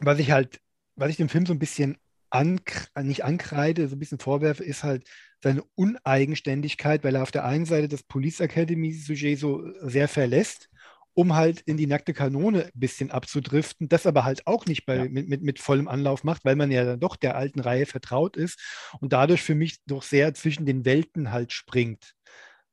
[0.00, 0.60] Was ich halt,
[0.96, 1.98] was ich dem Film so ein bisschen
[2.30, 2.60] an,
[3.02, 5.08] nicht ankreide, so ein bisschen vorwerfe, ist halt
[5.42, 10.68] seine Uneigenständigkeit, weil er auf der einen Seite das Police Academy-Sujet so sehr verlässt,
[11.14, 14.96] um halt in die nackte Kanone ein bisschen abzudriften, das aber halt auch nicht bei,
[14.96, 15.04] ja.
[15.04, 18.36] mit, mit, mit vollem Anlauf macht, weil man ja dann doch der alten Reihe vertraut
[18.36, 18.60] ist
[19.00, 22.14] und dadurch für mich doch sehr zwischen den Welten halt springt.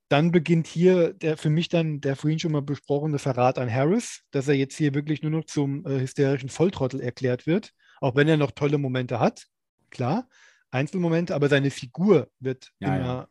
[0.08, 4.22] Dann beginnt hier der für mich dann der vorhin schon mal besprochene Verrat an Harris,
[4.32, 8.28] dass er jetzt hier wirklich nur noch zum äh, hysterischen Volltrottel erklärt wird, auch wenn
[8.28, 9.48] er noch tolle Momente hat,
[9.90, 10.28] klar.
[10.72, 13.30] Einzelmomente, aber seine Figur wird ja, immer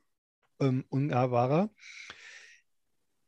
[0.61, 0.67] ja.
[0.67, 1.71] Ähm, unerwahrer.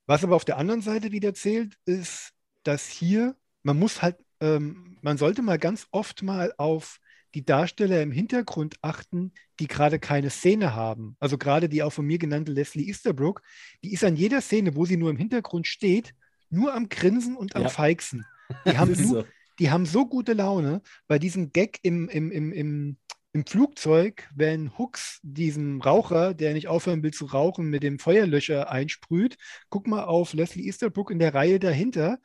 [0.06, 2.32] Was aber auf der anderen Seite wieder zählt, ist,
[2.62, 6.98] dass hier, man muss halt, ähm, man sollte mal ganz oft mal auf
[7.35, 11.16] die Darsteller im Hintergrund achten, die gerade keine Szene haben.
[11.20, 13.43] Also gerade die auch von mir genannte Leslie Easterbrook,
[13.85, 16.15] die ist an jeder Szene, wo sie nur im Hintergrund steht,
[16.51, 17.69] nur am Grinsen und am ja.
[17.69, 18.24] Feixen.
[18.65, 19.24] Die haben, so.
[19.59, 22.97] die haben so gute Laune bei diesem Gag im, im, im, im
[23.36, 28.70] im Flugzeug, wenn Hooks diesem Raucher, der nicht aufhören will zu rauchen, mit dem Feuerlöscher
[28.70, 29.36] einsprüht,
[29.69, 32.19] guck mal auf Leslie Easterbrook in der Reihe dahinter.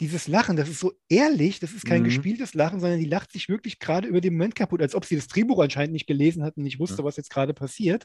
[0.00, 2.06] Dieses Lachen, das ist so ehrlich, das ist kein mhm.
[2.06, 5.16] gespieltes Lachen, sondern die lacht sich wirklich gerade über den Moment kaputt, als ob sie
[5.16, 7.06] das Drehbuch anscheinend nicht gelesen hat und nicht wusste, mhm.
[7.06, 8.04] was jetzt gerade passiert.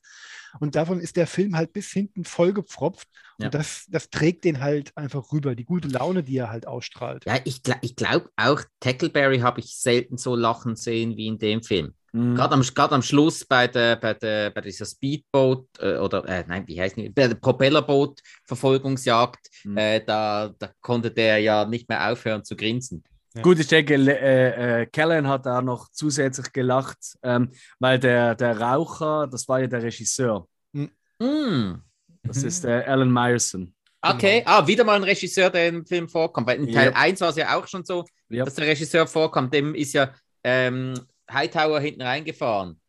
[0.60, 3.08] Und davon ist der Film halt bis hinten vollgepfropft.
[3.40, 3.46] Ja.
[3.46, 7.26] Und das, das trägt den halt einfach rüber, die gute Laune, die er halt ausstrahlt.
[7.26, 11.64] Ja, ich, ich glaube auch, Tackleberry habe ich selten so lachen sehen wie in dem
[11.64, 11.94] Film.
[12.16, 12.36] Mhm.
[12.36, 12.64] Gerade am,
[12.94, 16.96] am Schluss bei, der, bei, der, bei dieser Speedboat äh, oder äh, nein, wie heißt
[16.96, 19.78] nicht, bei der Propellerboot-Verfolgungsjagd, mhm.
[19.78, 23.04] äh, da, da konnte der ja nicht mehr aufhören zu grinsen.
[23.34, 23.42] Ja.
[23.42, 28.62] Gut, ich denke, äh, äh, Kellen hat da noch zusätzlich gelacht, ähm, weil der, der
[28.62, 30.48] Raucher, das war ja der Regisseur.
[30.72, 31.82] Mhm.
[32.24, 33.74] Das ist der Alan Meyerson.
[34.02, 34.52] Okay, genau.
[34.52, 36.48] ah, wieder mal ein Regisseur, der im Film vorkommt.
[36.48, 36.96] Weil in Teil ja.
[36.96, 38.46] 1 war es ja auch schon so, ja.
[38.46, 39.54] dass der Regisseur vorkommt.
[39.54, 40.14] Dem ist ja
[40.46, 40.94] ähm,
[41.32, 42.80] Hightower hinten reingefahren.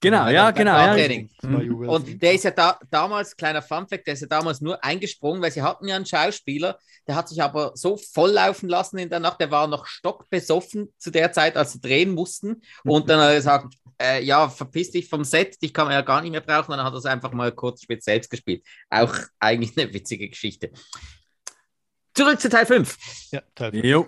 [0.00, 0.94] Genau, ja, genau.
[0.94, 1.90] Ja.
[1.90, 5.50] Und der ist ja da, damals, kleiner Funfact, der ist ja damals nur eingesprungen, weil
[5.50, 9.40] sie hatten ja einen Schauspieler, der hat sich aber so volllaufen lassen in der Nacht,
[9.40, 12.62] der war noch stockbesoffen zu der Zeit, als sie drehen mussten.
[12.84, 16.02] Und dann hat er gesagt, äh, ja, verpiss dich vom Set, dich kann man ja
[16.02, 16.72] gar nicht mehr brauchen.
[16.72, 18.64] Und dann hat er es einfach mal kurz spät selbst gespielt.
[18.90, 20.70] Auch eigentlich eine witzige Geschichte.
[22.14, 22.96] Zurück zu Teil 5.
[23.32, 23.84] Ja, Teil 5.
[23.84, 24.06] Jo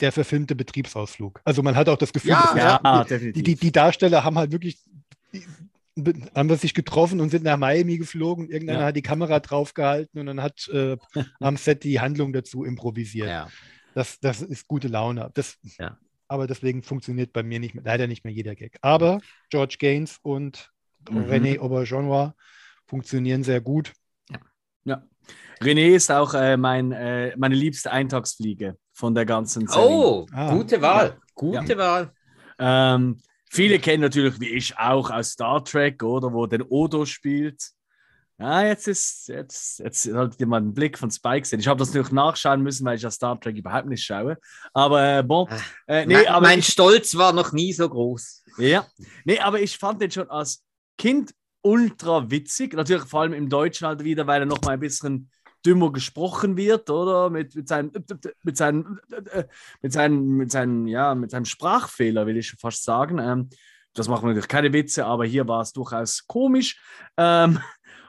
[0.00, 1.40] der verfilmte Betriebsausflug.
[1.44, 4.52] Also man hat auch das Gefühl, ja, ja, ja die, die, die, Darsteller haben halt
[4.52, 4.78] wirklich
[6.34, 8.48] haben wir sich getroffen und sind nach Miami geflogen.
[8.48, 8.86] Irgendeiner ja.
[8.86, 10.96] hat die Kamera draufgehalten und dann hat äh,
[11.40, 13.28] am Set die Handlung dazu improvisiert.
[13.28, 13.48] Ja.
[13.94, 15.30] Das, das ist gute Laune.
[15.34, 15.96] Das, ja.
[16.26, 18.76] Aber deswegen funktioniert bei mir nicht, leider nicht mehr jeder Gag.
[18.82, 20.72] Aber George Gaines und
[21.08, 21.18] mhm.
[21.18, 22.32] René Auberjonois
[22.86, 23.92] funktionieren sehr gut.
[24.30, 24.38] Ja.
[24.84, 25.02] ja.
[25.60, 29.86] René ist auch äh, mein, äh, meine liebste Eintagsfliege von der ganzen Serie.
[29.86, 30.54] Oh, ah.
[30.54, 31.18] gute Wahl.
[31.34, 32.10] Gute Wahl.
[32.58, 33.18] Ähm,
[33.54, 37.70] Viele kennen natürlich, wie ich auch, aus Star Trek, oder wo den Odo spielt.
[38.36, 41.60] Ja, jetzt ist, jetzt, jetzt solltet ihr mal einen Blick von Spike sehen.
[41.60, 44.38] Ich habe das natürlich nachschauen müssen, weil ich ja Star Trek überhaupt nicht schaue.
[44.72, 45.46] Aber äh, bon.
[45.48, 48.42] Ah, äh, nee, mein, aber mein ich, Stolz war noch nie so groß.
[48.58, 48.88] Ja,
[49.24, 50.64] nee, aber ich fand den schon als
[50.98, 51.32] Kind
[51.62, 52.74] ultra witzig.
[52.74, 55.30] Natürlich vor allem im Deutschen halt wieder, weil er noch mal ein bisschen
[55.64, 57.30] dümmer gesprochen wird, oder?
[57.30, 57.90] Mit, mit, seinen,
[58.42, 59.00] mit, seinen,
[59.82, 63.18] mit, seinen, mit, seinen, ja, mit seinem Sprachfehler, will ich schon fast sagen.
[63.18, 63.48] Ähm,
[63.94, 66.80] das machen wir natürlich keine Witze, aber hier war es durchaus komisch.
[67.16, 67.60] Ähm,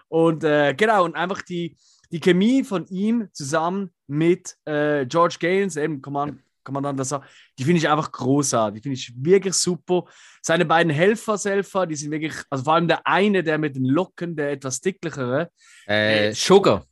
[0.07, 1.77] und äh, genau, und einfach die,
[2.11, 7.13] die Chemie von ihm zusammen mit äh, George Gaines, eben Command, Kommandant, das
[7.59, 10.05] die finde ich einfach großartig, die finde ich wirklich super.
[10.41, 14.35] Seine beiden Helferselfer, die sind wirklich, also vor allem der eine, der mit den Locken,
[14.35, 15.51] der etwas dicklichere.
[15.85, 16.85] Äh, Sugar.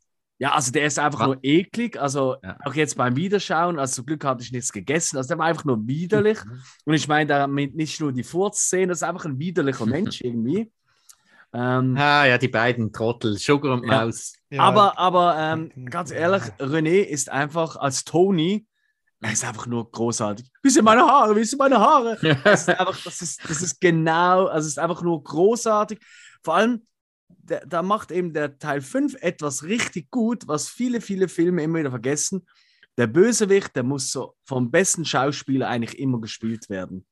[0.44, 1.28] Ja, also der ist einfach ja.
[1.28, 1.98] nur eklig.
[1.98, 2.58] Also ja.
[2.66, 5.16] auch jetzt beim Wiederschauen, also zum Glück hatte ich nichts gegessen.
[5.16, 6.44] Also der war einfach nur widerlich.
[6.44, 6.62] Mhm.
[6.84, 10.70] Und ich meine damit nicht nur die Furzszene, das ist einfach ein widerlicher Mensch irgendwie.
[11.54, 14.34] Ähm, ah ja, die beiden Trottel, Sugar und Maus.
[14.50, 14.64] Ja.
[14.64, 18.68] Aber, aber ähm, ganz ehrlich, René ist einfach als Tony,
[19.22, 20.52] er ist einfach nur großartig.
[20.62, 21.38] Wie sind meine Haare?
[21.38, 22.18] Wie sind meine Haare?
[22.44, 26.00] Das ist, einfach, das, ist, das ist genau, also es ist einfach nur großartig.
[26.44, 26.86] Vor allem,
[27.44, 31.90] da macht eben der Teil 5 etwas richtig gut, was viele, viele Filme immer wieder
[31.90, 32.46] vergessen.
[32.98, 37.08] der Bösewicht, der muss so vom besten Schauspieler eigentlich immer gespielt werden.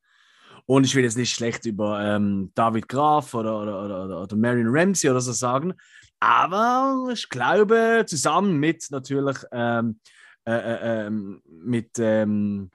[0.64, 4.68] Und ich will jetzt nicht schlecht über ähm, David Graf oder, oder, oder, oder Marion
[4.68, 5.74] Ramsey oder so sagen,
[6.20, 9.98] aber ich glaube, zusammen mit natürlich ähm,
[10.44, 12.70] äh, äh, ähm, mit ähm,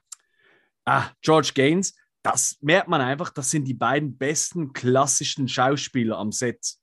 [0.84, 6.34] ah, George Gaines, das merkt man einfach, das sind die beiden besten klassischen Schauspieler am
[6.34, 6.76] Set.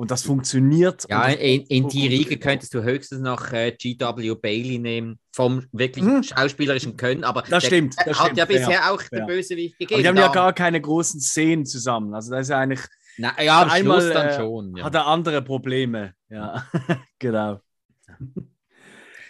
[0.00, 1.04] Und das funktioniert.
[1.10, 4.34] Ja, das in, in die Riege könntest du höchstens noch äh, G.W.
[4.34, 6.22] Bailey nehmen, vom wirklich Mhm.
[6.22, 7.22] schauspielerischen Können.
[7.22, 9.26] Aber Das der, stimmt, das hat stimmt, ja bisher ja, auch der ja.
[9.26, 10.02] Bösewicht Aber gegeben.
[10.02, 12.14] die haben ja gar keine großen Szenen zusammen.
[12.14, 12.80] Also da ist ja eigentlich,
[13.18, 14.76] Na, ja, am einmal, Schluss dann äh, schon.
[14.78, 14.84] Ja.
[14.84, 16.14] hat er andere Probleme.
[16.30, 16.66] Ja,
[17.18, 17.60] genau.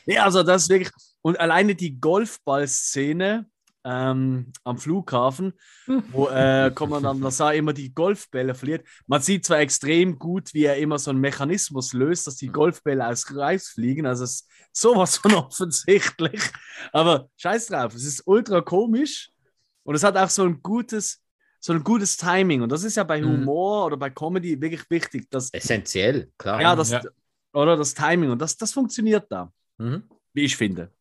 [0.07, 0.92] Ja, also das ist wirklich,
[1.23, 3.44] und alleine die Golfball-Szene
[3.84, 5.52] ähm, am Flughafen,
[6.12, 8.86] wo äh, Kommandant Lazar immer die Golfbälle verliert.
[9.07, 13.07] Man sieht zwar extrem gut, wie er immer so einen Mechanismus löst, dass die Golfbälle
[13.07, 16.42] aus Reis fliegen, also es ist sowas von offensichtlich,
[16.92, 19.31] aber scheiß drauf, es ist ultra komisch
[19.83, 21.23] und es hat auch so ein gutes,
[21.59, 23.26] so ein gutes Timing und das ist ja bei Mhm.
[23.28, 26.60] Humor oder bei Comedy wirklich wichtig, dass Essentiell, klar.
[26.60, 27.02] ja, das, Ja.
[27.55, 30.02] oder das Timing und das, das funktioniert da, Mhm.
[30.34, 30.92] wie ich finde.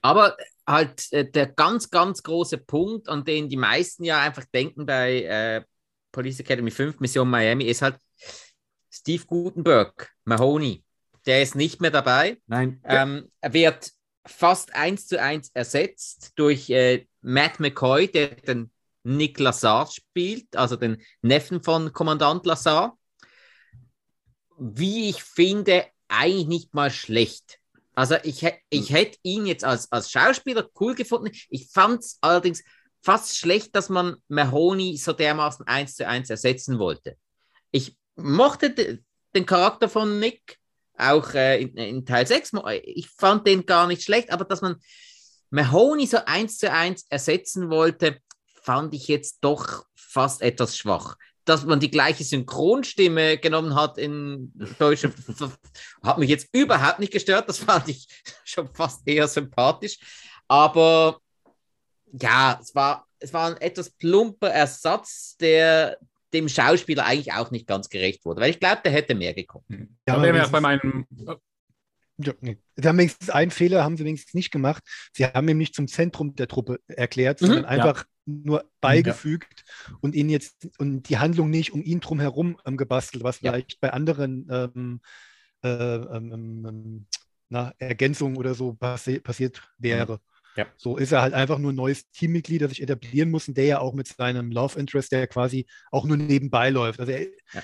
[0.00, 4.86] Aber halt äh, der ganz, ganz große Punkt, an den die meisten ja einfach denken
[4.86, 5.64] bei äh,
[6.12, 7.98] Police Academy 5 Mission Miami, ist halt
[8.90, 10.84] Steve Gutenberg, Mahoney.
[11.26, 12.38] Der ist nicht mehr dabei.
[12.46, 13.90] Nein, Ähm, er wird
[14.26, 18.70] fast eins zu eins ersetzt durch äh, Matt McCoy, der den
[19.04, 22.98] Nick Lazar spielt, also den Neffen von Kommandant Lazar.
[24.58, 27.57] Wie ich finde, eigentlich nicht mal schlecht.
[27.98, 31.36] Also ich, ich hätte ihn jetzt als, als Schauspieler cool gefunden.
[31.48, 32.62] Ich fand es allerdings
[33.02, 37.16] fast schlecht, dass man Mahoney so dermaßen eins zu eins ersetzen wollte.
[37.72, 39.00] Ich mochte de,
[39.34, 40.58] den Charakter von Nick,
[40.96, 42.52] auch äh, in, in Teil 6.
[42.52, 44.76] mo- Ich fand den gar nicht schlecht, aber dass man
[45.50, 48.20] Mahoney so eins zu eins ersetzen wollte,
[48.62, 51.16] fand ich jetzt doch fast etwas schwach.
[51.48, 55.06] Dass man die gleiche Synchronstimme genommen hat in Deutsch,
[56.02, 57.48] hat mich jetzt überhaupt nicht gestört.
[57.48, 58.06] Das fand ich
[58.44, 59.98] schon fast eher sympathisch.
[60.46, 61.20] Aber
[62.12, 65.98] ja, es war, es war ein etwas plumper Ersatz, der
[66.34, 68.42] dem Schauspieler eigentlich auch nicht ganz gerecht wurde.
[68.42, 69.98] Weil ich glaube, der hätte mehr gekommen.
[70.06, 71.06] Ja, aber wenigstens- bei meinem.
[72.20, 72.58] Ja, nee.
[72.76, 74.82] Sie haben wenigstens einen Fehler, haben sie wenigstens nicht gemacht.
[75.14, 77.46] Sie haben ihn nicht zum Zentrum der Truppe erklärt, Mhm.
[77.46, 79.64] sondern einfach nur beigefügt
[80.00, 83.52] und ihn jetzt und die Handlung nicht um ihn drum herum ähm, gebastelt, was Ja.
[83.52, 85.00] vielleicht bei anderen ähm,
[85.64, 87.06] äh, ähm, ähm,
[87.48, 90.20] na, Ergänzungen oder so passi passiert wäre.
[90.56, 90.66] Ja.
[90.76, 93.64] So ist er halt einfach nur ein neues Teammitglied, das sich etablieren muss und der
[93.64, 97.00] ja auch mit seinem Love Interest, der quasi auch nur nebenbei läuft.
[97.00, 97.62] Also er, Ja.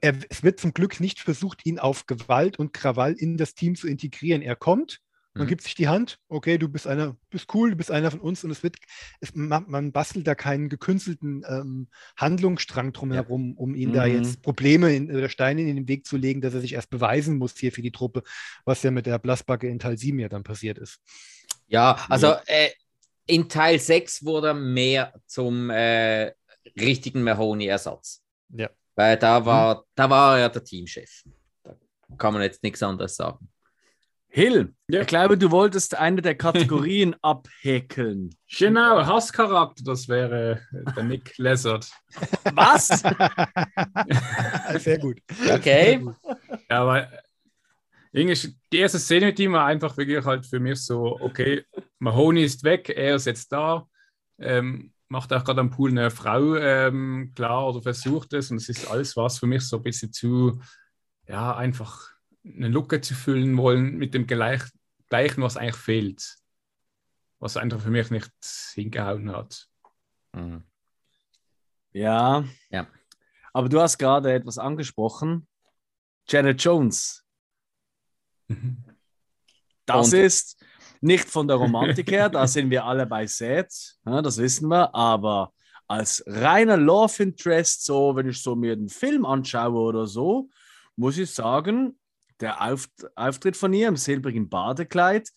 [0.00, 3.74] er, es wird zum Glück nicht versucht, ihn auf Gewalt und Krawall in das Team
[3.76, 4.42] zu integrieren.
[4.42, 5.00] Er kommt,
[5.40, 5.48] man Mhm.
[5.48, 8.44] gibt sich die Hand, okay, du bist einer, bist cool, du bist einer von uns
[8.44, 8.76] und es wird,
[9.20, 14.12] es, man, man bastelt da keinen gekünstelten ähm, Handlungsstrang drumherum, um ihn da Mhm.
[14.14, 17.38] jetzt Probleme in, oder Steine in den Weg zu legen, dass er sich erst beweisen
[17.38, 18.22] muss hier für die Truppe,
[18.64, 21.00] was ja mit der Blassbacke in Teil 7 ja dann passiert ist.
[21.66, 22.70] Ja, also äh,
[23.26, 26.32] in Teil 6 wurde er mehr zum äh,
[26.78, 28.22] richtigen Mahoney-Ersatz.
[28.50, 28.68] Ja.
[28.96, 31.24] Weil da war, da war er der Teamchef.
[31.62, 31.76] Da
[32.18, 33.49] kann man jetzt nichts anderes sagen.
[34.32, 35.00] Hill, Ja.
[35.00, 38.30] ich glaube, du wolltest eine der Kategorien abhäkeln.
[38.58, 40.60] Genau, Hasscharakter, das wäre
[40.96, 41.90] der Nick Lessard.
[42.54, 42.88] Was?
[44.78, 45.20] Sehr gut.
[45.52, 45.84] Okay.
[45.84, 46.16] Sehr gut.
[46.68, 47.08] Ja,
[48.12, 51.64] irgendwie ist- die erste Szene mit ihm war einfach wirklich halt für mich so, okay,
[51.98, 53.86] Mahoney ist weg, er ist jetzt da,
[54.38, 58.68] ähm, macht auch gerade am Pool eine Frau ähm, klar oder versucht es und es
[58.68, 60.60] ist alles was für mich so ein bisschen zu,
[61.28, 62.10] ja, einfach
[62.44, 64.62] eine Lücke zu füllen wollen mit dem gleich,
[65.08, 66.36] Gleichen, was eigentlich fehlt.
[67.38, 68.30] Was einfach für mich nicht
[68.74, 69.66] hingehauen hat.
[70.32, 70.64] Mhm.
[71.92, 72.44] Ja.
[72.70, 72.86] Ja.
[73.52, 75.48] Aber du hast gerade etwas angesprochen.
[76.28, 77.24] Janet Jones.
[79.86, 80.64] Das Und- ist
[81.00, 84.94] nicht von der Romantik her, da sind wir alle bei Seth, ja, das wissen wir,
[84.94, 85.52] aber
[85.88, 90.48] als reiner Love Interest, so wenn ich so mir den Film anschaue oder so,
[90.96, 91.98] muss ich sagen,
[92.40, 95.30] der Auf Auftritt von ihr im silbrigen Badekleid,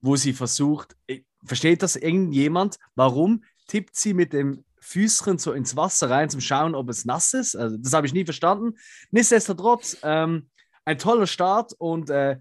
[0.00, 5.76] wo sie versucht, eh, versteht das irgendjemand, warum tippt sie mit dem Füßchen so ins
[5.76, 7.54] Wasser rein, zum Schauen, ob es nass ist?
[7.54, 8.76] Also, das habe ich nie verstanden.
[9.10, 10.48] Nichtsdestotrotz, ähm,
[10.84, 12.38] ein toller Start und äh,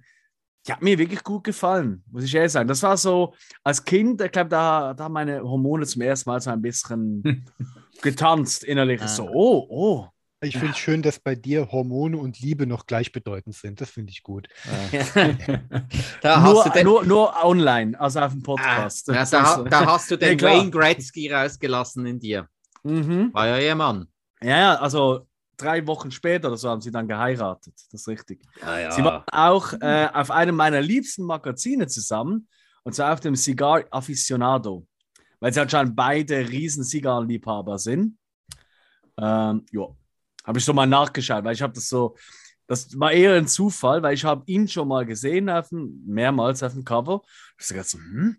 [0.67, 2.67] die hat mir wirklich gut gefallen, muss ich ehrlich sagen.
[2.67, 3.33] Das war so,
[3.64, 7.45] als Kind, ich glaube, da, da haben meine Hormone zum ersten Mal so ein bisschen
[8.01, 9.01] getanzt innerlich.
[9.01, 9.07] Ah.
[9.07, 10.07] So, oh, oh,
[10.41, 13.81] Ich finde es schön, dass bei dir Hormone und Liebe noch gleichbedeutend sind.
[13.81, 14.47] Das finde ich gut.
[16.21, 16.85] da nur, den...
[16.85, 19.09] nur, nur, online, also auf dem Podcast.
[19.09, 22.47] Ah, ja, da, da, hast du den ja, Wayne Gretzky rausgelassen in dir.
[22.83, 23.33] Mhm.
[23.33, 24.07] War ja ihr Mann.
[24.41, 25.27] Ja, also
[25.57, 27.73] drei Wochen später oder so haben sie dann geheiratet.
[27.91, 28.41] Das ist richtig.
[28.61, 28.91] Ja, ja.
[28.91, 32.47] Sie waren auch äh, auf einem meiner liebsten Magazine zusammen,
[32.83, 34.87] und zwar auf dem Cigar Aficionado,
[35.41, 38.17] weil sie anscheinend beide riesen Zigarrenliebhaber sind.
[39.21, 39.87] Ähm, ja,
[40.49, 42.17] habe ich so mal nachgeschaut, weil ich habe das so,
[42.67, 46.61] das war eher ein Zufall, weil ich habe ihn schon mal gesehen, auf dem, mehrmals
[46.63, 47.21] auf dem Cover.
[47.57, 48.35] Ich habe so, hm?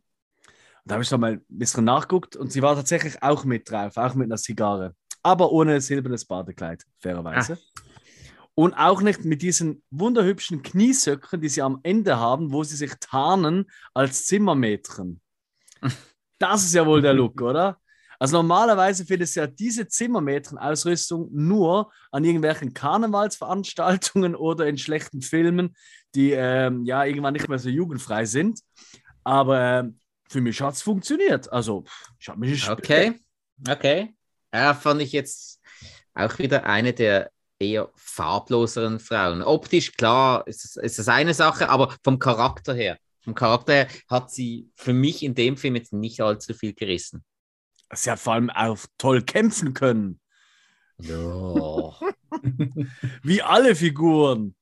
[0.83, 3.71] Und da habe ich so mal ein bisschen nachgeguckt und sie war tatsächlich auch mit
[3.71, 7.55] drauf, auch mit einer Zigarre aber ohne silbernes Badekleid, fairerweise.
[7.55, 7.81] Ah.
[8.55, 12.93] Und auch nicht mit diesen wunderhübschen Kniesöcken, die sie am Ende haben, wo sie sich
[13.01, 15.21] tarnen als Zimmermädchen.
[16.43, 17.79] Das ist ja wohl der Look, oder?
[18.21, 25.75] Also normalerweise findest du ja diese Zimmermädchen-Ausrüstung nur an irgendwelchen Karnevalsveranstaltungen oder in schlechten Filmen,
[26.15, 28.61] die ähm, ja irgendwann nicht mehr so jugendfrei sind.
[29.25, 29.85] Aber äh,
[30.29, 31.51] für mich hat es funktioniert.
[31.51, 31.85] Also
[32.19, 33.19] ich habe mich nicht Okay,
[33.67, 34.15] okay.
[34.53, 35.59] Ja, fand ich jetzt
[36.13, 39.43] auch wieder eine der eher farbloseren Frauen.
[39.43, 44.31] Optisch, klar, ist ist es eine Sache, aber vom Charakter her, vom Charakter her hat
[44.31, 47.25] sie für mich in dem Film jetzt nicht allzu viel gerissen.
[47.93, 50.21] Sie hat vor allem auch toll kämpfen können.
[50.99, 51.95] Ja.
[53.23, 54.55] wie alle Figuren.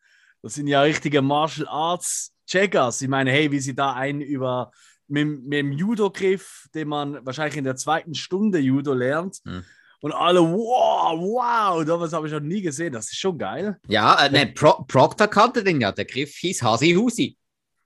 [0.42, 3.02] Das sind ja richtige Martial Arts Checkers.
[3.02, 4.70] Ich meine, hey, wie sie da einen über
[5.08, 9.64] mit, mit dem Judo-Griff, den man wahrscheinlich in der zweiten Stunde Judo lernt, hm.
[10.00, 12.92] Und alle, wow, wow, das habe ich noch nie gesehen.
[12.92, 13.78] Das ist schon geil.
[13.88, 15.90] Ja, äh, ne, Pro Proctor kannte den ja.
[15.90, 17.36] Der Griff hieß Hasi Husi.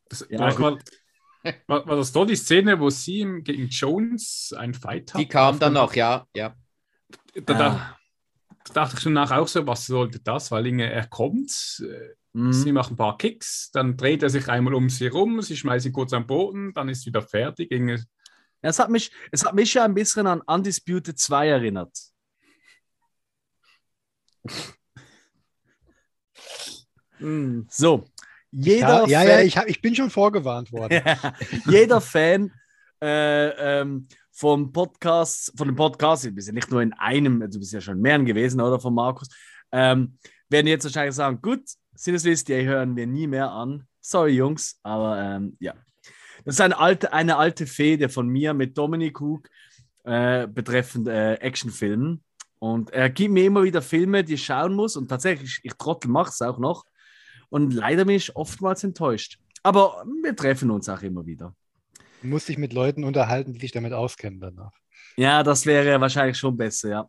[0.09, 0.79] Das, ja, war,
[1.67, 5.21] war, war, das doch die Szene, wo sie gegen Jones ein Fight hat?
[5.21, 6.27] Die kam dann noch, ja.
[6.35, 6.55] ja.
[7.35, 7.99] Da, da, ah.
[8.65, 10.51] da dachte ich schon nach auch so, was sollte das?
[10.51, 11.83] Weil er kommt,
[12.33, 12.53] mhm.
[12.53, 15.87] sie macht ein paar Kicks, dann dreht er sich einmal um sie rum, sie schmeißt
[15.87, 17.71] ihn kurz am Boden, dann ist wieder fertig.
[17.71, 18.05] Inge
[18.65, 21.99] es hat mich, es hat mich ja ein bisschen an Undisputed 2 erinnert.
[27.69, 28.05] So,
[28.53, 31.01] jeder ja, Fan, ja, ich, hab, ich bin schon vorgewarnt worden.
[31.67, 32.53] jeder Fan
[33.03, 37.59] äh, ähm, vom Podcast, von dem Podcast, du bist ja nicht nur in einem, du
[37.59, 39.29] bist ja schon in mehreren gewesen, oder von Markus,
[39.73, 41.63] ähm, werden jetzt wahrscheinlich sagen, gut,
[41.95, 43.87] Sinneswiss, die hören wir nie mehr an.
[44.01, 45.75] Sorry, Jungs, aber ähm, ja,
[46.45, 49.49] das ist eine alte, eine alte Fehde von mir mit Dominic Cook
[50.05, 52.23] äh, betreffend äh, Actionfilmen.
[52.59, 54.97] Und er gibt mir immer wieder Filme, die ich schauen muss.
[54.97, 56.85] Und tatsächlich, ich trottel mache es auch noch.
[57.53, 59.39] Und leider bin ich oftmals enttäuscht.
[59.63, 61.55] Aber wir treffen uns auch immer wieder.
[62.23, 64.73] Du musst dich mit Leuten unterhalten, die sich damit auskennen danach.
[65.19, 67.09] Ja, das wäre wahrscheinlich schon besser, ja.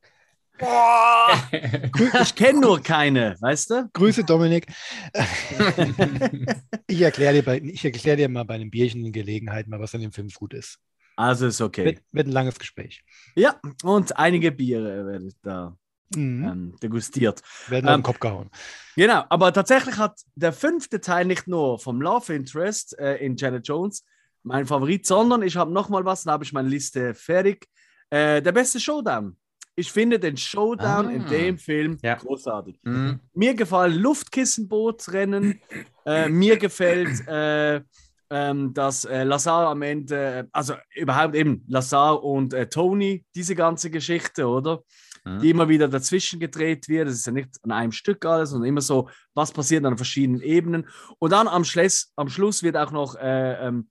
[0.59, 1.49] Boah,
[2.21, 3.89] ich kenne nur keine, weißt du?
[3.93, 4.67] Grüße, Dominik.
[6.87, 10.11] ich erkläre dir, erklär dir mal bei einem Bierchen in Gelegenheit mal, was an dem
[10.11, 10.77] Film gut ist.
[11.15, 11.85] Also ist okay.
[11.85, 13.01] Wird, wird ein langes Gespräch.
[13.35, 15.77] Ja, und einige Biere werden da
[16.15, 16.43] mhm.
[16.43, 17.41] ähm, degustiert.
[17.67, 18.49] Werden ähm, den Kopf gehauen.
[18.95, 23.67] Genau, aber tatsächlich hat der fünfte Teil nicht nur vom Love Interest äh, in Janet
[23.67, 24.05] Jones
[24.43, 27.67] mein Favorit, sondern ich habe noch mal was, dann habe ich meine Liste fertig.
[28.09, 29.37] Äh, der beste Showdown
[29.75, 31.11] ich finde den Showdown ah.
[31.11, 32.15] in dem Film ja.
[32.15, 32.79] großartig.
[32.83, 33.19] Mhm.
[33.33, 35.59] Mir gefallen Luftkissenbootrennen.
[36.05, 37.81] äh, mir gefällt, äh,
[38.29, 43.89] ähm, dass äh, Lazar am Ende, also überhaupt eben Lazar und äh, Tony, diese ganze
[43.89, 44.83] Geschichte, oder?
[45.23, 45.39] Mhm.
[45.39, 47.07] Die immer wieder dazwischen gedreht wird.
[47.07, 50.41] Das ist ja nicht an einem Stück alles, sondern immer so, was passiert an verschiedenen
[50.41, 50.87] Ebenen.
[51.19, 53.89] Und dann am Schluss, am Schluss wird auch noch äh, ähm,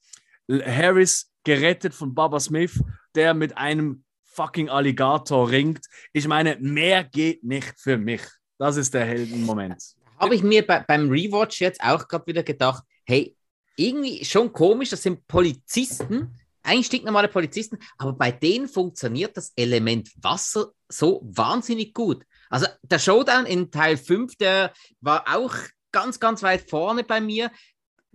[0.48, 2.82] Harris gerettet von Baba Smith,
[3.14, 5.84] der mit einem fucking Alligator ringt.
[6.12, 8.22] Ich meine, mehr geht nicht für mich.
[8.58, 9.82] Das ist der Heldenmoment.
[10.18, 13.36] Habe ich mir bei, beim Rewatch jetzt auch gerade wieder gedacht, hey,
[13.76, 20.10] irgendwie schon komisch, das sind Polizisten, eigentlich stinknormale Polizisten, aber bei denen funktioniert das Element
[20.22, 22.24] Wasser so wahnsinnig gut.
[22.50, 25.54] Also der Showdown in Teil 5, der war auch
[25.90, 27.50] ganz, ganz weit vorne bei mir.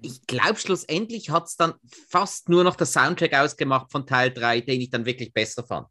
[0.01, 1.74] Ich glaube, schlussendlich hat es dann
[2.09, 5.88] fast nur noch der Soundtrack ausgemacht von Teil 3, den ich dann wirklich besser fand.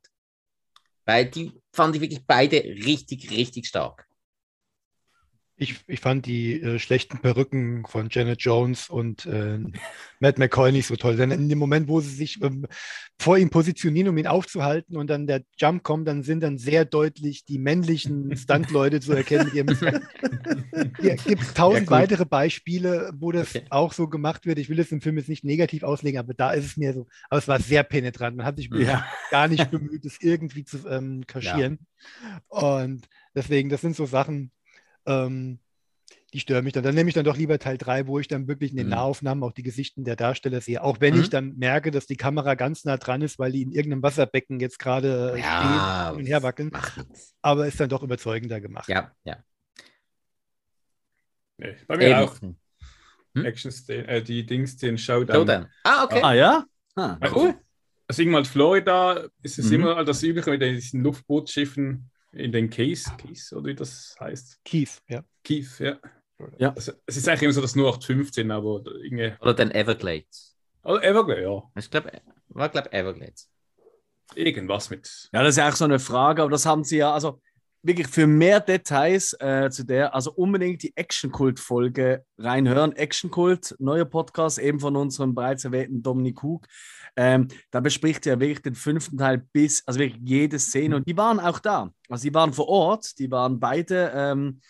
[1.04, 4.06] Weil die fand ich wirklich beide richtig, richtig stark.
[5.58, 9.58] Ich, ich fand die äh, schlechten Perücken von Janet Jones und äh,
[10.20, 11.16] Matt McCoy nicht so toll.
[11.16, 12.66] Denn in dem Moment, wo sie sich ähm,
[13.18, 16.84] vor ihm positionieren, um ihn aufzuhalten und dann der Jump kommt, dann sind dann sehr
[16.84, 19.50] deutlich die männlichen Stunt-Leute zu erkennen.
[20.98, 23.66] Es gibt tausend ja, weitere Beispiele, wo das okay.
[23.70, 24.58] auch so gemacht wird.
[24.58, 27.06] Ich will es im Film jetzt nicht negativ auslegen, aber da ist es mir so,
[27.30, 28.36] aber es war sehr penetrant.
[28.36, 29.06] Man hat sich ja.
[29.30, 31.78] gar nicht bemüht, es irgendwie zu ähm, kaschieren.
[32.22, 32.76] Ja.
[32.76, 34.50] Und deswegen, das sind so Sachen,
[35.06, 35.58] ähm,
[36.32, 36.82] die stören mich dann.
[36.82, 38.92] Dann nehme ich dann doch lieber Teil 3, wo ich dann wirklich in den mhm.
[38.92, 40.82] Nahaufnahmen auch die Gesichten der Darsteller sehe.
[40.82, 41.20] Auch wenn mhm.
[41.22, 44.60] ich dann merke, dass die Kamera ganz nah dran ist, weil die in irgendeinem Wasserbecken
[44.60, 46.72] jetzt gerade ja, stehen und herwackeln.
[47.42, 48.88] Aber ist dann doch überzeugender gemacht.
[48.88, 49.38] Ja, ja.
[51.58, 52.18] Nee, bei mir Eben.
[52.18, 52.40] auch.
[52.40, 52.56] Hm?
[53.44, 55.36] Action äh, die Dings, den Showdown.
[55.36, 55.66] Showdown.
[55.84, 56.20] Ah, okay.
[56.22, 56.64] Ah, ja?
[56.96, 57.54] Ah, cool.
[58.08, 59.74] Also, irgendwann Florida ist es mhm.
[59.74, 64.60] immer das Übliche mit diesen Luftbootschiffen in den Keys, Keys oder wie das heißt.
[64.64, 65.24] Keys, ja.
[65.42, 65.98] Keys, ja.
[66.58, 66.72] ja.
[66.74, 69.32] Also, es ist eigentlich immer so, dass nur 815, aber irgendwie...
[69.40, 70.56] Oder den Everglades.
[70.84, 71.62] Oder Everglades, ja.
[71.76, 72.12] Ich glaube,
[72.48, 73.50] war glaube Everglades.
[74.34, 75.28] Irgendwas mit.
[75.32, 77.40] Ja, das ist ja auch so eine Frage, aber das haben sie ja, also
[77.86, 82.92] wirklich für mehr Details äh, zu der, also unbedingt die Action-Kult-Folge reinhören.
[82.92, 86.66] Action-Kult, neuer Podcast, eben von unserem bereits erwähnten Dominik Hug.
[87.16, 90.96] Ähm, da bespricht er wirklich den fünften Teil bis, also wirklich jede Szene.
[90.96, 91.90] Und die waren auch da.
[92.08, 94.60] Also die waren vor Ort, die waren beide ähm,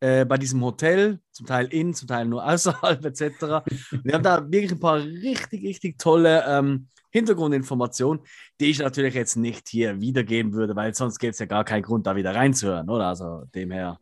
[0.00, 3.64] äh, bei diesem Hotel, zum Teil in, zum Teil nur außerhalb etc.
[4.02, 8.24] wir haben da wirklich ein paar richtig, richtig tolle ähm, Hintergrundinformationen,
[8.60, 11.82] die ich natürlich jetzt nicht hier wiedergeben würde, weil sonst gibt es ja gar keinen
[11.82, 13.06] Grund, da wieder reinzuhören, oder?
[13.06, 14.00] Also dem her.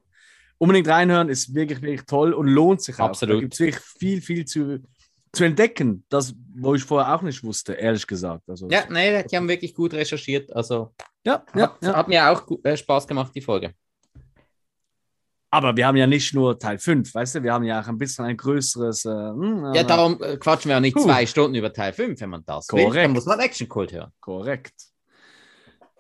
[0.56, 3.10] Unbedingt reinhören ist wirklich, wirklich toll und lohnt sich auch.
[3.10, 3.36] Absolut.
[3.36, 4.80] Da gibt es wirklich viel, viel zu,
[5.30, 8.48] zu entdecken, das, wo ich vorher auch nicht wusste, ehrlich gesagt.
[8.48, 10.54] Also, ja, nee, die haben wirklich gut recherchiert.
[10.56, 10.94] Also
[11.26, 11.94] ja, ja, hat, ja.
[11.94, 13.74] hat mir auch äh, Spaß gemacht, die Folge.
[15.54, 17.98] Aber wir haben ja nicht nur Teil 5, weißt du, wir haben ja auch ein
[17.98, 19.04] bisschen ein größeres.
[19.04, 21.04] Äh, hm, ja, darum äh, quatschen wir ja nicht Puh.
[21.04, 22.94] zwei Stunden über Teil 5, wenn man das Korrekt.
[22.94, 23.02] will.
[23.02, 24.10] Dann muss man Action Cult hören.
[24.18, 24.72] Korrekt.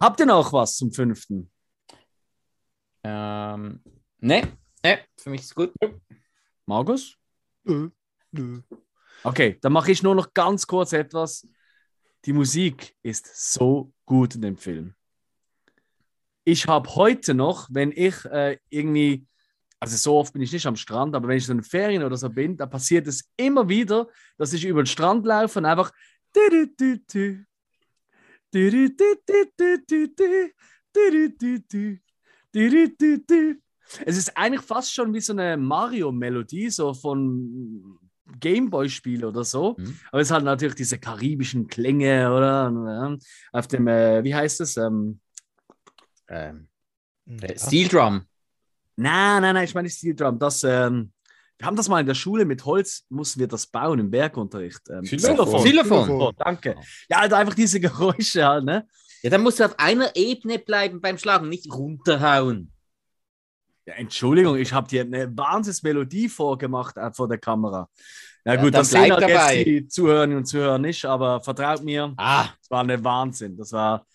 [0.00, 1.50] Habt ihr noch was zum fünften?
[3.04, 3.82] Ähm,
[4.20, 5.70] ne, ne, für mich ist gut.
[6.64, 7.18] Markus?
[7.64, 7.90] Nö,
[8.30, 8.62] nö.
[9.22, 11.46] Okay, dann mache ich nur noch ganz kurz etwas.
[12.24, 14.94] Die Musik ist so gut in dem Film.
[16.44, 19.26] Ich habe heute noch, wenn ich äh, irgendwie,
[19.82, 22.16] also so oft bin ich nicht am Strand, aber wenn ich so in Ferien oder
[22.16, 24.06] so bin, da passiert es immer wieder,
[24.38, 25.90] dass ich über den Strand laufe und einfach
[34.04, 37.98] es ist eigentlich fast schon wie so eine Mario-Melodie, so von
[38.38, 39.74] Gameboy-Spiel oder so.
[39.78, 39.98] Mhm.
[40.12, 43.18] Aber es hat natürlich diese karibischen Klänge, oder?
[43.50, 44.76] Auf dem, äh, wie heißt es?
[44.76, 45.18] Ähm,
[46.28, 46.68] ähm,
[47.26, 47.58] ja.
[47.58, 48.26] Steel Drum.
[48.96, 50.38] Nein, nein, nein, ich meine nicht Steel Drum.
[50.38, 51.12] Das, ähm,
[51.58, 54.80] wir haben das mal in der Schule mit Holz, mussten wir das bauen im Bergunterricht.
[54.90, 55.62] Ähm, Xylophon.
[55.62, 56.10] Xylophon.
[56.10, 56.76] Oh, danke.
[57.08, 58.86] Ja, halt einfach diese Geräusche halt, ne?
[59.22, 62.72] Ja, dann musst du auf einer Ebene bleiben beim Schlagen, nicht runterhauen.
[63.86, 67.88] Ja, Entschuldigung, ich habe dir eine Wahnsinnsmelodie vorgemacht äh, vor der Kamera.
[68.44, 69.56] Ja, gut, das sehen halt dabei.
[69.56, 72.48] jetzt die Zuhörerinnen und Zuhörer nicht, aber vertraut mir, ah.
[72.60, 73.56] das war eine Wahnsinn.
[73.56, 74.06] Das war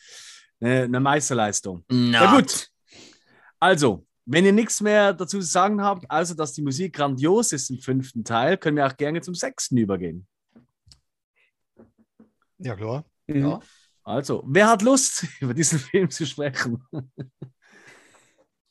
[0.59, 1.83] eine, eine Meisterleistung.
[1.89, 2.14] Not.
[2.14, 2.67] Ja, gut.
[3.59, 7.69] Also, wenn ihr nichts mehr dazu zu sagen habt, also dass die Musik grandios ist
[7.69, 10.27] im fünften Teil, können wir auch gerne zum sechsten übergehen.
[12.59, 13.06] Ja, klar.
[13.27, 13.41] Mhm.
[13.41, 13.59] Ja.
[14.03, 16.83] Also, wer hat Lust, über diesen Film zu sprechen?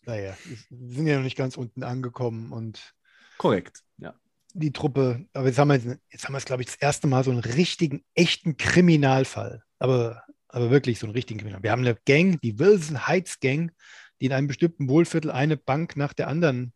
[0.08, 0.36] Naja,
[0.70, 2.94] wir sind ja noch nicht ganz unten angekommen und.
[3.38, 4.14] Korrekt, ja.
[4.52, 7.24] Die Truppe, aber jetzt haben wir, jetzt haben wir es, glaube ich, das erste Mal
[7.24, 9.64] so einen richtigen, echten Kriminalfall.
[9.80, 10.22] Aber
[10.56, 11.62] aber wirklich so einen richtigen Kriminal.
[11.62, 13.72] Wir haben eine Gang, die Wilson Heights Gang,
[14.20, 16.72] die in einem bestimmten Wohlviertel eine Bank nach der anderen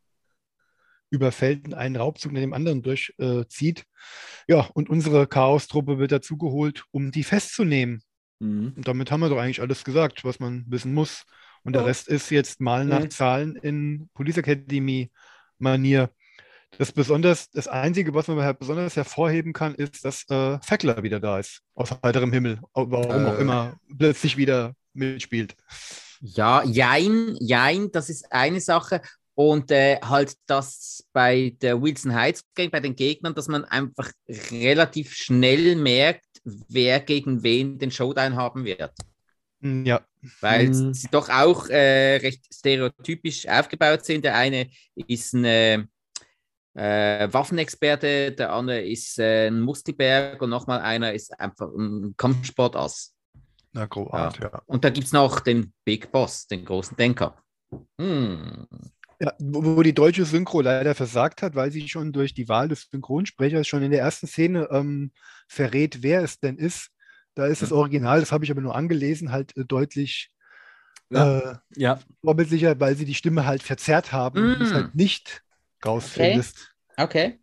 [1.11, 3.81] überfällt und einen Raubzug nach dem anderen durchzieht.
[3.81, 8.03] Äh, ja, und unsere Chaos-Truppe wird dazugeholt, um die festzunehmen.
[8.39, 8.75] Mhm.
[8.77, 11.25] Und damit haben wir doch eigentlich alles gesagt, was man wissen muss.
[11.63, 13.11] Und der Rest ist jetzt mal nach mhm.
[13.11, 16.11] Zahlen in Police Academy-Manier.
[16.79, 21.19] Das besonders, das Einzige, was man halt besonders hervorheben kann, ist, dass äh, Feckler wieder
[21.19, 23.29] da ist, aus heiterem Himmel, warum äh.
[23.29, 25.57] auch immer plötzlich wieder mitspielt.
[26.21, 29.01] Ja, jein, jein, das ist eine Sache.
[29.35, 34.11] Und äh, halt das bei der Wilson Heights Gang, bei den Gegnern, dass man einfach
[34.51, 38.93] relativ schnell merkt, wer gegen wen den Showdown haben wird.
[39.63, 40.03] Hm, ja.
[40.41, 40.93] Weil mhm.
[40.93, 44.25] sie doch auch äh, recht stereotypisch aufgebaut sind.
[44.25, 45.85] Der eine ist ein äh,
[46.75, 53.15] äh, Waffenexperte, der andere ist äh, ein Muskelberg und nochmal einer ist einfach ein Kampfsportass.
[53.73, 54.51] Na, Großart, ja.
[54.53, 54.63] ja.
[54.67, 57.37] Und da gibt es noch den Big Boss, den großen Denker.
[58.01, 58.67] Hm.
[59.21, 62.89] Ja, wo, die deutsche Synchro leider versagt hat, weil sie schon durch die Wahl des
[62.91, 65.13] Synchronsprechers schon in der ersten Szene ähm,
[65.47, 66.89] verrät, wer es denn ist.
[67.35, 70.31] Da ist das Original, das habe ich aber nur angelesen, halt äh, deutlich
[71.11, 71.39] Ja.
[71.39, 74.75] äh, Ja, vorbildlicher, weil sie die Stimme halt verzerrt haben und du es Mm.
[74.75, 75.43] halt nicht
[75.85, 76.75] rausfindest.
[76.97, 77.41] Okay.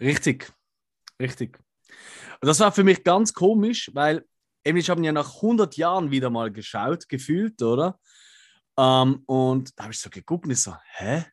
[0.00, 0.50] richtig.
[1.20, 1.58] Richtig.
[2.40, 4.24] Und das war für mich ganz komisch, weil
[4.64, 7.98] eben ich habe ihn ja nach 100 Jahren wieder mal geschaut, gefühlt, oder?
[8.78, 11.24] Ähm, und da habe ich so geguckt und ich so, hä?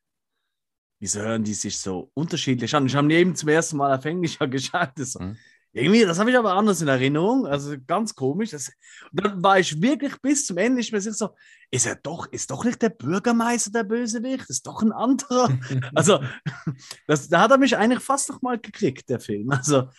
[1.00, 2.88] Wieso hören die sich so unterschiedlich an?
[2.88, 4.92] Ich habe eben zum ersten Mal auf Englisch geschaut.
[4.96, 5.38] Das so, Mhm.
[5.78, 7.46] Irgendwie, das habe ich aber anders in Erinnerung.
[7.46, 8.50] Also ganz komisch.
[8.50, 8.72] Das,
[9.12, 11.30] und dann war ich wirklich bis zum Ende nicht mehr sicher so,
[11.70, 15.50] ist er doch, ist doch nicht der Bürgermeister der Bösewicht, ist doch ein anderer.
[15.94, 16.20] Also,
[17.08, 19.52] das, da hat er mich eigentlich fast noch mal gekriegt, der Film.
[19.52, 19.90] Also,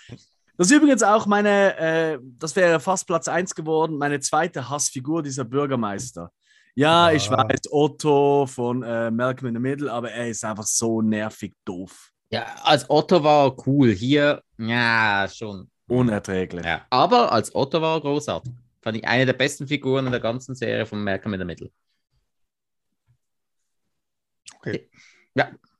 [0.58, 5.22] das ist übrigens auch meine, äh, das wäre fast Platz 1 geworden, meine zweite Hassfigur,
[5.22, 6.30] dieser Bürgermeister.
[6.74, 7.16] Ja, Ja.
[7.16, 11.54] ich weiß, Otto von äh, Malcolm in the Middle, aber er ist einfach so nervig
[11.64, 12.10] doof.
[12.30, 13.90] Ja, als Otto war er cool.
[13.92, 15.70] Hier, ja, schon.
[15.88, 16.66] Unerträglich.
[16.66, 16.84] Ja.
[16.90, 18.52] Aber als Otto war er großartig.
[18.82, 21.70] Fand ich eine der besten Figuren in der ganzen Serie von Malcolm in the Middle.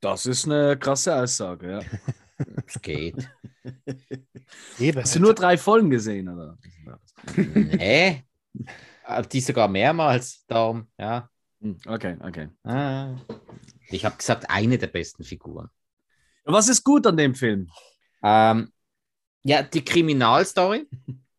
[0.01, 1.81] Das ist eine krasse Aussage, ja.
[2.67, 3.29] Es geht.
[4.79, 5.01] Eben.
[5.03, 6.57] Hast du nur drei Folgen gesehen, oder?
[7.37, 8.25] nee.
[9.05, 10.45] Aber Die sogar mehrmals.
[10.47, 11.29] Darum, ja.
[11.61, 12.49] Hm, Okay, okay.
[12.65, 13.17] Ah.
[13.91, 15.69] Ich habe gesagt, eine der besten Figuren.
[16.45, 17.69] Was ist gut an dem Film?
[18.23, 18.73] Ähm,
[19.43, 20.89] ja, die Kriminalstory,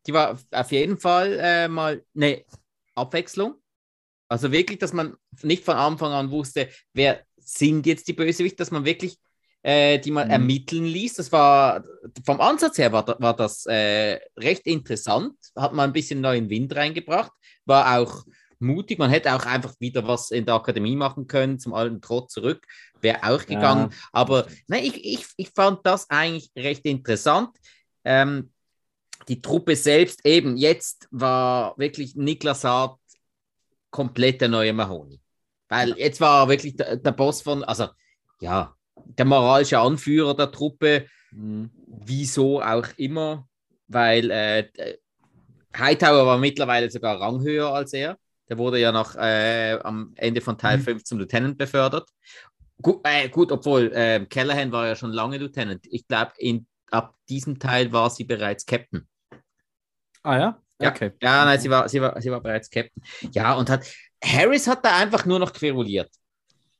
[0.06, 2.44] die war auf jeden Fall äh, mal eine
[2.95, 3.56] Abwechslung.
[4.28, 8.72] Also wirklich, dass man nicht von Anfang an wusste, wer sind jetzt die Bösewichte, dass
[8.72, 9.18] man wirklich
[9.62, 10.32] äh, die mal Mhm.
[10.32, 11.16] ermitteln ließ.
[11.16, 11.84] Das war
[12.26, 16.76] vom Ansatz her war, war das äh, recht interessant, hat man ein bisschen neuen Wind
[16.76, 17.32] reingebracht,
[17.66, 18.26] war auch
[18.60, 19.00] mutig.
[19.00, 22.66] Man hätte auch einfach wieder was in der Akademie machen können, zum alten Trott zurück,
[23.02, 23.94] wäre auch gegangen.
[24.12, 27.50] Aber nein, ich, ich, ich fand das eigentlich recht interessant.
[28.04, 28.52] Ähm,
[29.28, 32.98] die Truppe selbst, eben jetzt war wirklich Niklas Saad
[33.92, 35.20] komplett der neue Mahoney.
[35.68, 37.88] Weil jetzt war wirklich der, der Boss von, also
[38.42, 41.69] ja, der moralische Anführer der Truppe, Mhm.
[42.06, 43.48] wieso auch immer,
[43.88, 44.68] weil äh,
[45.78, 48.18] Hightower war mittlerweile sogar ranghöher als er.
[48.50, 50.82] Der wurde ja noch äh, am Ende von Teil Mhm.
[50.84, 52.10] 5 zum Lieutenant befördert.
[52.82, 55.86] Gut, äh, gut obwohl äh, Callahan war ja schon lange Lieutenant.
[55.92, 56.32] Ich glaube,
[56.90, 59.08] ab diesem Teil war sie bereits Captain.
[60.24, 60.61] Ah ja?
[60.82, 60.90] Ja.
[60.90, 61.11] Okay.
[61.22, 63.03] Ja, nein, sie war, sie war, sie war bereits Captain.
[63.32, 63.86] Ja, und hat
[64.24, 66.10] Harris hat da einfach nur noch queruliert.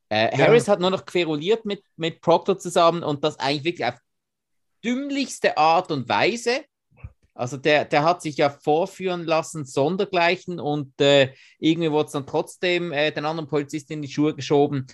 [0.09, 0.45] Äh, Ja.
[0.45, 3.99] Harris hat nur noch queruliert mit, mit Proctor zusammen und das eigentlich wirklich auf
[4.83, 6.63] dümmlichste Art und Weise.
[7.33, 12.27] Also der, der hat sich ja vorführen lassen, sondergleichen, und äh, irgendwie wurde es dann
[12.27, 14.88] trotzdem äh, den anderen Polizisten in die Schuhe geschoben.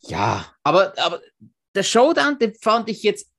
[0.00, 1.20] Ja, aber, aber
[1.74, 3.30] der Showdown, den fand ich jetzt,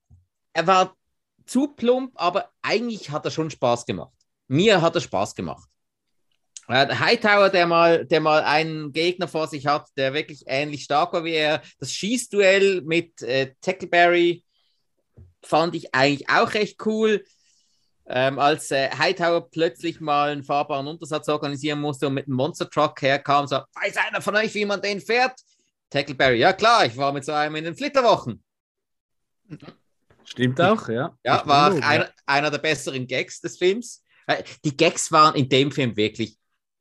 [0.52, 0.96] er war
[1.44, 4.12] zu plump, aber eigentlich hat er schon Spaß gemacht.
[4.48, 5.68] Mir hat er Spaß gemacht.
[6.68, 10.84] Äh, der Hightower, der mal, der mal einen Gegner vor sich hat, der wirklich ähnlich
[10.84, 11.62] stark war wie er.
[11.78, 14.44] Das Schießduell mit äh, Tackleberry
[15.42, 17.24] fand ich eigentlich auch recht cool.
[18.08, 22.70] Ähm, als äh, Hightower plötzlich mal einen fahrbaren Untersatz organisieren musste und mit einem Monster
[22.70, 25.40] Truck herkam, so, weiß einer von euch, wie man den fährt?
[25.90, 28.42] Tackleberry, ja klar, ich war mit so einem in den Flitterwochen.
[30.24, 31.16] Stimmt auch, ja.
[31.24, 34.04] Ja, Ich war loben, einer, einer der besseren Gags des Films.
[34.26, 36.38] Äh, Die Gags waren in dem Film wirklich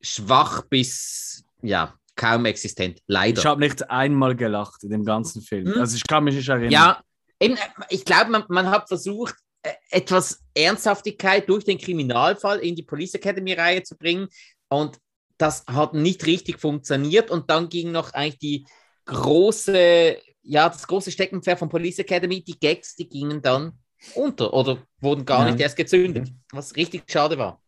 [0.08, 3.40] schwach bis ja kaum existent, leider.
[3.40, 5.74] Ich habe nicht einmal gelacht in dem ganzen Film.
[5.74, 5.82] Hm?
[5.82, 6.72] Also ich kann mich nicht erinnern.
[6.72, 7.02] Ja,
[7.40, 7.58] eben,
[7.90, 13.16] ich glaube, man, man hat versucht, äh, etwas Ernsthaftigkeit durch den Kriminalfall in die Police
[13.16, 14.28] Academy-Reihe zu bringen.
[14.70, 14.98] Und
[15.38, 17.30] das hat nicht richtig funktioniert.
[17.30, 18.66] Und dann ging noch eigentlich die
[19.06, 23.74] große, ja, das große Steckenpferd von Police Academy, die Gags, die gingen dann
[24.14, 25.52] unter oder wurden gar Ja.
[25.52, 27.60] nicht erst gezündet, was richtig schade war.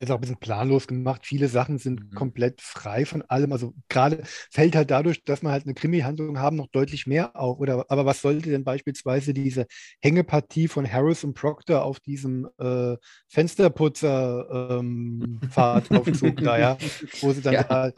[0.00, 1.26] Ist auch ein bisschen planlos gemacht.
[1.26, 2.14] Viele Sachen sind Mhm.
[2.14, 3.52] komplett frei von allem.
[3.52, 7.58] Also gerade fällt halt dadurch, dass wir halt eine Krimi-Handlung haben, noch deutlich mehr auf.
[7.58, 9.66] Oder aber was sollte denn beispielsweise diese
[10.00, 12.96] Hängepartie von Harris und Proctor auf diesem äh,
[13.28, 15.50] Fensterputzer-Fahrtaufzug
[16.42, 16.78] da, ja,
[17.20, 17.56] wo sie dann Ja.
[17.56, 17.92] da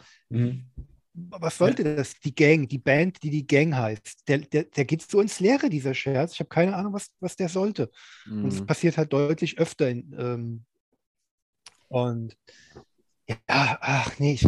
[1.12, 2.14] was sollte das?
[2.20, 4.28] Die Gang, die Band, die die Gang heißt.
[4.28, 6.34] Der, der, der geht so ins Leere, dieser Scherz.
[6.34, 7.90] Ich habe keine Ahnung, was, was der sollte.
[8.40, 8.62] Und es Mhm.
[8.62, 9.90] passiert halt deutlich öfter.
[9.90, 10.64] In, ähm,
[11.90, 12.36] und
[13.28, 14.46] ja, ach nee, ich,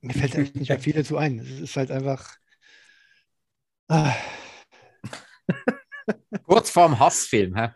[0.00, 1.38] mir fällt echt nicht mehr viel dazu ein.
[1.38, 2.36] Es ist halt einfach.
[3.88, 4.14] Ah,
[6.44, 7.70] Kurz vorm Hassfilm, hä?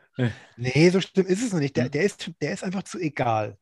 [0.57, 1.77] nee, so schlimm ist es noch nicht.
[1.77, 3.57] Der, der, ist, der ist einfach zu egal.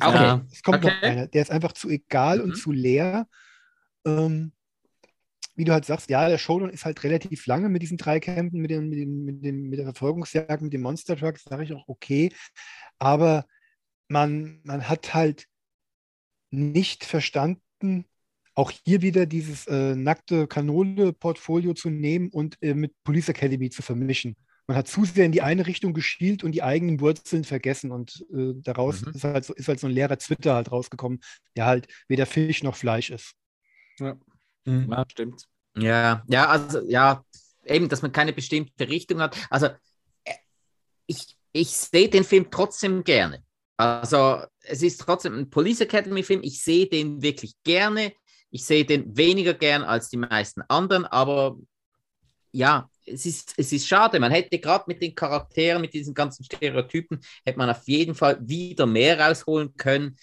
[0.00, 0.14] Okay.
[0.14, 0.44] Ja.
[0.52, 1.06] Es kommt noch Okay.
[1.06, 1.26] einer.
[1.26, 2.54] Der ist einfach zu egal und Mhm.
[2.54, 3.28] zu leer.
[4.06, 4.52] Ähm,
[5.54, 8.60] wie du halt sagst, ja, der Showdown ist halt relativ lange mit diesen drei Kämpfen,
[8.60, 11.72] mit, dem, mit, dem, mit, dem, mit der Verfolgungsjagd, mit dem Monster Truck, sage ich
[11.72, 12.30] auch okay.
[12.98, 13.46] Aber
[14.08, 15.46] man, man hat halt
[16.50, 18.06] nicht verstanden,
[18.54, 23.82] auch hier wieder dieses äh, nackte Kanone-Portfolio zu nehmen und äh, mit Police Academy zu
[23.82, 24.34] vermischen.
[24.66, 28.24] Man hat zu sehr in die eine Richtung geschielt und die eigenen Wurzeln vergessen und
[28.32, 29.12] äh, daraus mhm.
[29.12, 31.20] ist, halt so, ist halt so ein leerer Twitter halt rausgekommen,
[31.54, 33.34] der halt weder Fisch noch Fleisch ist.
[34.00, 34.16] Ja,
[34.64, 34.90] mhm.
[34.90, 35.44] ja stimmt.
[35.76, 37.24] Ja, ja, also ja,
[37.66, 39.36] eben, dass man keine bestimmte Richtung hat.
[39.50, 39.66] Also
[40.24, 40.34] äh,
[41.06, 43.44] ich, ich sehe den Film trotzdem gerne.
[43.76, 46.40] Also es ist trotzdem ein Police Academy Film.
[46.42, 48.12] Ich sehe den wirklich gerne.
[48.50, 51.56] Ich sehe den weniger gern als die meisten anderen, aber
[52.52, 54.18] ja, es ist, es ist schade.
[54.18, 58.38] Man hätte gerade mit den Charakteren, mit diesen ganzen Stereotypen, hätte man auf jeden Fall
[58.40, 60.16] wieder mehr rausholen können.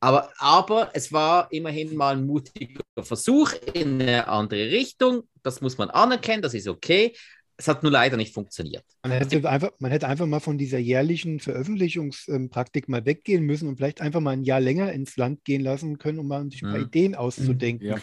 [0.00, 5.28] Aber, aber es war immerhin mal ein mutiger Versuch in eine andere Richtung.
[5.42, 7.14] Das muss man anerkennen, das ist okay.
[7.60, 8.84] Es hat nur leider nicht funktioniert.
[9.02, 13.76] Man hätte, einfach, man hätte einfach mal von dieser jährlichen Veröffentlichungspraktik mal weggehen müssen und
[13.76, 16.70] vielleicht einfach mal ein Jahr länger ins Land gehen lassen können, um mal sich ein
[16.70, 16.86] paar mhm.
[16.86, 17.88] Ideen auszudenken.
[17.88, 17.96] Ja.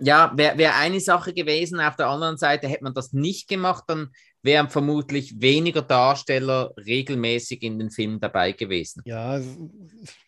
[0.00, 1.78] Ja, wäre wär eine Sache gewesen.
[1.78, 4.08] Auf der anderen Seite hätte man das nicht gemacht, dann
[4.42, 9.02] wären vermutlich weniger Darsteller regelmäßig in den Filmen dabei gewesen.
[9.04, 9.40] Ja,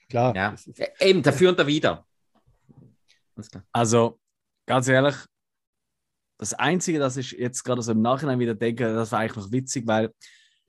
[0.09, 0.37] klar.
[0.37, 0.55] Ja.
[1.01, 2.05] Eben, dafür und da wieder.
[3.73, 4.19] Also,
[4.67, 5.15] ganz ehrlich,
[6.39, 9.53] das Einzige, das ich jetzt gerade so im Nachhinein wieder denke, das war eigentlich noch
[9.53, 10.13] witzig, weil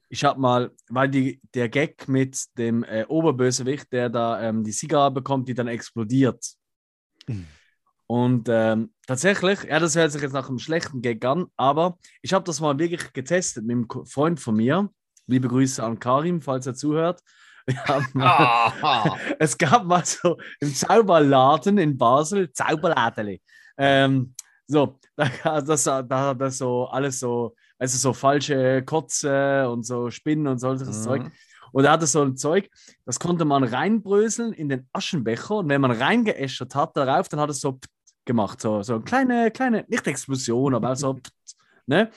[0.09, 4.71] ich habe mal, weil die, der Gag mit dem äh, Oberbösewicht, der da ähm, die
[4.71, 6.45] Zigarre bekommt, die dann explodiert.
[7.27, 7.45] Mhm.
[8.07, 12.31] Und ähm, tatsächlich, ja, das hört sich jetzt nach einem schlechten Gag an, aber ich
[12.31, 14.89] habe das mal wirklich getestet mit einem Freund von mir.
[15.25, 17.21] Liebe Grüße an Karim, falls er zuhört.
[18.13, 23.41] Mal, es gab mal so im Zauberladen in Basel, Zauberladeli.
[23.77, 24.33] Ähm,
[24.67, 30.11] so, da, das, da hat er so alles so, also so falsche Kotze und so
[30.11, 31.03] Spinnen und solches mhm.
[31.03, 31.31] Zeug.
[31.71, 32.69] Und er hatte so ein Zeug,
[33.05, 37.49] das konnte man reinbröseln in den Aschenbecher und wenn man reingeäschert hat darauf, dann hat
[37.49, 37.79] es so
[38.25, 41.19] gemacht, so, so eine kleine, kleine, nicht Explosion, aber so,
[41.85, 42.09] ne?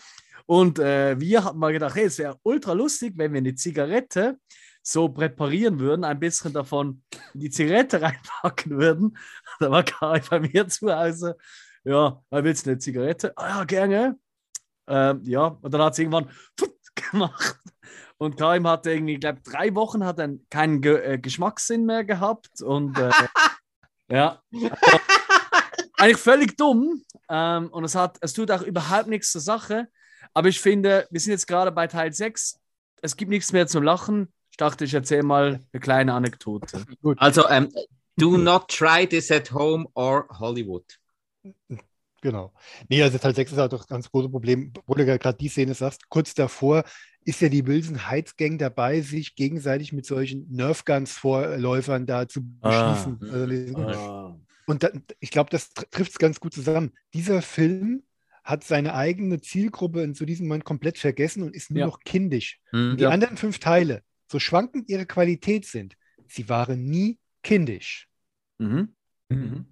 [0.47, 4.37] Und äh, wir haben mal gedacht, hey, es wäre ultra lustig, wenn wir eine Zigarette
[4.83, 7.03] so präparieren würden, ein bisschen davon
[7.35, 9.17] in die Zigarette reinpacken würden.
[9.61, 11.37] Da war Kai bei mir zu Hause
[11.85, 13.37] ja, willst du eine Zigarette?
[13.37, 14.19] Ah ja, gerne.
[14.87, 16.31] Ähm, ja, und dann hat es irgendwann
[17.11, 17.59] gemacht.
[18.19, 22.05] Und Karim hatte irgendwie, ich glaube, drei Wochen hat er keinen Ge äh, Geschmackssinn mehr
[22.05, 22.61] gehabt.
[22.61, 23.11] Und äh,
[24.11, 24.71] ja, also,
[25.97, 27.03] eigentlich völlig dumm.
[27.31, 29.89] Ähm, und es, hat, es tut auch überhaupt nichts zur Sache.
[30.35, 32.61] Aber ich finde, wir sind jetzt gerade bei Teil 6.
[33.01, 34.33] Es gibt nichts mehr zum Lachen.
[34.51, 36.85] Ich dachte, ich erzähle mal eine kleine Anekdote.
[37.17, 37.73] Also, ähm,
[38.17, 41.00] do not try this at home or Hollywood.
[42.23, 42.53] Genau.
[42.89, 45.49] Nee, also Teil 6 ist halt doch das ganz große Problem, wo du gerade die
[45.49, 46.85] Szene sagst, kurz davor
[47.25, 52.93] ist ja die Wilson Heights Gang dabei, sich gegenseitig mit solchen Nerfguns-Vorläufern da zu ah.
[52.93, 53.19] beschießen.
[53.23, 53.87] Ah.
[53.87, 56.93] Also, und da, ich glaube, das trifft es ganz gut zusammen.
[57.15, 58.03] Dieser Film
[58.45, 61.87] hat seine eigene Zielgruppe zu diesem Moment komplett vergessen und ist nur ja.
[61.87, 62.61] noch kindisch.
[62.73, 63.11] Mhm, die ja.
[63.11, 65.97] anderen fünf Teile, so schwankend ihre Qualität sind,
[66.29, 68.09] sie waren nie kindisch.
[68.59, 68.95] Mhm.
[69.29, 69.67] Mhm.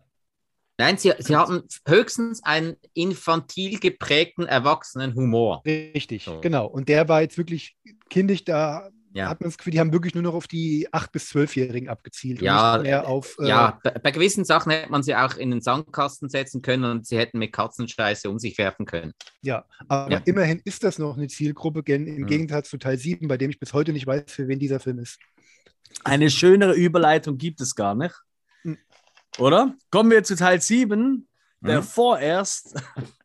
[0.78, 5.62] Nein, sie, sie hatten höchstens einen infantil geprägten erwachsenen Humor.
[5.66, 6.40] Richtig, so.
[6.40, 6.66] genau.
[6.66, 7.76] Und der war jetzt wirklich
[8.08, 9.28] kindisch, da ja.
[9.28, 12.40] hat man das Gefühl, die haben wirklich nur noch auf die 8- bis 12-Jährigen abgezielt.
[12.40, 16.28] Ja, auf, äh, ja bei, bei, gewissen Sachen hätte man sie auch in den Sandkasten
[16.28, 19.14] setzen können und sie hätten mit Katzenscheiße um sich werfen können.
[19.42, 20.22] Ja, aber ja.
[20.26, 22.26] immerhin ist das noch eine Zielgruppe, im mhm.
[22.26, 25.00] Gegensatz zu Teil 7, bei dem ich bis heute nicht weiß, für wen dieser Film
[25.00, 25.18] ist.
[26.04, 28.14] Eine schönere Überleitung gibt es gar nicht.
[29.38, 29.74] Oder?
[29.90, 31.28] Kommen wir zu Teil 7,
[31.60, 31.84] der mhm.
[31.84, 32.74] vorerst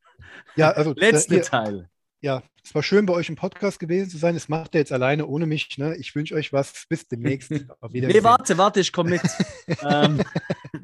[0.56, 1.90] ja, also, letzte äh, Teil.
[2.22, 4.36] Ja, es war schön, bei euch im Podcast gewesen zu sein.
[4.36, 5.78] Das macht er jetzt alleine ohne mich.
[5.78, 5.96] Ne?
[5.98, 6.86] Ich wünsche euch was.
[6.88, 7.52] Bis demnächst.
[7.92, 9.22] nee, warte, warte, ich komme mit.
[9.82, 10.22] ähm,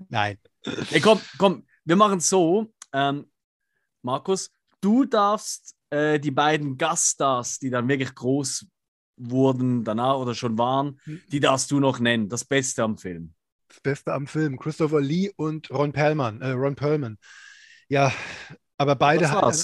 [0.09, 0.37] Nein.
[0.89, 2.73] Hey, komm, komm, wir machen es so.
[2.91, 3.31] Ähm,
[4.01, 8.67] Markus, du darfst äh, die beiden Gaststars, die dann wirklich groß
[9.17, 11.21] wurden danach oder schon waren, hm.
[11.31, 12.29] die darfst du noch nennen.
[12.29, 13.33] Das Beste am Film
[13.69, 14.57] das Beste am Film.
[14.57, 16.41] Christopher Lee und Ron Perlman.
[16.41, 17.17] Äh, Ron Perlman.
[17.87, 18.11] Ja,
[18.77, 19.57] aber beide haben.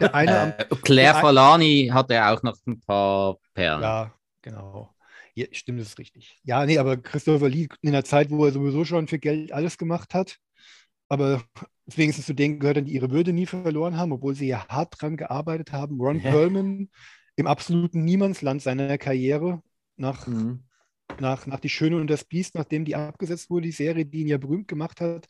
[0.00, 3.82] Der eine am, äh, Claire Falani hat er auch noch ein paar Perlen.
[3.82, 4.94] Ja, genau.
[5.34, 6.38] Ja, stimmt, das ist richtig.
[6.44, 9.76] Ja, nee, aber Christopher Lee in der Zeit, wo er sowieso schon für Geld alles
[9.76, 10.38] gemacht hat,
[11.08, 11.42] aber
[11.86, 15.16] wenigstens zu denen gehört, die ihre Würde nie verloren haben, obwohl sie ja hart dran
[15.16, 16.00] gearbeitet haben.
[16.00, 16.88] Ron Perlman
[17.36, 19.62] im absoluten Niemandsland seiner Karriere
[19.96, 20.66] nach mhm
[21.20, 24.28] nach, nach Die Schöne und das Biest, nachdem die abgesetzt wurde, die Serie, die ihn
[24.28, 25.26] ja berühmt gemacht hat.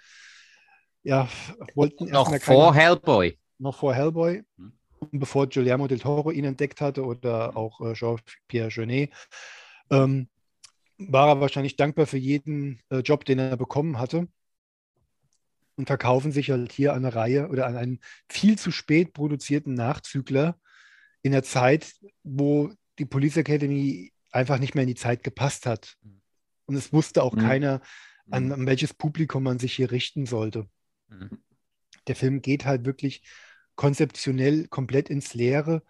[1.02, 1.28] ja,
[1.74, 3.38] wollten noch vor keine, Hellboy.
[3.58, 4.42] Noch vor Hellboy.
[4.56, 4.72] Hm.
[5.12, 9.10] Bevor Guillermo del Toro ihn entdeckt hatte oder auch äh, Jean-Pierre Jeunet,
[9.90, 10.28] ähm,
[10.98, 14.26] war er wahrscheinlich dankbar für jeden äh, Job, den er bekommen hatte.
[15.76, 19.74] Und verkaufen sich halt hier an eine Reihe oder an einen viel zu spät produzierten
[19.74, 20.58] Nachzügler
[21.22, 25.96] in der Zeit, wo die Police Academy einfach nicht mehr in die Zeit gepasst hat.
[26.66, 27.40] Und es wusste auch mhm.
[27.40, 27.80] keiner,
[28.30, 30.68] an, an, welches Publikum man sich hier richten sollte.
[31.08, 31.38] Mhm.
[32.06, 33.22] Der Film geht halt wirklich
[33.74, 35.82] konzeptionell komplett ins Leere.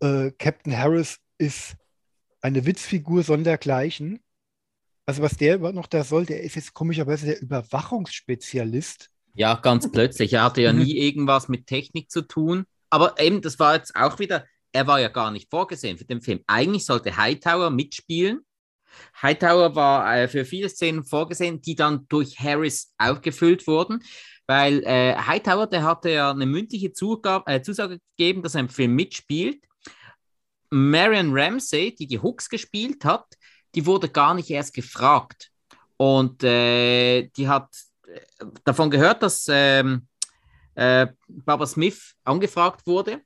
[0.00, 1.76] Äh, Captain Harris ist
[2.40, 4.22] eine Witzfigur sondergleichen.
[5.06, 9.10] Also was der noch da soll, der ist jetzt komischerweise der Überwachungsspezialist.
[9.34, 10.32] Ja, ganz plötzlich.
[10.32, 12.64] Er hatte ja nie irgendwas mit Technik zu tun.
[12.90, 16.20] Aber eben, das war jetzt auch wieder, er war ja gar nicht vorgesehen für den
[16.20, 16.40] Film.
[16.48, 18.40] Eigentlich sollte Hightower mitspielen.
[19.22, 24.02] Hightower war äh, für viele Szenen vorgesehen, die dann durch Harris aufgefüllt wurden,
[24.46, 28.68] weil äh, Hightower, der hatte ja eine mündliche Zugab äh, Zusage gegeben, dass er im
[28.68, 29.64] Film mitspielt.
[30.70, 33.26] Marion Ramsey, die die Hooks gespielt hat,
[33.76, 35.50] die wurde gar nicht erst gefragt.
[35.96, 37.68] Und äh, die hat
[38.08, 38.20] äh,
[38.64, 40.08] davon gehört, dass ähm,
[40.74, 43.22] äh, Barbara Smith angefragt wurde,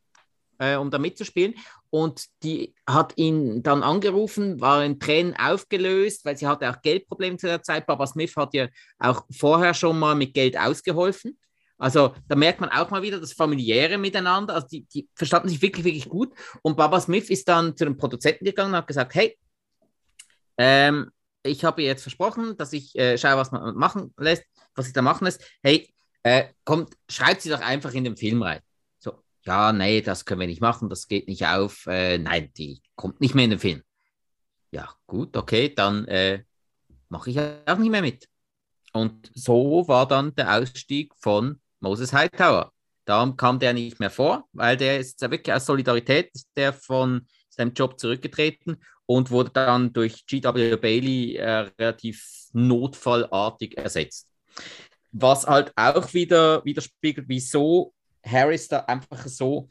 [0.58, 1.54] äh, um da mitzuspielen.
[1.90, 7.38] Und die hat ihn dann angerufen, war in Tränen aufgelöst, weil sie hatte auch Geldprobleme
[7.38, 7.86] zu der Zeit.
[7.86, 11.38] Barbara Smith hat ja auch vorher schon mal mit Geld ausgeholfen.
[11.78, 14.54] Also da merkt man auch mal wieder das familiäre Miteinander.
[14.54, 16.32] Also die, die verstanden sich wirklich, wirklich gut.
[16.62, 19.38] Und Baba Smith ist dann zu den Produzenten gegangen und hat gesagt, hey,
[20.58, 21.10] ähm,
[21.44, 25.02] ich habe jetzt versprochen, dass ich äh, schaue, was man machen lässt, was sich da
[25.02, 25.40] machen lässt.
[25.62, 28.60] Hey, äh, kommt, schreibt sie doch einfach in den Film rein.
[29.44, 31.86] Ja, nee, das können wir nicht machen, das geht nicht auf.
[31.86, 33.82] Äh, nein, die kommt nicht mehr in den Film.
[34.70, 36.42] Ja, gut, okay, dann äh,
[37.08, 38.28] mache ich auch nicht mehr mit.
[38.92, 42.72] Und so war dann der Ausstieg von Moses Hightower.
[43.04, 47.72] Darum kam der nicht mehr vor, weil der ist wirklich aus Solidarität, der von seinem
[47.72, 50.76] Job zurückgetreten und wurde dann durch G.W.
[50.76, 54.30] Bailey äh, relativ notfallartig ersetzt.
[55.12, 57.94] Was halt auch wieder widerspiegelt, wieso
[58.24, 59.68] Harris da einfach so,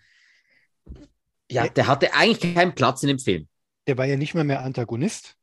[1.50, 3.48] ja, der hatte eigentlich keinen Platz in dem Film.
[3.88, 5.38] Der war ja nicht mal mehr Antagonist.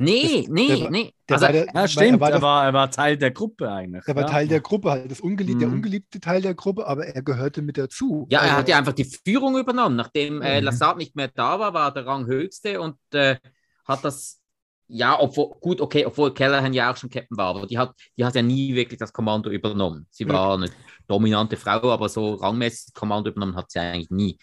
[0.00, 1.14] Nee, das, nee, der, nee.
[1.28, 3.70] Der also, war der, ja, stimmt, er war, er, war, er war, Teil der Gruppe
[3.70, 4.02] eigentlich.
[4.06, 4.28] Er war ja.
[4.30, 5.60] Teil der Gruppe, halt das ungelieb, mhm.
[5.60, 8.26] der ungeliebte Teil der Gruppe, aber er gehörte mit dazu.
[8.30, 9.96] Ja, also, er hat ja einfach die Führung übernommen.
[9.96, 10.64] Nachdem äh, mhm.
[10.64, 13.36] Lassard nicht mehr da war, war der Ranghöchste und äh,
[13.84, 14.40] hat das,
[14.88, 18.24] ja, obwohl, gut, okay, obwohl Callahan ja auch schon Captain war, aber die hat, die
[18.24, 20.06] hat ja nie wirklich das Kommando übernommen.
[20.08, 20.70] Sie war eine
[21.10, 24.38] dominante Frau, aber so rangmäßig Kommando übernommen hat sie eigentlich nie.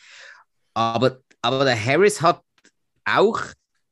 [0.74, 2.42] Aber, aber der Harris hat
[3.06, 3.42] auch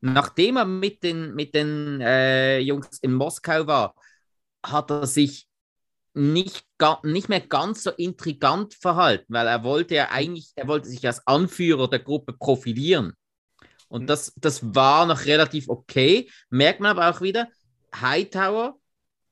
[0.05, 3.95] Nachdem er mit den, mit den äh, Jungs in Moskau war,
[4.63, 5.47] hat er sich
[6.13, 6.63] nicht,
[7.01, 11.25] nicht mehr ganz so intrigant verhalten, weil er wollte ja eigentlich, er wollte sich als
[11.25, 13.13] Anführer der Gruppe profilieren.
[13.87, 14.07] Und mhm.
[14.07, 16.29] das, das war noch relativ okay.
[16.51, 17.47] Merkt man aber auch wieder,
[17.99, 18.77] Hightower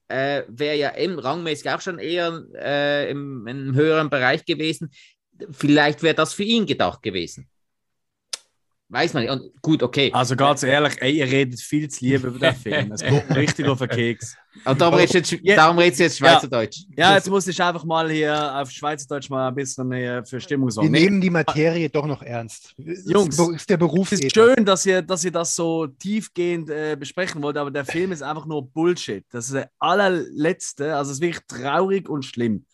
[0.07, 4.91] äh, wäre ja eben rangmäßig auch schon eher äh, im, im höheren Bereich gewesen.
[5.51, 7.49] Vielleicht wäre das für ihn gedacht gewesen.
[8.89, 9.31] Weiß man nicht.
[9.31, 10.11] Und gut, okay.
[10.13, 12.91] Also ganz ehrlich, ey, ihr redet viel zu lieb über den Film.
[12.91, 14.35] Es geht richtig auf den Keks.
[14.65, 16.81] Und darum redest du jetzt, darum redest du jetzt Schweizerdeutsch.
[16.95, 20.39] Ja, ja, jetzt muss ich einfach mal hier auf Schweizerdeutsch mal ein bisschen mehr für
[20.39, 20.93] Stimmung sorgen.
[20.93, 22.75] Wir nehmen die Materie doch noch ernst.
[22.77, 24.11] Jungs, das ist der Beruf.
[24.11, 27.85] Es ist schön, dass ihr, dass ihr das so tiefgehend äh, besprechen wollt, aber der
[27.85, 29.25] Film ist einfach nur Bullshit.
[29.31, 30.95] Das ist der allerletzte.
[30.95, 32.65] Also es ist wirklich traurig und schlimm.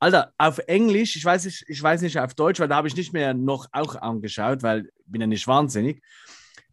[0.00, 2.96] Alter, auf Englisch, ich weiß nicht, ich weiß nicht auf Deutsch, weil da habe ich
[2.96, 6.02] nicht mehr noch auch angeschaut, weil ich bin ja nicht wahnsinnig.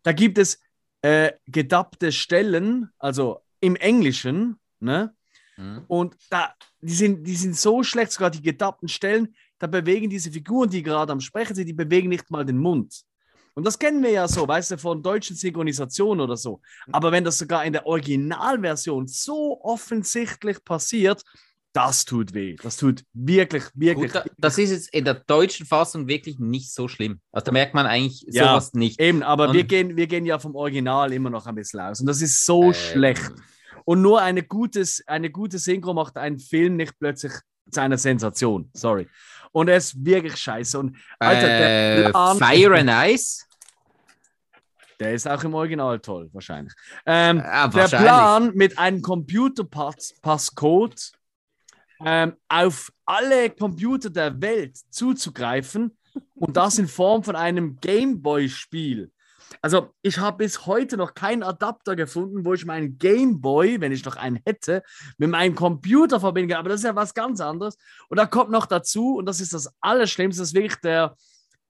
[0.03, 0.59] Da gibt es
[1.01, 5.15] äh, gedappte Stellen, also im Englischen, ne?
[5.57, 5.85] Mhm.
[5.87, 10.31] Und da, die sind, die sind so schlecht, sogar die gedappten Stellen, da bewegen diese
[10.31, 13.05] Figuren, die gerade am Sprechen sind, die bewegen nicht mal den Mund.
[13.53, 16.61] Und das kennen wir ja so, weißt du, von deutschen Synchronisationen oder so.
[16.91, 21.23] Aber wenn das sogar in der Originalversion so offensichtlich passiert,
[21.75, 22.55] das tut weh.
[22.63, 24.13] Das tut wirklich, wirklich.
[24.13, 27.19] Gut, das ist jetzt in der deutschen Fassung wirklich nicht so schlimm.
[27.33, 29.01] Also da merkt man eigentlich sowas ja, nicht.
[29.01, 31.99] Eben, aber wir gehen, wir gehen ja vom Original immer noch ein bisschen aus.
[31.99, 33.29] Und das ist so ähm, schlecht.
[33.83, 37.33] Und nur eine, gutes, eine gute Synchro macht einen Film nicht plötzlich
[37.69, 38.69] zu einer Sensation.
[38.73, 39.09] Sorry.
[39.51, 40.79] Und er ist wirklich scheiße.
[40.79, 43.43] Und Alter, äh, Plan, Fire and Ice?
[44.97, 46.73] Der ist auch im Original toll, wahrscheinlich.
[47.05, 47.91] Ähm, ja, wahrscheinlich.
[47.91, 51.11] Der Plan mit einem Computer-Passcode
[52.03, 55.97] ähm, auf alle Computer der Welt zuzugreifen
[56.35, 59.11] und das in Form von einem Gameboy-Spiel.
[59.61, 64.03] Also, ich habe bis heute noch keinen Adapter gefunden, wo ich meinen Gameboy, wenn ich
[64.05, 64.83] noch einen hätte,
[65.17, 66.59] mit meinem Computer verbinden kann.
[66.59, 67.77] Aber das ist ja was ganz anderes.
[68.09, 71.15] Und da kommt noch dazu, und das ist das Allerschlimmste, das ist wirklich der,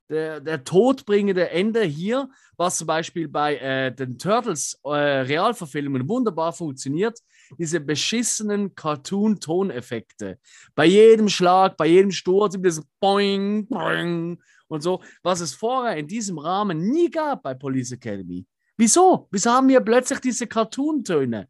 [0.09, 6.53] der, der todbringende Ende hier, was zum Beispiel bei äh, den Turtles äh, Realverfilmungen wunderbar
[6.53, 7.19] funktioniert,
[7.57, 10.39] diese beschissenen Cartoon-Toneffekte.
[10.75, 16.07] Bei jedem Schlag, bei jedem Sturz, dieses Boing, Boing und so, was es vorher in
[16.07, 18.45] diesem Rahmen nie gab bei Police Academy.
[18.77, 19.27] Wieso?
[19.31, 21.47] Wieso haben wir plötzlich diese Cartoon-Töne,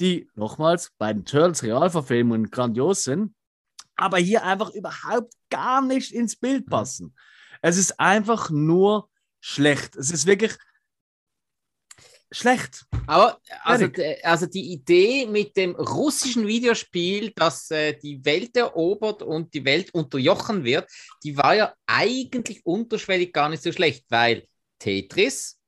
[0.00, 3.34] die nochmals bei den Turtles Realverfilmungen grandios sind,
[3.96, 6.70] aber hier einfach überhaupt gar nicht ins Bild mhm.
[6.70, 7.14] passen?
[7.62, 9.08] Es ist einfach nur
[9.40, 9.96] schlecht.
[9.96, 10.56] Es ist wirklich
[12.30, 12.84] schlecht.
[13.06, 13.88] Aber also,
[14.22, 19.92] also die Idee mit dem russischen Videospiel, das äh, die Welt erobert und die Welt
[19.94, 20.90] unterjochen wird,
[21.22, 24.46] die war ja eigentlich unterschwellig gar nicht so schlecht, weil
[24.78, 25.58] Tetris,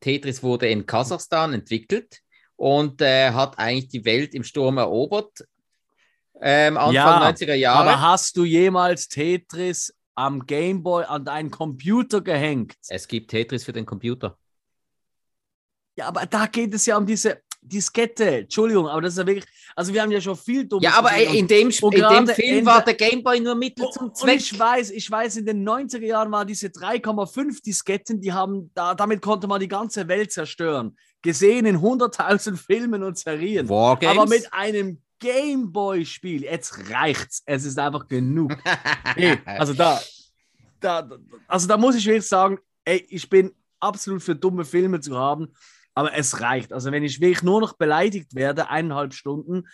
[0.00, 2.20] Tetris wurde in Kasachstan entwickelt
[2.56, 5.46] und äh, hat eigentlich die Welt im Sturm erobert.
[6.40, 7.90] Ähm, Anfang ja, 90er Jahre.
[7.90, 12.76] Aber hast du jemals Tetris am Gameboy an deinen Computer gehängt?
[12.88, 14.36] Es gibt Tetris für den Computer.
[15.96, 18.38] Ja, aber da geht es ja um diese Diskette.
[18.38, 19.46] Entschuldigung, aber das ist ja wirklich.
[19.74, 22.84] Also, wir haben ja schon viel dummes Ja, aber in dem, in dem Film war
[22.84, 24.36] der Gameboy nur Mittel zum Zweck.
[24.36, 28.94] Ich weiß, ich weiß, in den 90er Jahren waren diese 3,5 Disketten, die haben, da,
[28.94, 30.96] damit konnte man die ganze Welt zerstören.
[31.22, 33.68] Gesehen in 100.000 Filmen und Serien.
[33.68, 34.16] Wargames?
[34.16, 37.42] Aber mit einem Gameboy-Spiel, jetzt reicht's.
[37.46, 38.56] Es ist einfach genug.
[39.16, 40.00] hey, also da,
[40.78, 41.08] da,
[41.48, 45.48] also da muss ich wirklich sagen, ey, ich bin absolut für dumme Filme zu haben
[45.96, 46.72] aber es reicht.
[46.74, 49.66] Also wenn ich wirklich nur noch beleidigt werde, eineinhalb Stunden,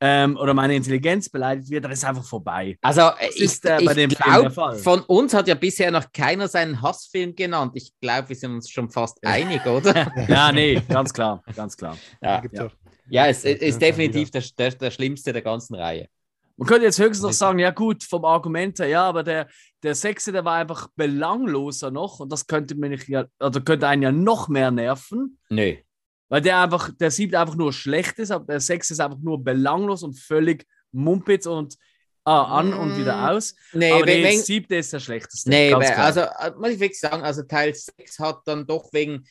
[0.00, 2.78] ähm, oder meine Intelligenz beleidigt wird, dann ist es einfach vorbei.
[2.82, 4.76] Also das ich, ist, äh, bei dem glaub, Fall.
[4.76, 7.72] von uns hat ja bisher noch keiner seinen Hassfilm genannt.
[7.74, 10.12] Ich glaube, wir sind uns schon fast einig, oder?
[10.28, 11.96] ja, nee, ganz klar, ganz klar.
[12.20, 12.68] Ja, ja.
[13.08, 16.08] ja es ist, ist definitiv der, der, der schlimmste der ganzen Reihe.
[16.60, 19.48] Man könnte jetzt höchstens noch sagen, ja gut, vom Argument her, ja, aber der,
[19.82, 24.02] der Sechste, der war einfach belangloser noch und das könnte mich ja, oder könnte einen
[24.02, 25.38] ja noch mehr nerven.
[25.48, 25.86] Nee.
[26.28, 29.42] Weil der einfach, der siebte einfach nur schlecht ist, aber der Sechste ist einfach nur
[29.42, 31.78] belanglos und völlig mumpitz und
[32.24, 32.78] ah, an mm.
[32.78, 33.54] und wieder aus.
[33.72, 35.48] Nee, aber wenn, der siebte ist der schlechteste.
[35.48, 39.24] Nee, weil, also äh, muss ich wirklich sagen, also Teil 6 hat dann doch wegen,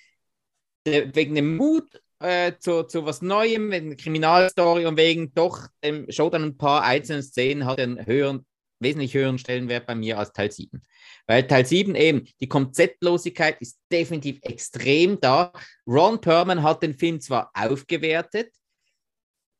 [0.84, 6.12] wegen dem Mut äh, zu, zu was Neuem, wegen der Kriminalstory und wegen doch dem
[6.12, 8.46] schon dann ein paar einzelnen Szenen hat einen höheren,
[8.80, 10.82] wesentlich höheren Stellenwert bei mir als Teil 7.
[11.28, 15.52] Weil Teil 7 eben, die Konzeptlosigkeit ist definitiv extrem da.
[15.88, 18.52] Ron Perlman hat den Film zwar aufgewertet,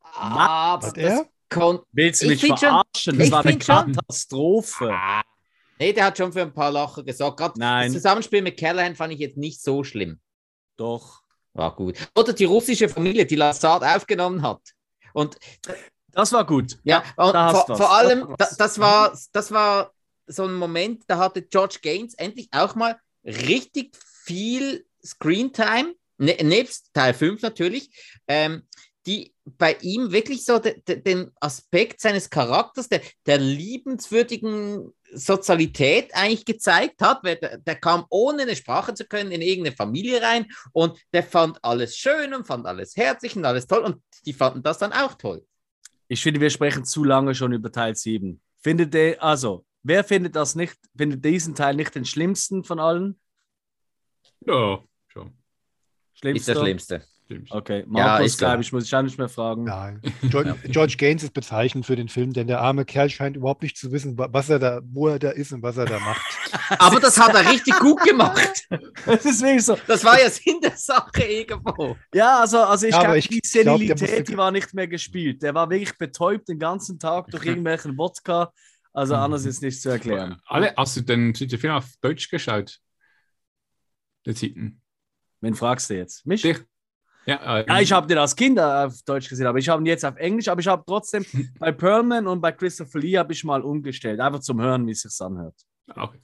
[0.02, 2.84] aber das kon Willst du mich verarschen?
[2.96, 4.92] Schon, das war eine Katastrophe.
[4.92, 5.22] Ah,
[5.80, 7.38] nee, der hat schon für ein paar Lacher gesagt.
[7.38, 10.20] Gerade das Zusammenspiel mit Callahan fand ich jetzt nicht so schlimm.
[10.78, 11.22] Doch.
[11.60, 11.98] War gut.
[12.16, 14.62] Oder die russische Familie, die Lazard aufgenommen hat.
[15.12, 15.38] Und
[16.14, 16.80] das war gut.
[16.84, 19.92] Ja, und vor, vor, allem, das, das, war, das war
[20.26, 26.94] so ein Moment, da hatte George Gaines endlich auch mal richtig viel Screentime, ne, nebst
[26.94, 27.90] Teil 5 natürlich,
[28.30, 28.66] ähm,
[29.06, 36.14] die bei ihm wirklich so de, de, den Aspekt seines Charakters, der, der liebenswürdigen Sozialität
[36.14, 40.22] eigentlich gezeigt hat, weil der, der, kam ohne eine Sprache zu können in irgendeine Familie
[40.22, 44.34] rein und der fand alles schön und fand alles herzlich und alles toll und die
[44.34, 45.46] fanden das dann auch toll.
[46.08, 48.42] Ich finde, wir sprechen zu lange schon über Teil 7.
[48.62, 53.20] Findet ihr, also, wer findet das nicht, findet diesen Teil nicht den schlimmsten von allen?
[54.42, 55.38] Ja, schon.
[56.14, 56.52] Schlimmste?
[56.52, 57.04] Ist der schlimmste.
[57.50, 59.64] Okay, Markus, ja, glaube ich, muss ich auch nicht mehr fragen.
[59.66, 60.02] Nein.
[60.24, 63.78] George, George, Gaines ist bezeichnend für den Film, denn der arme Kerl scheint überhaupt nicht
[63.78, 66.26] zu wissen, was er da, wo er da ist und was er da macht.
[66.80, 68.68] Aber das hat er richtig gut gemacht.
[69.06, 69.78] das ist wirklich so.
[69.86, 71.96] Das war ja Sinn der Sache irgendwo.
[72.14, 75.44] Ja, also, also ich ja, glaube, die Senilität, glaub, die war nicht mehr gespielt.
[75.44, 78.52] Der war wirklich betäubt den ganzen Tag durch irgendwelchen Wodka.
[78.92, 79.22] Also mhm.
[79.22, 80.42] anders ist nicht zu erklären.
[80.48, 82.80] Alle, hast du den Film auf Deutsch geschaut?
[84.26, 84.82] Der Titen.
[85.42, 86.26] Wen fragst du jetzt?
[86.26, 86.42] Mich?
[86.42, 86.60] Dich.
[87.30, 89.86] Ja, äh, ja ich habe den als Kind auf Deutsch gesehen, aber ich habe ihn
[89.86, 90.48] jetzt auf Englisch.
[90.48, 91.24] Aber ich habe trotzdem
[91.60, 95.02] bei Perlman und bei Christopher Lee habe ich mal umgestellt, einfach zum Hören, wie es
[95.02, 95.56] sich anhört.
[95.96, 96.20] Okay.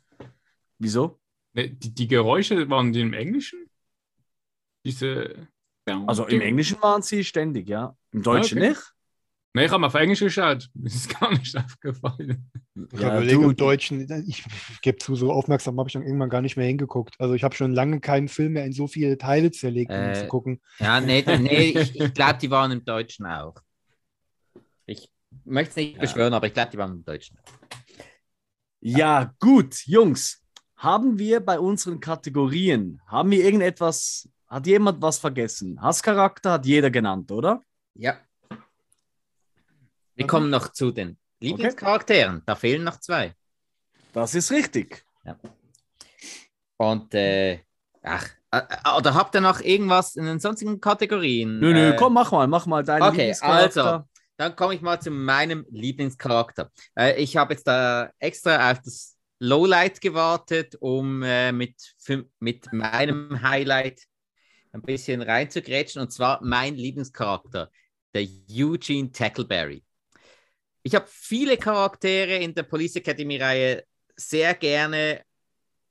[0.79, 1.19] Wieso?
[1.53, 3.69] Ne, die, die, Geräusche waren die im Englischen?
[4.83, 5.47] Diese.
[5.85, 7.95] Also im Englischen waren sie ständig, ja.
[8.11, 8.69] Im Deutschen okay.
[8.69, 8.94] nicht?
[9.55, 10.69] Nee, ich habe auf Englisch geschaut.
[10.73, 12.51] Mir ist gar nicht aufgefallen.
[12.91, 16.29] Ich ja, überlege im Deutschen, ich, ich gebe zu, so aufmerksam habe ich dann irgendwann
[16.29, 17.15] gar nicht mehr hingeguckt.
[17.19, 20.13] Also ich habe schon lange keinen Film mehr in so viele Teile zerlegt, um äh,
[20.13, 20.59] zu gucken.
[20.79, 23.55] Ja, nee, nee ich, ich glaube, die waren im Deutschen auch.
[24.87, 25.09] Ich
[25.45, 26.01] möchte es nicht ja.
[26.01, 27.37] beschwören, aber ich glaube, die waren im Deutschen.
[28.81, 30.43] Ja, gut, Jungs.
[30.75, 35.81] haben wir bei unseren Kategorien, haben wir irgendetwas, hat jemand was vergessen?
[35.81, 37.61] Hasscharakter hat jeder genannt, oder?
[37.93, 38.17] Ja.
[40.15, 42.37] Wir kommen noch zu den Lieblingscharakteren.
[42.37, 42.43] Okay.
[42.45, 43.35] Da fehlen noch zwei.
[44.13, 45.05] Das ist richtig.
[45.25, 45.37] Ja.
[46.77, 47.59] Und, äh,
[48.01, 48.61] ach, äh,
[48.97, 51.59] oder habt ihr noch irgendwas in den sonstigen Kategorien?
[51.59, 54.03] Nö, nö, äh, komm, mach mal, mach mal deinen Okay, also,
[54.37, 56.71] dann komme ich mal zu meinem Lieblingscharakter.
[56.97, 61.75] Äh, ich habe jetzt da extra auf das Lowlight gewartet, um äh, mit,
[62.39, 64.01] mit meinem Highlight
[64.71, 66.01] ein bisschen reinzugrätschen.
[66.01, 67.69] Und zwar mein Lieblingscharakter,
[68.13, 69.84] der Eugene Tackleberry.
[70.85, 73.83] Ich habe viele Charaktere in der Police Academy-Reihe
[74.15, 75.25] sehr gerne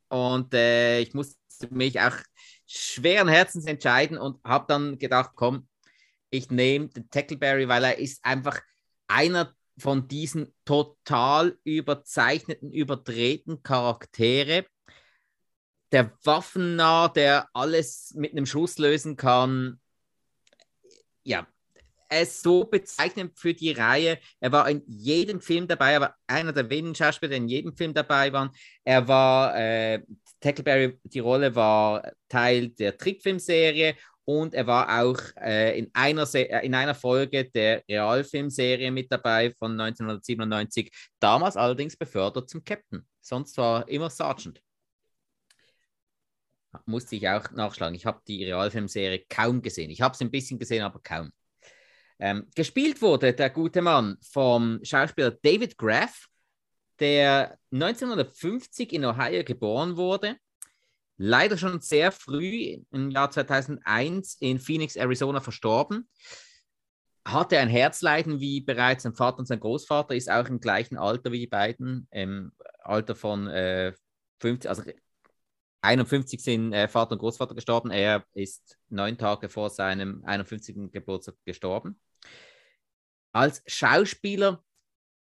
[0.09, 1.37] und äh, ich musste
[1.71, 2.15] mich auch
[2.65, 5.67] schweren Herzens entscheiden und habe dann gedacht, komm,
[6.31, 8.61] ich nehme den Tackleberry, weil er ist einfach
[9.09, 14.65] einer von diesen total überzeichneten, überdrehten Charaktere.
[15.91, 19.81] Der Waffennah, der alles mit einem Schuss lösen kann.
[21.25, 21.49] Ja,
[22.11, 24.19] ist so bezeichnend für die Reihe.
[24.41, 27.77] Er war in jedem Film dabei, er war einer der wenigen Schauspieler, die in jedem
[27.77, 28.51] Film dabei waren.
[28.85, 30.03] Er war, äh,
[30.41, 36.65] Tackleberry, die Rolle war Teil der Trickfilmserie und er war auch äh, in, einer äh,
[36.65, 43.07] in einer Folge der Realfilmserie mit dabei von 1997, damals allerdings befördert zum Captain.
[43.21, 44.63] Sonst war er immer Sergeant.
[46.87, 47.95] Musste ich auch nachschlagen.
[47.95, 49.91] Ich habe die Realfilmserie kaum gesehen.
[49.91, 51.31] Ich habe es ein bisschen gesehen, aber kaum.
[52.25, 56.27] Ähm, gespielt wurde der gute Mann vom Schauspieler David Graff,
[56.99, 60.39] der 1950 in Ohio geboren wurde,
[61.19, 66.09] leider schon sehr früh im Jahr 2001 in Phoenix, Arizona verstorben.
[67.27, 71.31] Hatte ein Herzleiden wie bereits sein Vater und sein Großvater, ist auch im gleichen Alter
[71.31, 72.53] wie die beiden, im
[72.85, 73.93] Alter von äh,
[74.41, 74.83] 50, also
[75.83, 77.91] 51 sind äh, Vater und Großvater gestorben.
[77.91, 80.91] Er ist neun Tage vor seinem 51.
[80.91, 82.01] Geburtstag gestorben.
[83.33, 84.63] Als Schauspieler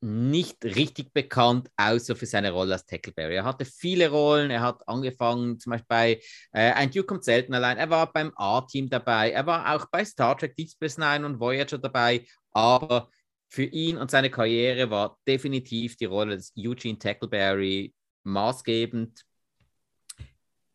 [0.00, 3.34] nicht richtig bekannt, außer für seine Rolle als Tackleberry.
[3.34, 4.50] Er hatte viele Rollen.
[4.50, 6.20] Er hat angefangen, zum Beispiel bei
[6.52, 7.78] äh, Ein Duke kommt selten allein.
[7.78, 9.32] Er war beim A-Team dabei.
[9.32, 12.24] Er war auch bei Star Trek Deep Space Nine und Voyager dabei.
[12.52, 13.10] Aber
[13.48, 19.24] für ihn und seine Karriere war definitiv die Rolle des Eugene Tackleberry maßgebend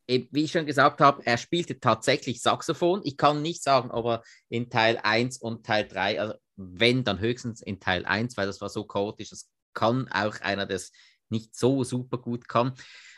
[0.07, 3.01] wie ich schon gesagt habe, er spielte tatsächlich Saxophon.
[3.03, 7.19] Ich kann nicht sagen, ob er in Teil 1 und Teil 3, also wenn, dann
[7.19, 9.29] höchstens in Teil 1, weil das war so chaotisch.
[9.29, 10.91] Das kann auch einer, der es
[11.29, 12.73] nicht so super gut kann,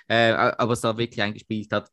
[0.07, 1.89] äh, aber es da wirklich eingespielt hat.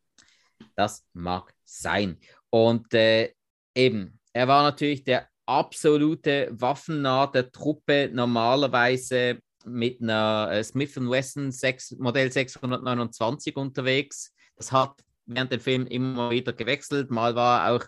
[0.77, 2.19] Das mag sein.
[2.51, 3.33] Und äh,
[3.75, 11.51] eben, er war natürlich der absolute Waffennah der Truppe, normalerweise mit einer äh, Smith Wesson
[11.51, 17.11] 6, Modell 629 unterwegs das hat während dem Film immer wieder gewechselt.
[17.11, 17.87] Mal war er auch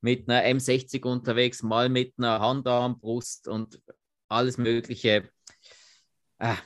[0.00, 3.80] mit einer M60 unterwegs, mal mit einer Handarmbrust und
[4.28, 5.30] alles Mögliche.
[6.38, 6.56] Ah.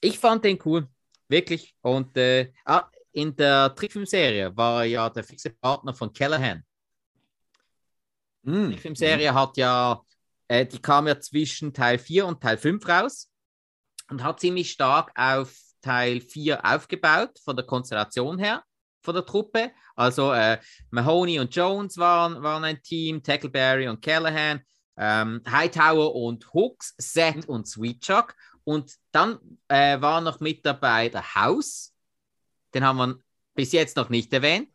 [0.00, 0.88] Ich fand den cool,
[1.28, 1.74] wirklich.
[1.82, 6.64] Und äh, ah, in der Trickfilmserie war er ja der fixe Partner von Callahan.
[8.42, 8.52] Mm.
[8.52, 9.34] Die Trickfilmserie mm.
[9.34, 10.02] hat ja,
[10.48, 13.30] äh, die kam ja zwischen Teil 4 und Teil 5 raus
[14.10, 15.54] und hat ziemlich stark auf
[15.86, 18.64] Teil 4 aufgebaut, von der Konstellation her,
[19.02, 19.70] von der Truppe.
[19.94, 20.58] Also äh,
[20.90, 24.60] Mahoney und Jones waren, waren ein Team, Tackleberry und Callahan,
[24.96, 27.54] ähm, Hightower und Hooks, Seth mhm.
[27.54, 28.34] und Sweet Chuck.
[28.64, 31.92] Und dann äh, war noch mit dabei der House.
[32.74, 33.18] Den haben wir
[33.54, 34.70] bis jetzt noch nicht erwähnt.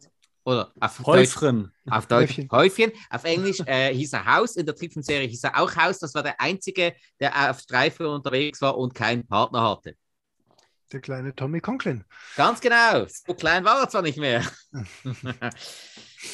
[0.46, 1.72] Oder auf Häufchen.
[1.86, 2.52] Deutsch, auf Deutsch Häufchen.
[2.52, 2.92] Häufchen.
[3.10, 4.56] Auf Englisch äh, hieß er House.
[4.56, 6.00] In der dritten Serie hieß er auch House.
[6.00, 9.96] Das war der einzige, der auf Streife unterwegs war und keinen Partner hatte.
[10.92, 12.04] Der kleine Tommy Conklin.
[12.36, 13.06] Ganz genau.
[13.08, 14.44] So klein war er zwar nicht mehr.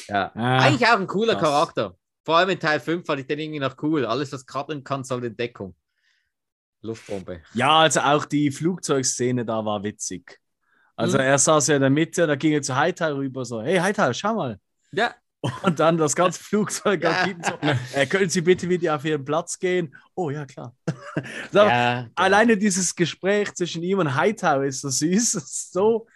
[0.08, 0.32] ja.
[0.34, 1.42] Ah, Eigentlich auch ein cooler das.
[1.42, 1.96] Charakter.
[2.24, 4.04] Vor allem in Teil 5 fand ich den irgendwie noch cool.
[4.04, 5.76] Alles, was krabbeln kann, soll in Deckung.
[6.82, 7.42] Luftbombe.
[7.54, 10.40] Ja, also auch die Flugzeugszene da war witzig.
[10.96, 11.24] Also mhm.
[11.24, 14.12] er saß ja in der Mitte, da ging er zu Hightower rüber so, hey Hightower,
[14.14, 14.58] schau mal.
[14.92, 15.14] Ja.
[15.40, 17.26] Und dann das ganze Flugzeug ja.
[17.42, 17.58] so,
[17.94, 19.94] äh, können Sie bitte wieder auf Ihren Platz gehen?
[20.16, 20.74] Oh ja, klar.
[21.52, 25.34] so, ja, alleine dieses Gespräch zwischen ihm und Hightower ist so süß.
[25.34, 26.06] Ist so,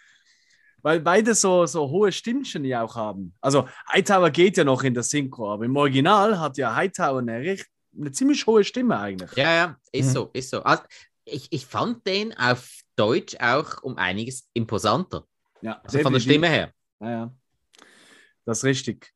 [0.81, 3.33] weil beide so, so hohe Stimmchen ja auch haben.
[3.39, 7.39] Also Hightower geht ja noch in der Synchro, aber im Original hat ja Hightower eine,
[7.39, 9.31] recht, eine ziemlich hohe Stimme eigentlich.
[9.37, 10.11] Ja, ja, ist mhm.
[10.11, 10.61] so, ist so.
[10.63, 10.83] Also,
[11.23, 15.25] ich, ich fand den auf Deutsch auch um einiges imposanter.
[15.61, 16.73] Ja, also von der Stimme her.
[16.99, 17.33] Ja, ja.
[18.45, 19.12] Das ist richtig.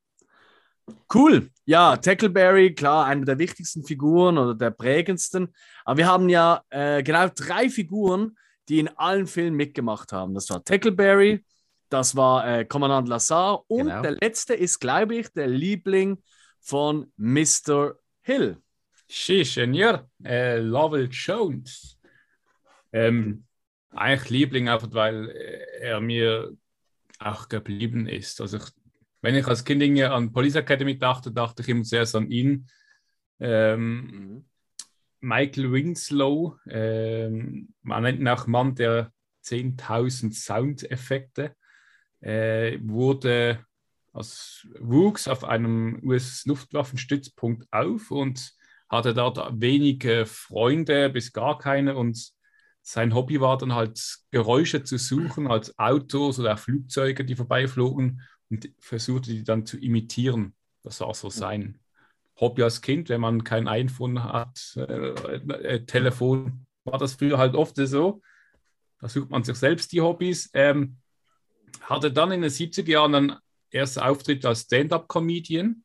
[1.13, 1.49] Cool.
[1.65, 5.53] Ja, Tackleberry, klar, eine der wichtigsten Figuren oder der prägendsten.
[5.83, 8.37] Aber wir haben ja äh, genau drei Figuren,
[8.69, 10.33] die in allen Filmen mitgemacht haben.
[10.33, 11.43] Das war Tackleberry,
[11.89, 14.01] das war äh, Kommandant Lazar und Genau.
[14.01, 16.21] der letzte ist, glaube ich, der Liebling
[16.59, 17.95] von Mr.
[18.21, 18.57] Hill.
[19.09, 21.97] Sí, Senior, äh, Lovell Jones.
[22.91, 23.45] Ähm,
[23.91, 26.51] eigentlich Liebling, einfach weil äh, er mir
[27.19, 28.41] auch geblieben ist.
[28.41, 28.63] Also, ich,
[29.27, 32.69] wenn ich als Kind irgendwie an Police Academy dachte, dachte ich immer zuerst an ihn.
[33.41, 34.45] Ähm,
[35.19, 39.11] Michael Winslow, ähm, man nennt ihn auch Mann der
[39.43, 41.57] 10.000 Soundeffekte,
[42.21, 43.65] äh, wurde
[44.13, 48.53] als wuchs auf einem US-Luftwaffenstützpunkt auf und
[48.87, 51.97] hatte dort wenige Freunde bis gar keine.
[51.97, 52.31] Und
[52.81, 58.69] sein Hobby war dann halt Geräusche zu suchen als Autos oder Flugzeuge, die vorbeiflogen und
[58.79, 60.53] versuchte die dann zu imitieren.
[60.83, 61.79] Das war so sein
[62.39, 67.55] Hobby als Kind, wenn man kein iPhone hat, äh, äh, Telefon, war das früher halt
[67.55, 68.21] oft so.
[68.99, 70.49] Da sucht man sich selbst die Hobbys.
[70.53, 70.97] Ähm,
[71.81, 73.35] hatte dann in den 70er Jahren einen
[73.69, 75.83] ersten Auftritt als Stand-up-Comedian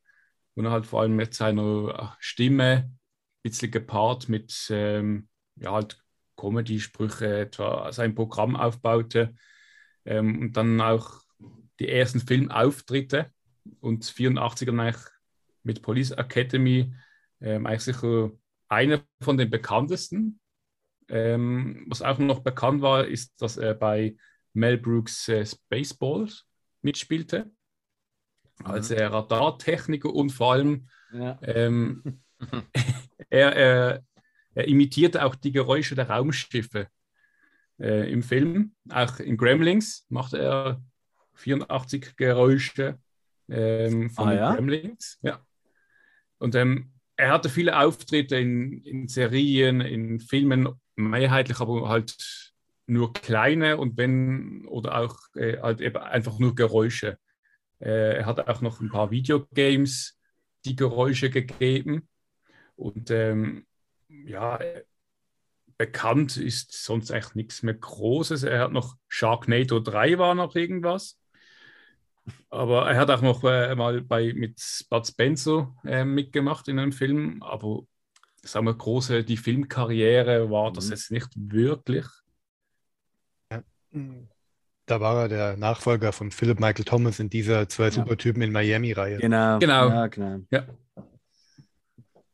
[0.55, 2.99] und halt vor allem mit seiner Stimme ein
[3.43, 6.03] bisschen gepaart mit ähm, ja, halt
[6.37, 9.35] Comedy-Sprüche etwa sein Programm aufbaute
[10.05, 11.22] ähm, und dann auch
[11.83, 13.31] die ersten Filmauftritte
[13.81, 15.03] und 84 dann eigentlich
[15.65, 16.95] mit Police Academy
[17.41, 18.31] ähm, eigentlich sicher
[18.69, 20.41] einer von den bekanntesten.
[21.09, 24.17] Ähm, was auch noch bekannt war, ist, dass er bei
[24.55, 26.47] Mel Brooks äh, Spaceballs
[26.83, 27.51] mitspielte,
[28.65, 31.39] als äh, Radartechniker und vor allem Ja.
[31.43, 32.23] ähm,
[33.29, 34.05] er, er,
[34.55, 36.89] er imitierte auch die Geräusche der Raumschiffe
[37.79, 38.75] äh, im Film.
[38.89, 40.83] Auch in Gremlings machte er
[41.43, 42.99] 84 Geräusche
[43.49, 44.55] ähm, von Ah, den ja?
[44.55, 45.19] Gremlings.
[45.23, 45.45] Ja.
[46.39, 52.53] Und ähm, er hatte viele Auftritte in, in Serien, in Filmen, mehrheitlich aber halt
[52.87, 57.19] nur kleine und wenn, oder auch äh, halt eben einfach nur Geräusche.
[57.81, 60.19] Äh, er hat auch noch ein paar Videogames
[60.65, 62.09] die Geräusche gegeben.
[62.77, 63.67] Und ähm,
[64.09, 64.59] ja,
[65.79, 68.43] bekannt ist sonst eigentlich nichts mehr Großes.
[68.45, 71.19] Er hat noch Sharknado 3 war noch irgendwas.
[72.51, 76.93] Aber er hat auch noch äh, mal bei, mit Bud Spencer äh, mitgemacht in einem
[76.93, 77.43] Film.
[77.43, 77.81] Aber
[78.43, 80.91] sagen wir, große, die Filmkarriere war das Mhm.
[80.93, 82.07] jetzt nicht wirklich.
[84.87, 87.91] Da war er der Nachfolger von Philip Michael Thomas in dieser zwei Ja.
[87.91, 89.19] Supertypen in Miami-Reihe.
[89.19, 89.59] Genau.
[89.59, 89.89] Genau.
[89.89, 90.41] Ja, genau.
[90.51, 90.67] Ja.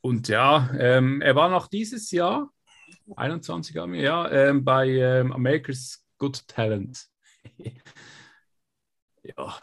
[0.00, 2.50] Und ja, ähm, er war noch dieses Jahr,
[3.16, 7.06] 21 haben wir, ja, ähm, bei ähm, America's Good Talent.
[9.22, 9.58] ja,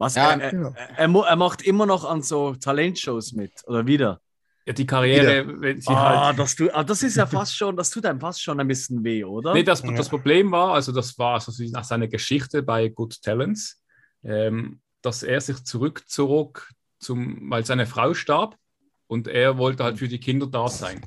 [0.00, 0.72] Was, Ja, er, genau.
[0.74, 4.20] er, er, er macht immer noch an so Talentshows mit, oder wieder?
[4.66, 6.38] ja, die Karriere, wenn sie Ah, halt.
[6.38, 9.04] das, tu, ah, das ist ja fast schon, das tut einem fast schon ein bisschen
[9.04, 9.52] weh, oder?
[9.54, 9.92] Nee, das, Ja.
[9.92, 13.82] das Problem war, also das war so nach seiner Geschichte bei Good Talents,
[14.24, 18.56] ähm, dass er sich zurückzog, zum, weil seine Frau starb
[19.06, 21.00] und er wollte halt für die Kinder da sein.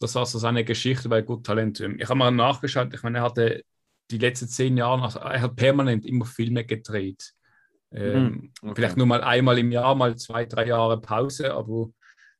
[0.00, 1.80] Das war so seine Geschichte bei Good Talent.
[1.80, 3.62] Ich habe mal nachgeschaut, ich meine, er hatte
[4.10, 7.32] die letzten zehn Jahre, also er hat permanent immer Filme gedreht.
[7.92, 8.72] Ähm, okay.
[8.76, 11.88] Vielleicht nur mal einmal im Jahr, mal zwei, drei Jahre Pause, aber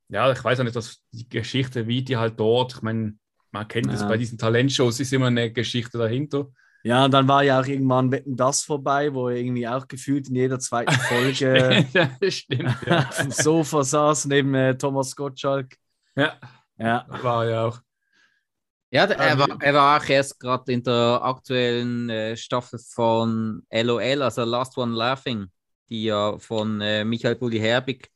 [0.09, 3.15] ja, ich weiß auch nicht, dass die Geschichte, wie die halt dort, ich meine,
[3.51, 4.09] man kennt es Ja.
[4.09, 6.49] bei diesen Talentshows, ist immer eine Geschichte dahinter.
[6.85, 10.29] Ja, und dann war ja auch irgendwann Wetten das vorbei, wo er irgendwie auch gefühlt
[10.29, 11.87] in jeder zweiten Folge
[12.31, 13.09] stimmt, ja.
[13.09, 15.77] auf dem Sofa saß neben äh, Thomas Gottschalk.
[16.17, 16.35] ja,
[16.79, 17.81] Ja, war ja auch.
[18.91, 23.63] Ja, er Ähm, war, er war auch erst gerade in der aktuellen äh, Staffel von
[23.71, 25.47] LOL, also Last One Laughing,
[25.89, 28.09] die ja von äh, Michael Bulli Herbig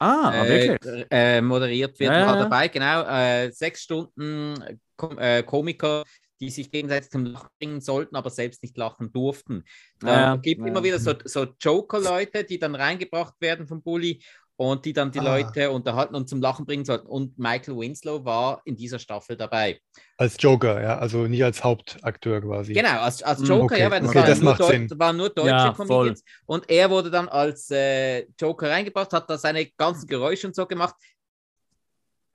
[0.00, 0.78] ah, ah, äh,
[1.10, 3.02] äh, moderiert wird, Ja, war dabei, genau.
[3.02, 4.54] Äh, sechs Stunden
[4.96, 6.02] Kom äh, Komiker,
[6.40, 9.64] die sich gegenseitig zum Lachen bringen sollten, aber selbst nicht lachen durften.
[10.02, 10.66] Es ja, gibt ja.
[10.66, 14.22] immer wieder so, so Joker-Leute, die dann reingebracht werden vom Bully
[14.56, 15.24] und die dann die Ah.
[15.36, 17.06] Leute unterhalten und zum Lachen bringen sollten.
[17.06, 19.80] Und Michael Winslow war in dieser Staffel dabei.
[20.16, 22.72] Als Joker, ja, also nicht als Hauptakteur quasi.
[22.72, 23.80] Genau, als, als Mm, Joker, okay.
[23.80, 24.90] ja, weil das, Okay, waren, das nur macht Deu Sinn.
[24.96, 25.86] waren nur deutsche Ja, voll.
[25.86, 26.24] Comedians.
[26.46, 30.66] Und er wurde dann als äh, Joker reingebracht, hat da seine ganzen Geräusche und so
[30.66, 30.94] gemacht.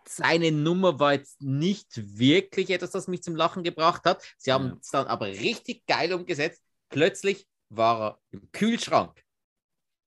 [0.08, 1.88] Seine Nummer war jetzt nicht
[2.20, 4.22] wirklich etwas, das mich zum Lachen gebracht hat.
[4.38, 4.78] Sie haben Ja.
[4.82, 6.62] es dann aber richtig geil umgesetzt.
[6.90, 9.24] Plötzlich war er im Kühlschrank.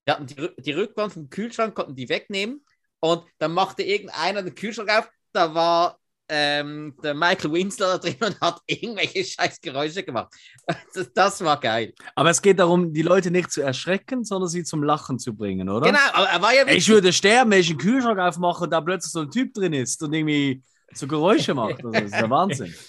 [0.07, 2.65] Die hatten die, die Rückwand vom Kühlschrank, konnten die wegnehmen
[3.01, 5.11] und dann machte irgendeiner den Kühlschrank auf.
[5.33, 10.33] Da war ähm, der Michael Winslow da drin und hat irgendwelche scheiß Geräusche gemacht.
[10.95, 11.93] Das, das war geil.
[12.15, 15.69] Aber es geht darum, die Leute nicht zu erschrecken, sondern sie zum Lachen zu bringen,
[15.69, 15.87] oder?
[15.87, 18.81] Genau, aber er war ja Ich würde sterben, wenn ich einen Kühlschrank aufmache und da
[18.81, 20.63] plötzlich so ein Typ drin ist und irgendwie
[20.95, 21.83] so Geräusche macht.
[21.83, 22.75] Das ist der Wahnsinn.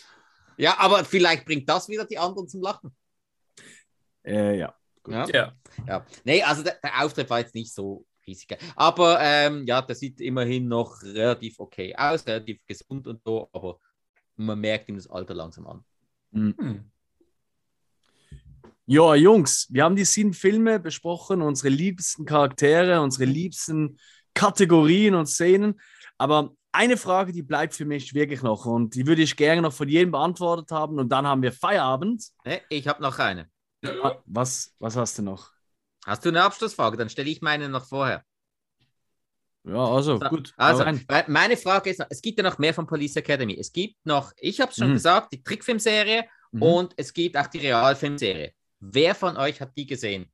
[0.58, 2.96] Ja, aber vielleicht bringt das wieder die anderen zum Lachen.
[4.24, 4.74] Äh, ja.
[5.08, 5.28] Ja.
[5.28, 5.54] Ja.
[5.88, 6.06] ja.
[6.24, 8.58] Nee, also der, der Auftritt war jetzt nicht so riesig.
[8.76, 13.80] Aber ähm, ja, der sieht immerhin noch relativ okay aus, relativ gesund und so, aber
[14.36, 15.86] man merkt ihm das Alter langsam an.
[16.34, 16.92] Hm.
[18.88, 23.98] Ja, Jungs, wir haben die sieben Filme besprochen, unsere liebsten Charaktere, unsere liebsten
[24.34, 25.80] Kategorien und Szenen.
[26.18, 29.74] Aber eine Frage, die bleibt für mich wirklich noch und die würde ich gerne noch
[29.74, 32.26] von jedem beantwortet haben und dann haben wir Feierabend.
[32.70, 33.50] Ich habe noch eine.
[33.88, 35.52] Ah, Was, was hast du noch?
[36.06, 36.98] Hast du eine Abschlussfrage?
[36.98, 38.24] Dann stelle ich meine noch vorher.
[39.64, 40.54] Ja, also So, gut.
[40.58, 40.84] Also,
[41.28, 43.58] meine Frage ist, noch, es gibt ja noch mehr von Police Academy.
[43.60, 44.94] Es gibt noch, ich habe es schon Mhm.
[44.94, 46.62] gesagt, die Trickfilmserie Mhm.
[46.62, 48.54] und es gibt auch die Realfilmserie.
[48.80, 50.32] Wer von euch hat die gesehen?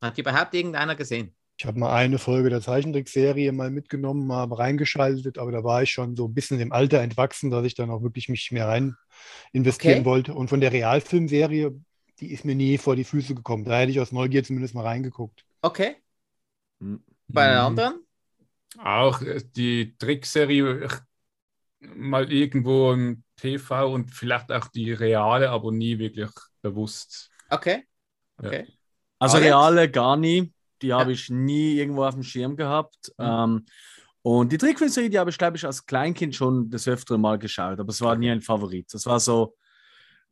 [0.00, 1.34] Hat die überhaupt irgendeiner gesehen?
[1.56, 5.90] Ich habe mal eine Folge der Zeichentrickserie mal mitgenommen, mal reingeschaltet, aber da war ich
[5.90, 8.96] schon so ein bisschen dem Alter entwachsen, dass ich dann auch wirklich mich mehr rein
[9.52, 10.04] investieren Okay.
[10.04, 10.34] wollte.
[10.34, 11.72] Und von der Realfilmserie,
[12.20, 13.64] die ist mir nie vor die Füße gekommen.
[13.64, 15.44] Da hätte ich aus Neugier zumindest mal reingeguckt.
[15.62, 15.96] Okay.
[16.78, 17.02] Mhm.
[17.28, 17.66] Bei den Mhm.
[17.66, 18.06] anderen?
[18.78, 20.88] Auch äh, die Trickserie
[21.80, 26.30] mal irgendwo im TV und vielleicht auch die reale, aber nie wirklich
[26.62, 27.30] bewusst.
[27.50, 27.84] Okay.
[28.40, 28.48] Ja.
[28.48, 28.66] Okay.
[29.18, 29.48] Also Alex?
[29.50, 30.52] reale gar nie.
[30.82, 30.98] Die Ja.
[31.00, 33.12] habe ich nie irgendwo auf dem Schirm gehabt.
[33.18, 33.24] Mhm.
[33.24, 33.66] Ähm,
[34.22, 37.78] und die Trickfilmserie, die habe ich, glaube ich, als Kleinkind schon das öftere Mal geschaut,
[37.78, 38.92] aber es war nie ein Favorit.
[38.92, 39.54] Das war so,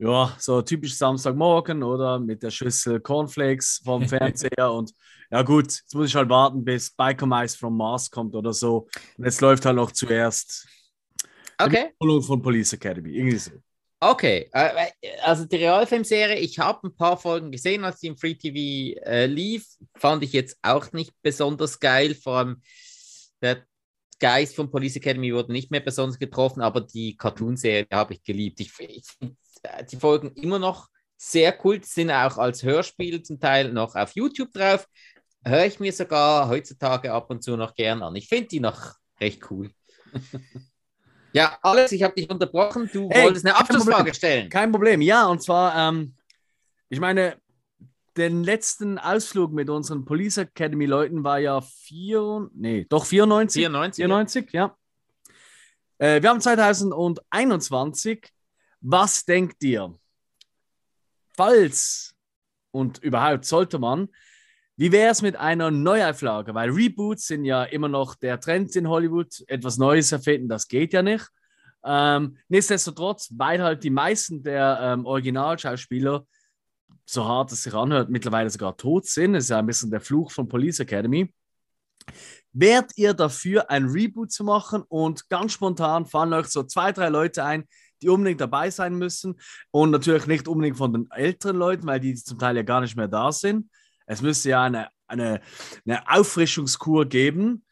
[0.02, 4.92] ja, so typisch Samstagmorgen oder mit der Schüssel Cornflakes vom Fernseher und
[5.31, 8.89] ja gut, jetzt muss ich halt warten, bis Biker Mice from Mars kommt oder so.
[9.16, 10.66] Und jetzt läuft halt noch zuerst
[11.58, 11.86] Okay.
[11.89, 13.10] die Wiederholung von Police Academy.
[13.10, 13.52] Irgendwie so.
[14.00, 14.90] Okay, äh,
[15.22, 19.26] also die Realfilmserie, ich habe ein paar Folgen gesehen, als die im Free TV äh,
[19.26, 19.64] lief.
[19.97, 22.14] Fand ich jetzt auch nicht besonders geil.
[22.14, 22.62] Vor allem
[23.40, 23.64] der
[24.18, 28.60] Geist von Police Academy wurde nicht mehr besonders getroffen, aber die Cartoonserie habe ich geliebt.
[28.60, 29.41] Ich, ich finde äh,
[29.91, 34.12] die Folgen immer noch sehr cool, Die sind auch als Hörspiel zum Teil noch auf
[34.15, 34.86] YouTube drauf.
[35.44, 38.15] Höre ich mir sogar heutzutage ab und zu noch gern an.
[38.16, 39.70] Ich finde die noch recht cool.
[41.34, 42.91] Ja, Alex, ich habe dich unterbrochen.
[42.92, 44.12] Du Hey, wolltest eine kein Abschlussfrage Problem.
[44.15, 44.50] stellen.
[44.50, 46.15] Kein Problem, ja, und zwar, ähm,
[46.91, 47.39] ich meine,
[48.18, 53.60] den letzten Ausflug mit unseren Police Academy Leuten war ja vier, nee, doch 94.
[53.62, 54.05] 94.
[54.05, 54.76] 94, ja.
[55.97, 58.28] Äh, wir haben 2021.
[58.82, 59.94] Was denkt ihr?
[61.34, 62.14] Falls
[62.72, 64.08] und überhaupt sollte man,
[64.76, 66.54] wie wäre es mit einer Neuauflage?
[66.54, 69.44] Weil Reboots sind ja immer noch der Trend in Hollywood.
[69.46, 71.28] Etwas Neues erfinden, das geht ja nicht.
[71.84, 76.26] Ähm, nichtsdestotrotz, weil halt die meisten der ähm, Originalschauspieler,
[77.04, 80.00] so hart es sich anhört, mittlerweile sogar tot sind, das ist ja ein bisschen der
[80.00, 81.32] Fluch von Police Academy.
[82.52, 87.08] Wärt ihr dafür, ein Reboot zu machen und ganz spontan fallen euch so zwei, drei
[87.08, 87.68] Leute ein,
[88.02, 89.40] die unbedingt dabei sein müssen
[89.70, 92.97] und natürlich nicht unbedingt von den älteren Leuten, weil die zum Teil ja gar nicht
[92.97, 93.70] mehr da sind.
[94.06, 95.40] Es müsste ja eine, eine,
[95.86, 97.64] eine Auffrischungskur geben.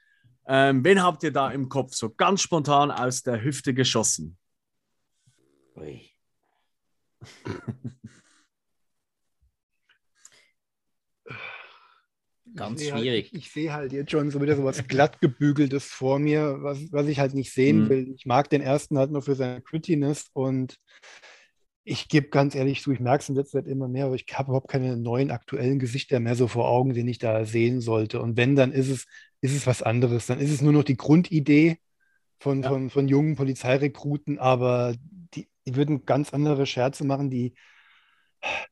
[0.46, 4.36] Ähm, wen habt ihr da im Kopf so ganz spontan aus der Hüfte geschossen?
[5.76, 6.10] Ui.
[12.56, 13.24] Ganz Ich sehe schwierig.
[13.32, 17.06] Halt, ich, sehe halt jetzt schon so wieder so was glattgebügeltes vor mir, was, was
[17.06, 17.88] ich halt nicht sehen Mhm.
[17.88, 18.12] will.
[18.14, 20.76] Ich mag den ersten halt nur für seine Grittiness und
[21.84, 24.26] ich gebe ganz ehrlich zu, ich merke es in letzter Zeit immer mehr, aber ich
[24.34, 28.20] habe überhaupt keine neuen aktuellen Gesichter mehr so vor Augen, den ich da sehen sollte.
[28.20, 29.06] Und wenn, dann ist es,
[29.40, 30.26] ist es was anderes.
[30.26, 31.78] Dann ist es nur noch die Grundidee
[32.38, 32.68] von, Ja.
[32.70, 34.94] von, von jungen Polizeirekruten, aber
[35.34, 37.54] die, die würden ganz andere Scherze machen, die,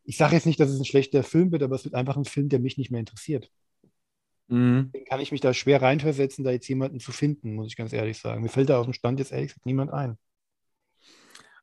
[0.04, 2.24] ich sage jetzt nicht, dass es ein schlechter Film wird, aber es wird einfach ein
[2.24, 3.50] Film, der mich nicht mehr interessiert.
[4.48, 4.94] Mhm.
[5.08, 8.18] Kann ich mich da schwer reinversetzen, da jetzt jemanden zu finden, muss ich ganz ehrlich
[8.18, 8.42] sagen.
[8.42, 10.18] Mir fällt da aus dem Stand jetzt ehrlich gesagt niemand ein.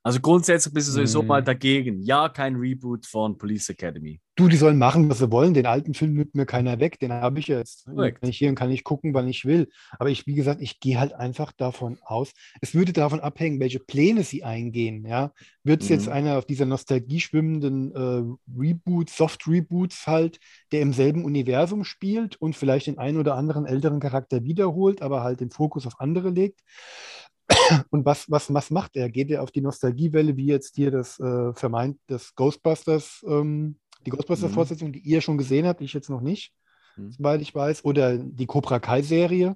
[0.06, 1.28] Also grundsätzlich bist du sowieso Mhm.
[1.28, 2.00] mal dagegen.
[2.04, 4.20] Ja, kein Reboot von Police Academy.
[4.36, 5.56] Du, die sollen machen, was sie wollen.
[5.56, 7.00] Den alten Film nimmt mir keiner weg.
[7.00, 7.86] Den habe ich jetzt.
[7.86, 8.22] Korrekt.
[8.22, 9.68] kann ich hier und kann ich gucken, wann ich will.
[9.98, 12.34] Aber ich, wie gesagt, ich gehe halt einfach davon aus.
[12.62, 15.06] Es würde davon abhängen, welche Pläne sie eingehen.
[15.08, 15.32] Ja,
[15.64, 16.12] wird es jetzt Mhm.
[16.14, 20.38] einer auf dieser Nostalgie schwimmenden äh, Reboots, Soft-Reboots halt,
[20.72, 25.24] der im selben Universum spielt und vielleicht den einen oder anderen älteren Charakter wiederholt, aber
[25.24, 26.60] halt den Fokus auf andere legt.
[27.90, 29.10] Und was, was, was macht er?
[29.10, 34.12] Geht er auf die Nostalgiewelle, wie jetzt hier das äh, vermeint, das Ghostbusters, ähm, die
[34.12, 36.54] Ghostbusters-Fortsetzung, die ihr schon gesehen habt, ich jetzt noch nicht,
[36.96, 37.12] Mhm.
[37.12, 39.56] soweit ich weiß, oder die Cobra Kai-Serie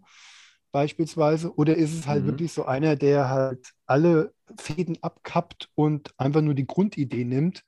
[0.72, 2.28] beispielsweise, oder ist es halt Mhm.
[2.28, 7.64] wirklich so einer, der halt alle Fäden abkappt und einfach nur die Grundidee nimmt,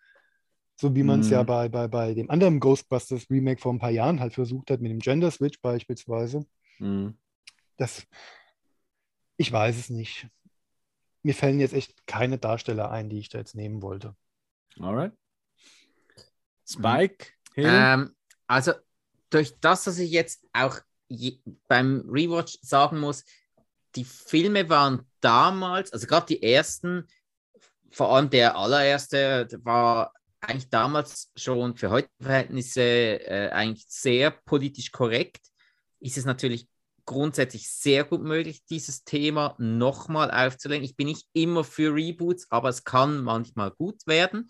[0.76, 1.48] so wie man es ja Mhm.
[1.48, 5.00] bei, bei, bei dem anderen Ghostbusters-Remake vor ein paar Jahren halt versucht hat, mit dem
[5.00, 6.46] Gender Switch beispielsweise.
[6.80, 7.16] Mhm.
[7.78, 8.06] Das,
[9.42, 10.28] ich weiß es nicht.
[11.24, 14.16] mir fällen jetzt echt keine Darsteller ein, die ich da jetzt nehmen wollte.
[14.80, 15.14] Alright.
[16.66, 17.28] Spike?
[17.56, 18.16] Ähm,
[18.48, 18.74] also
[19.32, 23.26] durch das, dass ich jetzt auch je, beim Rewatch sagen muss,
[23.96, 27.08] die Filme waren damals, also gerade die ersten,
[27.90, 34.92] vor allem der allererste, war eigentlich damals schon für heutige Verhältnisse äh, eigentlich sehr politisch
[34.92, 35.42] korrekt.
[36.00, 36.68] Ist es natürlich
[37.06, 40.84] grundsätzlich sehr gut möglich, dieses Thema nochmal aufzulegen.
[40.84, 44.50] Ich bin nicht immer für Reboots, aber es kann manchmal gut werden.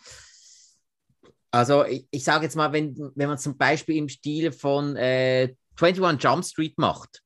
[1.52, 5.54] Also ich, ich sage jetzt mal, wenn, wenn man zum Beispiel im Stil von äh,
[5.80, 7.22] 21 Jump Street macht,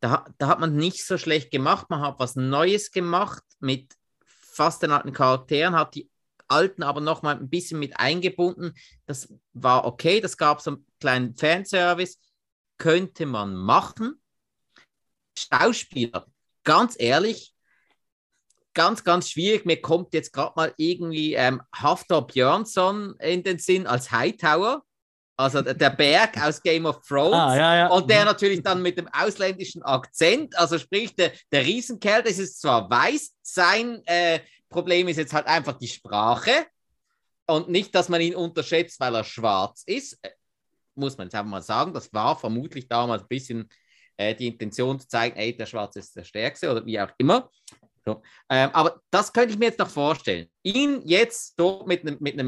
[0.00, 4.82] da, da hat man nicht so schlecht gemacht, man hat was Neues gemacht mit fast
[4.82, 6.10] den alten Charakteren, hat die
[6.48, 8.74] alten aber noch mal ein bisschen mit eingebunden.
[9.06, 12.18] Das war okay, das gab so einen kleinen Fanservice,
[12.76, 14.20] könnte man machen.
[15.36, 16.26] Schauspieler,
[16.64, 17.54] ganz ehrlich,
[18.74, 19.64] ganz, ganz schwierig.
[19.64, 24.82] Mir kommt jetzt gerade mal irgendwie ähm, Haftor Björnsson in den Sinn als Hightower.
[25.36, 27.34] Also der Berg aus Game of Thrones.
[27.34, 27.86] Ah, ja, ja.
[27.88, 32.60] Und der natürlich dann mit dem ausländischen Akzent, also sprich der, der Riesenkerl, das ist
[32.60, 36.66] zwar weiß, sein äh, Problem ist jetzt halt einfach die Sprache
[37.46, 40.18] und nicht, dass man ihn unterschätzt, weil er schwarz ist.
[40.22, 40.30] Äh,
[40.96, 43.68] muss man jetzt einfach mal sagen, das war vermutlich damals ein bisschen
[44.16, 47.50] äh, die Intention zu zeigen, ey, der Schwarze ist der Stärkste oder wie auch immer.
[48.04, 48.22] So.
[48.50, 50.48] Ähm, aber das könnte ich mir jetzt noch vorstellen.
[50.62, 52.38] Ihn jetzt so mit einem mit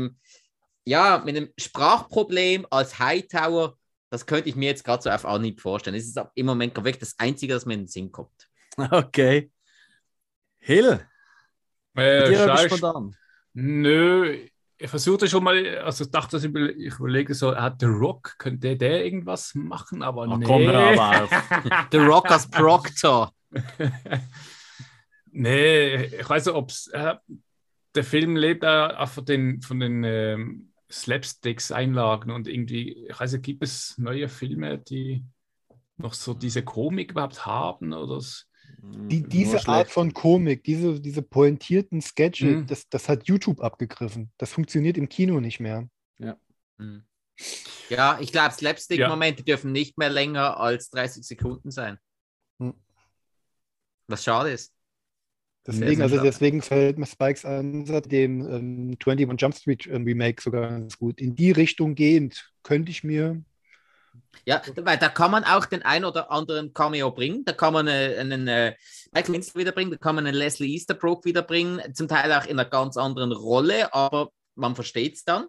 [0.84, 3.76] ja, mit einem Sprachproblem als Hightower,
[4.10, 5.96] das könnte ich mir jetzt gerade so auf Anhieb vorstellen.
[5.96, 8.48] Das ist im Moment wirklich das Einzige, das mir in den Sinn kommt.
[8.78, 9.50] Okay.
[10.58, 11.06] Hill.
[11.96, 13.16] Äh, Dir Schau- spontan.
[13.54, 14.46] Nö,
[14.78, 18.34] ich versuchte schon mal, also ich dachte, ich überle- ich überlege so, hat The Rock,
[18.38, 20.44] könnte der irgendwas machen, aber Ach, nee.
[20.44, 21.30] komm, aber auf.
[21.90, 23.32] The Rock als Proctor.
[25.32, 27.14] nee, ich weiß nicht, ob es, äh,
[27.94, 33.44] der Film lebt auch von den, von den ähm, Slapsticks-Einlagen und irgendwie, ich weiß nicht,
[33.44, 35.24] gibt es neue Filme, die
[35.96, 38.44] noch so diese Komik überhaupt haben oder so?
[38.82, 39.68] Die, Nur diese.
[39.68, 42.66] Art von Komik, diese, diese pointierten Sketche, Mhm.
[42.66, 44.30] das, das hat YouTube abgegriffen.
[44.38, 45.88] Das funktioniert im Kino nicht mehr.
[46.78, 47.04] Hm.
[47.88, 51.98] Ja, ich glaube, Slapstick-Momente dürfen nicht mehr länger als 30 Sekunden sein.
[52.60, 52.74] Hm.
[54.08, 54.72] Was schade ist.
[55.66, 56.28] Deswegen, also schade.
[56.28, 61.20] deswegen fällt mir Spikes Ansatz dem ähm, 21 Jump Street ähm, Remake sogar ganz gut.
[61.20, 63.42] In die Richtung gehend könnte ich mir.
[64.44, 67.44] Ja, weil da kann man auch den ein oder anderen Cameo bringen.
[67.44, 68.76] Da kann man äh, einen äh,
[69.12, 72.68] Michael Winston wiederbringen, da kann man einen Leslie Easterbrook wiederbringen, zum Teil auch in einer
[72.68, 75.47] ganz anderen Rolle, aber man versteht es dann.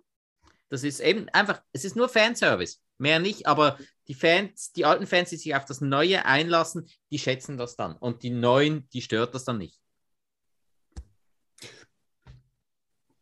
[0.69, 5.07] Das ist eben einfach, es ist nur Fanservice, mehr nicht, aber die Fans, die alten
[5.07, 7.95] Fans, die sich auf das Neue einlassen, die schätzen das dann.
[7.95, 9.80] Und die Neuen, die stört das dann nicht.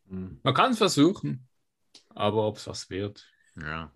[0.08, 0.40] Hm.
[0.44, 1.48] Man kann es versuchen,
[2.10, 3.28] aber ob es was wird.
[3.60, 3.92] Ja.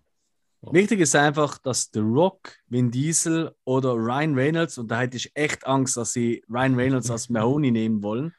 [0.62, 5.30] Wichtig ist einfach, dass The Rock, Vin Diesel oder Ryan Reynolds, und da hätte ich
[5.34, 8.34] echt Angst, dass sie Ryan Reynolds als Mahoney nehmen wollen,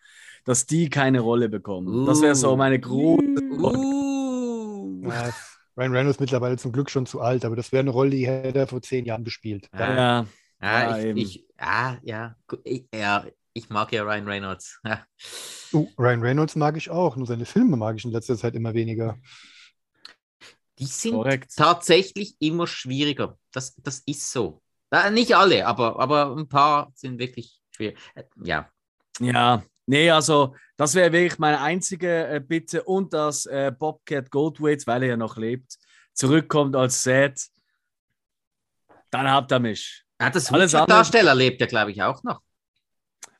[0.45, 2.05] dass die keine Rolle bekommen.
[2.05, 3.23] Das wäre so meine große.
[3.51, 5.01] Uh.
[5.09, 5.33] Ja,
[5.77, 8.59] Ryan Reynolds mittlerweile zum Glück schon zu alt, aber das wäre eine Rolle, die hätte
[8.59, 9.67] er vor zehn Jahren gespielt.
[9.77, 9.79] Ja.
[9.95, 10.25] Ja,
[10.61, 11.47] Ja, Ja, ich, ich,
[12.03, 14.79] ja, gu- ich, ja, ich mag ja Ryan Reynolds.
[14.85, 15.05] Ja.
[15.73, 18.73] Oh, Ryan Reynolds mag ich auch, nur seine Filme mag ich in letzter Zeit immer
[18.73, 19.17] weniger.
[20.79, 21.53] Die sind Korrekt.
[21.55, 23.37] tatsächlich immer schwieriger.
[23.51, 24.61] Das, das ist so.
[24.89, 27.97] Äh, nicht alle, aber, aber ein paar sind wirklich schwierig.
[28.15, 28.69] Äh, Ja,
[29.19, 34.87] Ja, nee, also das wäre wirklich meine einzige äh, Bitte und dass äh, Bobcat Goldthwait,
[34.87, 35.77] weil er ja noch lebt,
[36.13, 37.49] zurückkommt als Seth.
[39.11, 40.03] Dann habt ihr mich.
[40.19, 42.41] ja das Alles andere- Darsteller lebt ja, glaube ich, auch noch.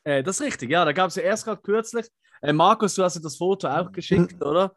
[0.03, 2.07] Äh, das ist richtig, ja, da gab es ja erst gerade kürzlich.
[2.41, 4.73] Äh, Markus, du hast ja das Foto auch geschickt, oder?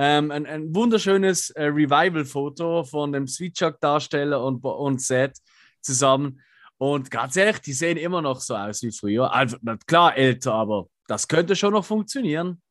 [0.00, 5.38] Ähm, ein, ein wunderschönes äh, Revival-Foto von dem Sweet Chuck-Darsteller und, und Seth
[5.80, 6.40] zusammen.
[6.76, 9.32] Und ganz ehrlich, die sehen immer noch so aus wie früher.
[9.32, 12.62] Einfach, na klar, älter, aber das könnte schon noch funktionieren.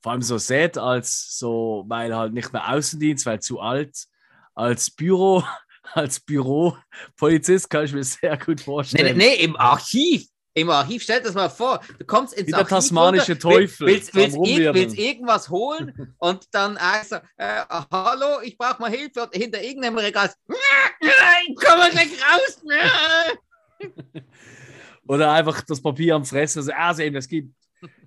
[0.00, 4.06] Vor allem so Seth als so, weil halt nicht mehr Außendienst, weil zu alt.
[4.54, 5.42] Als Büro,
[5.94, 9.18] als Büropolizist kann ich mir sehr gut Nee, vorstellen.
[9.18, 10.28] nee, nee, im Archiv.
[10.58, 11.80] Im Archiv, stell dir das mal vor.
[11.98, 16.14] Du kommst ins Wie der Archiv tasmanische runter, Teufel Willst, willst, willst, willst irgendwas holen
[16.18, 17.62] und dann also, äh,
[17.92, 20.32] hallo, ich brauche mal Hilfe und hinter irgendeinem Regal.
[21.00, 22.62] Nein, komm mal gleich raus.
[25.08, 26.58] Oder einfach das Papier am Fressen.
[26.58, 27.54] Also, ah, sehen, es gibt,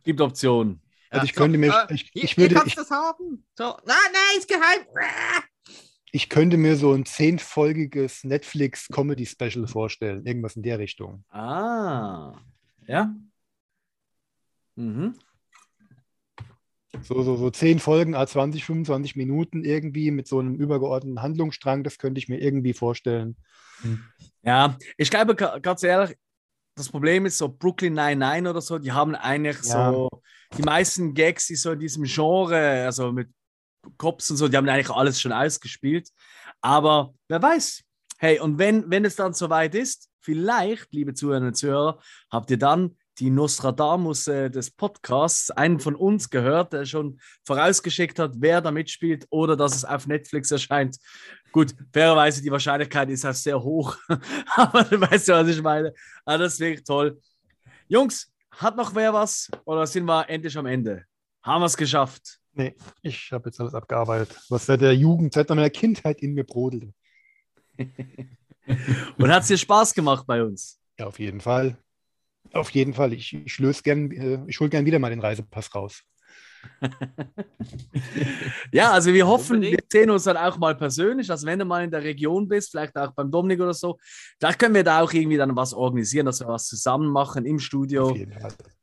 [0.04, 0.82] gibt Optionen.
[1.10, 3.46] Also ich könnte mir, äh, ich, hier, ich hier würde, kannst ich, du das haben.
[3.58, 4.86] So, nein, nein, ist geheim.
[6.12, 11.24] Ich könnte mir so ein zehnfolgiges Netflix-Comedy-Special vorstellen, irgendwas in der Richtung.
[11.30, 12.34] Ah,
[12.86, 13.16] ja.
[14.76, 15.16] Mhm.
[17.04, 21.84] So, so, so zehn Folgen, a 20, 25 Minuten irgendwie mit so einem übergeordneten Handlungsstrang,
[21.84, 23.38] das könnte ich mir irgendwie vorstellen.
[23.82, 24.04] Hm.
[24.44, 26.18] Ja, ich glaube, ganz ehrlich,
[26.76, 29.92] das Problem ist so Brooklyn 99 oder so, die haben eigentlich ja.
[29.92, 30.10] so
[30.58, 33.30] die meisten Gags, die so in diesem Genre, also mit
[33.98, 36.10] Cops und so, die haben eigentlich alles schon ausgespielt.
[36.62, 37.84] Aber wer weiß,
[38.20, 42.58] hey, und wenn, wenn es dann soweit ist, vielleicht, liebe Zuhörer und Zuhörer, habt ihr
[42.58, 48.62] dann die Nostradamus äh, des Podcasts, einen von uns gehört, der schon vorausgeschickt hat, wer
[48.62, 50.98] da mitspielt oder dass es auf Netflix erscheint.
[51.52, 53.98] Gut, fairerweise die Wahrscheinlichkeit ist auch sehr hoch,
[54.56, 55.94] aber du weißt ja, was ich meine.
[56.26, 57.20] Also das wäre toll.
[57.88, 61.06] Jungs, hat noch wer was oder sind wir endlich am Ende?
[61.44, 62.41] Haben wir es geschafft?
[62.54, 66.44] Nee, ich habe jetzt alles abgearbeitet, was seit der Jugend, seit meiner Kindheit in mir
[66.44, 66.94] brodelte.
[69.18, 70.80] Und hat es dir Spaß gemacht bei uns?
[71.00, 71.78] Ja, auf jeden Fall.
[72.54, 73.14] Auf jeden Fall.
[73.14, 76.04] Ich, ich löse gern, äh, ich hole gern wieder mal den Reisepass raus.
[78.72, 81.30] ja, also wir hoffen, wir sehen uns dann auch mal persönlich.
[81.32, 83.98] Also wenn du mal in der Region bist, vielleicht auch beim Dominik oder so,
[84.40, 87.60] vielleicht können wir da auch irgendwie dann was organisieren, dass wir was zusammen machen im
[87.60, 88.16] Studio.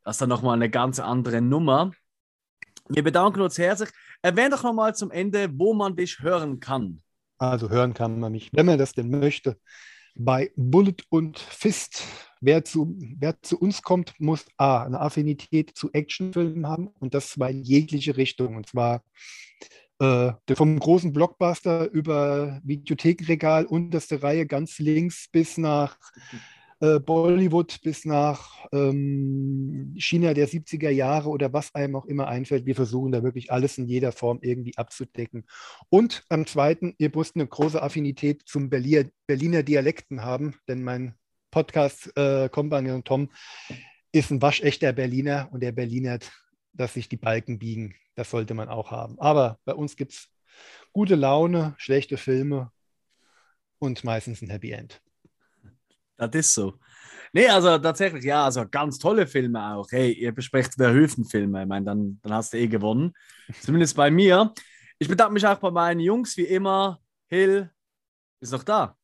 [0.03, 1.91] Das ist dann nochmal eine ganz andere Nummer.
[2.89, 3.91] Wir bedanken uns herzlich.
[4.23, 7.03] Erwähne doch nochmal zum Ende, wo man dich hören kann.
[7.37, 9.57] Also hören kann man mich, wenn man das denn möchte,
[10.15, 12.03] bei Bullet und Fist.
[12.41, 17.29] Wer zu, wer zu uns kommt, muss A, eine Affinität zu Actionfilmen haben und das
[17.29, 18.55] zwar in jegliche Richtung.
[18.55, 19.03] Und zwar
[19.99, 25.97] äh, vom großen Blockbuster über Videothekenregal, unterste Reihe ganz links bis nach
[26.81, 32.65] äh, Bollywood bis nach ähm, China der 70er Jahre oder was einem auch immer einfällt.
[32.65, 35.45] Wir versuchen da wirklich alles in jeder Form irgendwie abzudecken.
[35.89, 41.15] Und am zweiten, ihr müsst eine große Affinität zum Berliner, Berliner Dialekten haben, denn mein
[41.51, 43.29] Podcast äh, Tom
[44.11, 46.19] ist ein waschechter Berliner und der Berliner,
[46.73, 49.19] dass sich die Balken biegen, das sollte man auch haben.
[49.19, 50.29] Aber bei uns gibt es
[50.93, 52.71] gute Laune, schlechte Filme
[53.79, 55.01] und meistens ein Happy End.
[56.19, 56.73] Das ist so.
[57.31, 59.87] Nee, also tatsächlich, ja, also ganz tolle Filme auch.
[59.89, 61.61] Hey, ihr besprecht Verhöfen-Filme.
[61.61, 63.13] Ich meine, dann, dann hast du eh gewonnen.
[63.61, 64.53] Zumindest bei mir.
[64.97, 66.99] Ich bedanke mich auch bei meinen Jungs, wie immer.
[67.27, 67.69] Hill
[68.41, 68.97] ist noch da.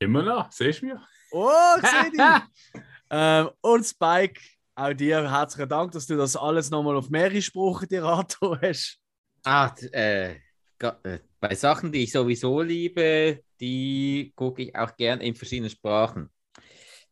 [0.00, 1.00] Immer noch, sehe ich mir.
[1.30, 2.80] Oh, sehe die.
[3.10, 4.40] ähm, und Spike,
[4.74, 8.98] auch dir herzlichen Dank, dass du das alles nochmal auf mehrere Sprachen dir hast.
[9.44, 15.34] Ah, äh, äh, bei Sachen, die ich sowieso liebe, die gucke ich auch gern in
[15.34, 16.30] verschiedenen Sprachen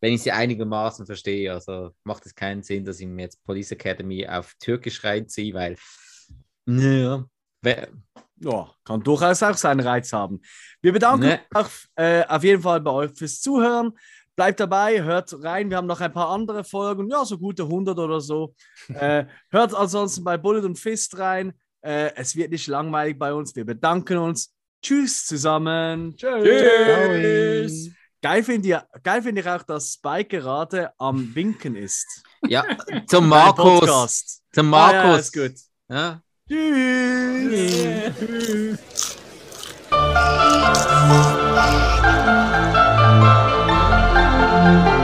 [0.01, 1.53] wenn ich sie einigermaßen verstehe.
[1.53, 5.77] Also macht es keinen Sinn, dass ich mir jetzt Police Academy auf Türkisch reinziehe, weil.
[6.67, 7.25] Ja.
[8.41, 10.41] Ja, kann durchaus auch seinen Reiz haben.
[10.81, 11.41] Wir bedanken ne.
[11.55, 13.99] uns auch, äh, auf jeden Fall bei euch fürs Zuhören.
[14.37, 15.69] Bleibt dabei, hört rein.
[15.69, 18.55] Wir haben noch ein paar andere Folgen, ja, so gute 100 oder so.
[18.95, 21.53] äh, hört ansonsten bei Bullet und Fist rein.
[21.81, 23.57] Äh, es wird nicht langweilig bei uns.
[23.57, 24.55] Wir bedanken uns.
[24.81, 26.15] Tschüss zusammen.
[26.17, 26.45] Tschüss.
[26.45, 27.98] Tschüss.
[28.21, 32.25] Geil finde ich, geil find ich auch, dass Spike gerade am Winken ist.
[32.47, 32.65] Ja,
[33.07, 34.43] zum Markus.
[34.53, 34.99] Zum Markus.
[34.99, 35.55] Ah, ja, ist gut.
[35.89, 36.21] Ja.
[36.49, 38.15] Tschüss.
[38.19, 38.79] Tschüss.